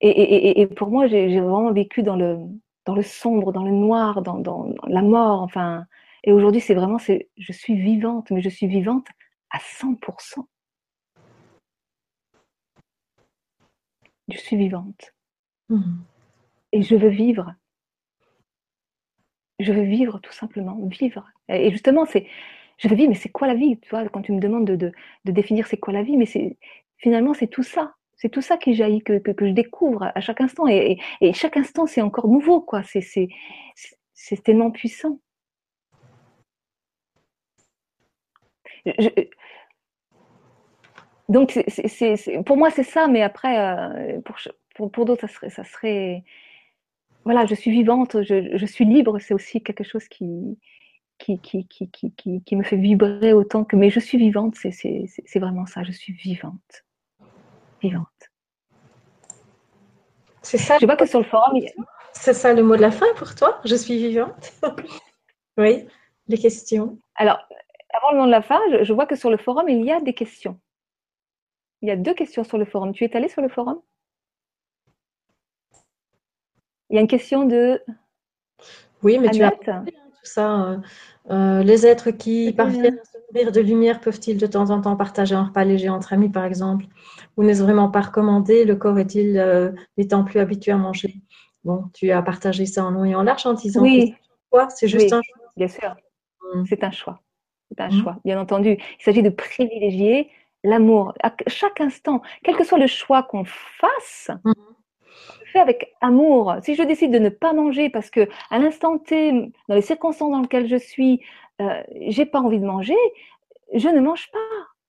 et, 0.00 0.08
et, 0.08 0.60
et, 0.60 0.66
pour 0.66 0.88
moi, 0.90 1.06
j'ai 1.06 1.40
vraiment 1.40 1.72
vécu 1.72 2.02
dans 2.02 2.16
le, 2.16 2.38
dans 2.86 2.94
le 2.94 3.02
sombre, 3.02 3.52
dans 3.52 3.64
le 3.64 3.70
noir, 3.70 4.22
dans, 4.22 4.38
dans, 4.38 4.72
la 4.86 5.02
mort, 5.02 5.42
enfin. 5.42 5.86
Et 6.24 6.32
aujourd'hui, 6.32 6.60
c'est 6.60 6.74
vraiment, 6.74 6.98
je 6.98 7.52
suis 7.52 7.74
vivante, 7.74 8.30
mais 8.30 8.40
je 8.42 8.48
suis 8.48 8.68
vivante 8.68 9.06
à 9.50 9.58
100%. 9.58 10.46
Je 14.28 14.38
suis 14.38 14.56
vivante. 14.56 15.14
Mmh. 15.68 15.82
Et 16.72 16.82
je 16.82 16.94
veux 16.94 17.08
vivre. 17.08 17.54
Je 19.58 19.72
veux 19.72 19.82
vivre 19.82 20.18
tout 20.20 20.32
simplement, 20.32 20.78
vivre. 20.86 21.28
Et 21.48 21.70
justement, 21.70 22.06
c'est 22.06 22.26
je 22.78 22.88
veux 22.88 22.96
vivre, 22.96 23.10
mais 23.10 23.14
c'est 23.14 23.28
quoi 23.30 23.46
la 23.46 23.54
vie 23.54 23.78
Tu 23.80 23.90
vois, 23.90 24.08
quand 24.08 24.22
tu 24.22 24.32
me 24.32 24.40
demandes 24.40 24.64
de, 24.64 24.92
définir 25.24 25.66
c'est 25.66 25.76
quoi 25.78 25.92
la 25.92 26.02
vie, 26.02 26.16
mais 26.16 26.26
finalement 26.98 27.34
c'est 27.34 27.48
tout 27.48 27.62
ça. 27.62 27.94
C'est 28.16 28.28
tout 28.28 28.42
ça 28.42 28.56
qui 28.56 28.74
jaillit, 28.74 29.02
que, 29.02 29.18
que, 29.18 29.32
que, 29.32 29.46
je 29.48 29.52
découvre 29.52 30.12
à 30.14 30.20
chaque 30.20 30.40
instant. 30.40 30.68
Et, 30.68 30.98
chaque 31.32 31.56
instant, 31.56 31.86
c'est 31.86 32.02
encore 32.02 32.28
nouveau, 32.28 32.60
quoi. 32.60 32.82
C'est 32.84 34.42
tellement 34.44 34.70
puissant. 34.70 35.18
donc, 41.28 41.58
pour 42.46 42.56
moi, 42.56 42.70
c'est 42.70 42.84
ça, 42.84 43.08
mais 43.08 43.22
après, 43.22 43.58
euh, 43.58 44.20
pour, 44.76 44.90
pour, 44.92 45.04
d'autres, 45.04 45.26
ça 45.28 45.64
serait. 45.64 46.22
Voilà, 47.24 47.44
je 47.46 47.56
suis 47.56 47.72
vivante, 47.72 48.22
je 48.22 48.66
suis 48.66 48.84
libre, 48.84 49.18
c'est 49.18 49.34
aussi 49.34 49.62
quelque 49.62 49.84
chose 49.84 50.06
qui, 50.08 50.58
qui, 51.22 51.38
qui, 51.38 51.66
qui, 51.66 52.12
qui, 52.12 52.42
qui 52.42 52.56
me 52.56 52.62
fait 52.62 52.76
vibrer 52.76 53.32
autant 53.32 53.64
que. 53.64 53.76
Mais 53.76 53.90
je 53.90 54.00
suis 54.00 54.18
vivante, 54.18 54.56
c'est 54.56 55.38
vraiment 55.38 55.66
ça, 55.66 55.84
je 55.84 55.92
suis 55.92 56.12
vivante. 56.12 56.84
Vivante. 57.80 58.08
C'est 60.42 60.58
ça. 60.58 60.78
Je 60.80 60.86
vois 60.86 60.96
que 60.96 61.06
sur 61.06 61.20
le 61.20 61.24
forum, 61.24 61.60
C'est 62.12 62.34
ça 62.34 62.52
le 62.52 62.62
mot 62.62 62.76
de 62.76 62.80
la 62.80 62.90
fin 62.90 63.06
pour 63.16 63.34
toi? 63.34 63.60
Je 63.64 63.76
suis 63.76 63.96
vivante. 63.96 64.52
oui, 65.56 65.86
les 66.26 66.38
questions. 66.38 66.98
Alors, 67.14 67.38
avant 67.90 68.12
le 68.12 68.18
mot 68.18 68.26
de 68.26 68.30
la 68.30 68.42
fin, 68.42 68.60
je, 68.82 68.92
vois 68.92 69.06
que 69.06 69.16
sur 69.16 69.30
le 69.30 69.36
forum, 69.36 69.68
il 69.68 69.84
y 69.84 69.92
a 69.92 70.00
des 70.00 70.14
questions. 70.14 70.58
Il 71.82 71.88
y 71.88 71.92
a 71.92 71.96
deux 71.96 72.14
questions 72.14 72.42
sur 72.42 72.58
le 72.58 72.64
forum. 72.64 72.92
Tu 72.92 73.04
es 73.04 73.16
allé 73.16 73.28
sur 73.28 73.42
le 73.42 73.48
forum? 73.48 73.80
Il 76.90 76.96
y 76.96 76.98
a 76.98 77.00
une 77.00 77.08
question 77.08 77.44
de. 77.44 77.82
Oui, 79.02 79.18
mais 79.18 79.30
tu 79.30 79.42
as 79.42 79.52
tout 80.22 80.30
ça. 80.30 80.62
Euh, 80.62 80.78
euh, 81.30 81.62
les 81.62 81.86
êtres 81.86 82.10
qui 82.10 82.52
parviennent 82.52 82.98
à 82.98 83.04
se 83.04 83.18
nourrir 83.28 83.52
de 83.52 83.60
lumière 83.60 84.00
peuvent-ils 84.00 84.38
de 84.38 84.46
temps 84.46 84.70
en 84.70 84.80
temps 84.80 84.96
partager 84.96 85.34
un 85.34 85.44
repas 85.44 85.64
léger 85.64 85.88
entre 85.88 86.12
amis, 86.12 86.28
par 86.28 86.44
exemple 86.44 86.86
Ou 87.36 87.42
n'est-ce 87.42 87.62
vraiment 87.62 87.90
pas 87.90 88.02
recommandé 88.02 88.64
Le 88.64 88.76
corps 88.76 88.98
est-il 88.98 89.38
euh, 89.38 89.70
n'étant 89.96 90.24
plus 90.24 90.40
habitué 90.40 90.72
à 90.72 90.76
manger? 90.76 91.16
Bon, 91.64 91.84
tu 91.94 92.10
as 92.10 92.22
partagé 92.22 92.66
ça 92.66 92.84
en 92.84 92.90
long 92.90 93.04
et 93.04 93.14
en 93.14 93.22
large 93.22 93.46
en 93.46 93.54
disant 93.54 93.82
oui. 93.82 94.14
c'est 94.70 94.88
juste 94.88 95.12
un 95.12 95.22
choix. 95.22 95.48
Bien 95.56 95.68
sûr, 95.68 95.94
mmh. 96.54 96.64
c'est 96.68 96.82
un 96.84 96.90
choix. 96.90 97.20
C'est 97.70 97.80
un 97.80 97.88
mmh. 97.88 98.02
choix, 98.02 98.18
bien 98.24 98.40
entendu. 98.40 98.70
Il 98.78 99.02
s'agit 99.02 99.22
de 99.22 99.30
privilégier 99.30 100.30
l'amour 100.64 101.14
à 101.22 101.32
chaque 101.46 101.80
instant, 101.80 102.20
quel 102.42 102.56
que 102.56 102.64
soit 102.64 102.78
le 102.78 102.86
choix 102.86 103.22
qu'on 103.22 103.44
fasse. 103.44 104.30
Mmh 104.44 104.52
fait 105.52 105.60
avec 105.60 105.94
amour. 106.00 106.56
Si 106.62 106.74
je 106.74 106.82
décide 106.82 107.12
de 107.12 107.18
ne 107.18 107.28
pas 107.28 107.52
manger 107.52 107.90
parce 107.90 108.10
que 108.10 108.28
à 108.50 108.58
l'instant 108.58 108.98
T, 108.98 109.32
dans 109.68 109.74
les 109.74 109.82
circonstances 109.82 110.32
dans 110.32 110.40
lesquelles 110.40 110.68
je 110.68 110.76
suis, 110.76 111.20
euh, 111.60 111.82
j'ai 112.08 112.26
pas 112.26 112.40
envie 112.40 112.58
de 112.58 112.64
manger, 112.64 112.96
je 113.74 113.88
ne 113.88 114.00
mange 114.00 114.30
pas, 114.32 114.38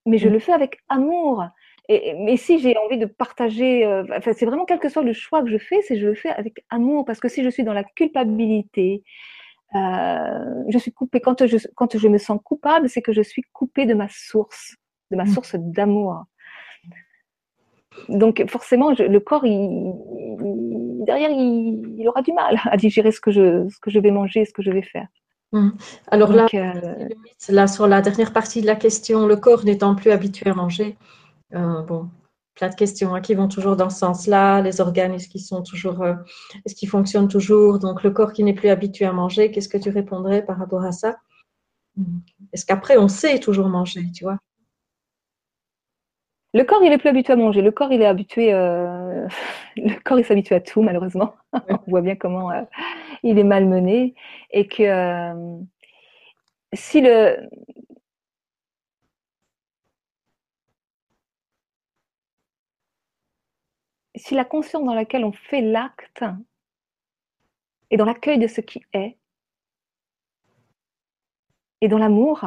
mais 0.06 0.18
je 0.18 0.28
mm. 0.28 0.32
le 0.32 0.38
fais 0.38 0.52
avec 0.52 0.78
amour. 0.88 1.44
Et, 1.88 2.14
mais 2.14 2.36
si 2.36 2.58
j'ai 2.58 2.76
envie 2.78 2.98
de 2.98 3.06
partager, 3.06 3.84
euh, 3.84 4.04
enfin, 4.16 4.32
c'est 4.32 4.46
vraiment 4.46 4.64
quel 4.64 4.78
que 4.78 4.88
soit 4.88 5.02
le 5.02 5.12
choix 5.12 5.42
que 5.42 5.50
je 5.50 5.58
fais, 5.58 5.82
c'est 5.82 5.98
je 5.98 6.06
le 6.06 6.14
fais 6.14 6.30
avec 6.30 6.64
amour 6.70 7.04
parce 7.04 7.20
que 7.20 7.28
si 7.28 7.44
je 7.44 7.50
suis 7.50 7.62
dans 7.64 7.74
la 7.74 7.84
culpabilité, 7.84 9.04
euh, 9.74 10.64
je 10.68 10.78
suis 10.78 10.92
coupée. 10.92 11.20
Quand 11.20 11.46
je, 11.46 11.58
quand 11.74 11.96
je 11.96 12.08
me 12.08 12.18
sens 12.18 12.40
coupable, 12.42 12.88
c'est 12.88 13.02
que 13.02 13.12
je 13.12 13.22
suis 13.22 13.42
coupée 13.52 13.86
de 13.86 13.94
ma 13.94 14.08
source, 14.08 14.76
de 15.10 15.16
ma 15.16 15.24
mm. 15.24 15.28
source 15.28 15.56
d'amour. 15.56 16.24
Donc 18.08 18.44
forcément, 18.48 18.90
le 18.90 19.18
corps, 19.18 19.44
derrière, 21.04 21.30
il, 21.30 22.06
aura 22.08 22.22
du 22.22 22.32
mal 22.32 22.60
à 22.64 22.76
digérer 22.76 23.12
ce 23.12 23.20
que 23.20 23.30
je, 23.30 23.68
ce 23.68 23.78
que 23.80 23.90
je 23.90 23.98
vais 23.98 24.10
manger, 24.10 24.44
ce 24.44 24.52
que 24.52 24.62
je 24.62 24.70
vais 24.70 24.82
faire. 24.82 25.06
Hum. 25.52 25.76
Alors 26.08 26.32
là, 26.32 26.46
euh, 26.52 27.08
là, 27.48 27.66
sur 27.68 27.86
la 27.86 28.02
dernière 28.02 28.32
partie 28.32 28.60
de 28.60 28.66
la 28.66 28.74
question, 28.74 29.26
le 29.26 29.36
corps 29.36 29.64
n'étant 29.64 29.94
plus 29.94 30.10
habitué 30.10 30.50
à 30.50 30.54
manger, 30.54 30.96
euh, 31.54 31.82
bon, 31.82 32.08
plein 32.56 32.68
de 32.68 32.74
questions 32.74 33.14
hein, 33.14 33.20
qui 33.20 33.34
vont 33.34 33.46
toujours 33.46 33.76
dans 33.76 33.88
ce 33.88 33.98
sens-là. 33.98 34.62
Les 34.62 34.80
organes, 34.80 35.14
est-ce 35.14 35.28
qu'ils 35.28 35.42
sont 35.42 35.62
toujours, 35.62 36.02
euh, 36.02 36.14
est-ce 36.64 36.74
qu'ils 36.74 36.88
fonctionnent 36.88 37.28
toujours 37.28 37.78
Donc 37.78 38.02
le 38.02 38.10
corps 38.10 38.32
qui 38.32 38.42
n'est 38.42 38.52
plus 38.52 38.68
habitué 38.68 39.04
à 39.04 39.12
manger, 39.12 39.52
qu'est-ce 39.52 39.68
que 39.68 39.78
tu 39.78 39.90
répondrais 39.90 40.44
par 40.44 40.58
rapport 40.58 40.82
à 40.82 40.90
ça? 40.90 41.16
Hum. 41.96 42.22
Est-ce 42.52 42.66
qu'après 42.66 42.98
on 42.98 43.06
sait 43.08 43.38
toujours 43.38 43.68
manger, 43.68 44.02
tu 44.12 44.24
vois? 44.24 44.38
Le 46.54 46.64
corps, 46.64 46.82
il 46.84 46.92
est 46.92 46.98
plus 46.98 47.08
habitué 47.08 47.32
à 47.32 47.36
manger. 47.36 47.62
Le 47.62 47.72
corps, 47.72 47.92
il 47.92 48.00
est 48.00 48.06
habitué. 48.06 48.52
Euh, 48.54 49.26
le 49.76 50.00
corps, 50.02 50.18
il 50.18 50.24
s'habitue 50.24 50.54
à 50.54 50.60
tout, 50.60 50.82
malheureusement. 50.82 51.34
On 51.52 51.78
voit 51.88 52.00
bien 52.02 52.16
comment 52.16 52.50
euh, 52.52 52.62
il 53.24 53.38
est 53.38 53.44
malmené 53.44 54.14
et 54.52 54.68
que 54.68 54.82
euh, 54.84 55.58
si 56.74 57.00
le 57.00 57.48
si 64.16 64.34
la 64.34 64.44
conscience 64.44 64.84
dans 64.84 64.94
laquelle 64.94 65.24
on 65.24 65.32
fait 65.32 65.60
l'acte 65.60 66.24
est 67.90 67.96
dans 67.96 68.04
l'accueil 68.04 68.38
de 68.38 68.46
ce 68.46 68.60
qui 68.60 68.82
est 68.92 69.18
et 71.80 71.88
dans 71.88 71.98
l'amour, 71.98 72.44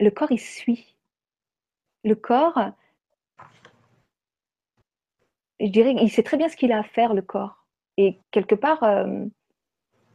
le 0.00 0.10
corps 0.10 0.30
il 0.32 0.40
suit 0.40 0.97
le 2.08 2.16
corps, 2.16 2.72
je 5.60 5.66
dirais, 5.66 5.94
il 6.00 6.10
sait 6.10 6.22
très 6.22 6.36
bien 6.36 6.48
ce 6.48 6.56
qu'il 6.56 6.72
a 6.72 6.78
à 6.78 6.82
faire, 6.82 7.14
le 7.14 7.22
corps. 7.22 7.66
Et 7.96 8.20
quelque 8.30 8.54
part, 8.54 8.82
euh, 8.82 9.24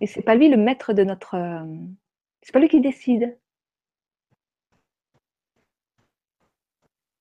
et 0.01 0.07
c'est 0.07 0.21
pas 0.21 0.35
lui 0.35 0.49
le 0.49 0.57
maître 0.57 0.93
de 0.93 1.03
notre. 1.03 1.35
Euh, 1.35 1.65
c'est 2.41 2.53
pas 2.53 2.59
lui 2.59 2.69
qui 2.69 2.81
décide. 2.81 3.37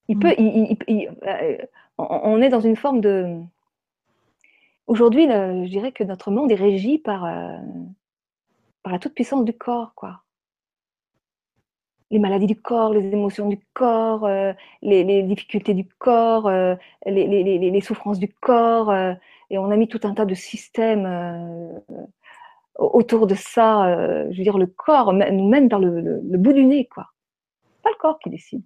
Il 0.09 0.19
peut. 0.19 0.35
Euh, 0.39 1.59
on 1.99 2.43
est 2.43 2.49
dans 2.49 2.61
une 2.61 2.77
forme 2.77 3.01
de. 3.01 3.41
Aujourd'hui, 4.87 5.27
je 5.27 5.69
dirais 5.69 5.93
que 5.93 6.05
notre 6.05 6.31
monde 6.31 6.51
est 6.51 6.57
régi 6.57 6.99
par, 6.99 7.23
par 8.83 8.93
la 8.93 8.99
toute-puissance 8.99 9.45
du 9.45 9.53
corps, 9.53 9.95
quoi 9.95 10.23
les 12.13 12.19
maladies 12.19 12.47
du 12.47 12.61
corps, 12.61 12.93
les 12.93 13.07
émotions 13.07 13.49
du 13.49 13.59
corps, 13.73 14.27
euh, 14.27 14.53
les, 14.83 15.23
difficultés 15.23 15.73
du 15.73 15.87
corps, 15.99 16.47
euh, 16.47 16.77
les, 17.07 17.81
souffrances 17.81 18.19
du 18.19 18.29
corps. 18.29 18.91
Euh, 18.91 19.15
et 19.51 19.59
on 19.59 19.71
a 19.71 19.77
mis 19.77 19.89
tout 19.89 20.01
un 20.05 20.15
tas 20.15 20.27
de 20.27 20.35
systèmes 20.35 21.07
autour 22.79 23.27
de 23.27 23.35
ça. 23.35 24.27
je 24.31 24.37
veux 24.37 24.45
dire, 24.45 24.59
le 24.59 24.67
corps 24.67 25.13
nous 25.13 25.49
mène 25.49 25.69
par 25.69 25.79
le, 25.79 26.01
le 26.01 26.39
bout 26.39 26.53
du 26.53 26.65
nez, 26.65 26.87
quoi. 26.87 27.09
Pas 27.83 27.91
le 27.91 27.97
corps 27.99 28.19
qui 28.19 28.31
décide 28.31 28.63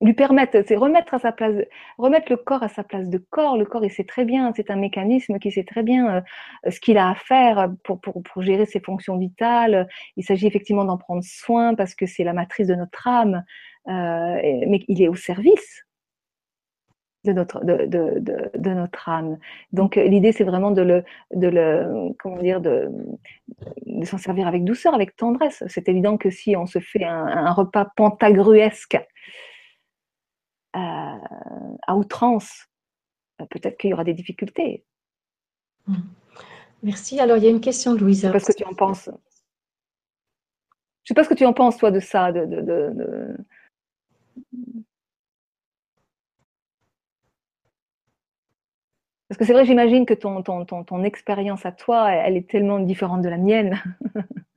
lui 0.00 0.14
permettre, 0.14 0.62
c'est 0.66 0.76
remettre 0.76 1.14
à 1.14 1.18
sa 1.18 1.32
place, 1.32 1.54
remettre 1.98 2.30
le 2.30 2.36
corps 2.38 2.62
à 2.62 2.68
sa 2.68 2.82
place 2.84 3.08
de 3.08 3.18
corps. 3.18 3.58
Le 3.58 3.64
corps, 3.66 3.84
il 3.84 3.90
sait 3.90 4.04
très 4.04 4.24
bien, 4.24 4.52
c'est 4.56 4.70
un 4.70 4.76
mécanisme 4.76 5.38
qui 5.38 5.50
sait 5.50 5.64
très 5.64 5.82
bien 5.82 6.16
euh, 6.16 6.70
ce 6.70 6.80
qu'il 6.80 6.96
a 6.96 7.10
à 7.10 7.14
faire 7.14 7.70
pour, 7.84 8.00
pour, 8.00 8.22
pour, 8.22 8.42
gérer 8.42 8.66
ses 8.66 8.80
fonctions 8.80 9.18
vitales. 9.18 9.88
Il 10.16 10.24
s'agit 10.24 10.46
effectivement 10.46 10.84
d'en 10.84 10.96
prendre 10.96 11.22
soin 11.22 11.74
parce 11.74 11.94
que 11.94 12.06
c'est 12.06 12.24
la 12.24 12.32
matrice 12.32 12.68
de 12.68 12.74
notre 12.74 13.06
âme, 13.06 13.44
euh, 13.88 13.92
mais 14.66 14.84
il 14.88 15.02
est 15.02 15.08
au 15.08 15.16
service 15.16 15.84
de 17.24 17.32
notre, 17.32 17.62
de, 17.64 17.84
de, 17.84 18.50
de, 18.56 18.70
notre 18.70 19.08
âme. 19.08 19.38
Donc 19.72 19.96
l'idée, 19.96 20.32
c'est 20.32 20.44
vraiment 20.44 20.70
de 20.70 20.80
le, 20.80 21.04
de 21.34 21.48
le, 21.48 22.14
comment 22.18 22.38
dire, 22.38 22.62
de, 22.62 22.90
s'en 24.04 24.16
servir 24.16 24.46
avec 24.46 24.64
douceur, 24.64 24.94
avec 24.94 25.16
tendresse. 25.16 25.62
C'est 25.68 25.88
évident 25.88 26.16
que 26.16 26.30
si 26.30 26.56
on 26.56 26.64
se 26.64 26.78
fait 26.78 27.04
un, 27.04 27.26
un 27.26 27.52
repas 27.52 27.88
pantagruesque, 27.96 28.98
à 30.72 31.96
outrance, 31.96 32.66
euh, 33.40 33.46
peut-être 33.50 33.78
qu'il 33.78 33.90
y 33.90 33.92
aura 33.92 34.04
des 34.04 34.14
difficultés. 34.14 34.84
Mmh. 35.86 35.96
Merci. 36.82 37.20
Alors, 37.20 37.36
il 37.36 37.44
y 37.44 37.46
a 37.46 37.50
une 37.50 37.60
question 37.60 37.94
Louisa. 37.94 38.28
Je 38.28 38.32
sais 38.32 38.32
pas 38.32 38.40
ce 38.40 38.52
que 38.52 38.56
tu 38.56 38.64
en 38.64 38.74
penses. 38.74 39.10
Je 41.04 41.08
sais 41.08 41.14
pas 41.14 41.24
ce 41.24 41.28
que 41.28 41.34
tu 41.34 41.46
en 41.46 41.52
penses, 41.52 41.76
toi, 41.76 41.90
de 41.90 42.00
ça. 42.00 42.32
De, 42.32 42.46
de, 42.46 42.60
de, 42.60 43.36
Parce 49.28 49.38
que 49.38 49.44
c'est 49.44 49.52
vrai, 49.52 49.64
j'imagine 49.64 50.06
que 50.06 50.14
ton, 50.14 50.42
ton, 50.42 50.64
ton, 50.64 50.82
ton 50.82 51.04
expérience 51.04 51.64
à 51.64 51.72
toi, 51.72 52.10
elle 52.10 52.36
est 52.36 52.50
tellement 52.50 52.80
différente 52.80 53.22
de 53.22 53.28
la 53.28 53.36
mienne. 53.36 53.80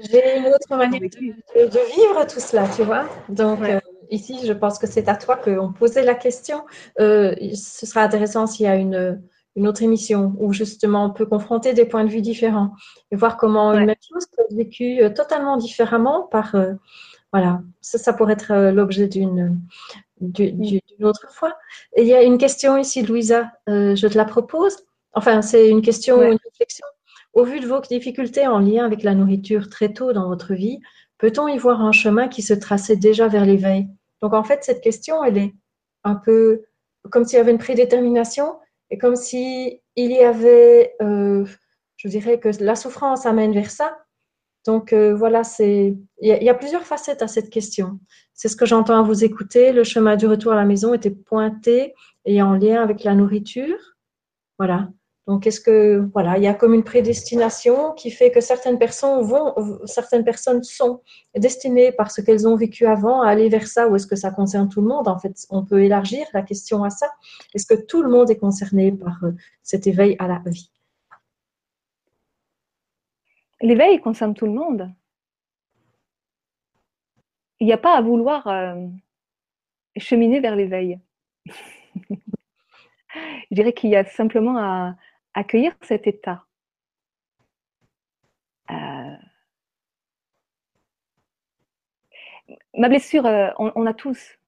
J'ai 0.00 0.38
une 0.38 0.46
autre 0.46 0.76
manière 0.76 1.00
de, 1.00 1.94
vivre 1.94 2.26
tout 2.26 2.40
cela, 2.40 2.68
tu 2.74 2.82
vois. 2.82 3.08
Donc, 3.28 3.62
euh, 3.62 3.80
ici, 4.10 4.46
je 4.46 4.52
pense 4.52 4.78
que 4.78 4.86
c'est 4.86 5.08
à 5.08 5.16
toi 5.16 5.36
qu'on 5.36 5.72
posait 5.72 6.04
la 6.04 6.14
question. 6.14 6.64
Euh, 7.00 7.34
ce 7.54 7.86
sera 7.86 8.02
intéressant 8.02 8.46
s'il 8.46 8.66
y 8.66 8.68
a 8.68 8.76
une, 8.76 9.22
une, 9.56 9.68
autre 9.68 9.82
émission 9.82 10.34
où 10.38 10.52
justement 10.52 11.06
on 11.06 11.10
peut 11.10 11.26
confronter 11.26 11.72
des 11.72 11.84
points 11.84 12.04
de 12.04 12.10
vue 12.10 12.20
différents 12.20 12.72
et 13.10 13.16
voir 13.16 13.36
comment 13.36 13.72
une 13.72 13.86
même 13.86 13.96
chose 14.12 14.26
peut 14.36 14.42
être 14.42 14.56
vécue 14.56 15.02
euh, 15.02 15.10
totalement 15.10 15.56
différemment 15.56 16.22
par. 16.22 16.54
voilà, 17.32 17.60
ça, 17.80 17.98
ça 17.98 18.12
pourrait 18.12 18.34
être 18.34 18.70
l'objet 18.70 19.08
d'une 19.08 19.60
d'une 20.20 20.80
autre 21.02 21.30
fois. 21.30 21.54
Et 21.94 22.02
il 22.02 22.08
y 22.08 22.14
a 22.14 22.22
une 22.22 22.38
question 22.38 22.78
ici, 22.78 23.02
Louisa, 23.02 23.50
je 23.66 24.06
te 24.06 24.16
la 24.16 24.24
propose. 24.24 24.76
Enfin, 25.12 25.42
c'est 25.42 25.68
une 25.68 25.82
question 25.82 26.18
ou 26.18 26.22
une 26.22 26.38
réflexion. 26.44 26.86
Au 27.36 27.44
vu 27.44 27.60
de 27.60 27.66
vos 27.66 27.82
difficultés 27.82 28.46
en 28.46 28.60
lien 28.60 28.86
avec 28.86 29.02
la 29.02 29.14
nourriture 29.14 29.68
très 29.68 29.92
tôt 29.92 30.14
dans 30.14 30.26
votre 30.26 30.54
vie, 30.54 30.80
peut-on 31.18 31.46
y 31.48 31.58
voir 31.58 31.82
un 31.82 31.92
chemin 31.92 32.28
qui 32.28 32.40
se 32.40 32.54
traçait 32.54 32.96
déjà 32.96 33.28
vers 33.28 33.44
l'éveil? 33.44 33.88
Donc 34.22 34.32
en 34.32 34.42
fait, 34.42 34.64
cette 34.64 34.80
question, 34.80 35.22
elle 35.22 35.36
est 35.36 35.54
un 36.02 36.14
peu 36.14 36.62
comme 37.10 37.26
s'il 37.26 37.36
y 37.36 37.40
avait 37.40 37.50
une 37.50 37.58
prédétermination 37.58 38.58
et 38.88 38.96
comme 38.96 39.16
si 39.16 39.82
il 39.96 40.12
y 40.12 40.20
avait, 40.20 40.94
euh, 41.02 41.44
je 41.98 42.08
dirais 42.08 42.40
que 42.40 42.48
la 42.58 42.74
souffrance 42.74 43.26
amène 43.26 43.52
vers 43.52 43.70
ça. 43.70 43.98
Donc 44.64 44.94
euh, 44.94 45.14
voilà, 45.14 45.44
c'est 45.44 45.94
il 46.22 46.42
y, 46.42 46.48
a 46.48 46.54
plusieurs 46.54 46.86
facettes 46.86 47.20
à 47.20 47.28
cette 47.28 47.50
question. 47.50 48.00
C'est 48.32 48.48
ce 48.48 48.56
que 48.56 48.64
j'entends 48.64 48.98
à 48.98 49.02
vous 49.02 49.24
écouter. 49.24 49.72
Le 49.72 49.84
chemin 49.84 50.16
du 50.16 50.26
retour 50.26 50.52
à 50.52 50.56
la 50.56 50.64
maison 50.64 50.94
était 50.94 51.10
pointé 51.10 51.94
et 52.24 52.40
en 52.40 52.54
lien 52.54 52.82
avec 52.82 53.04
la 53.04 53.14
nourriture. 53.14 53.76
Voilà. 54.58 54.88
Donc, 55.26 55.44
est-ce 55.44 55.60
que 55.60 56.08
voilà, 56.12 56.38
il 56.38 56.44
y 56.44 56.46
a 56.46 56.54
comme 56.54 56.72
une 56.72 56.84
prédestination 56.84 57.92
qui 57.94 58.12
fait 58.12 58.30
que 58.30 58.40
certaines 58.40 58.78
personnes 58.78 59.22
vont, 59.24 59.54
certaines 59.84 60.22
personnes 60.22 60.62
sont 60.62 61.02
destinées 61.34 61.90
par 61.90 62.12
ce 62.12 62.20
qu'elles 62.20 62.46
ont 62.46 62.54
vécu 62.54 62.86
avant 62.86 63.22
à 63.22 63.30
aller 63.30 63.48
vers 63.48 63.66
ça, 63.66 63.88
ou 63.88 63.96
est-ce 63.96 64.06
que 64.06 64.14
ça 64.14 64.30
concerne 64.30 64.68
tout 64.68 64.80
le 64.80 64.86
monde? 64.86 65.08
En 65.08 65.18
fait, 65.18 65.34
on 65.50 65.64
peut 65.64 65.82
élargir 65.82 66.26
la 66.32 66.42
question 66.42 66.84
à 66.84 66.90
ça. 66.90 67.10
Est-ce 67.54 67.66
que 67.66 67.74
tout 67.74 68.02
le 68.02 68.08
monde 68.08 68.30
est 68.30 68.38
concerné 68.38 68.92
par 68.92 69.24
euh, 69.24 69.32
cet 69.64 69.88
éveil 69.88 70.14
à 70.20 70.28
la 70.28 70.40
vie? 70.46 70.70
L'éveil 73.60 74.00
concerne 74.00 74.34
tout 74.34 74.46
le 74.46 74.52
monde. 74.52 74.92
Il 77.58 77.66
n'y 77.66 77.72
a 77.72 77.78
pas 77.78 77.96
à 77.96 78.00
vouloir 78.00 78.46
euh, 78.46 78.86
cheminer 79.96 80.38
vers 80.38 80.54
l'éveil. 80.54 81.00
Je 83.50 83.54
dirais 83.54 83.72
qu'il 83.72 83.90
y 83.90 83.96
a 83.96 84.04
simplement 84.04 84.56
à 84.58 84.94
accueillir 85.36 85.72
cet 85.82 86.06
état. 86.06 86.44
Euh, 88.70 89.16
ma 92.76 92.88
blessure, 92.88 93.26
euh, 93.26 93.50
on, 93.58 93.86
a 93.86 93.94
tous 93.94 94.38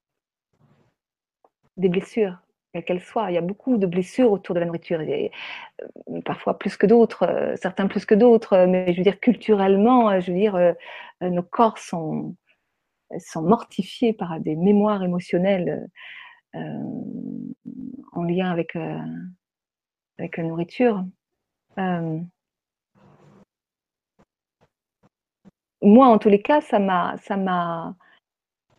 des 1.77 1.89
blessures, 1.89 2.39
quelles 2.73 2.85
qu'elles 2.85 3.03
soient. 3.03 3.31
Il 3.31 3.35
y 3.35 3.39
a 3.39 3.43
beaucoup 3.43 3.77
de 3.77 3.87
blessures 3.87 4.33
autour 4.33 4.55
de 4.55 4.61
la 4.61 4.67
nourriture, 4.67 5.01
euh, 5.01 6.21
parfois 6.25 6.59
plus 6.59 6.77
que 6.77 6.87
d'autres, 6.87 7.55
certains 7.61 7.87
plus 7.87 8.07
que 8.07 8.15
d'autres, 8.15 8.67
mais 8.67 8.93
je 8.93 8.97
veux 8.97 9.05
dire 9.05 9.21
culturellement, 9.21 10.19
je 10.21 10.33
veux 10.33 10.39
dire, 10.39 10.75
nos 11.21 11.43
corps 11.43 11.79
sont, 11.79 12.35
sont 13.19 13.43
mortifiés 13.43 14.15
par 14.15 14.41
des 14.41 14.57
mémoires 14.57 15.03
émotionnelles 15.05 15.89
en 16.55 18.23
lien 18.25 18.51
avec 18.51 18.75
avec 20.19 20.37
la 20.37 20.45
nourriture. 20.45 21.05
Euh, 21.79 22.21
moi, 25.83 26.09
en 26.09 26.19
tous 26.19 26.29
les 26.29 26.43
cas, 26.43 26.61
ça 26.61 26.79
m'a, 26.79 27.17
ça 27.19 27.37
m'a, 27.37 27.95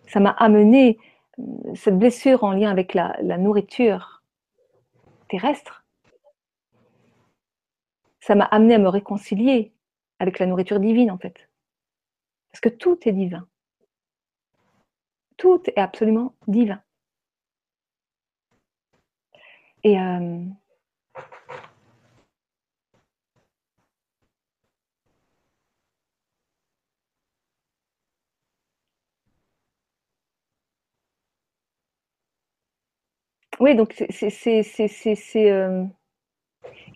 ça 0.07 0.19
m'a 0.19 0.31
amené 0.31 0.99
euh, 1.39 1.75
cette 1.75 1.97
blessure 1.97 2.43
en 2.43 2.51
lien 2.51 2.69
avec 2.69 2.93
la, 2.93 3.15
nourriture 3.37 4.21
terrestre. 5.29 5.85
Ça 8.19 8.35
m'a 8.35 8.45
amené 8.45 8.75
à 8.75 8.79
me 8.79 8.89
réconcilier 8.89 9.73
avec 10.19 10.39
la 10.39 10.45
nourriture 10.45 10.79
divine, 10.79 11.11
en 11.11 11.17
fait. 11.17 11.49
Parce 12.51 12.59
que 12.59 12.69
tout 12.69 12.99
est 13.07 13.13
divin. 13.13 13.47
Tout 15.37 15.61
est 15.67 15.79
absolument 15.79 16.35
divin. 16.47 16.81
Et 19.83 19.97
euh, 19.97 20.43
Oui, 33.59 33.75
donc 33.75 33.93
c'est, 34.09 34.31
euh, 35.51 35.83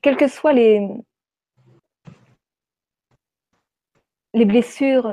quelles 0.01 0.17
que 0.17 0.27
soient 0.27 0.53
les, 0.53 0.87
les 4.35 4.45
blessures 4.45 5.11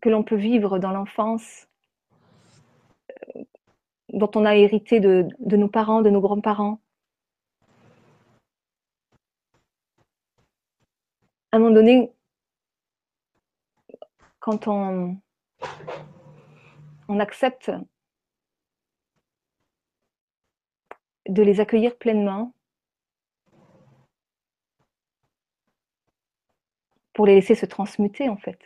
que 0.00 0.08
l'on 0.08 0.22
peut 0.22 0.36
vivre 0.36 0.78
dans 0.78 0.90
l'enfance, 0.92 1.68
euh, 3.36 3.42
dont 4.12 4.30
on 4.34 4.44
a 4.46 4.56
hérité 4.56 5.00
de, 5.00 5.26
de 5.40 5.56
nos 5.56 5.68
parents, 5.68 6.02
de 6.02 6.10
nos 6.10 6.20
grands-parents, 6.20 6.80
à 11.56 11.58
un 11.58 11.62
moment 11.62 11.74
donné, 11.74 12.12
quand 14.40 14.68
on, 14.68 15.18
accepte 17.18 17.72
de 21.26 21.42
les 21.42 21.60
accueillir 21.60 21.96
pleinement 21.96 22.52
pour 27.14 27.24
les 27.24 27.36
laisser 27.36 27.54
se 27.54 27.64
transmuter 27.64 28.28
en 28.28 28.36
fait. 28.36 28.58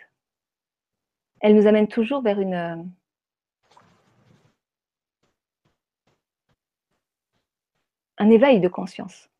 Elle 1.38 1.54
nous 1.54 1.68
amène 1.68 1.86
toujours 1.86 2.22
vers 2.22 2.40
une 2.40 2.92
un 8.18 8.30
éveil 8.30 8.58
de 8.58 8.68
conscience. 8.68 9.30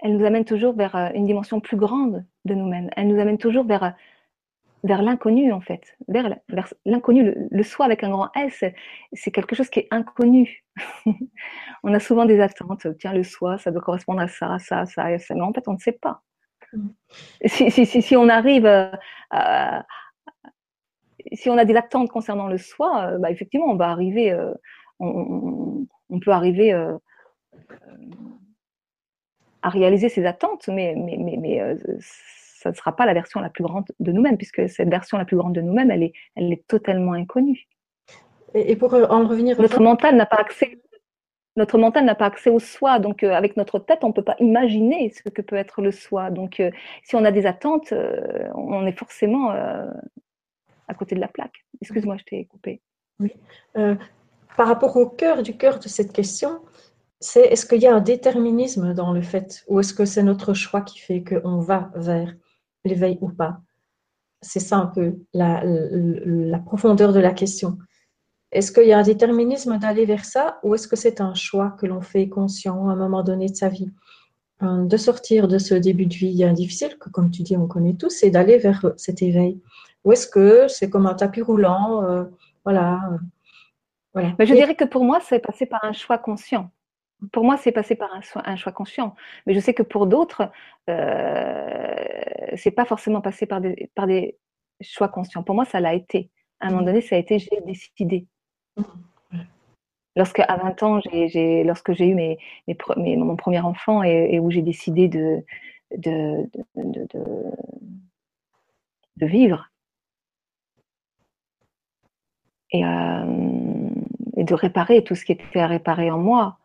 Elle 0.00 0.16
nous 0.16 0.24
amène 0.24 0.44
toujours 0.44 0.74
vers 0.74 0.94
euh, 0.96 1.08
une 1.14 1.26
dimension 1.26 1.60
plus 1.60 1.76
grande 1.76 2.24
de 2.44 2.54
nous-mêmes. 2.54 2.90
Elle 2.96 3.08
nous 3.08 3.20
amène 3.20 3.38
toujours 3.38 3.64
vers 3.64 3.94
vers 4.84 5.02
l'inconnu 5.02 5.52
en 5.52 5.60
fait, 5.60 5.96
vers, 6.06 6.36
l'inconnu, 6.84 7.34
le, 7.50 7.62
soi 7.62 7.86
avec 7.86 8.04
un 8.04 8.10
grand 8.10 8.30
S, 8.36 8.62
c'est 9.12 9.30
quelque 9.30 9.56
chose 9.56 9.68
qui 9.68 9.80
est 9.80 9.88
inconnu. 9.90 10.64
on 11.82 11.92
a 11.92 11.98
souvent 11.98 12.24
des 12.24 12.40
attentes, 12.40 12.86
tiens 12.98 13.12
le 13.12 13.24
soi, 13.24 13.58
ça 13.58 13.72
doit 13.72 13.82
correspondre 13.82 14.20
à 14.20 14.28
ça, 14.28 14.58
ça, 14.58 14.86
ça, 14.86 15.18
ça, 15.18 15.34
mais 15.34 15.40
en 15.40 15.52
fait 15.52 15.66
on 15.66 15.72
ne 15.72 15.78
sait 15.78 15.92
pas. 15.92 16.22
Mm. 16.72 16.88
Si, 17.46 17.70
si, 17.70 18.02
si, 18.02 18.16
on 18.16 18.28
arrive 18.28 18.66
à, 19.30 19.86
si 21.32 21.50
on 21.50 21.58
a 21.58 21.64
des 21.64 21.76
attentes 21.76 22.10
concernant 22.10 22.48
le 22.48 22.58
soi, 22.58 23.06
euh, 23.06 23.18
bah, 23.18 23.30
effectivement 23.30 23.66
on 23.66 23.76
va 23.76 23.88
arriver, 23.88 24.32
euh, 24.32 24.52
on, 25.00 25.86
on, 26.10 26.20
peut 26.20 26.30
arriver 26.30 26.72
euh, 26.72 26.96
à 29.66 29.68
réaliser 29.68 30.08
ses 30.08 30.24
attentes, 30.26 30.68
mais, 30.68 30.94
mais, 30.96 31.16
mais, 31.18 31.36
mais 31.36 31.76
ça 32.66 32.70
ne 32.70 32.74
sera 32.76 32.94
pas 32.94 33.04
la 33.04 33.14
version 33.14 33.40
la 33.40 33.50
plus 33.50 33.64
grande 33.64 33.86
de 33.98 34.12
nous-mêmes, 34.12 34.36
puisque 34.36 34.68
cette 34.68 34.88
version 34.88 35.18
la 35.18 35.24
plus 35.24 35.36
grande 35.36 35.54
de 35.54 35.60
nous-mêmes, 35.60 35.90
elle 35.90 36.04
est, 36.04 36.12
elle 36.36 36.52
est 36.52 36.64
totalement 36.68 37.14
inconnue. 37.14 37.66
Et, 38.54 38.76
pour 38.76 38.94
en 38.94 39.26
revenir, 39.26 39.60
notre 39.60 39.82
mental 39.82 40.14
n'a 40.14 40.24
pas 40.24 40.36
accès. 40.36 40.78
Notre 41.56 41.78
mental 41.78 42.04
n'a 42.04 42.14
pas 42.14 42.26
accès 42.26 42.48
au 42.48 42.60
soi, 42.60 43.00
donc 43.00 43.24
euh, 43.24 43.32
avec 43.32 43.56
notre 43.56 43.78
tête, 43.80 44.04
on 44.04 44.08
ne 44.08 44.12
peut 44.12 44.22
pas 44.22 44.36
imaginer 44.38 45.10
ce 45.10 45.28
que 45.28 45.42
peut 45.42 45.56
être 45.56 45.82
le 45.82 45.90
soi. 45.90 46.30
Donc, 46.30 46.60
euh, 46.60 46.70
si 47.02 47.16
on 47.16 47.24
a 47.24 47.32
des 47.32 47.46
attentes, 47.46 47.92
euh, 47.92 48.48
on 48.54 48.86
est 48.86 48.96
forcément 48.96 49.50
à 49.50 50.94
côté 50.96 51.16
de 51.16 51.20
la 51.20 51.28
plaque. 51.28 51.64
Excuse-moi, 51.80 52.18
je 52.18 52.24
t'ai 52.24 52.44
coupé. 52.44 52.80
Oui. 53.18 53.32
par 53.74 54.68
rapport 54.68 54.94
au 54.96 55.08
cœur 55.08 55.42
du 55.42 55.56
cœur 55.56 55.78
de 55.78 55.88
cette 55.88 56.12
question, 56.12 56.60
c'est 57.20 57.42
est-ce 57.42 57.66
qu'il 57.66 57.80
y 57.80 57.86
a 57.86 57.94
un 57.94 58.00
déterminisme 58.00 58.92
dans 58.94 59.12
le 59.12 59.22
fait, 59.22 59.64
ou 59.68 59.80
est-ce 59.80 59.94
que 59.94 60.04
c'est 60.04 60.22
notre 60.22 60.54
choix 60.54 60.82
qui 60.82 60.98
fait 60.98 61.24
qu'on 61.24 61.60
va 61.60 61.90
vers 61.94 62.34
l'éveil 62.84 63.18
ou 63.20 63.28
pas? 63.28 63.60
C'est 64.42 64.60
ça 64.60 64.76
un 64.76 64.86
peu 64.86 65.16
la, 65.32 65.62
profondeur 66.66 67.12
de 67.12 67.20
la 67.20 67.32
question. 67.32 67.78
Est-ce 68.52 68.70
qu'il 68.70 68.86
y 68.86 68.92
a 68.92 68.98
un 68.98 69.02
déterminisme 69.02 69.78
d'aller 69.78 70.04
vers 70.04 70.24
ça 70.24 70.60
ou 70.62 70.74
est-ce 70.74 70.86
que 70.86 70.96
c'est 70.96 71.20
un 71.20 71.34
choix 71.34 71.70
que 71.70 71.86
l'on 71.86 72.00
fait 72.00 72.28
conscient 72.28 72.88
à 72.88 72.92
un 72.92 72.96
moment 72.96 73.22
donné 73.22 73.48
de 73.48 73.56
sa 73.56 73.68
vie? 73.68 73.90
Euh, 74.62 74.84
De 74.84 74.96
sortir 74.96 75.48
de 75.48 75.58
ce 75.58 75.74
début 75.74 76.06
de 76.06 76.14
vie 76.14 76.52
difficile, 76.52 76.96
que 76.98 77.10
comme 77.10 77.30
tu 77.30 77.42
dis, 77.42 77.56
on 77.56 77.66
connaît 77.66 77.94
tous, 77.94 78.22
et 78.22 78.30
d'aller 78.30 78.58
vers 78.58 78.92
cet 78.96 79.22
éveil 79.22 79.60
Ou 80.04 80.12
est-ce 80.12 80.26
que 80.26 80.68
c'est 80.68 80.90
comme 80.90 81.06
un 81.06 81.14
tapis 81.14 81.42
roulant 81.42 82.04
euh, 82.04 82.24
Voilà. 82.64 83.00
Euh, 83.10 83.18
voilà. 84.14 84.34
Mais 84.38 84.46
je 84.46 84.54
dirais 84.54 84.74
que 84.74 84.84
pour 84.84 85.04
moi, 85.04 85.18
c'est 85.20 85.40
passé 85.40 85.66
par 85.66 85.84
un 85.84 85.92
choix 85.92 86.18
conscient 86.18 86.70
pour 87.32 87.44
moi, 87.44 87.56
c'est 87.56 87.72
passé 87.72 87.96
par 87.96 88.10
un, 88.12 88.56
choix 88.56 88.72
conscient. 88.72 89.14
Mais 89.46 89.54
je 89.54 89.60
sais 89.60 89.74
que 89.74 89.82
pour 89.82 90.06
d'autres, 90.06 90.50
euh, 90.90 92.04
c'est 92.56 92.70
pas 92.70 92.84
forcément 92.84 93.20
passé 93.20 93.46
par 93.46 93.60
des, 93.60 93.90
par 93.94 94.06
des 94.06 94.38
choix 94.80 95.08
conscients. 95.08 95.42
Pour 95.42 95.54
moi, 95.54 95.64
ça 95.64 95.80
l'a 95.80 95.94
été. 95.94 96.30
À 96.60 96.66
un 96.66 96.70
moment 96.70 96.82
mmh. 96.82 96.86
donné, 96.86 97.00
ça 97.00 97.16
a 97.16 97.18
été 97.18 97.38
j'ai 97.38 97.60
décidé. 97.64 98.26
Mmh. 98.76 98.82
Lorsque 100.16 100.40
à 100.40 100.56
20 100.56 100.82
ans, 100.82 101.00
j'ai, 101.00 101.62
lorsque 101.64 101.92
j'ai 101.92 102.06
eu 102.06 102.14
mes, 102.14 102.38
mes, 102.96 103.16
mon 103.16 103.36
premier 103.36 103.60
enfant 103.60 104.02
et, 104.02 104.38
où 104.40 104.50
j'ai 104.50 104.62
décidé 104.62 105.08
de, 105.08 105.44
de, 105.94 106.48
de, 106.74 107.06
de, 109.16 109.26
vivre 109.26 109.70
et, 112.70 112.82
euh, 112.82 113.90
et 114.38 114.44
de 114.44 114.54
réparer 114.54 115.04
tout 115.04 115.14
ce 115.14 115.26
qui 115.26 115.32
était 115.32 115.60
à 115.60 115.66
réparer 115.66 116.10
en 116.10 116.18
moi, 116.18 116.58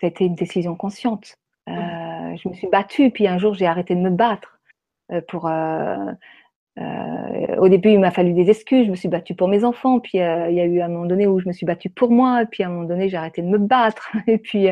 c'était 0.00 0.24
une 0.24 0.34
décision 0.34 0.76
consciente. 0.76 1.36
Euh, 1.68 2.36
je 2.36 2.48
me 2.48 2.54
suis 2.54 2.68
battue, 2.68 3.10
puis 3.10 3.26
un 3.26 3.38
jour 3.38 3.54
j'ai 3.54 3.66
arrêté 3.66 3.94
de 3.94 4.00
me 4.00 4.10
battre. 4.10 4.60
Euh, 5.12 5.20
pour, 5.28 5.46
euh, 5.46 6.12
au 7.58 7.68
début, 7.68 7.90
il 7.90 8.00
m'a 8.00 8.10
fallu 8.10 8.32
des 8.32 8.50
excuses. 8.50 8.86
Je 8.86 8.90
me 8.90 8.96
suis 8.96 9.08
battue 9.08 9.34
pour 9.34 9.48
mes 9.48 9.64
enfants, 9.64 10.00
puis 10.00 10.18
il 10.18 10.20
y 10.20 10.60
a 10.60 10.64
eu 10.64 10.80
un 10.80 10.88
moment 10.88 11.06
donné 11.06 11.26
où 11.26 11.38
je 11.38 11.46
me 11.46 11.52
suis 11.52 11.66
battue 11.66 11.90
pour 11.90 12.10
moi, 12.10 12.44
puis 12.50 12.62
à 12.62 12.66
un 12.66 12.70
moment 12.70 12.84
donné 12.88 13.08
j'ai 13.08 13.16
arrêté 13.16 13.42
de 13.42 13.46
me 13.46 13.58
battre, 13.58 14.10
et 14.26 14.38
puis 14.38 14.68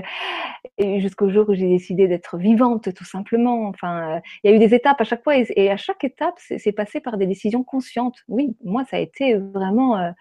jusqu'au 0.78 1.30
jour 1.30 1.48
où 1.48 1.54
j'ai 1.54 1.68
décidé 1.68 2.08
d'être 2.08 2.38
vivante, 2.38 2.92
tout 2.94 3.04
simplement. 3.04 3.68
Enfin, 3.68 4.20
il 4.42 4.50
y 4.50 4.52
a 4.52 4.56
eu 4.56 4.58
des 4.58 4.74
étapes 4.74 5.00
à 5.00 5.04
chaque 5.04 5.22
fois, 5.22 5.36
et, 5.36 5.70
à 5.70 5.76
chaque 5.76 6.04
étape, 6.04 6.34
c'est 6.38 6.72
passé 6.72 7.00
par 7.00 7.16
des 7.18 7.26
décisions 7.26 7.62
conscientes. 7.62 8.18
Oui, 8.28 8.56
moi, 8.64 8.84
ça 8.84 8.96
a 8.96 9.00
été 9.00 9.36
vraiment 9.36 10.12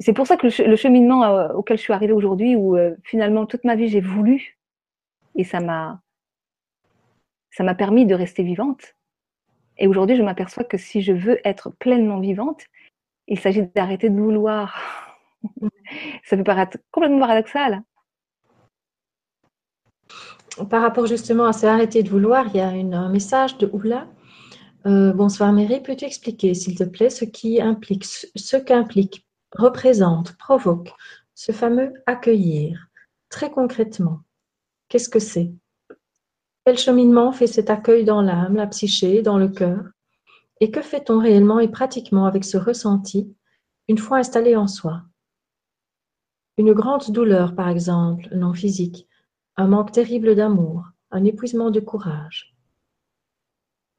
c'est 0.00 0.14
pour 0.14 0.26
ça 0.26 0.36
que 0.36 0.46
le, 0.46 0.76
cheminement 0.76 1.24
euh, 1.24 1.52
auquel 1.52 1.76
je 1.76 1.82
suis 1.82 1.92
arrivée 1.92 2.14
aujourd'hui, 2.14 2.56
où 2.56 2.76
euh, 2.76 2.96
finalement 3.04 3.46
toute 3.46 3.64
ma 3.64 3.76
vie 3.76 3.88
j'ai 3.88 4.00
voulu, 4.00 4.58
et 5.36 5.44
ça 5.44 5.60
m'a, 5.60 6.00
permis 7.74 8.06
de 8.06 8.14
rester 8.14 8.42
vivante. 8.42 8.96
Et 9.76 9.86
aujourd'hui, 9.86 10.16
je 10.16 10.22
m'aperçois 10.22 10.64
que 10.64 10.76
si 10.78 11.02
je 11.02 11.12
veux 11.12 11.38
être 11.46 11.70
pleinement 11.78 12.20
vivante, 12.20 12.64
il 13.28 13.38
s'agit 13.38 13.62
d'arrêter 13.74 14.10
de 14.10 14.18
vouloir. 14.18 15.16
ça 16.24 16.36
peut 16.36 16.44
paraître 16.44 16.78
complètement 16.90 17.20
paradoxal. 17.20 17.82
Par 20.68 20.82
rapport 20.82 21.06
justement 21.06 21.44
à 21.44 21.52
ça, 21.52 21.72
arrêter 21.72 22.02
de 22.02 22.10
vouloir, 22.10 22.46
il 22.48 22.56
y 22.56 22.60
a 22.60 22.68
un 22.68 23.08
message 23.08 23.56
de 23.58 23.70
Oula. 23.72 24.08
Euh, 24.86 25.12
bonsoir 25.12 25.52
Mary, 25.52 25.80
peux-tu 25.82 26.06
expliquer 26.06 26.54
s'il 26.54 26.76
te 26.76 26.84
plaît 26.84 27.10
ce 27.10 27.26
qui 27.26 27.60
implique, 27.60 28.04
ce 28.04 28.56
qu'implique 28.56 29.26
représente, 29.52 30.36
provoque 30.36 30.92
ce 31.34 31.52
fameux 31.52 31.92
accueillir. 32.06 32.88
Très 33.28 33.50
concrètement, 33.50 34.20
qu'est-ce 34.88 35.08
que 35.08 35.18
c'est? 35.18 35.52
Quel 36.64 36.76
cheminement 36.76 37.32
fait 37.32 37.46
cet 37.46 37.70
accueil 37.70 38.04
dans 38.04 38.22
l'âme, 38.22 38.56
la 38.56 38.66
psyché, 38.66 39.22
dans 39.22 39.38
le 39.38 39.48
cœur? 39.48 39.84
Et 40.60 40.70
que 40.70 40.82
fait-on 40.82 41.18
réellement 41.18 41.58
et 41.58 41.68
pratiquement 41.68 42.26
avec 42.26 42.44
ce 42.44 42.58
ressenti 42.58 43.34
une 43.88 43.98
fois 43.98 44.18
installé 44.18 44.56
en 44.56 44.66
soi? 44.66 45.02
Une 46.58 46.74
grande 46.74 47.10
douleur, 47.10 47.54
par 47.54 47.68
exemple, 47.68 48.28
non 48.34 48.52
physique, 48.52 49.08
un 49.56 49.66
manque 49.66 49.92
terrible 49.92 50.34
d'amour, 50.34 50.84
un 51.10 51.24
épuisement 51.24 51.70
de 51.70 51.80
courage. 51.80 52.54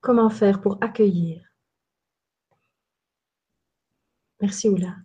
Comment 0.02 0.30
faire 0.30 0.62
pour 0.62 0.78
accueillir? 0.82 1.44
Merci 4.40 4.70
Oula. 4.70 4.96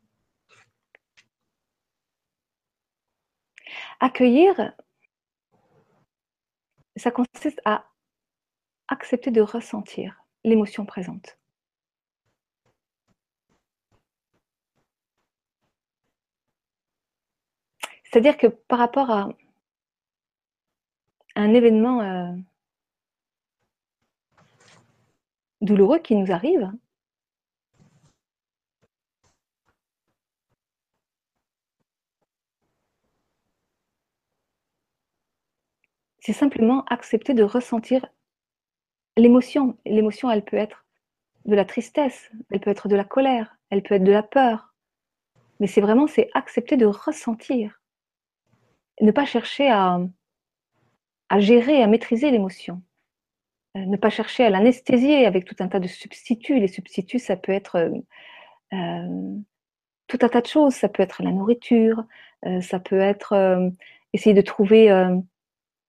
Accueillir, 4.00 4.72
ça 6.96 7.10
consiste 7.10 7.60
à 7.64 7.86
accepter 8.88 9.30
de 9.30 9.40
ressentir 9.40 10.22
l'émotion 10.44 10.86
présente. 10.86 11.38
C'est-à-dire 18.04 18.36
que 18.36 18.46
par 18.46 18.78
rapport 18.78 19.10
à 19.10 19.28
un 21.34 21.52
événement 21.52 22.00
euh, 22.00 22.32
douloureux 25.60 25.98
qui 25.98 26.16
nous 26.16 26.32
arrive, 26.32 26.72
c'est 36.26 36.32
simplement 36.32 36.84
accepter 36.86 37.34
de 37.34 37.44
ressentir 37.44 38.04
l'émotion. 39.16 39.78
L'émotion, 39.86 40.28
elle 40.28 40.44
peut 40.44 40.56
être 40.56 40.84
de 41.44 41.54
la 41.54 41.64
tristesse, 41.64 42.32
elle 42.50 42.58
peut 42.58 42.70
être 42.70 42.88
de 42.88 42.96
la 42.96 43.04
colère, 43.04 43.56
elle 43.70 43.80
peut 43.84 43.94
être 43.94 44.02
de 44.02 44.10
la 44.10 44.24
peur. 44.24 44.74
Mais 45.60 45.68
c'est 45.68 45.80
vraiment, 45.80 46.08
c'est 46.08 46.28
accepter 46.34 46.76
de 46.76 46.84
ressentir. 46.84 47.80
Ne 49.00 49.12
pas 49.12 49.24
chercher 49.24 49.70
à, 49.70 50.00
à 51.28 51.38
gérer, 51.38 51.80
à 51.80 51.86
maîtriser 51.86 52.32
l'émotion. 52.32 52.82
Euh, 53.76 53.86
ne 53.86 53.96
pas 53.96 54.10
chercher 54.10 54.42
à 54.46 54.50
l'anesthésier 54.50 55.26
avec 55.26 55.44
tout 55.44 55.54
un 55.60 55.68
tas 55.68 55.78
de 55.78 55.86
substituts. 55.86 56.58
Les 56.58 56.66
substituts, 56.66 57.20
ça 57.20 57.36
peut 57.36 57.52
être 57.52 57.76
euh, 57.76 57.90
euh, 58.72 59.36
tout 60.08 60.18
un 60.22 60.28
tas 60.28 60.40
de 60.40 60.48
choses. 60.48 60.74
Ça 60.74 60.88
peut 60.88 61.04
être 61.04 61.22
la 61.22 61.30
nourriture, 61.30 62.02
ça 62.62 62.80
peut 62.80 63.00
être 63.00 63.70
essayer 64.12 64.34
de 64.34 64.40
trouver 64.40 64.90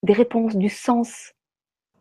des 0.04 0.14
réponses, 0.14 0.56
du 0.56 0.70
sens. 0.70 1.34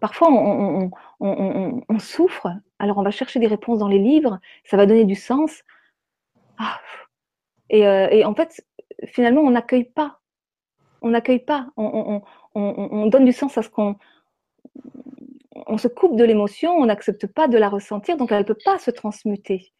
Parfois, 0.00 0.28
on, 0.30 1.98
souffre, 1.98 2.48
alors 2.78 2.98
on 2.98 3.02
va 3.02 3.10
chercher 3.10 3.40
des 3.40 3.46
réponses 3.46 3.78
dans 3.78 3.88
les 3.88 3.98
livres, 3.98 4.38
ça 4.64 4.76
va 4.76 4.86
donner 4.86 5.04
du 5.04 5.14
sens. 5.14 5.62
Ah, 6.58 6.78
et, 7.70 8.24
en 8.24 8.34
fait, 8.34 8.64
finalement, 9.06 9.40
on 9.40 9.50
n'accueille 9.50 9.84
pas. 9.84 10.20
On 11.02 11.10
n'accueille 11.10 11.44
pas. 11.44 11.68
On, 11.76 13.06
donne 13.06 13.24
du 13.24 13.32
sens 13.32 13.56
à 13.58 13.62
ce 13.62 13.70
qu'on. 13.70 13.96
On 15.66 15.78
se 15.78 15.88
coupe 15.88 16.16
de 16.16 16.24
l'émotion, 16.24 16.72
on 16.72 16.86
n'accepte 16.86 17.26
pas 17.26 17.48
de 17.48 17.56
la 17.56 17.68
ressentir, 17.68 18.16
donc 18.16 18.30
elle 18.30 18.40
ne 18.40 18.44
peut 18.44 18.58
pas 18.62 18.78
se 18.78 18.90
transmuter. 18.90 19.72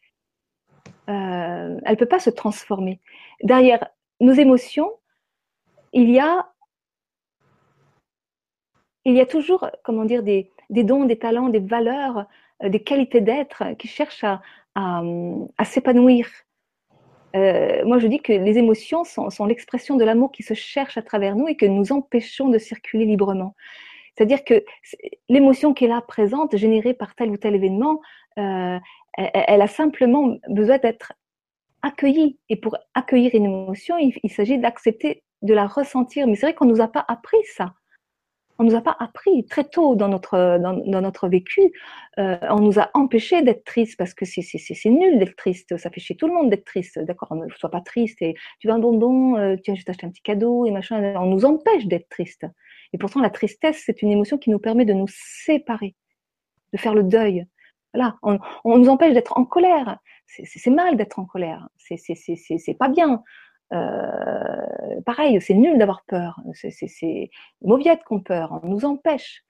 Euh, 1.09 1.79
elle 1.85 1.91
ne 1.91 1.95
peut 1.95 2.07
pas 2.07 2.19
se 2.19 2.31
transformer. 2.31 2.99
Derrière 3.43 3.87
nos 4.19 4.33
émotions, 4.33 4.91
il 5.93 6.09
y 6.09 6.19
a 6.19 6.49
il 9.07 9.15
y 9.15 9.21
a 9.21 9.25
toujours, 9.25 9.69
comment 9.83 10.03
dire, 10.03 10.21
des, 10.21 10.51
dons, 10.69 11.05
des 11.05 11.17
talents, 11.17 11.47
des 11.47 11.61
valeurs, 11.61 12.25
euh, 12.61 12.67
des 12.67 12.81
qualités 12.81 13.21
d'être 13.21 13.63
qui 13.79 13.87
cherchent 13.87 14.25
à, 14.75 15.01
s'épanouir. 15.63 16.27
Euh, 17.35 17.85
moi, 17.85 17.99
je 17.99 18.07
dis 18.07 18.19
que 18.19 18.33
les 18.33 18.57
émotions 18.57 19.05
sont, 19.05 19.45
l'expression 19.45 19.95
de 19.95 20.03
l'amour 20.03 20.31
qui 20.33 20.43
se 20.43 20.53
cherche 20.53 20.97
à 20.97 21.01
travers 21.01 21.37
nous 21.37 21.47
et 21.47 21.55
que 21.55 21.65
nous 21.65 21.93
empêchons 21.93 22.49
de 22.49 22.57
circuler 22.57 23.05
librement. 23.05 23.55
C'est-à-dire 24.15 24.43
que 24.43 24.65
l'émotion 25.29 25.73
qui 25.73 25.85
est 25.85 25.87
là 25.87 26.01
présente, 26.01 26.57
générée 26.57 26.93
par 26.93 27.15
tel 27.15 27.29
ou 27.29 27.37
tel 27.37 27.55
événement, 27.55 28.01
euh, 28.37 28.77
elle, 29.15 29.61
a 29.61 29.67
simplement 29.67 30.35
besoin 30.49 30.79
d'être 30.79 31.13
accueillie. 31.81 32.39
Et 32.49 32.57
pour 32.57 32.77
accueillir 32.93 33.33
une 33.35 33.45
émotion, 33.45 33.97
il, 33.97 34.13
il 34.21 34.31
s'agit 34.31 34.57
d'accepter 34.57 35.23
de 35.43 35.53
la 35.53 35.65
ressentir. 35.65 36.27
Mais 36.27 36.35
c'est 36.35 36.47
vrai 36.47 36.55
qu'on 36.55 36.65
ne 36.65 36.71
nous 36.71 36.81
a 36.81 36.89
pas 36.89 37.05
appris 37.07 37.37
ça 37.55 37.73
on 38.59 38.63
nous 38.63 38.75
a 38.75 38.81
pas 38.81 38.95
appris 38.99 39.45
très 39.45 39.63
tôt 39.63 39.95
dans 39.95 40.07
notre 40.07 40.57
dans, 40.59 41.01
notre 41.01 41.27
vécu. 41.27 41.71
Euh, 42.17 42.37
on 42.49 42.59
nous 42.59 42.79
a 42.79 42.89
empêché 42.93 43.41
d'être 43.43 43.63
triste 43.63 43.97
parce 43.97 44.13
que 44.13 44.25
c'est 44.25 44.89
nul 44.89 45.19
d'être 45.19 45.35
triste. 45.35 45.77
Ça 45.77 45.89
fait 45.89 45.99
chier 45.99 46.15
tout 46.15 46.27
le 46.27 46.33
monde 46.33 46.49
d'être 46.49 46.65
triste. 46.65 46.99
D'accord, 46.99 47.35
ne 47.35 47.49
sois 47.49 47.69
pas 47.69 47.81
triste 47.81 48.21
et 48.21 48.35
tu 48.59 48.67
veux 48.67 48.73
un 48.73 48.79
bonbon, 48.79 49.37
euh, 49.37 49.55
tiens, 49.63 49.75
je 49.75 49.83
t'achète 49.83 50.05
un 50.05 50.09
petit 50.09 50.21
cadeau 50.21 50.65
et 50.65 50.71
machin. 50.71 51.13
On 51.17 51.27
nous 51.27 51.45
empêche 51.45 51.85
d'être 51.85 52.09
triste. 52.09 52.45
Et 52.93 52.97
pourtant, 52.97 53.21
la 53.21 53.29
tristesse, 53.29 53.83
c'est 53.85 54.01
une 54.01 54.11
émotion 54.11 54.37
qui 54.37 54.49
nous 54.49 54.59
permet 54.59 54.85
de 54.85 54.93
nous 54.93 55.07
séparer, 55.09 55.95
de 56.73 56.77
faire 56.77 56.95
le 56.95 57.03
deuil. 57.03 57.45
Voilà, 57.93 58.15
on, 58.23 58.39
on 58.63 58.77
nous 58.77 58.89
empêche 58.89 59.13
d'être 59.13 59.37
en 59.37 59.45
colère. 59.45 59.97
C'est 60.25 60.69
mal 60.71 60.97
d'être 60.97 61.19
en 61.19 61.25
colère. 61.25 61.69
C'est 61.77 62.77
pas 62.77 62.89
bien. 62.89 63.23
Euh, 63.73 65.01
pareil, 65.05 65.41
c'est 65.41 65.53
nul 65.53 65.77
d'avoir 65.77 66.03
peur. 66.07 66.39
C'est 66.53 67.29
mauviette 67.61 68.03
qu'on 68.03 68.21
peur, 68.21 68.59
on 68.63 68.67
nous 68.67 68.85
empêche. 68.85 69.43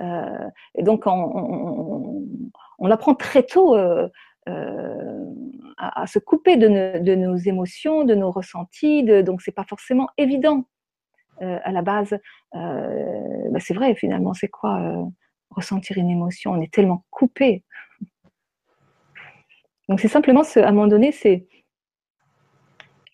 Euh, 0.00 0.48
et 0.74 0.82
donc, 0.82 1.04
on, 1.06 2.90
apprend 2.90 3.14
très 3.14 3.44
tôt 3.44 3.76
euh, 3.76 4.08
à, 5.78 6.06
se 6.06 6.18
couper 6.18 6.56
de, 6.56 7.14
nos 7.14 7.36
émotions, 7.36 8.04
de 8.04 8.14
nos 8.14 8.30
ressentis. 8.30 9.04
De, 9.04 9.22
donc, 9.22 9.42
c'est 9.42 9.52
pas 9.52 9.64
forcément 9.64 10.08
évident 10.16 10.64
à 11.40 11.72
la 11.72 11.82
base. 11.82 12.16
Bah, 12.52 13.58
c'est 13.58 13.74
vrai, 13.74 13.94
finalement, 13.94 14.34
c'est 14.34 14.48
quoi 14.48 15.10
ressentir 15.50 15.98
une 15.98 16.10
émotion? 16.10 16.52
On 16.52 16.60
est 16.60 16.72
tellement 16.72 17.04
coupé. 17.10 17.64
Donc, 19.88 20.00
c'est 20.00 20.08
simplement, 20.08 20.42
à 20.56 20.60
un 20.60 20.72
moment 20.72 20.86
donné, 20.86 21.10
c'est 21.10 21.46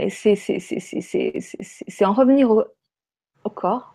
c'est 0.09 2.05
en 2.05 2.13
revenir 2.13 2.51
au, 2.51 3.51
corps, 3.51 3.95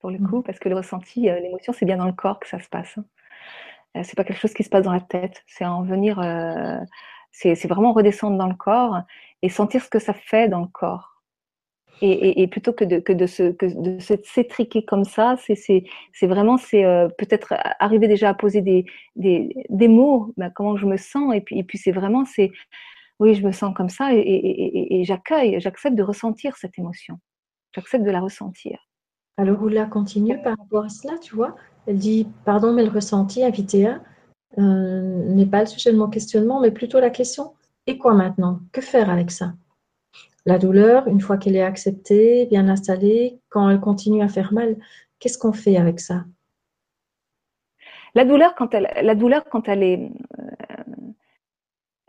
pour 0.00 0.10
le 0.10 0.18
mmh. 0.18 0.28
coup, 0.28 0.42
parce 0.42 0.58
que 0.58 0.68
le 0.68 0.76
ressenti, 0.76 1.28
euh, 1.28 1.40
l'émotion, 1.40 1.72
c'est 1.72 1.86
bien 1.86 1.96
dans 1.96 2.06
le 2.06 2.12
corps 2.12 2.38
que 2.38 2.48
ça 2.48 2.60
se 2.60 2.68
passe. 2.68 2.96
Hein. 2.98 3.04
Euh, 3.96 4.02
c'est 4.04 4.16
pas 4.16 4.24
quelque 4.24 4.38
chose 4.38 4.54
qui 4.54 4.62
se 4.62 4.68
passe 4.68 4.84
dans 4.84 4.92
la 4.92 5.00
tête. 5.00 5.42
C'est 5.46 5.64
en 5.64 5.82
venir, 5.82 6.20
euh, 6.20 6.78
c'est 7.32 7.66
vraiment 7.66 7.92
redescendre 7.92 8.38
dans 8.38 8.46
le 8.46 8.54
corps 8.54 9.00
et 9.42 9.48
sentir 9.48 9.82
ce 9.82 9.88
que 9.88 9.98
ça 9.98 10.12
fait 10.12 10.48
dans 10.48 10.60
le 10.60 10.68
corps. 10.68 11.08
Et, 12.02 12.46
plutôt 12.46 12.72
que 12.72 12.84
de, 12.84 12.98
que 12.98 13.12
de 13.12 13.26
se 13.26 13.52
que 13.52 13.66
de 13.66 13.98
s'étriquer 13.98 14.86
comme 14.86 15.04
ça, 15.04 15.36
c'est 15.36 15.84
vraiment 16.22 16.56
c'est 16.56 16.82
peut-être 17.18 17.52
arriver 17.78 18.08
déjà 18.08 18.30
à 18.30 18.34
poser 18.34 18.62
des, 18.62 18.86
des, 19.16 19.54
des 19.68 19.88
mots, 19.88 20.32
ben, 20.38 20.48
comment 20.48 20.78
je 20.78 20.86
me 20.86 20.96
sens, 20.96 21.34
et 21.34 21.42
puis, 21.42 21.58
et 21.58 21.62
puis 21.62 21.76
c'est 21.76 21.92
vraiment 21.92 22.24
c'est 22.24 22.52
oui, 23.20 23.34
je 23.34 23.46
me 23.46 23.52
sens 23.52 23.74
comme 23.74 23.90
ça 23.90 24.08
et, 24.12 25.02
j'accueille, 25.04 25.60
j'accepte 25.60 25.94
de 25.94 26.02
ressentir 26.02 26.56
cette 26.56 26.78
émotion. 26.78 27.18
J'accepte 27.74 28.04
de 28.04 28.10
la 28.10 28.20
ressentir. 28.20 28.78
Alors, 29.36 29.62
Oula 29.62 29.84
continue 29.86 30.40
par 30.42 30.56
rapport 30.58 30.84
à 30.84 30.88
cela, 30.88 31.18
tu 31.18 31.36
vois? 31.36 31.54
Elle 31.86 31.98
dit, 31.98 32.26
pardon, 32.44 32.72
mais 32.72 32.84
le 32.84 32.90
ressenti, 32.90 33.44
invité 33.44 33.88
à, 33.88 34.02
euh, 34.58 35.24
n'est 35.34 35.46
pas 35.46 35.60
le 35.60 35.66
sujet 35.66 35.92
de 35.92 35.98
mon 35.98 36.08
questionnement, 36.08 36.60
mais 36.60 36.70
plutôt 36.70 36.98
la 36.98 37.10
question, 37.10 37.52
et 37.86 37.98
quoi 37.98 38.14
maintenant? 38.14 38.60
Que 38.72 38.80
faire 38.80 39.10
avec 39.10 39.30
ça? 39.30 39.52
La 40.46 40.58
douleur, 40.58 41.06
une 41.06 41.20
fois 41.20 41.36
qu'elle 41.36 41.56
est 41.56 41.62
acceptée, 41.62 42.46
bien 42.46 42.68
installée, 42.68 43.38
quand 43.50 43.68
elle 43.68 43.80
continue 43.80 44.22
à 44.22 44.28
faire 44.28 44.54
mal, 44.54 44.76
qu'est-ce 45.18 45.38
qu'on 45.38 45.52
fait 45.52 45.76
avec 45.76 46.00
ça? 46.00 46.24
La 48.14 48.24
douleur, 48.24 48.54
quand 48.54 48.74
elle, 48.74 48.90
la 49.02 49.14
douleur, 49.14 49.44
quand 49.50 49.68
elle 49.68 49.82
est, 49.82 50.10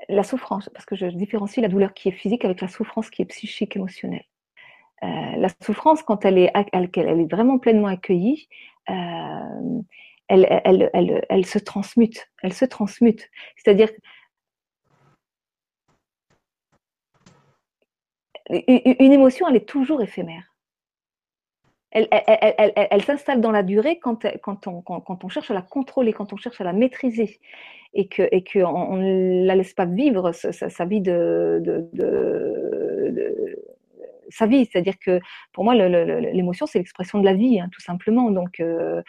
la 0.09 0.23
souffrance, 0.23 0.69
parce 0.69 0.85
que 0.85 0.95
je 0.95 1.05
différencie 1.07 1.61
la 1.61 1.69
douleur 1.69 1.93
qui 1.93 2.09
est 2.09 2.13
physique 2.13 2.45
avec 2.45 2.61
la 2.61 2.67
souffrance 2.67 3.09
qui 3.09 3.21
est 3.21 3.25
psychique, 3.25 3.75
émotionnelle. 3.75 4.25
Euh, 5.03 5.07
la 5.37 5.47
souffrance, 5.61 6.03
quand 6.03 6.25
elle 6.25 6.37
est, 6.37 6.51
elle, 6.73 6.89
elle 6.95 7.21
est 7.21 7.31
vraiment 7.31 7.57
pleinement 7.57 7.87
accueillie, 7.87 8.47
euh, 8.89 9.81
elle, 10.27 11.45
se 11.45 11.59
transmute. 11.59 12.29
Elle 12.43 12.53
se 12.53 12.65
transmute. 12.65 13.29
C'est-à-dire 13.57 13.89
une 18.49 19.13
émotion, 19.13 19.47
elle 19.47 19.55
est 19.55 19.67
toujours 19.67 20.01
éphémère. 20.01 20.55
Elle, 21.91 23.03
s'installe 23.03 23.41
dans 23.41 23.51
la 23.51 23.63
durée 23.63 23.99
quand, 23.99 24.25
on, 24.65 24.81
quand, 24.81 25.23
on, 25.23 25.29
cherche 25.29 25.51
à 25.51 25.53
la 25.53 25.61
contrôler, 25.61 26.13
quand 26.13 26.31
on 26.31 26.37
cherche 26.37 26.61
à 26.61 26.63
la 26.63 26.71
maîtriser 26.71 27.39
et 27.93 28.07
qu'on 28.07 28.27
et 28.31 28.43
que 28.43 28.59
on 28.59 28.97
ne 28.97 29.45
la 29.45 29.55
laisse 29.55 29.73
pas 29.73 29.85
vivre 29.85 30.31
sa, 30.31 30.85
vie 30.85 31.01
de, 31.01 31.89
sa 34.29 34.45
vie. 34.45 34.67
C'est-à-dire 34.71 34.97
que 34.99 35.19
pour 35.53 35.63
moi, 35.63 35.75
l'émotion, 35.75 36.65
c'est 36.65 36.79
l'expression 36.79 37.19
de 37.19 37.25
la 37.25 37.33
vie, 37.33 37.59
hein, 37.59 37.69
tout 37.71 37.81
simplement. 37.81 38.31
Donc, 38.31 38.59
euh, 38.59 39.01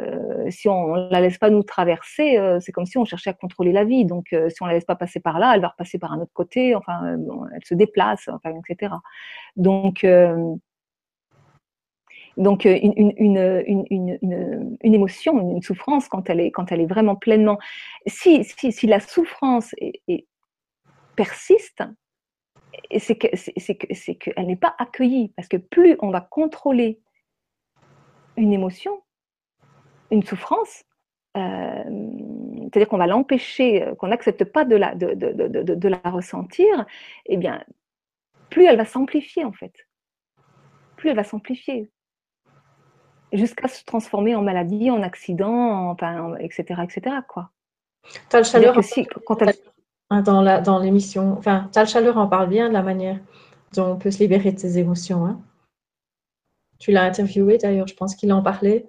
euh, 0.00 0.50
si 0.50 0.68
on 0.68 0.96
ne 0.96 1.10
la 1.10 1.20
laisse 1.20 1.38
pas 1.38 1.50
nous 1.50 1.62
traverser, 1.62 2.36
euh, 2.36 2.58
c'est 2.60 2.72
comme 2.72 2.86
si 2.86 2.98
on 2.98 3.04
cherchait 3.04 3.30
à 3.30 3.34
contrôler 3.34 3.72
la 3.72 3.84
vie. 3.84 4.04
Donc, 4.04 4.34
si 4.48 4.62
on 4.62 4.66
la 4.66 4.74
laisse 4.74 4.84
pas 4.84 4.96
passer 4.96 5.20
par 5.20 5.38
là, 5.38 5.52
elle 5.54 5.60
va 5.60 5.68
repasser 5.68 5.98
par 5.98 6.12
un 6.12 6.20
autre 6.20 6.32
côté. 6.34 6.74
Enfin, 6.74 7.16
elle 7.54 7.64
se 7.64 7.74
déplace, 7.74 8.28
etc. 8.68 8.94
Donc, 9.56 10.04
donc 12.36 12.64
une, 12.64 12.92
une, 12.96 13.12
une, 13.66 13.84
une, 13.90 14.78
une, 14.82 14.94
émotion, 14.94 15.52
une 15.52 15.62
souffrance, 15.62 16.08
quand 16.08 16.28
elle 16.30 16.40
est, 16.40 16.50
quand 16.50 16.72
elle 16.72 16.80
est 16.80 16.86
vraiment 16.86 17.16
pleinement, 17.16 17.58
si, 18.06 18.44
si, 18.44 18.72
si 18.72 18.86
la 18.86 19.00
souffrance 19.00 19.74
est, 19.78 20.02
est 20.08 20.26
persiste, 21.16 21.82
c'est 22.98 23.16
que 23.16 23.28
c'est 23.36 23.74
que 23.76 24.30
qu'elle 24.30 24.46
n'est 24.46 24.56
pas 24.56 24.74
accueillie 24.78 25.32
parce 25.36 25.48
que 25.48 25.56
plus 25.56 25.96
on 26.00 26.10
va 26.10 26.20
contrôler 26.20 27.00
une 28.36 28.52
émotion, 28.52 29.02
une 30.10 30.24
souffrance, 30.24 30.84
euh, 31.36 31.84
c'est-à-dire 32.62 32.88
qu'on 32.88 32.98
va 32.98 33.06
l'empêcher, 33.06 33.82
euh, 33.82 33.94
qu'on 33.94 34.08
n'accepte 34.08 34.44
pas 34.44 34.64
de 34.64 34.76
la, 34.76 34.94
de, 34.94 35.14
de, 35.14 35.32
de, 35.32 35.74
de, 35.74 35.88
la 35.88 35.98
ressentir, 36.04 36.86
eh 37.26 37.36
bien, 37.36 37.64
plus 38.50 38.64
elle 38.64 38.76
va 38.76 38.84
s'amplifier 38.84 39.44
en 39.44 39.52
fait. 39.52 39.72
Plus 40.96 41.10
elle 41.10 41.16
va 41.16 41.24
s'amplifier. 41.24 41.90
Jusqu'à 43.34 43.68
se 43.68 43.84
transformer 43.84 44.34
en 44.34 44.42
maladie, 44.42 44.90
en 44.90 45.02
accident, 45.02 45.90
enfin, 45.90 46.34
etc. 46.38 46.82
etc. 46.82 47.16
Quoi. 47.28 47.50
Tu 48.30 48.36
as 48.36 48.38
le 48.38 48.44
chaleur 48.44 48.76
aussi, 48.78 49.06
quand 49.26 49.42
elle... 49.42 49.54
Hein, 50.10 50.22
dans, 50.22 50.40
la, 50.40 50.60
dans 50.60 50.78
l'émission. 50.78 51.32
Enfin, 51.32 51.70
as 51.74 51.80
le 51.80 51.88
chaleur 51.88 52.16
en 52.18 52.28
parle 52.28 52.48
bien 52.48 52.68
de 52.68 52.74
la 52.74 52.82
manière 52.82 53.18
dont 53.74 53.92
on 53.92 53.96
peut 53.96 54.10
se 54.10 54.18
libérer 54.20 54.52
de 54.52 54.58
ses 54.58 54.78
émotions. 54.78 55.26
Hein. 55.26 55.40
Tu 56.78 56.92
l'as 56.92 57.02
interviewé 57.02 57.58
d'ailleurs, 57.58 57.86
je 57.86 57.94
pense 57.94 58.14
qu'il 58.14 58.32
en 58.32 58.42
parlait. 58.42 58.86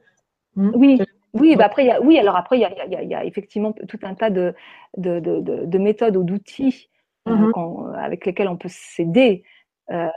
Hmm? 0.56 0.72
Oui, 0.76 1.02
oui, 1.34 1.56
bah 1.58 1.66
après, 1.66 1.86
y 1.86 1.92
a, 1.92 2.02
oui, 2.02 2.18
alors 2.18 2.38
après, 2.38 2.58
il 2.58 2.62
y 2.62 2.66
a, 2.66 2.86
y, 2.86 2.96
a, 2.96 3.04
y 3.04 3.14
a, 3.14 3.26
effectivement 3.26 3.74
tout 3.74 4.00
un 4.04 4.16
tas 4.16 4.30
de, 4.30 4.54
de, 4.98 5.20
de, 5.20 5.42
de 5.66 5.78
méthodes 5.78 6.16
ou 6.16 6.24
d'outils 6.24 6.90
mm-hmm. 7.28 7.90
euh, 7.90 7.94
avec 7.98 8.26
lesquels 8.26 8.48
on 8.48 8.56
peut 8.56 8.70
s'aider. 8.70 9.44
Euh, 9.92 10.10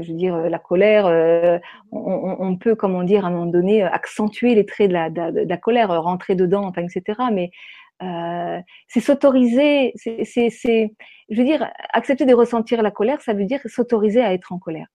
je 0.00 0.08
veux 0.12 0.16
dire, 0.16 0.36
la 0.36 0.58
colère, 0.58 1.06
euh, 1.06 1.58
on, 1.92 2.56
peut, 2.56 2.74
comment 2.74 3.02
dire, 3.02 3.24
à 3.24 3.28
un 3.28 3.32
moment 3.32 3.46
donné, 3.46 3.82
accentuer 3.82 4.54
les 4.54 4.64
traits 4.64 4.90
de 4.90 5.48
la, 5.48 5.56
colère, 5.56 6.02
rentrer 6.02 6.34
dedans, 6.34 6.72
etc. 6.72 7.02
Mais 7.32 7.50
euh, 8.02 8.60
c'est 8.88 9.00
s'autoriser, 9.00 9.92
c'est, 9.96 10.16
je 11.28 11.36
veux 11.36 11.44
dire, 11.44 11.70
accepter 11.92 12.26
de 12.26 12.34
ressentir 12.34 12.82
la 12.82 12.90
colère, 12.90 13.20
ça 13.20 13.34
veut 13.34 13.44
dire 13.44 13.60
s'autoriser 13.66 14.22
à 14.22 14.32
être 14.32 14.52
en 14.52 14.58
colère 14.58 14.86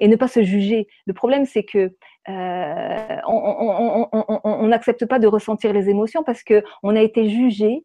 et 0.00 0.08
ne 0.08 0.16
pas 0.16 0.28
se 0.28 0.42
juger. 0.42 0.88
Le 1.06 1.12
problème, 1.12 1.44
c'est 1.44 1.62
que 1.62 1.94
euh, 2.28 3.16
on 3.26 4.66
n'accepte 4.66 5.06
pas 5.06 5.18
de 5.18 5.26
ressentir 5.26 5.72
les 5.72 5.88
émotions 5.88 6.22
parce 6.24 6.42
que 6.42 6.64
on 6.82 6.96
a 6.96 7.02
été 7.02 7.28
jugé, 7.28 7.84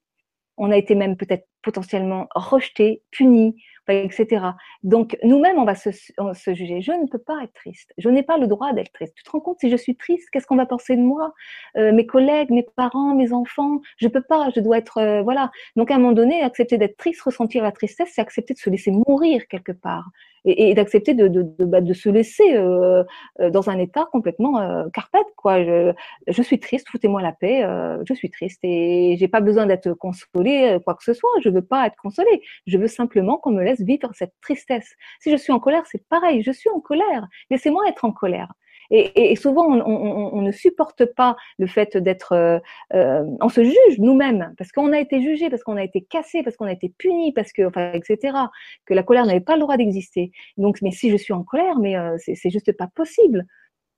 on 0.57 0.71
a 0.71 0.77
été 0.77 0.95
même 0.95 1.17
peut-être 1.17 1.45
potentiellement 1.61 2.27
rejeté, 2.33 3.01
puni, 3.11 3.61
etc. 3.93 4.45
Donc 4.83 5.17
nous-mêmes, 5.23 5.57
on 5.57 5.65
va 5.65 5.75
se, 5.75 5.91
se, 5.91 6.53
juger. 6.53 6.81
Je 6.81 6.91
ne 6.91 7.07
peux 7.07 7.19
pas 7.19 7.43
être 7.43 7.53
triste. 7.53 7.93
Je 7.97 8.09
n'ai 8.09 8.23
pas 8.23 8.37
le 8.37 8.47
droit 8.47 8.73
d'être 8.73 8.91
triste. 8.93 9.13
Tu 9.15 9.23
te 9.23 9.29
rends 9.29 9.39
compte 9.39 9.59
si 9.59 9.69
je 9.69 9.77
suis 9.77 9.95
triste, 9.95 10.29
qu'est-ce 10.31 10.47
qu'on 10.47 10.55
va 10.55 10.65
penser 10.65 10.95
de 10.95 11.01
moi? 11.01 11.33
Euh, 11.77 11.91
Mes 11.91 12.05
collègues, 12.05 12.49
mes 12.51 12.65
parents, 12.75 13.15
mes 13.15 13.33
enfants? 13.33 13.81
Je 13.97 14.07
peux 14.07 14.23
pas. 14.23 14.49
Je 14.55 14.59
dois 14.59 14.77
être 14.77 14.97
euh, 14.97 15.21
voilà. 15.23 15.51
Donc 15.75 15.91
à 15.91 15.95
un 15.95 15.99
moment 15.99 16.13
donné, 16.13 16.41
accepter 16.41 16.77
d'être 16.77 16.97
triste, 16.97 17.21
ressentir 17.21 17.63
la 17.63 17.71
tristesse, 17.71 18.11
c'est 18.13 18.21
accepter 18.21 18.53
de 18.53 18.59
se 18.59 18.69
laisser 18.69 18.91
mourir 18.91 19.47
quelque 19.47 19.71
part 19.71 20.09
et, 20.45 20.69
et 20.69 20.73
d'accepter 20.73 21.13
de, 21.13 21.27
de, 21.27 21.43
de, 21.43 21.65
bah, 21.65 21.81
de, 21.81 21.93
se 21.93 22.09
laisser 22.09 22.55
euh, 22.55 23.03
euh 23.39 23.49
dans 23.49 23.69
un 23.69 23.77
état 23.79 24.07
complètement 24.11 24.59
euh, 24.61 24.85
carpette. 24.93 25.27
Quoi. 25.35 25.63
Je, 25.63 25.93
je 26.27 26.41
suis 26.41 26.59
triste, 26.59 26.87
foutez-moi 26.89 27.21
la 27.21 27.31
paix. 27.31 27.63
Euh, 27.63 28.01
je 28.07 28.13
suis 28.13 28.29
triste 28.29 28.59
et 28.63 29.15
j'ai 29.19 29.27
pas 29.27 29.41
besoin 29.41 29.65
d'être 29.65 29.93
consolée, 29.93 30.75
euh, 30.75 30.79
quoi 30.79 30.95
que 30.95 31.03
ce 31.03 31.13
soit. 31.13 31.29
Je 31.43 31.49
veux 31.49 31.61
pas 31.61 31.87
être 31.87 31.97
consolée. 31.97 32.41
Je 32.67 32.77
veux 32.77 32.87
simplement 32.87 33.37
qu'on 33.37 33.51
me 33.51 33.63
laisse 33.63 33.81
vivre 33.81 34.09
cette 34.13 34.33
tristesse. 34.41 34.95
Si 35.19 35.31
je 35.31 35.37
suis 35.37 35.53
en 35.53 35.59
colère, 35.59 35.83
c'est 35.91 36.05
pareil. 36.07 36.43
Je 36.43 36.51
suis 36.51 36.69
en 36.69 36.79
colère. 36.79 37.27
Laissez-moi 37.49 37.83
être 37.89 38.05
en 38.05 38.11
colère. 38.11 38.51
Et, 38.91 39.31
et, 39.31 39.35
souvent, 39.35 39.65
on, 39.65 39.81
on, 39.81 40.33
on, 40.33 40.41
ne 40.41 40.51
supporte 40.51 41.05
pas 41.05 41.35
le 41.57 41.67
fait 41.67 41.97
d'être. 41.97 42.33
Euh, 42.33 42.59
euh, 42.93 43.23
on 43.41 43.49
se 43.49 43.63
juge 43.63 43.99
nous-mêmes 43.99 44.53
parce 44.57 44.71
qu'on 44.71 44.93
a 44.93 44.99
été 44.99 45.21
jugé, 45.21 45.49
parce 45.49 45.63
qu'on 45.63 45.77
a 45.77 45.83
été 45.83 46.01
cassé, 46.01 46.43
parce 46.43 46.55
qu'on 46.55 46.65
a 46.65 46.71
été 46.71 46.93
puni, 46.97 47.33
parce 47.33 47.51
que, 47.51 47.63
enfin, 47.63 47.91
etc. 47.93 48.37
Que 48.85 48.93
la 48.93 49.03
colère 49.03 49.25
n'avait 49.25 49.39
pas 49.39 49.55
le 49.55 49.61
droit 49.61 49.77
d'exister. 49.77 50.31
Donc, 50.57 50.81
mais 50.81 50.91
si 50.91 51.09
je 51.09 51.17
suis 51.17 51.33
en 51.33 51.43
colère, 51.43 51.79
mais 51.79 51.97
euh, 51.97 52.17
c'est 52.17 52.49
juste 52.49 52.71
pas 52.77 52.87
possible. 52.87 53.45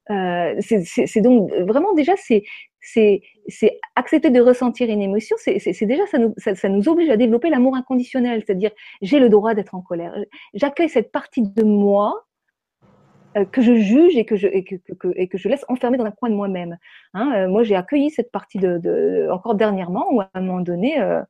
Euh, 0.09 0.55
c'est 0.61 1.19
donc 1.22 1.51
vraiment 1.68 1.93
déjà 1.93 2.14
c'est 2.15 2.43
c'est 2.80 3.22
accepter 3.95 4.30
de 4.30 4.39
ressentir 4.39 4.89
une 4.89 5.01
émotion. 5.01 5.35
C'est 5.39 5.85
déjà 5.85 6.05
ça 6.07 6.18
nous 6.18 6.34
ça, 6.38 6.55
ça, 6.55 6.69
nous 6.69 6.88
oblige 6.88 7.09
à 7.09 7.18
développer 7.18 7.49
l'amour 7.49 7.76
inconditionnel, 7.76 8.43
c'est-à-dire 8.45 8.72
j'ai 9.01 9.19
le 9.19 9.30
droit 9.30 9.53
d'être 9.53 9.76
en 9.76 9.81
colère. 9.81 10.15
J'accueille 10.53 10.89
cette 10.89 11.11
partie 11.11 11.41
de 11.41 11.64
moi 11.64 12.27
que 13.52 13.62
je 13.62 13.76
juge 13.76 14.18
et 14.18 14.26
que 14.26 14.36
je, 14.36 14.48
et 14.48 14.64
que, 14.64 14.78
et 15.16 15.28
que 15.28 15.38
je 15.38 15.48
laisse 15.48 15.66
enfermer 15.68 15.98
dans 15.98 16.06
un 16.06 16.12
coin 16.12 16.30
de 16.30 16.36
moi-même. 16.36 16.78
Hein, 17.14 17.32
euh, 17.36 17.48
moi, 17.48 17.64
j'ai 17.64 17.76
accueilli 17.76 18.10
cette 18.10 18.32
partie 18.32 18.58
de, 18.58 18.78
de, 18.78 19.30
encore 19.32 19.56
dernièrement, 19.56 20.08
où 20.12 20.22
à 20.22 20.30
un 20.34 20.41
moment 20.41 20.62
donné, 20.62 20.99
euh, 20.99 21.22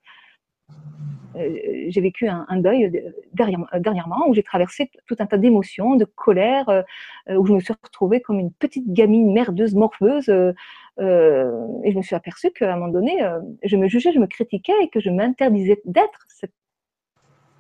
euh 1.36 1.58
j'ai 1.90 2.02
vécu 2.02 2.28
un, 2.28 2.46
un 2.50 2.58
deuil 2.58 3.14
derrière, 3.34 3.60
dernièrement, 3.80 4.28
où 4.28 4.34
j'ai 4.34 4.44
traversé 4.44 4.90
tout 5.06 5.16
un 5.20 5.26
tas 5.26 5.38
d'émotions, 5.38 5.96
de 5.96 6.06
colère, 6.06 6.70
euh, 6.70 6.84
où 7.30 7.46
je 7.46 7.54
me 7.54 7.60
suis 7.60 7.74
retrouvée 7.84 8.22
comme 8.22 8.40
une 8.40 8.52
petite 8.52 8.92
gamine 8.92 9.32
merdeuse, 9.32 9.76
morpheuse, 9.76 10.30
et 10.30 11.92
je 11.92 11.98
me 11.98 12.02
suis 12.02 12.16
aperçue 12.16 12.52
qu'à 12.52 12.74
un 12.74 12.78
moment 12.78 12.92
donné, 12.92 13.20
je 13.64 13.78
me 13.78 13.88
jugeais, 13.88 14.12
je 14.12 14.20
me 14.20 14.26
critiquais 14.28 14.74
et 14.82 14.90
que 14.90 15.00
je 15.00 15.12
m'interdisais 15.12 15.80
d'être 15.86 16.26
cette 16.28 16.54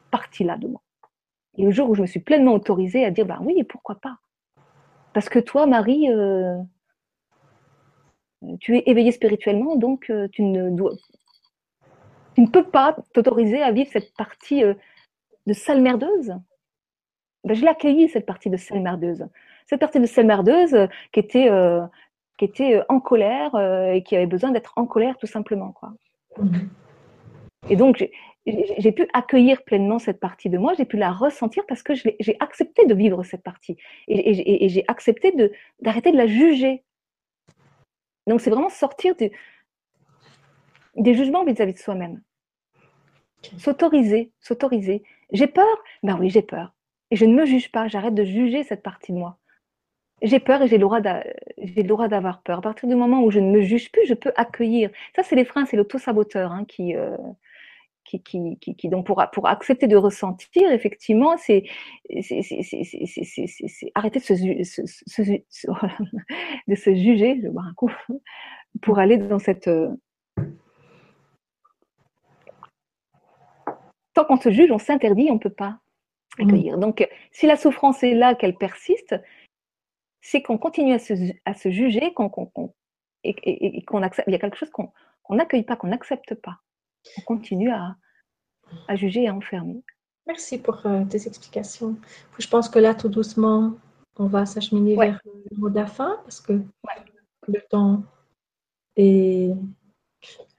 partie-là 0.09 0.57
de 0.57 0.67
moi. 0.67 0.81
Et 1.57 1.63
le 1.63 1.71
jour 1.71 1.89
où 1.89 1.95
je 1.95 2.01
me 2.01 2.07
suis 2.07 2.19
pleinement 2.19 2.53
autorisée 2.53 3.05
à 3.05 3.11
dire, 3.11 3.25
ben 3.25 3.39
oui, 3.41 3.63
pourquoi 3.63 3.95
pas? 3.95 4.17
Parce 5.17 5.29
que 5.29 5.39
toi, 5.39 5.65
Marie, 5.65 6.11
euh, 6.11 6.59
tu 8.59 8.77
es 8.77 8.83
éveillée 8.85 9.11
spirituellement, 9.11 9.75
donc 9.75 10.11
euh, 10.11 10.27
tu, 10.27 10.43
ne 10.43 10.69
peux 12.45 12.65
pas 12.65 12.95
t'autoriser 13.15 13.63
à 13.63 13.71
vivre 13.71 13.89
cette 13.91 14.13
partie 14.13 14.63
euh, 14.63 14.75
de 15.47 15.53
sale 15.53 15.81
merdeuse. 15.81 16.35
Ben, 17.45 17.55
je 17.55 17.61
l'ai 17.63 17.67
accueillie, 17.67 18.09
cette 18.09 18.27
partie 18.27 18.51
de 18.51 18.57
sale 18.57 18.81
merdeuse. 18.81 19.25
Cette 19.65 19.79
partie 19.79 19.99
de 19.99 20.05
sale 20.05 20.27
merdeuse 20.27 20.87
qui 21.11 21.19
était, 21.19 21.49
qui 22.37 22.45
était 22.45 22.83
en 22.87 22.99
colère 22.99 23.55
et 23.91 24.03
qui 24.03 24.15
avait 24.15 24.27
besoin 24.27 24.51
d'être 24.51 24.73
en 24.75 24.85
colère 24.85 25.17
tout 25.17 25.25
simplement. 25.25 25.71
Quoi. 25.71 25.93
Et 27.69 27.75
donc, 27.75 28.07
j'ai 28.77 28.91
pu 28.91 29.07
accueillir 29.13 29.63
pleinement 29.63 29.99
cette 29.99 30.19
partie 30.19 30.49
de 30.49 30.57
moi, 30.57 30.73
j'ai 30.73 30.85
pu 30.85 30.97
la 30.97 31.11
ressentir 31.11 31.65
parce 31.67 31.83
que 31.83 31.93
j'ai 31.95 32.37
accepté 32.39 32.85
de 32.85 32.93
vivre 32.93 33.23
cette 33.23 33.43
partie 33.43 33.77
et, 34.07 34.65
et 34.65 34.69
j'ai 34.69 34.85
accepté 34.87 35.33
d'arrêter 35.81 36.11
de, 36.11 36.17
la 36.17 36.27
juger. 36.27 36.83
Donc 38.25 38.41
c'est 38.41 38.49
vraiment 38.49 38.69
sortir 38.69 39.15
de, 39.15 39.29
des 40.95 41.13
jugements 41.13 41.43
vis-à-vis 41.43 41.73
de 41.73 41.79
soi-même. 41.79 42.21
S'autoriser, 43.57 44.31
s'autoriser. 44.39 45.03
J'ai 45.31 45.47
peur? 45.47 45.83
Ben 46.03 46.17
oui, 46.19 46.29
j'ai 46.29 46.41
peur. 46.41 46.73
Et 47.11 47.15
je 47.15 47.25
ne 47.25 47.33
me 47.33 47.45
juge 47.45 47.71
pas, 47.71 47.87
j'arrête 47.87 48.15
de 48.15 48.23
juger 48.23 48.63
cette 48.63 48.83
partie 48.83 49.13
de 49.13 49.17
moi. 49.17 49.37
J'ai 50.23 50.39
peur 50.39 50.63
et 50.63 50.67
j'ai 50.67 50.77
le 50.77 51.83
droit 51.83 52.07
d'avoir 52.07 52.41
peur. 52.41 52.57
À 52.57 52.61
partir 52.61 52.89
du 52.89 52.95
moment 52.95 53.21
où 53.23 53.29
je 53.29 53.39
ne 53.39 53.51
me 53.51 53.61
juge 53.61 53.91
plus, 53.91 54.05
je 54.07 54.15
peux 54.15 54.33
accueillir. 54.35 54.89
Ça, 55.15 55.21
c'est 55.21 55.35
les 55.35 55.45
freins, 55.45 55.65
c'est 55.65 55.77
l'auto-saboteur 55.77 56.51
hein, 56.51 56.65
qui, 56.65 56.95
euh, 56.95 57.15
qui, 58.07 58.21
qui, 58.23 58.57
qui, 58.59 58.75
qui, 58.75 58.89
donc 58.89 59.05
pour, 59.05 59.23
pour 59.33 59.47
accepter 59.47 59.87
de 59.87 59.97
ressentir, 59.97 60.71
effectivement, 60.71 61.37
c'est 61.37 61.65
arrêter 63.95 64.19
de 64.19 64.23
se, 64.23 64.35
se, 64.63 65.23
se, 65.49 65.67
de 66.67 66.75
se 66.75 66.95
juger, 66.95 67.35
je 67.37 67.41
vais 67.43 67.49
boire 67.49 67.67
un 67.67 67.73
coup, 67.73 67.91
pour 68.81 68.99
aller 68.99 69.17
dans 69.17 69.39
cette 69.39 69.69
tant 74.17 74.25
qu'on 74.25 74.37
se 74.37 74.51
juge, 74.51 74.71
on 74.71 74.79
s'interdit, 74.79 75.27
on 75.29 75.35
ne 75.35 75.39
peut 75.39 75.51
pas 75.51 75.79
accueillir. 76.39 76.77
Donc, 76.77 77.07
si 77.31 77.45
la 77.45 77.55
souffrance 77.55 78.03
est 78.03 78.15
là, 78.15 78.33
qu'elle 78.33 78.55
persiste, 78.55 79.15
c'est 80.21 80.41
qu'on 80.41 80.57
continue 80.57 80.93
à 80.93 80.99
se, 80.99 81.13
à 81.45 81.53
se 81.53 81.69
juger 81.69 82.13
qu'on, 82.13 82.31
et, 83.23 83.83
qu'on 83.85 84.01
accepte. 84.01 84.27
Il 84.27 84.31
y 84.31 84.35
a 84.35 84.39
quelque 84.39 84.57
chose 84.57 84.71
qu'on 84.71 84.91
n'accueille 85.29 85.63
pas, 85.63 85.75
qu'on 85.75 85.87
n'accepte 85.87 86.33
pas. 86.35 86.57
On 87.17 87.21
continue 87.21 87.71
à, 87.71 87.95
à, 88.87 88.95
juger 88.95 89.23
et 89.23 89.27
à 89.27 89.33
enfermer. 89.33 89.83
Merci 90.25 90.57
pour 90.57 90.85
euh, 90.85 91.05
tes 91.05 91.27
explications. 91.27 91.97
Je 92.37 92.47
pense 92.47 92.69
que 92.69 92.79
là, 92.79 92.93
tout 92.93 93.09
doucement, 93.09 93.77
on 94.17 94.27
va 94.27 94.45
s'acheminer 94.45 94.95
vers 94.95 95.21
le 95.25 95.57
mot 95.57 95.69
de 95.69 95.75
la 95.75 95.87
fin 95.87 96.17
parce 96.23 96.41
que 96.41 96.61
le 97.47 97.61
temps 97.69 98.03
est. 98.95 99.53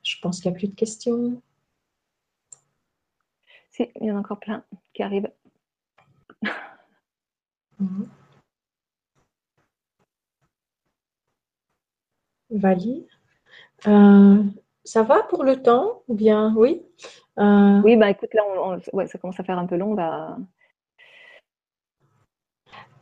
Je 0.03 0.17
pense 0.23 0.41
qu'il 0.41 0.51
n'y 0.51 0.57
a 0.57 0.59
plus 0.59 0.69
de 0.69 0.75
questions. 0.75 1.43
Si, 3.71 3.91
il 4.01 4.07
y 4.07 4.13
en 4.13 4.17
a 4.17 4.21
encore 4.21 4.41
plein 4.41 4.65
qui 4.95 5.03
arrivent. 5.03 5.31
Euh, 13.87 14.43
ça 14.89 15.03
va 15.03 15.23
pour 15.25 15.45
le 15.45 15.63
temps 15.63 16.03
ou 16.09 16.15
bien 16.15 16.55
oui? 16.57 16.83
Euh, 17.39 17.81
Oui, 17.85 17.97
bah 17.97 18.11
écoute, 18.11 18.31
là, 18.33 18.43
ça 19.07 19.19
commence 19.19 19.39
à 19.39 19.45
faire 19.45 19.59
un 19.59 19.67
peu 19.67 19.77
long. 19.77 19.95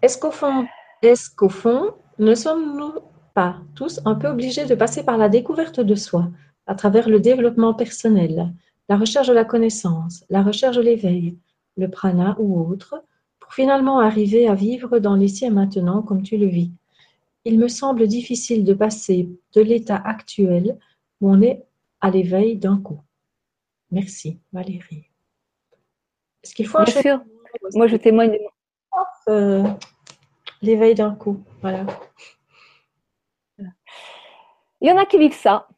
Est-ce 0.03 0.19
qu'au 0.19 0.33
fond, 0.33 0.67
est-ce 1.03 1.31
qu'au 1.35 1.49
fond, 1.49 1.95
ne 2.19 2.35
sommes-nous 2.35 2.95
pas 3.35 3.57
tous 3.77 4.01
un 4.05 4.17
peu 4.17 4.29
obligés 4.29 4.67
de 4.67 4.75
passer 4.75 5.05
par 5.05 5.17
la 5.17 5.29
découverte 5.29 5.81
de 5.81 5.95
soi 5.95 6.29
à 6.67 6.75
travers 6.75 7.09
le 7.09 7.21
développement 7.21 7.75
personnel, 7.75 8.53
la 8.89 8.97
recherche 8.97 9.29
de 9.29 9.33
la 9.33 9.45
connaissance, 9.45 10.25
la 10.29 10.43
recherche 10.43 10.77
de 10.77 10.83
l'éveil, 10.83 11.39
le 11.77 11.89
prana 11.89 12.37
ou 12.41 12.61
autre, 12.69 13.05
pour 13.39 13.55
finalement 13.55 14.01
arriver 14.01 14.49
à 14.49 14.55
vivre 14.55 14.99
dans 14.99 15.15
l'ici 15.15 15.45
et 15.45 15.51
maintenant 15.51 16.03
comme 16.03 16.23
tu 16.23 16.37
le 16.37 16.47
vis? 16.47 16.73
Il 17.45 17.61
me 17.61 17.69
semble 17.69 18.09
difficile 18.09 18.65
de 18.65 18.75
passer 18.75 19.29
de 19.55 19.61
l'état 19.61 20.03
actuel 20.05 20.77
où 21.21 21.31
on 21.31 21.41
est 21.41 21.65
à 22.01 22.11
l'éveil 22.11 22.57
d'un 22.57 22.79
coup. 22.79 23.01
Merci, 23.91 24.41
Valérie. 24.53 25.11
Est-ce 26.43 26.55
qu'il 26.55 26.67
faut 26.67 26.83
Bien 26.83 27.03
sûr. 27.03 27.21
Moi, 27.75 27.87
je 27.87 27.97
témoigne. 27.97 28.39
Euh, 29.29 29.65
l'éveil 30.63 30.95
d'un 30.95 31.15
coup, 31.15 31.43
voilà. 31.61 31.87
Il 34.81 34.89
y 34.89 34.93
en 34.93 34.99
a 34.99 35.07
qui 35.07 35.19
vivent 35.19 35.35
ça. 35.35 35.69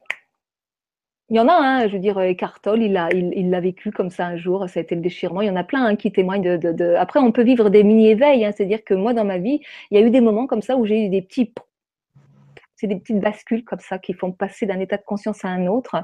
Il 1.29 1.37
y 1.37 1.39
en 1.39 1.47
a, 1.47 1.53
hein, 1.53 1.87
je 1.87 1.93
veux 1.93 1.99
dire, 1.99 2.19
Eckhart 2.19 2.59
il 2.75 2.93
l'a 2.93 3.09
il, 3.13 3.49
l'a 3.51 3.59
vécu 3.59 3.91
comme 3.91 4.09
ça 4.09 4.25
un 4.25 4.35
jour, 4.35 4.67
ça 4.67 4.79
a 4.79 4.83
été 4.83 4.95
le 4.95 5.01
déchirement. 5.01 5.41
Il 5.41 5.47
y 5.47 5.51
en 5.51 5.55
a 5.55 5.63
plein 5.63 5.85
hein, 5.85 5.95
qui 5.95 6.11
témoignent 6.11 6.57
de, 6.57 6.95
Après, 6.95 7.19
on 7.19 7.31
peut 7.31 7.43
vivre 7.43 7.69
des 7.69 7.83
mini-éveils, 7.83 8.45
hein, 8.45 8.51
c'est-à-dire 8.55 8.83
que 8.83 8.95
moi, 8.95 9.13
dans 9.13 9.25
ma 9.25 9.37
vie, 9.37 9.61
il 9.91 9.99
y 9.99 10.01
a 10.01 10.05
eu 10.05 10.09
des 10.09 10.21
moments 10.21 10.47
comme 10.47 10.63
ça 10.63 10.75
où 10.75 10.85
j'ai 10.85 11.05
eu 11.05 11.09
des 11.09 11.21
petits 11.21 11.53
c'est 12.79 12.87
des 12.87 12.95
petites 12.95 13.19
bascules 13.19 13.65
comme 13.65 13.79
ça 13.79 13.99
qui 13.99 14.13
font 14.13 14.31
passer 14.31 14.65
d'un 14.65 14.79
état 14.79 14.95
de 14.95 15.03
conscience 15.03 15.43
à 15.43 15.49
un 15.49 15.67
autre. 15.67 15.95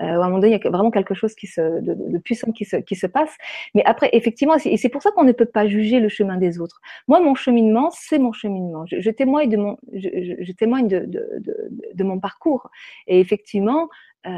Euh, 0.00 0.04
à 0.04 0.06
un 0.06 0.16
moment 0.16 0.38
donné, 0.38 0.56
il 0.56 0.62
y 0.62 0.66
a 0.66 0.70
vraiment 0.70 0.90
quelque 0.90 1.14
chose 1.14 1.34
qui 1.34 1.46
se, 1.46 1.80
de, 1.80 2.18
puissant 2.18 2.50
qui 2.50 2.64
se, 2.64 2.76
qui 2.76 2.96
se 2.96 3.06
passe. 3.06 3.34
Mais 3.74 3.84
après, 3.84 4.10
effectivement, 4.12 4.56
et 4.64 4.76
c'est 4.76 4.88
pour 4.88 5.02
ça 5.02 5.12
qu'on 5.12 5.24
ne 5.24 5.32
peut 5.32 5.46
pas 5.46 5.68
juger 5.68 6.00
le 6.00 6.08
chemin 6.08 6.36
des 6.36 6.60
autres. 6.60 6.80
Moi, 7.06 7.20
mon 7.20 7.36
cheminement, 7.36 7.90
c'est 7.92 8.18
mon 8.18 8.32
cheminement. 8.32 8.84
Je, 8.86 9.10
témoigne 9.10 9.48
de 9.48 9.56
mon, 9.56 9.76
je, 9.92 10.52
témoigne 10.52 10.88
de, 10.88 11.00
de, 11.06 11.70
de, 11.94 12.04
mon 12.04 12.18
parcours. 12.18 12.70
Et 13.06 13.20
effectivement, 13.20 13.88
euh, 14.26 14.30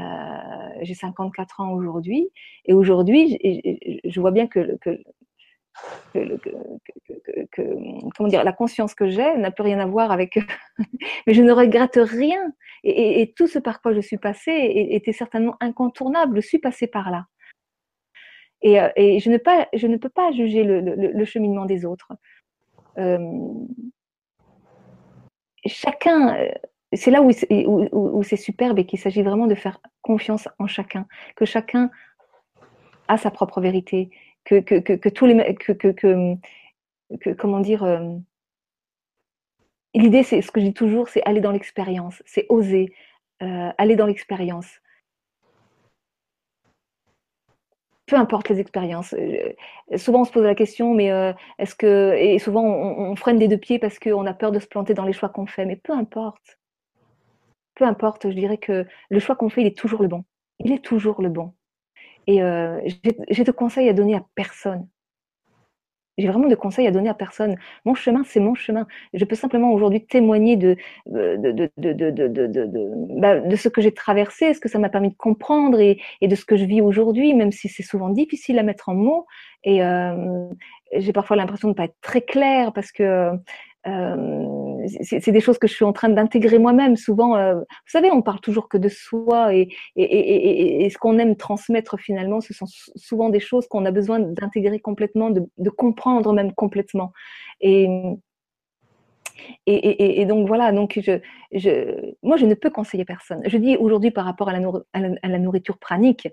j'ai 0.82 0.94
54 0.94 1.60
ans 1.60 1.72
aujourd'hui, 1.72 2.28
et 2.66 2.74
aujourd'hui, 2.74 3.38
je 4.04 4.20
vois 4.20 4.30
bien 4.30 4.46
que, 4.46 4.76
que 4.82 5.00
que, 6.12 7.62
comment 8.16 8.28
dire, 8.28 8.44
la 8.44 8.52
conscience 8.52 8.94
que 8.94 9.08
j'ai 9.08 9.36
n'a 9.36 9.50
plus 9.50 9.62
rien 9.62 9.78
à 9.78 9.86
voir 9.86 10.10
avec. 10.10 10.38
Mais 11.26 11.34
je 11.34 11.42
ne 11.42 11.52
regrette 11.52 11.98
rien. 12.00 12.52
Et, 12.84 13.32
tout 13.36 13.46
ce 13.46 13.58
par 13.58 13.82
quoi 13.82 13.92
je 13.92 14.00
suis 14.00 14.18
passée 14.18 14.72
était 14.90 15.12
certainement 15.12 15.56
incontournable. 15.60 16.40
Je 16.40 16.46
suis 16.46 16.58
passée 16.58 16.86
par 16.86 17.10
là. 17.10 17.26
Et, 18.62 18.80
euh, 18.80 18.88
je, 18.96 19.30
ne 19.30 19.96
peux 19.96 20.08
pas 20.08 20.32
juger 20.32 20.64
le, 20.64 21.24
cheminement 21.24 21.64
des 21.64 21.84
autres. 21.84 22.12
Euh, 22.98 23.18
chacun, 25.64 26.36
euh, 26.36 26.48
c'est 26.92 27.10
là 27.10 27.22
où 27.22 28.22
c'est 28.22 28.36
superbe 28.36 28.78
et 28.78 28.86
qu'il 28.86 28.98
s'agit 28.98 29.22
vraiment 29.22 29.46
de 29.46 29.54
faire 29.54 29.80
confiance 30.02 30.48
en 30.58 30.66
chacun, 30.66 31.06
que 31.36 31.44
chacun 31.44 31.90
a 33.08 33.16
sa 33.16 33.30
propre 33.30 33.60
vérité, 33.60 34.10
que, 34.48 35.08
tous 35.08 35.26
les 35.26 35.58
comment 37.38 37.60
dire 37.60 37.84
euh, 37.84 38.16
l'idée 39.94 40.22
c'est 40.22 40.42
ce 40.42 40.50
que 40.50 40.60
je 40.60 40.66
dis 40.66 40.74
toujours 40.74 41.08
c'est 41.08 41.22
aller 41.24 41.40
dans 41.40 41.52
l'expérience 41.52 42.22
c'est 42.26 42.46
oser 42.48 42.94
euh, 43.42 43.70
aller 43.78 43.96
dans 43.96 44.06
l'expérience 44.06 44.80
peu 48.06 48.16
importe 48.16 48.48
les 48.48 48.58
expériences. 48.58 49.12
Euh, 49.12 49.52
souvent, 49.98 50.22
on 50.22 50.24
se 50.24 50.32
pose 50.32 50.44
la 50.44 50.54
question, 50.54 50.94
mais 50.94 51.08
est-ce 51.58 51.74
que. 51.74 52.14
Et 52.16 52.38
souvent, 52.38 52.64
on, 52.64 53.14
freine 53.16 53.38
des 53.38 53.48
deux 53.48 53.58
pieds 53.58 53.78
parce 53.78 53.98
qu'on 53.98 54.24
a 54.24 54.32
peur 54.32 54.50
de 54.50 54.58
se 54.58 54.66
planter 54.66 54.94
dans 54.94 55.04
les 55.04 55.12
choix 55.12 55.28
qu'on 55.28 55.44
fait. 55.44 55.66
Mais 55.66 55.76
peu 55.76 55.92
importe. 55.92 56.58
Peu 57.74 57.84
importe, 57.84 58.30
je 58.30 58.34
dirais 58.34 58.56
que 58.56 58.86
le 59.10 59.18
choix 59.20 59.36
qu'on 59.36 59.50
fait, 59.50 59.60
il 59.60 59.66
est 59.66 59.76
toujours 59.76 60.00
le 60.00 60.08
bon. 60.08 60.24
Il 60.58 60.72
est 60.72 60.82
toujours 60.82 61.20
le 61.20 61.28
bon. 61.28 61.52
Et 62.28 62.42
euh, 62.42 62.78
j'ai 63.30 63.42
de 63.42 63.50
conseils 63.50 63.88
à 63.88 63.94
donner 63.94 64.14
à 64.14 64.22
personne. 64.34 64.86
J'ai 66.18 66.28
vraiment 66.28 66.48
de 66.48 66.54
conseils 66.54 66.86
à 66.86 66.90
donner 66.90 67.08
à 67.08 67.14
personne. 67.14 67.56
Mon 67.86 67.94
chemin, 67.94 68.22
c'est 68.24 68.40
mon 68.40 68.54
chemin. 68.54 68.86
Je 69.14 69.24
peux 69.24 69.36
simplement 69.36 69.72
aujourd'hui 69.72 70.04
témoigner 70.04 70.56
de, 70.56 70.76
de, 71.06 71.36
de, 71.36 71.70
de, 71.78 73.20
bah, 73.20 73.40
de, 73.40 73.56
ce 73.56 73.68
que 73.68 73.80
j'ai 73.80 73.92
traversé, 73.92 74.52
ce 74.52 74.60
que 74.60 74.68
ça 74.68 74.78
m'a 74.78 74.90
permis 74.90 75.10
de 75.10 75.16
comprendre 75.16 75.80
et, 75.80 76.00
de 76.20 76.34
ce 76.34 76.44
que 76.44 76.56
je 76.56 76.64
vis 76.64 76.82
aujourd'hui, 76.82 77.32
même 77.34 77.52
si 77.52 77.68
c'est 77.68 77.84
souvent 77.84 78.10
difficile 78.10 78.58
à 78.58 78.62
mettre 78.62 78.90
en 78.90 78.94
mots. 78.94 79.26
Et 79.64 79.82
euh, 79.82 80.48
j'ai 80.96 81.12
parfois 81.12 81.36
l'impression 81.36 81.68
de 81.68 81.72
ne 81.72 81.76
pas 81.76 81.84
être 81.84 81.96
très 82.02 82.20
claire 82.20 82.72
parce 82.74 82.92
que 82.92 83.30
euh, 83.86 84.67
c'est 85.02 85.32
des 85.32 85.40
choses 85.40 85.58
que 85.58 85.66
je 85.66 85.74
suis 85.74 85.84
en 85.84 85.92
train 85.92 86.08
d'intégrer 86.08 86.58
moi-même. 86.58 86.96
Souvent, 86.96 87.36
euh, 87.36 87.54
vous 87.54 87.64
savez, 87.86 88.10
on 88.10 88.22
parle 88.22 88.40
toujours 88.40 88.68
que 88.68 88.78
de 88.78 88.88
soi 88.88 89.54
et, 89.54 89.68
ce 89.96 90.98
qu'on 90.98 91.18
aime 91.18 91.36
transmettre 91.36 91.98
finalement, 91.98 92.40
ce 92.40 92.54
sont 92.54 92.66
souvent 92.96 93.28
des 93.28 93.40
choses 93.40 93.66
qu'on 93.68 93.84
a 93.84 93.90
besoin 93.90 94.18
d'intégrer 94.20 94.80
complètement, 94.80 95.30
de, 95.30 95.70
comprendre 95.70 96.32
même 96.32 96.52
complètement. 96.52 97.12
Et, 97.60 97.86
donc 100.26 100.48
voilà, 100.48 100.72
donc 100.72 100.98
je, 101.52 102.12
moi 102.22 102.36
je 102.36 102.46
ne 102.46 102.54
peux 102.54 102.70
conseiller 102.70 103.04
personne. 103.04 103.42
Je 103.46 103.56
dis 103.56 103.76
aujourd'hui 103.76 104.10
par 104.10 104.24
rapport 104.24 104.48
à 104.48 104.58
la, 104.58 105.38
nourriture 105.38 105.78
pranique, 105.78 106.28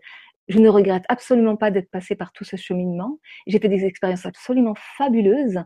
je 0.48 0.60
ne 0.60 0.70
regrette 0.70 1.06
absolument 1.10 1.56
pas 1.56 1.72
d'être 1.72 1.90
passée 1.90 2.16
par 2.16 2.32
tout 2.32 2.44
ce 2.44 2.56
cheminement. 2.56 3.20
J'ai 3.48 3.60
fait 3.60 3.70
des 3.70 3.86
expériences 3.86 4.26
absolument 4.26 4.76
fabuleuses 4.98 5.60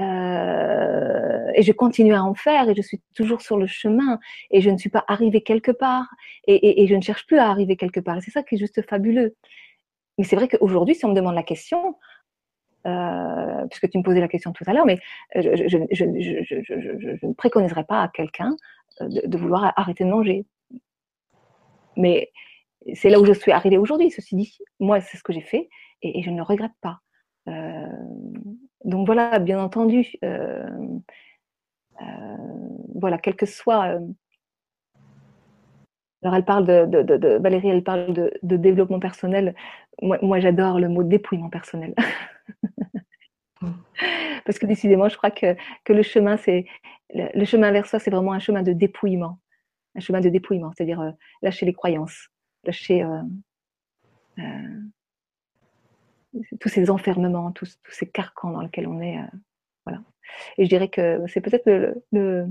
euh, 0.00 1.50
et 1.54 1.62
je 1.62 1.72
continue 1.72 2.14
à 2.14 2.24
en 2.24 2.34
faire 2.34 2.68
et 2.68 2.74
je 2.74 2.80
suis 2.80 3.02
toujours 3.14 3.42
sur 3.42 3.58
le 3.58 3.66
chemin 3.66 4.18
et 4.50 4.62
je 4.62 4.70
ne 4.70 4.78
suis 4.78 4.88
pas 4.88 5.04
arrivée 5.06 5.42
quelque 5.42 5.70
part 5.70 6.08
et, 6.46 6.86
je 6.86 6.94
ne 6.94 7.02
cherche 7.02 7.26
plus 7.26 7.38
à 7.38 7.48
arriver 7.50 7.76
quelque 7.76 8.00
part. 8.00 8.22
C'est 8.22 8.30
ça 8.30 8.42
qui 8.42 8.54
est 8.54 8.58
juste 8.58 8.80
fabuleux. 8.88 9.34
Mais 10.18 10.24
c'est 10.24 10.36
vrai 10.36 10.48
qu'aujourd'hui, 10.48 10.94
si 10.94 11.04
on 11.04 11.10
me 11.10 11.14
demande 11.14 11.34
la 11.34 11.42
question, 11.42 11.96
euh, 12.86 13.66
puisque 13.70 13.90
tu 13.90 13.98
me 13.98 14.02
posais 14.02 14.20
la 14.20 14.28
question 14.28 14.52
tout 14.52 14.64
à 14.66 14.72
l'heure, 14.72 14.86
mais 14.86 14.98
je, 15.34 15.76
ne 17.26 17.32
préconiserais 17.34 17.84
pas 17.84 18.02
à 18.02 18.08
quelqu'un 18.08 18.56
euh, 19.00 19.08
de, 19.26 19.38
vouloir 19.38 19.72
arrêter 19.76 20.04
de 20.04 20.10
manger. 20.10 20.46
Mais 21.96 22.30
c'est 22.94 23.10
là 23.10 23.20
où 23.20 23.26
je 23.26 23.32
suis 23.32 23.52
arrivée 23.52 23.78
aujourd'hui, 23.78 24.10
ceci 24.10 24.36
dit. 24.36 24.58
Moi, 24.80 25.00
c'est 25.00 25.16
ce 25.16 25.22
que 25.22 25.32
j'ai 25.32 25.40
fait 25.40 25.68
et, 26.02 26.22
je 26.22 26.30
ne 26.30 26.36
le 26.36 26.42
regrette 26.42 26.72
pas. 26.80 26.98
Euh, 27.48 27.86
donc 28.84 29.06
voilà, 29.06 29.38
bien 29.38 29.60
entendu, 29.60 30.06
euh, 30.24 30.68
euh, 32.00 32.36
voilà, 32.94 33.18
quel 33.18 33.36
que 33.36 33.46
soit. 33.46 33.98
alors 36.22 36.34
elle 36.34 36.44
parle 36.44 36.66
de, 36.66 37.38
Valérie, 37.38 37.68
elle 37.68 37.84
parle 37.84 38.12
de, 38.12 38.56
développement 38.56 39.00
personnel. 39.00 39.54
Moi, 40.00 40.40
j'adore 40.40 40.80
le 40.80 40.88
mot 40.88 41.02
dépouillement 41.02 41.50
personnel. 41.50 41.94
Parce 44.44 44.58
que 44.58 44.66
décidément, 44.66 45.08
je 45.08 45.16
crois 45.16 45.30
que, 45.30 45.54
le 45.88 46.02
chemin, 46.02 46.36
le, 47.14 47.44
chemin 47.44 47.70
vers 47.70 47.86
soi, 47.86 48.00
c'est 48.00 48.10
vraiment 48.10 48.32
un 48.32 48.40
chemin 48.40 48.62
de 48.62 48.72
dépouillement, 48.72 49.38
un 49.94 50.00
chemin 50.00 50.20
de 50.20 50.28
dépouillement, 50.28 50.72
c'est-à-dire 50.76 51.12
lâcher 51.42 51.64
les 51.66 51.72
croyances, 51.72 52.31
lâcher 52.64 53.02
euh, 53.02 53.22
euh, 54.38 54.80
tous 56.60 56.68
ces 56.68 56.90
enfermements, 56.90 57.52
tous, 57.52 57.78
ces 57.90 58.08
carcans 58.08 58.50
dans 58.50 58.60
lesquels 58.60 58.86
on 58.86 59.00
est. 59.00 59.18
Euh, 59.18 59.36
voilà. 59.86 60.00
Et 60.58 60.64
je 60.64 60.68
dirais 60.68 60.88
que 60.88 61.22
c'est 61.26 61.40
peut-être 61.40 61.66
le, 61.66 62.02
le, 62.12 62.46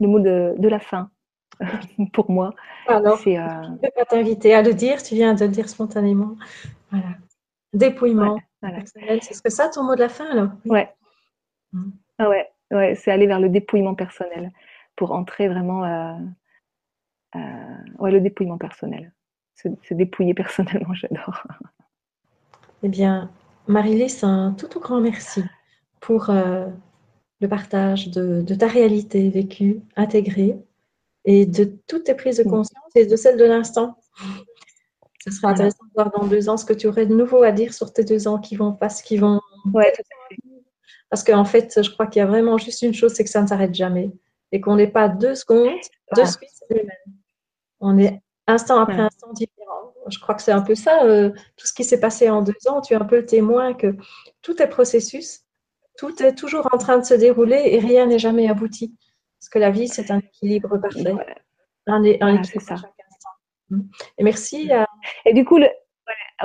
mot 0.00 0.18
de, 0.18 0.68
la 0.68 0.80
fin 0.80 1.10
pour 2.12 2.30
moi. 2.30 2.54
Alors, 2.88 3.18
je 3.18 3.30
ne 3.30 3.80
vais 3.80 3.90
pas 3.90 4.04
t'inviter 4.04 4.54
à 4.54 4.62
le 4.62 4.74
dire, 4.74 5.02
tu 5.02 5.14
viens 5.14 5.34
de 5.34 5.44
le 5.44 5.50
dire 5.50 5.68
spontanément. 5.68 6.36
Voilà. 6.90 7.16
dépouillement 7.72 8.40
personnel. 8.60 9.20
C'est 9.22 9.34
ce 9.34 9.42
que 9.42 9.50
ça 9.50 9.68
ton 9.68 9.84
mot 9.84 9.94
de 9.94 10.00
la 10.00 10.08
fin 10.08 10.30
alors? 10.30 10.50
Ouais. 10.64 10.92
Mm. 11.72 11.90
Ah 12.18 12.28
ouais, 12.28 12.48
ouais 12.70 12.94
c'est 12.94 13.10
aller 13.10 13.26
vers 13.26 13.40
le 13.40 13.48
dépouillement 13.48 13.94
personnel 13.94 14.52
pour 14.96 15.12
entrer 15.12 15.48
vraiment 15.48 15.84
à, 17.34 18.02
ouais, 18.02 18.10
le 18.10 18.20
dépouillement 18.20 18.58
personnel. 18.58 19.12
Se, 19.56 19.94
dépouiller 19.94 20.34
personnellement, 20.34 20.94
j'adore. 20.94 21.42
Eh 22.82 22.88
bien, 22.88 23.30
Marie-Lise, 23.66 24.24
un 24.24 24.52
tout, 24.52 24.68
tout 24.68 24.80
grand 24.80 25.00
merci 25.00 25.42
pour 26.00 26.28
euh, 26.28 26.66
le 27.40 27.48
partage 27.48 28.08
de, 28.08 28.54
ta 28.54 28.66
réalité 28.66 29.30
vécue, 29.30 29.80
intégrée, 29.96 30.56
et 31.24 31.46
de 31.46 31.64
toutes 31.86 32.04
tes 32.04 32.14
prises 32.14 32.36
de 32.36 32.44
mm. 32.44 32.50
conscience 32.50 32.90
et 32.94 33.06
de 33.06 33.16
celles 33.16 33.38
de 33.38 33.44
l'instant. 33.44 33.96
Ce 35.24 35.30
sera 35.30 35.52
intéressant 35.52 35.84
de 35.84 35.90
voir 35.94 36.10
dans 36.10 36.26
deux 36.26 36.50
ans 36.50 36.58
ce 36.58 36.66
que 36.66 36.74
tu 36.74 36.86
aurais 36.86 37.06
de 37.06 37.14
nouveau 37.14 37.42
à 37.42 37.50
dire 37.50 37.72
sur 37.72 37.90
tes 37.94 38.04
deux 38.04 38.28
ans 38.28 38.38
qui 38.38 38.56
vont 38.56 38.74
passer, 38.74 39.02
qui 39.02 39.16
vont. 39.16 39.40
Ouais, 39.72 39.90
Parce 41.08 41.24
qu'en 41.24 41.46
fait, 41.46 41.82
je 41.82 41.90
crois 41.90 42.06
qu'il 42.08 42.20
y 42.20 42.22
a 42.22 42.26
vraiment 42.26 42.58
juste 42.58 42.82
une 42.82 42.92
chose, 42.92 43.14
c'est 43.14 43.24
que 43.24 43.30
ça 43.30 43.40
ne 43.40 43.46
s'arrête 43.46 43.74
jamais. 43.74 44.10
Et 44.52 44.60
qu'on 44.60 44.76
n'est 44.76 44.90
pas 44.90 45.08
deux 45.08 45.34
secondes, 45.34 45.78
de 46.14 46.24
suite, 46.26 46.50
c'est 46.52 46.74
les 46.74 46.82
mêmes. 46.82 47.14
On 47.84 47.98
est 47.98 48.22
instant 48.46 48.80
après 48.80 49.00
instant 49.00 49.30
différent. 49.32 49.92
Je 50.08 50.18
crois 50.18 50.34
que 50.34 50.42
c'est 50.42 50.52
un 50.52 50.62
peu 50.62 50.74
ça, 50.74 51.04
euh, 51.04 51.30
tout 51.56 51.66
ce 51.66 51.74
qui 51.74 51.84
s'est 51.84 52.00
passé 52.00 52.30
en 52.30 52.40
deux 52.40 52.54
ans. 52.66 52.80
Tu 52.80 52.94
es 52.94 52.96
un 52.96 53.04
peu 53.04 53.16
le 53.16 53.26
témoin 53.26 53.74
que 53.74 53.94
tout 54.40 54.60
est 54.62 54.68
processus, 54.68 55.42
tout 55.98 56.22
est 56.22 56.34
toujours 56.34 56.66
en 56.72 56.78
train 56.78 56.98
de 56.98 57.04
se 57.04 57.14
dérouler 57.14 57.60
et 57.66 57.78
rien 57.78 58.06
n'est 58.06 58.18
jamais 58.18 58.48
abouti. 58.48 58.96
Parce 59.38 59.50
que 59.50 59.58
la 59.58 59.70
vie, 59.70 59.88
c'est 59.88 60.10
un 60.10 60.18
équilibre 60.18 60.78
parfait. 60.78 61.14
Un, 61.86 62.02
équilibre 62.02 62.62
ça. 62.62 62.76
Mm. 63.68 63.80
Et 64.18 64.24
merci. 64.24 64.70
Et 65.26 65.34
du 65.34 65.44
coup, 65.44 65.58
le, 65.58 65.68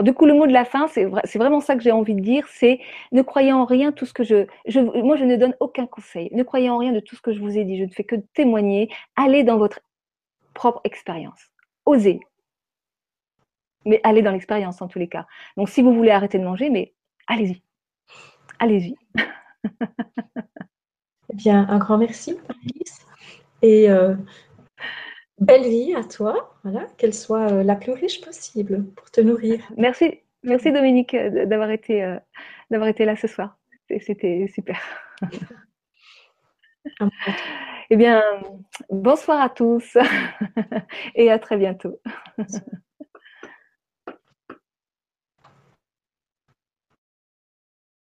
du 0.02 0.14
coup, 0.14 0.26
le 0.26 0.34
mot 0.34 0.46
de 0.46 0.52
la 0.52 0.66
fin, 0.66 0.88
c'est 0.88 1.06
vraiment 1.06 1.62
ça 1.62 1.76
que 1.76 1.82
j'ai 1.82 1.94
envie 1.94 2.16
de 2.16 2.22
dire, 2.22 2.46
c'est 2.50 2.80
ne 3.14 3.22
croyez 3.22 3.54
en 3.54 3.64
rien 3.64 3.94
tout 3.94 4.06
ce 4.06 4.14
que 4.14 4.26
je, 4.26 4.46
je, 4.68 4.82
moi 4.82 5.16
je 5.16 5.24
ne 5.24 5.38
donne 5.38 5.56
aucun 5.62 5.86
conseil. 5.86 6.30
Ne 6.34 6.44
croyez 6.44 6.70
en 6.70 6.78
rien 6.78 6.92
de 6.92 7.00
tout 7.00 7.16
ce 7.16 7.22
que 7.22 7.32
je 7.32 7.40
vous 7.40 7.58
ai 7.58 7.64
dit. 7.64 7.78
Je 7.78 7.86
ne 7.86 7.92
fais 7.92 8.04
que 8.04 8.18
témoigner. 8.34 8.90
Allez 9.16 9.46
dans 9.46 9.58
votre 9.58 9.80
propre 10.60 10.82
expérience. 10.84 11.40
Osez. 11.86 12.20
Mais 13.86 14.02
allez 14.04 14.22
dans 14.22 14.32
l'expérience 14.32 14.82
en 14.82 14.90
tous 14.90 15.00
les 15.00 15.08
cas. 15.08 15.26
Donc 15.56 15.70
si 15.70 15.82
vous 15.82 15.94
voulez 15.94 16.12
arrêter 16.12 16.38
de 16.38 16.44
manger, 16.44 16.70
mais 16.70 16.94
allez-y. 17.28 17.64
Allez-y. 18.60 18.98
eh 21.30 21.36
bien, 21.36 21.66
un 21.70 21.78
grand 21.78 21.98
merci. 21.98 22.38
Et 23.62 23.90
euh, 23.90 24.16
belle 25.38 25.64
vie 25.64 25.96
à 25.96 26.04
toi, 26.04 26.54
voilà, 26.66 26.88
qu'elle 26.98 27.14
soit 27.14 27.50
euh, 27.50 27.64
la 27.64 27.78
plus 27.78 27.94
riche 27.94 28.20
possible 28.20 28.84
pour 28.98 29.10
te 29.12 29.22
nourrir. 29.22 29.62
Merci, 29.78 30.20
merci 30.44 30.74
Dominique 30.74 31.14
euh, 31.14 31.46
d'avoir 31.46 31.70
été, 31.70 32.18
d'avoir 32.70 32.90
été 32.90 33.06
là 33.06 33.16
ce 33.16 33.28
soir. 33.28 33.58
C'était 34.02 34.52
super. 34.54 34.78
Eh 37.90 37.96
bien, 37.98 38.22
bonsoir 38.90 39.42
à 39.42 39.50
tous 39.50 39.98
et 41.16 41.32
à 41.32 41.40
très 41.40 41.58
bientôt. 41.58 42.00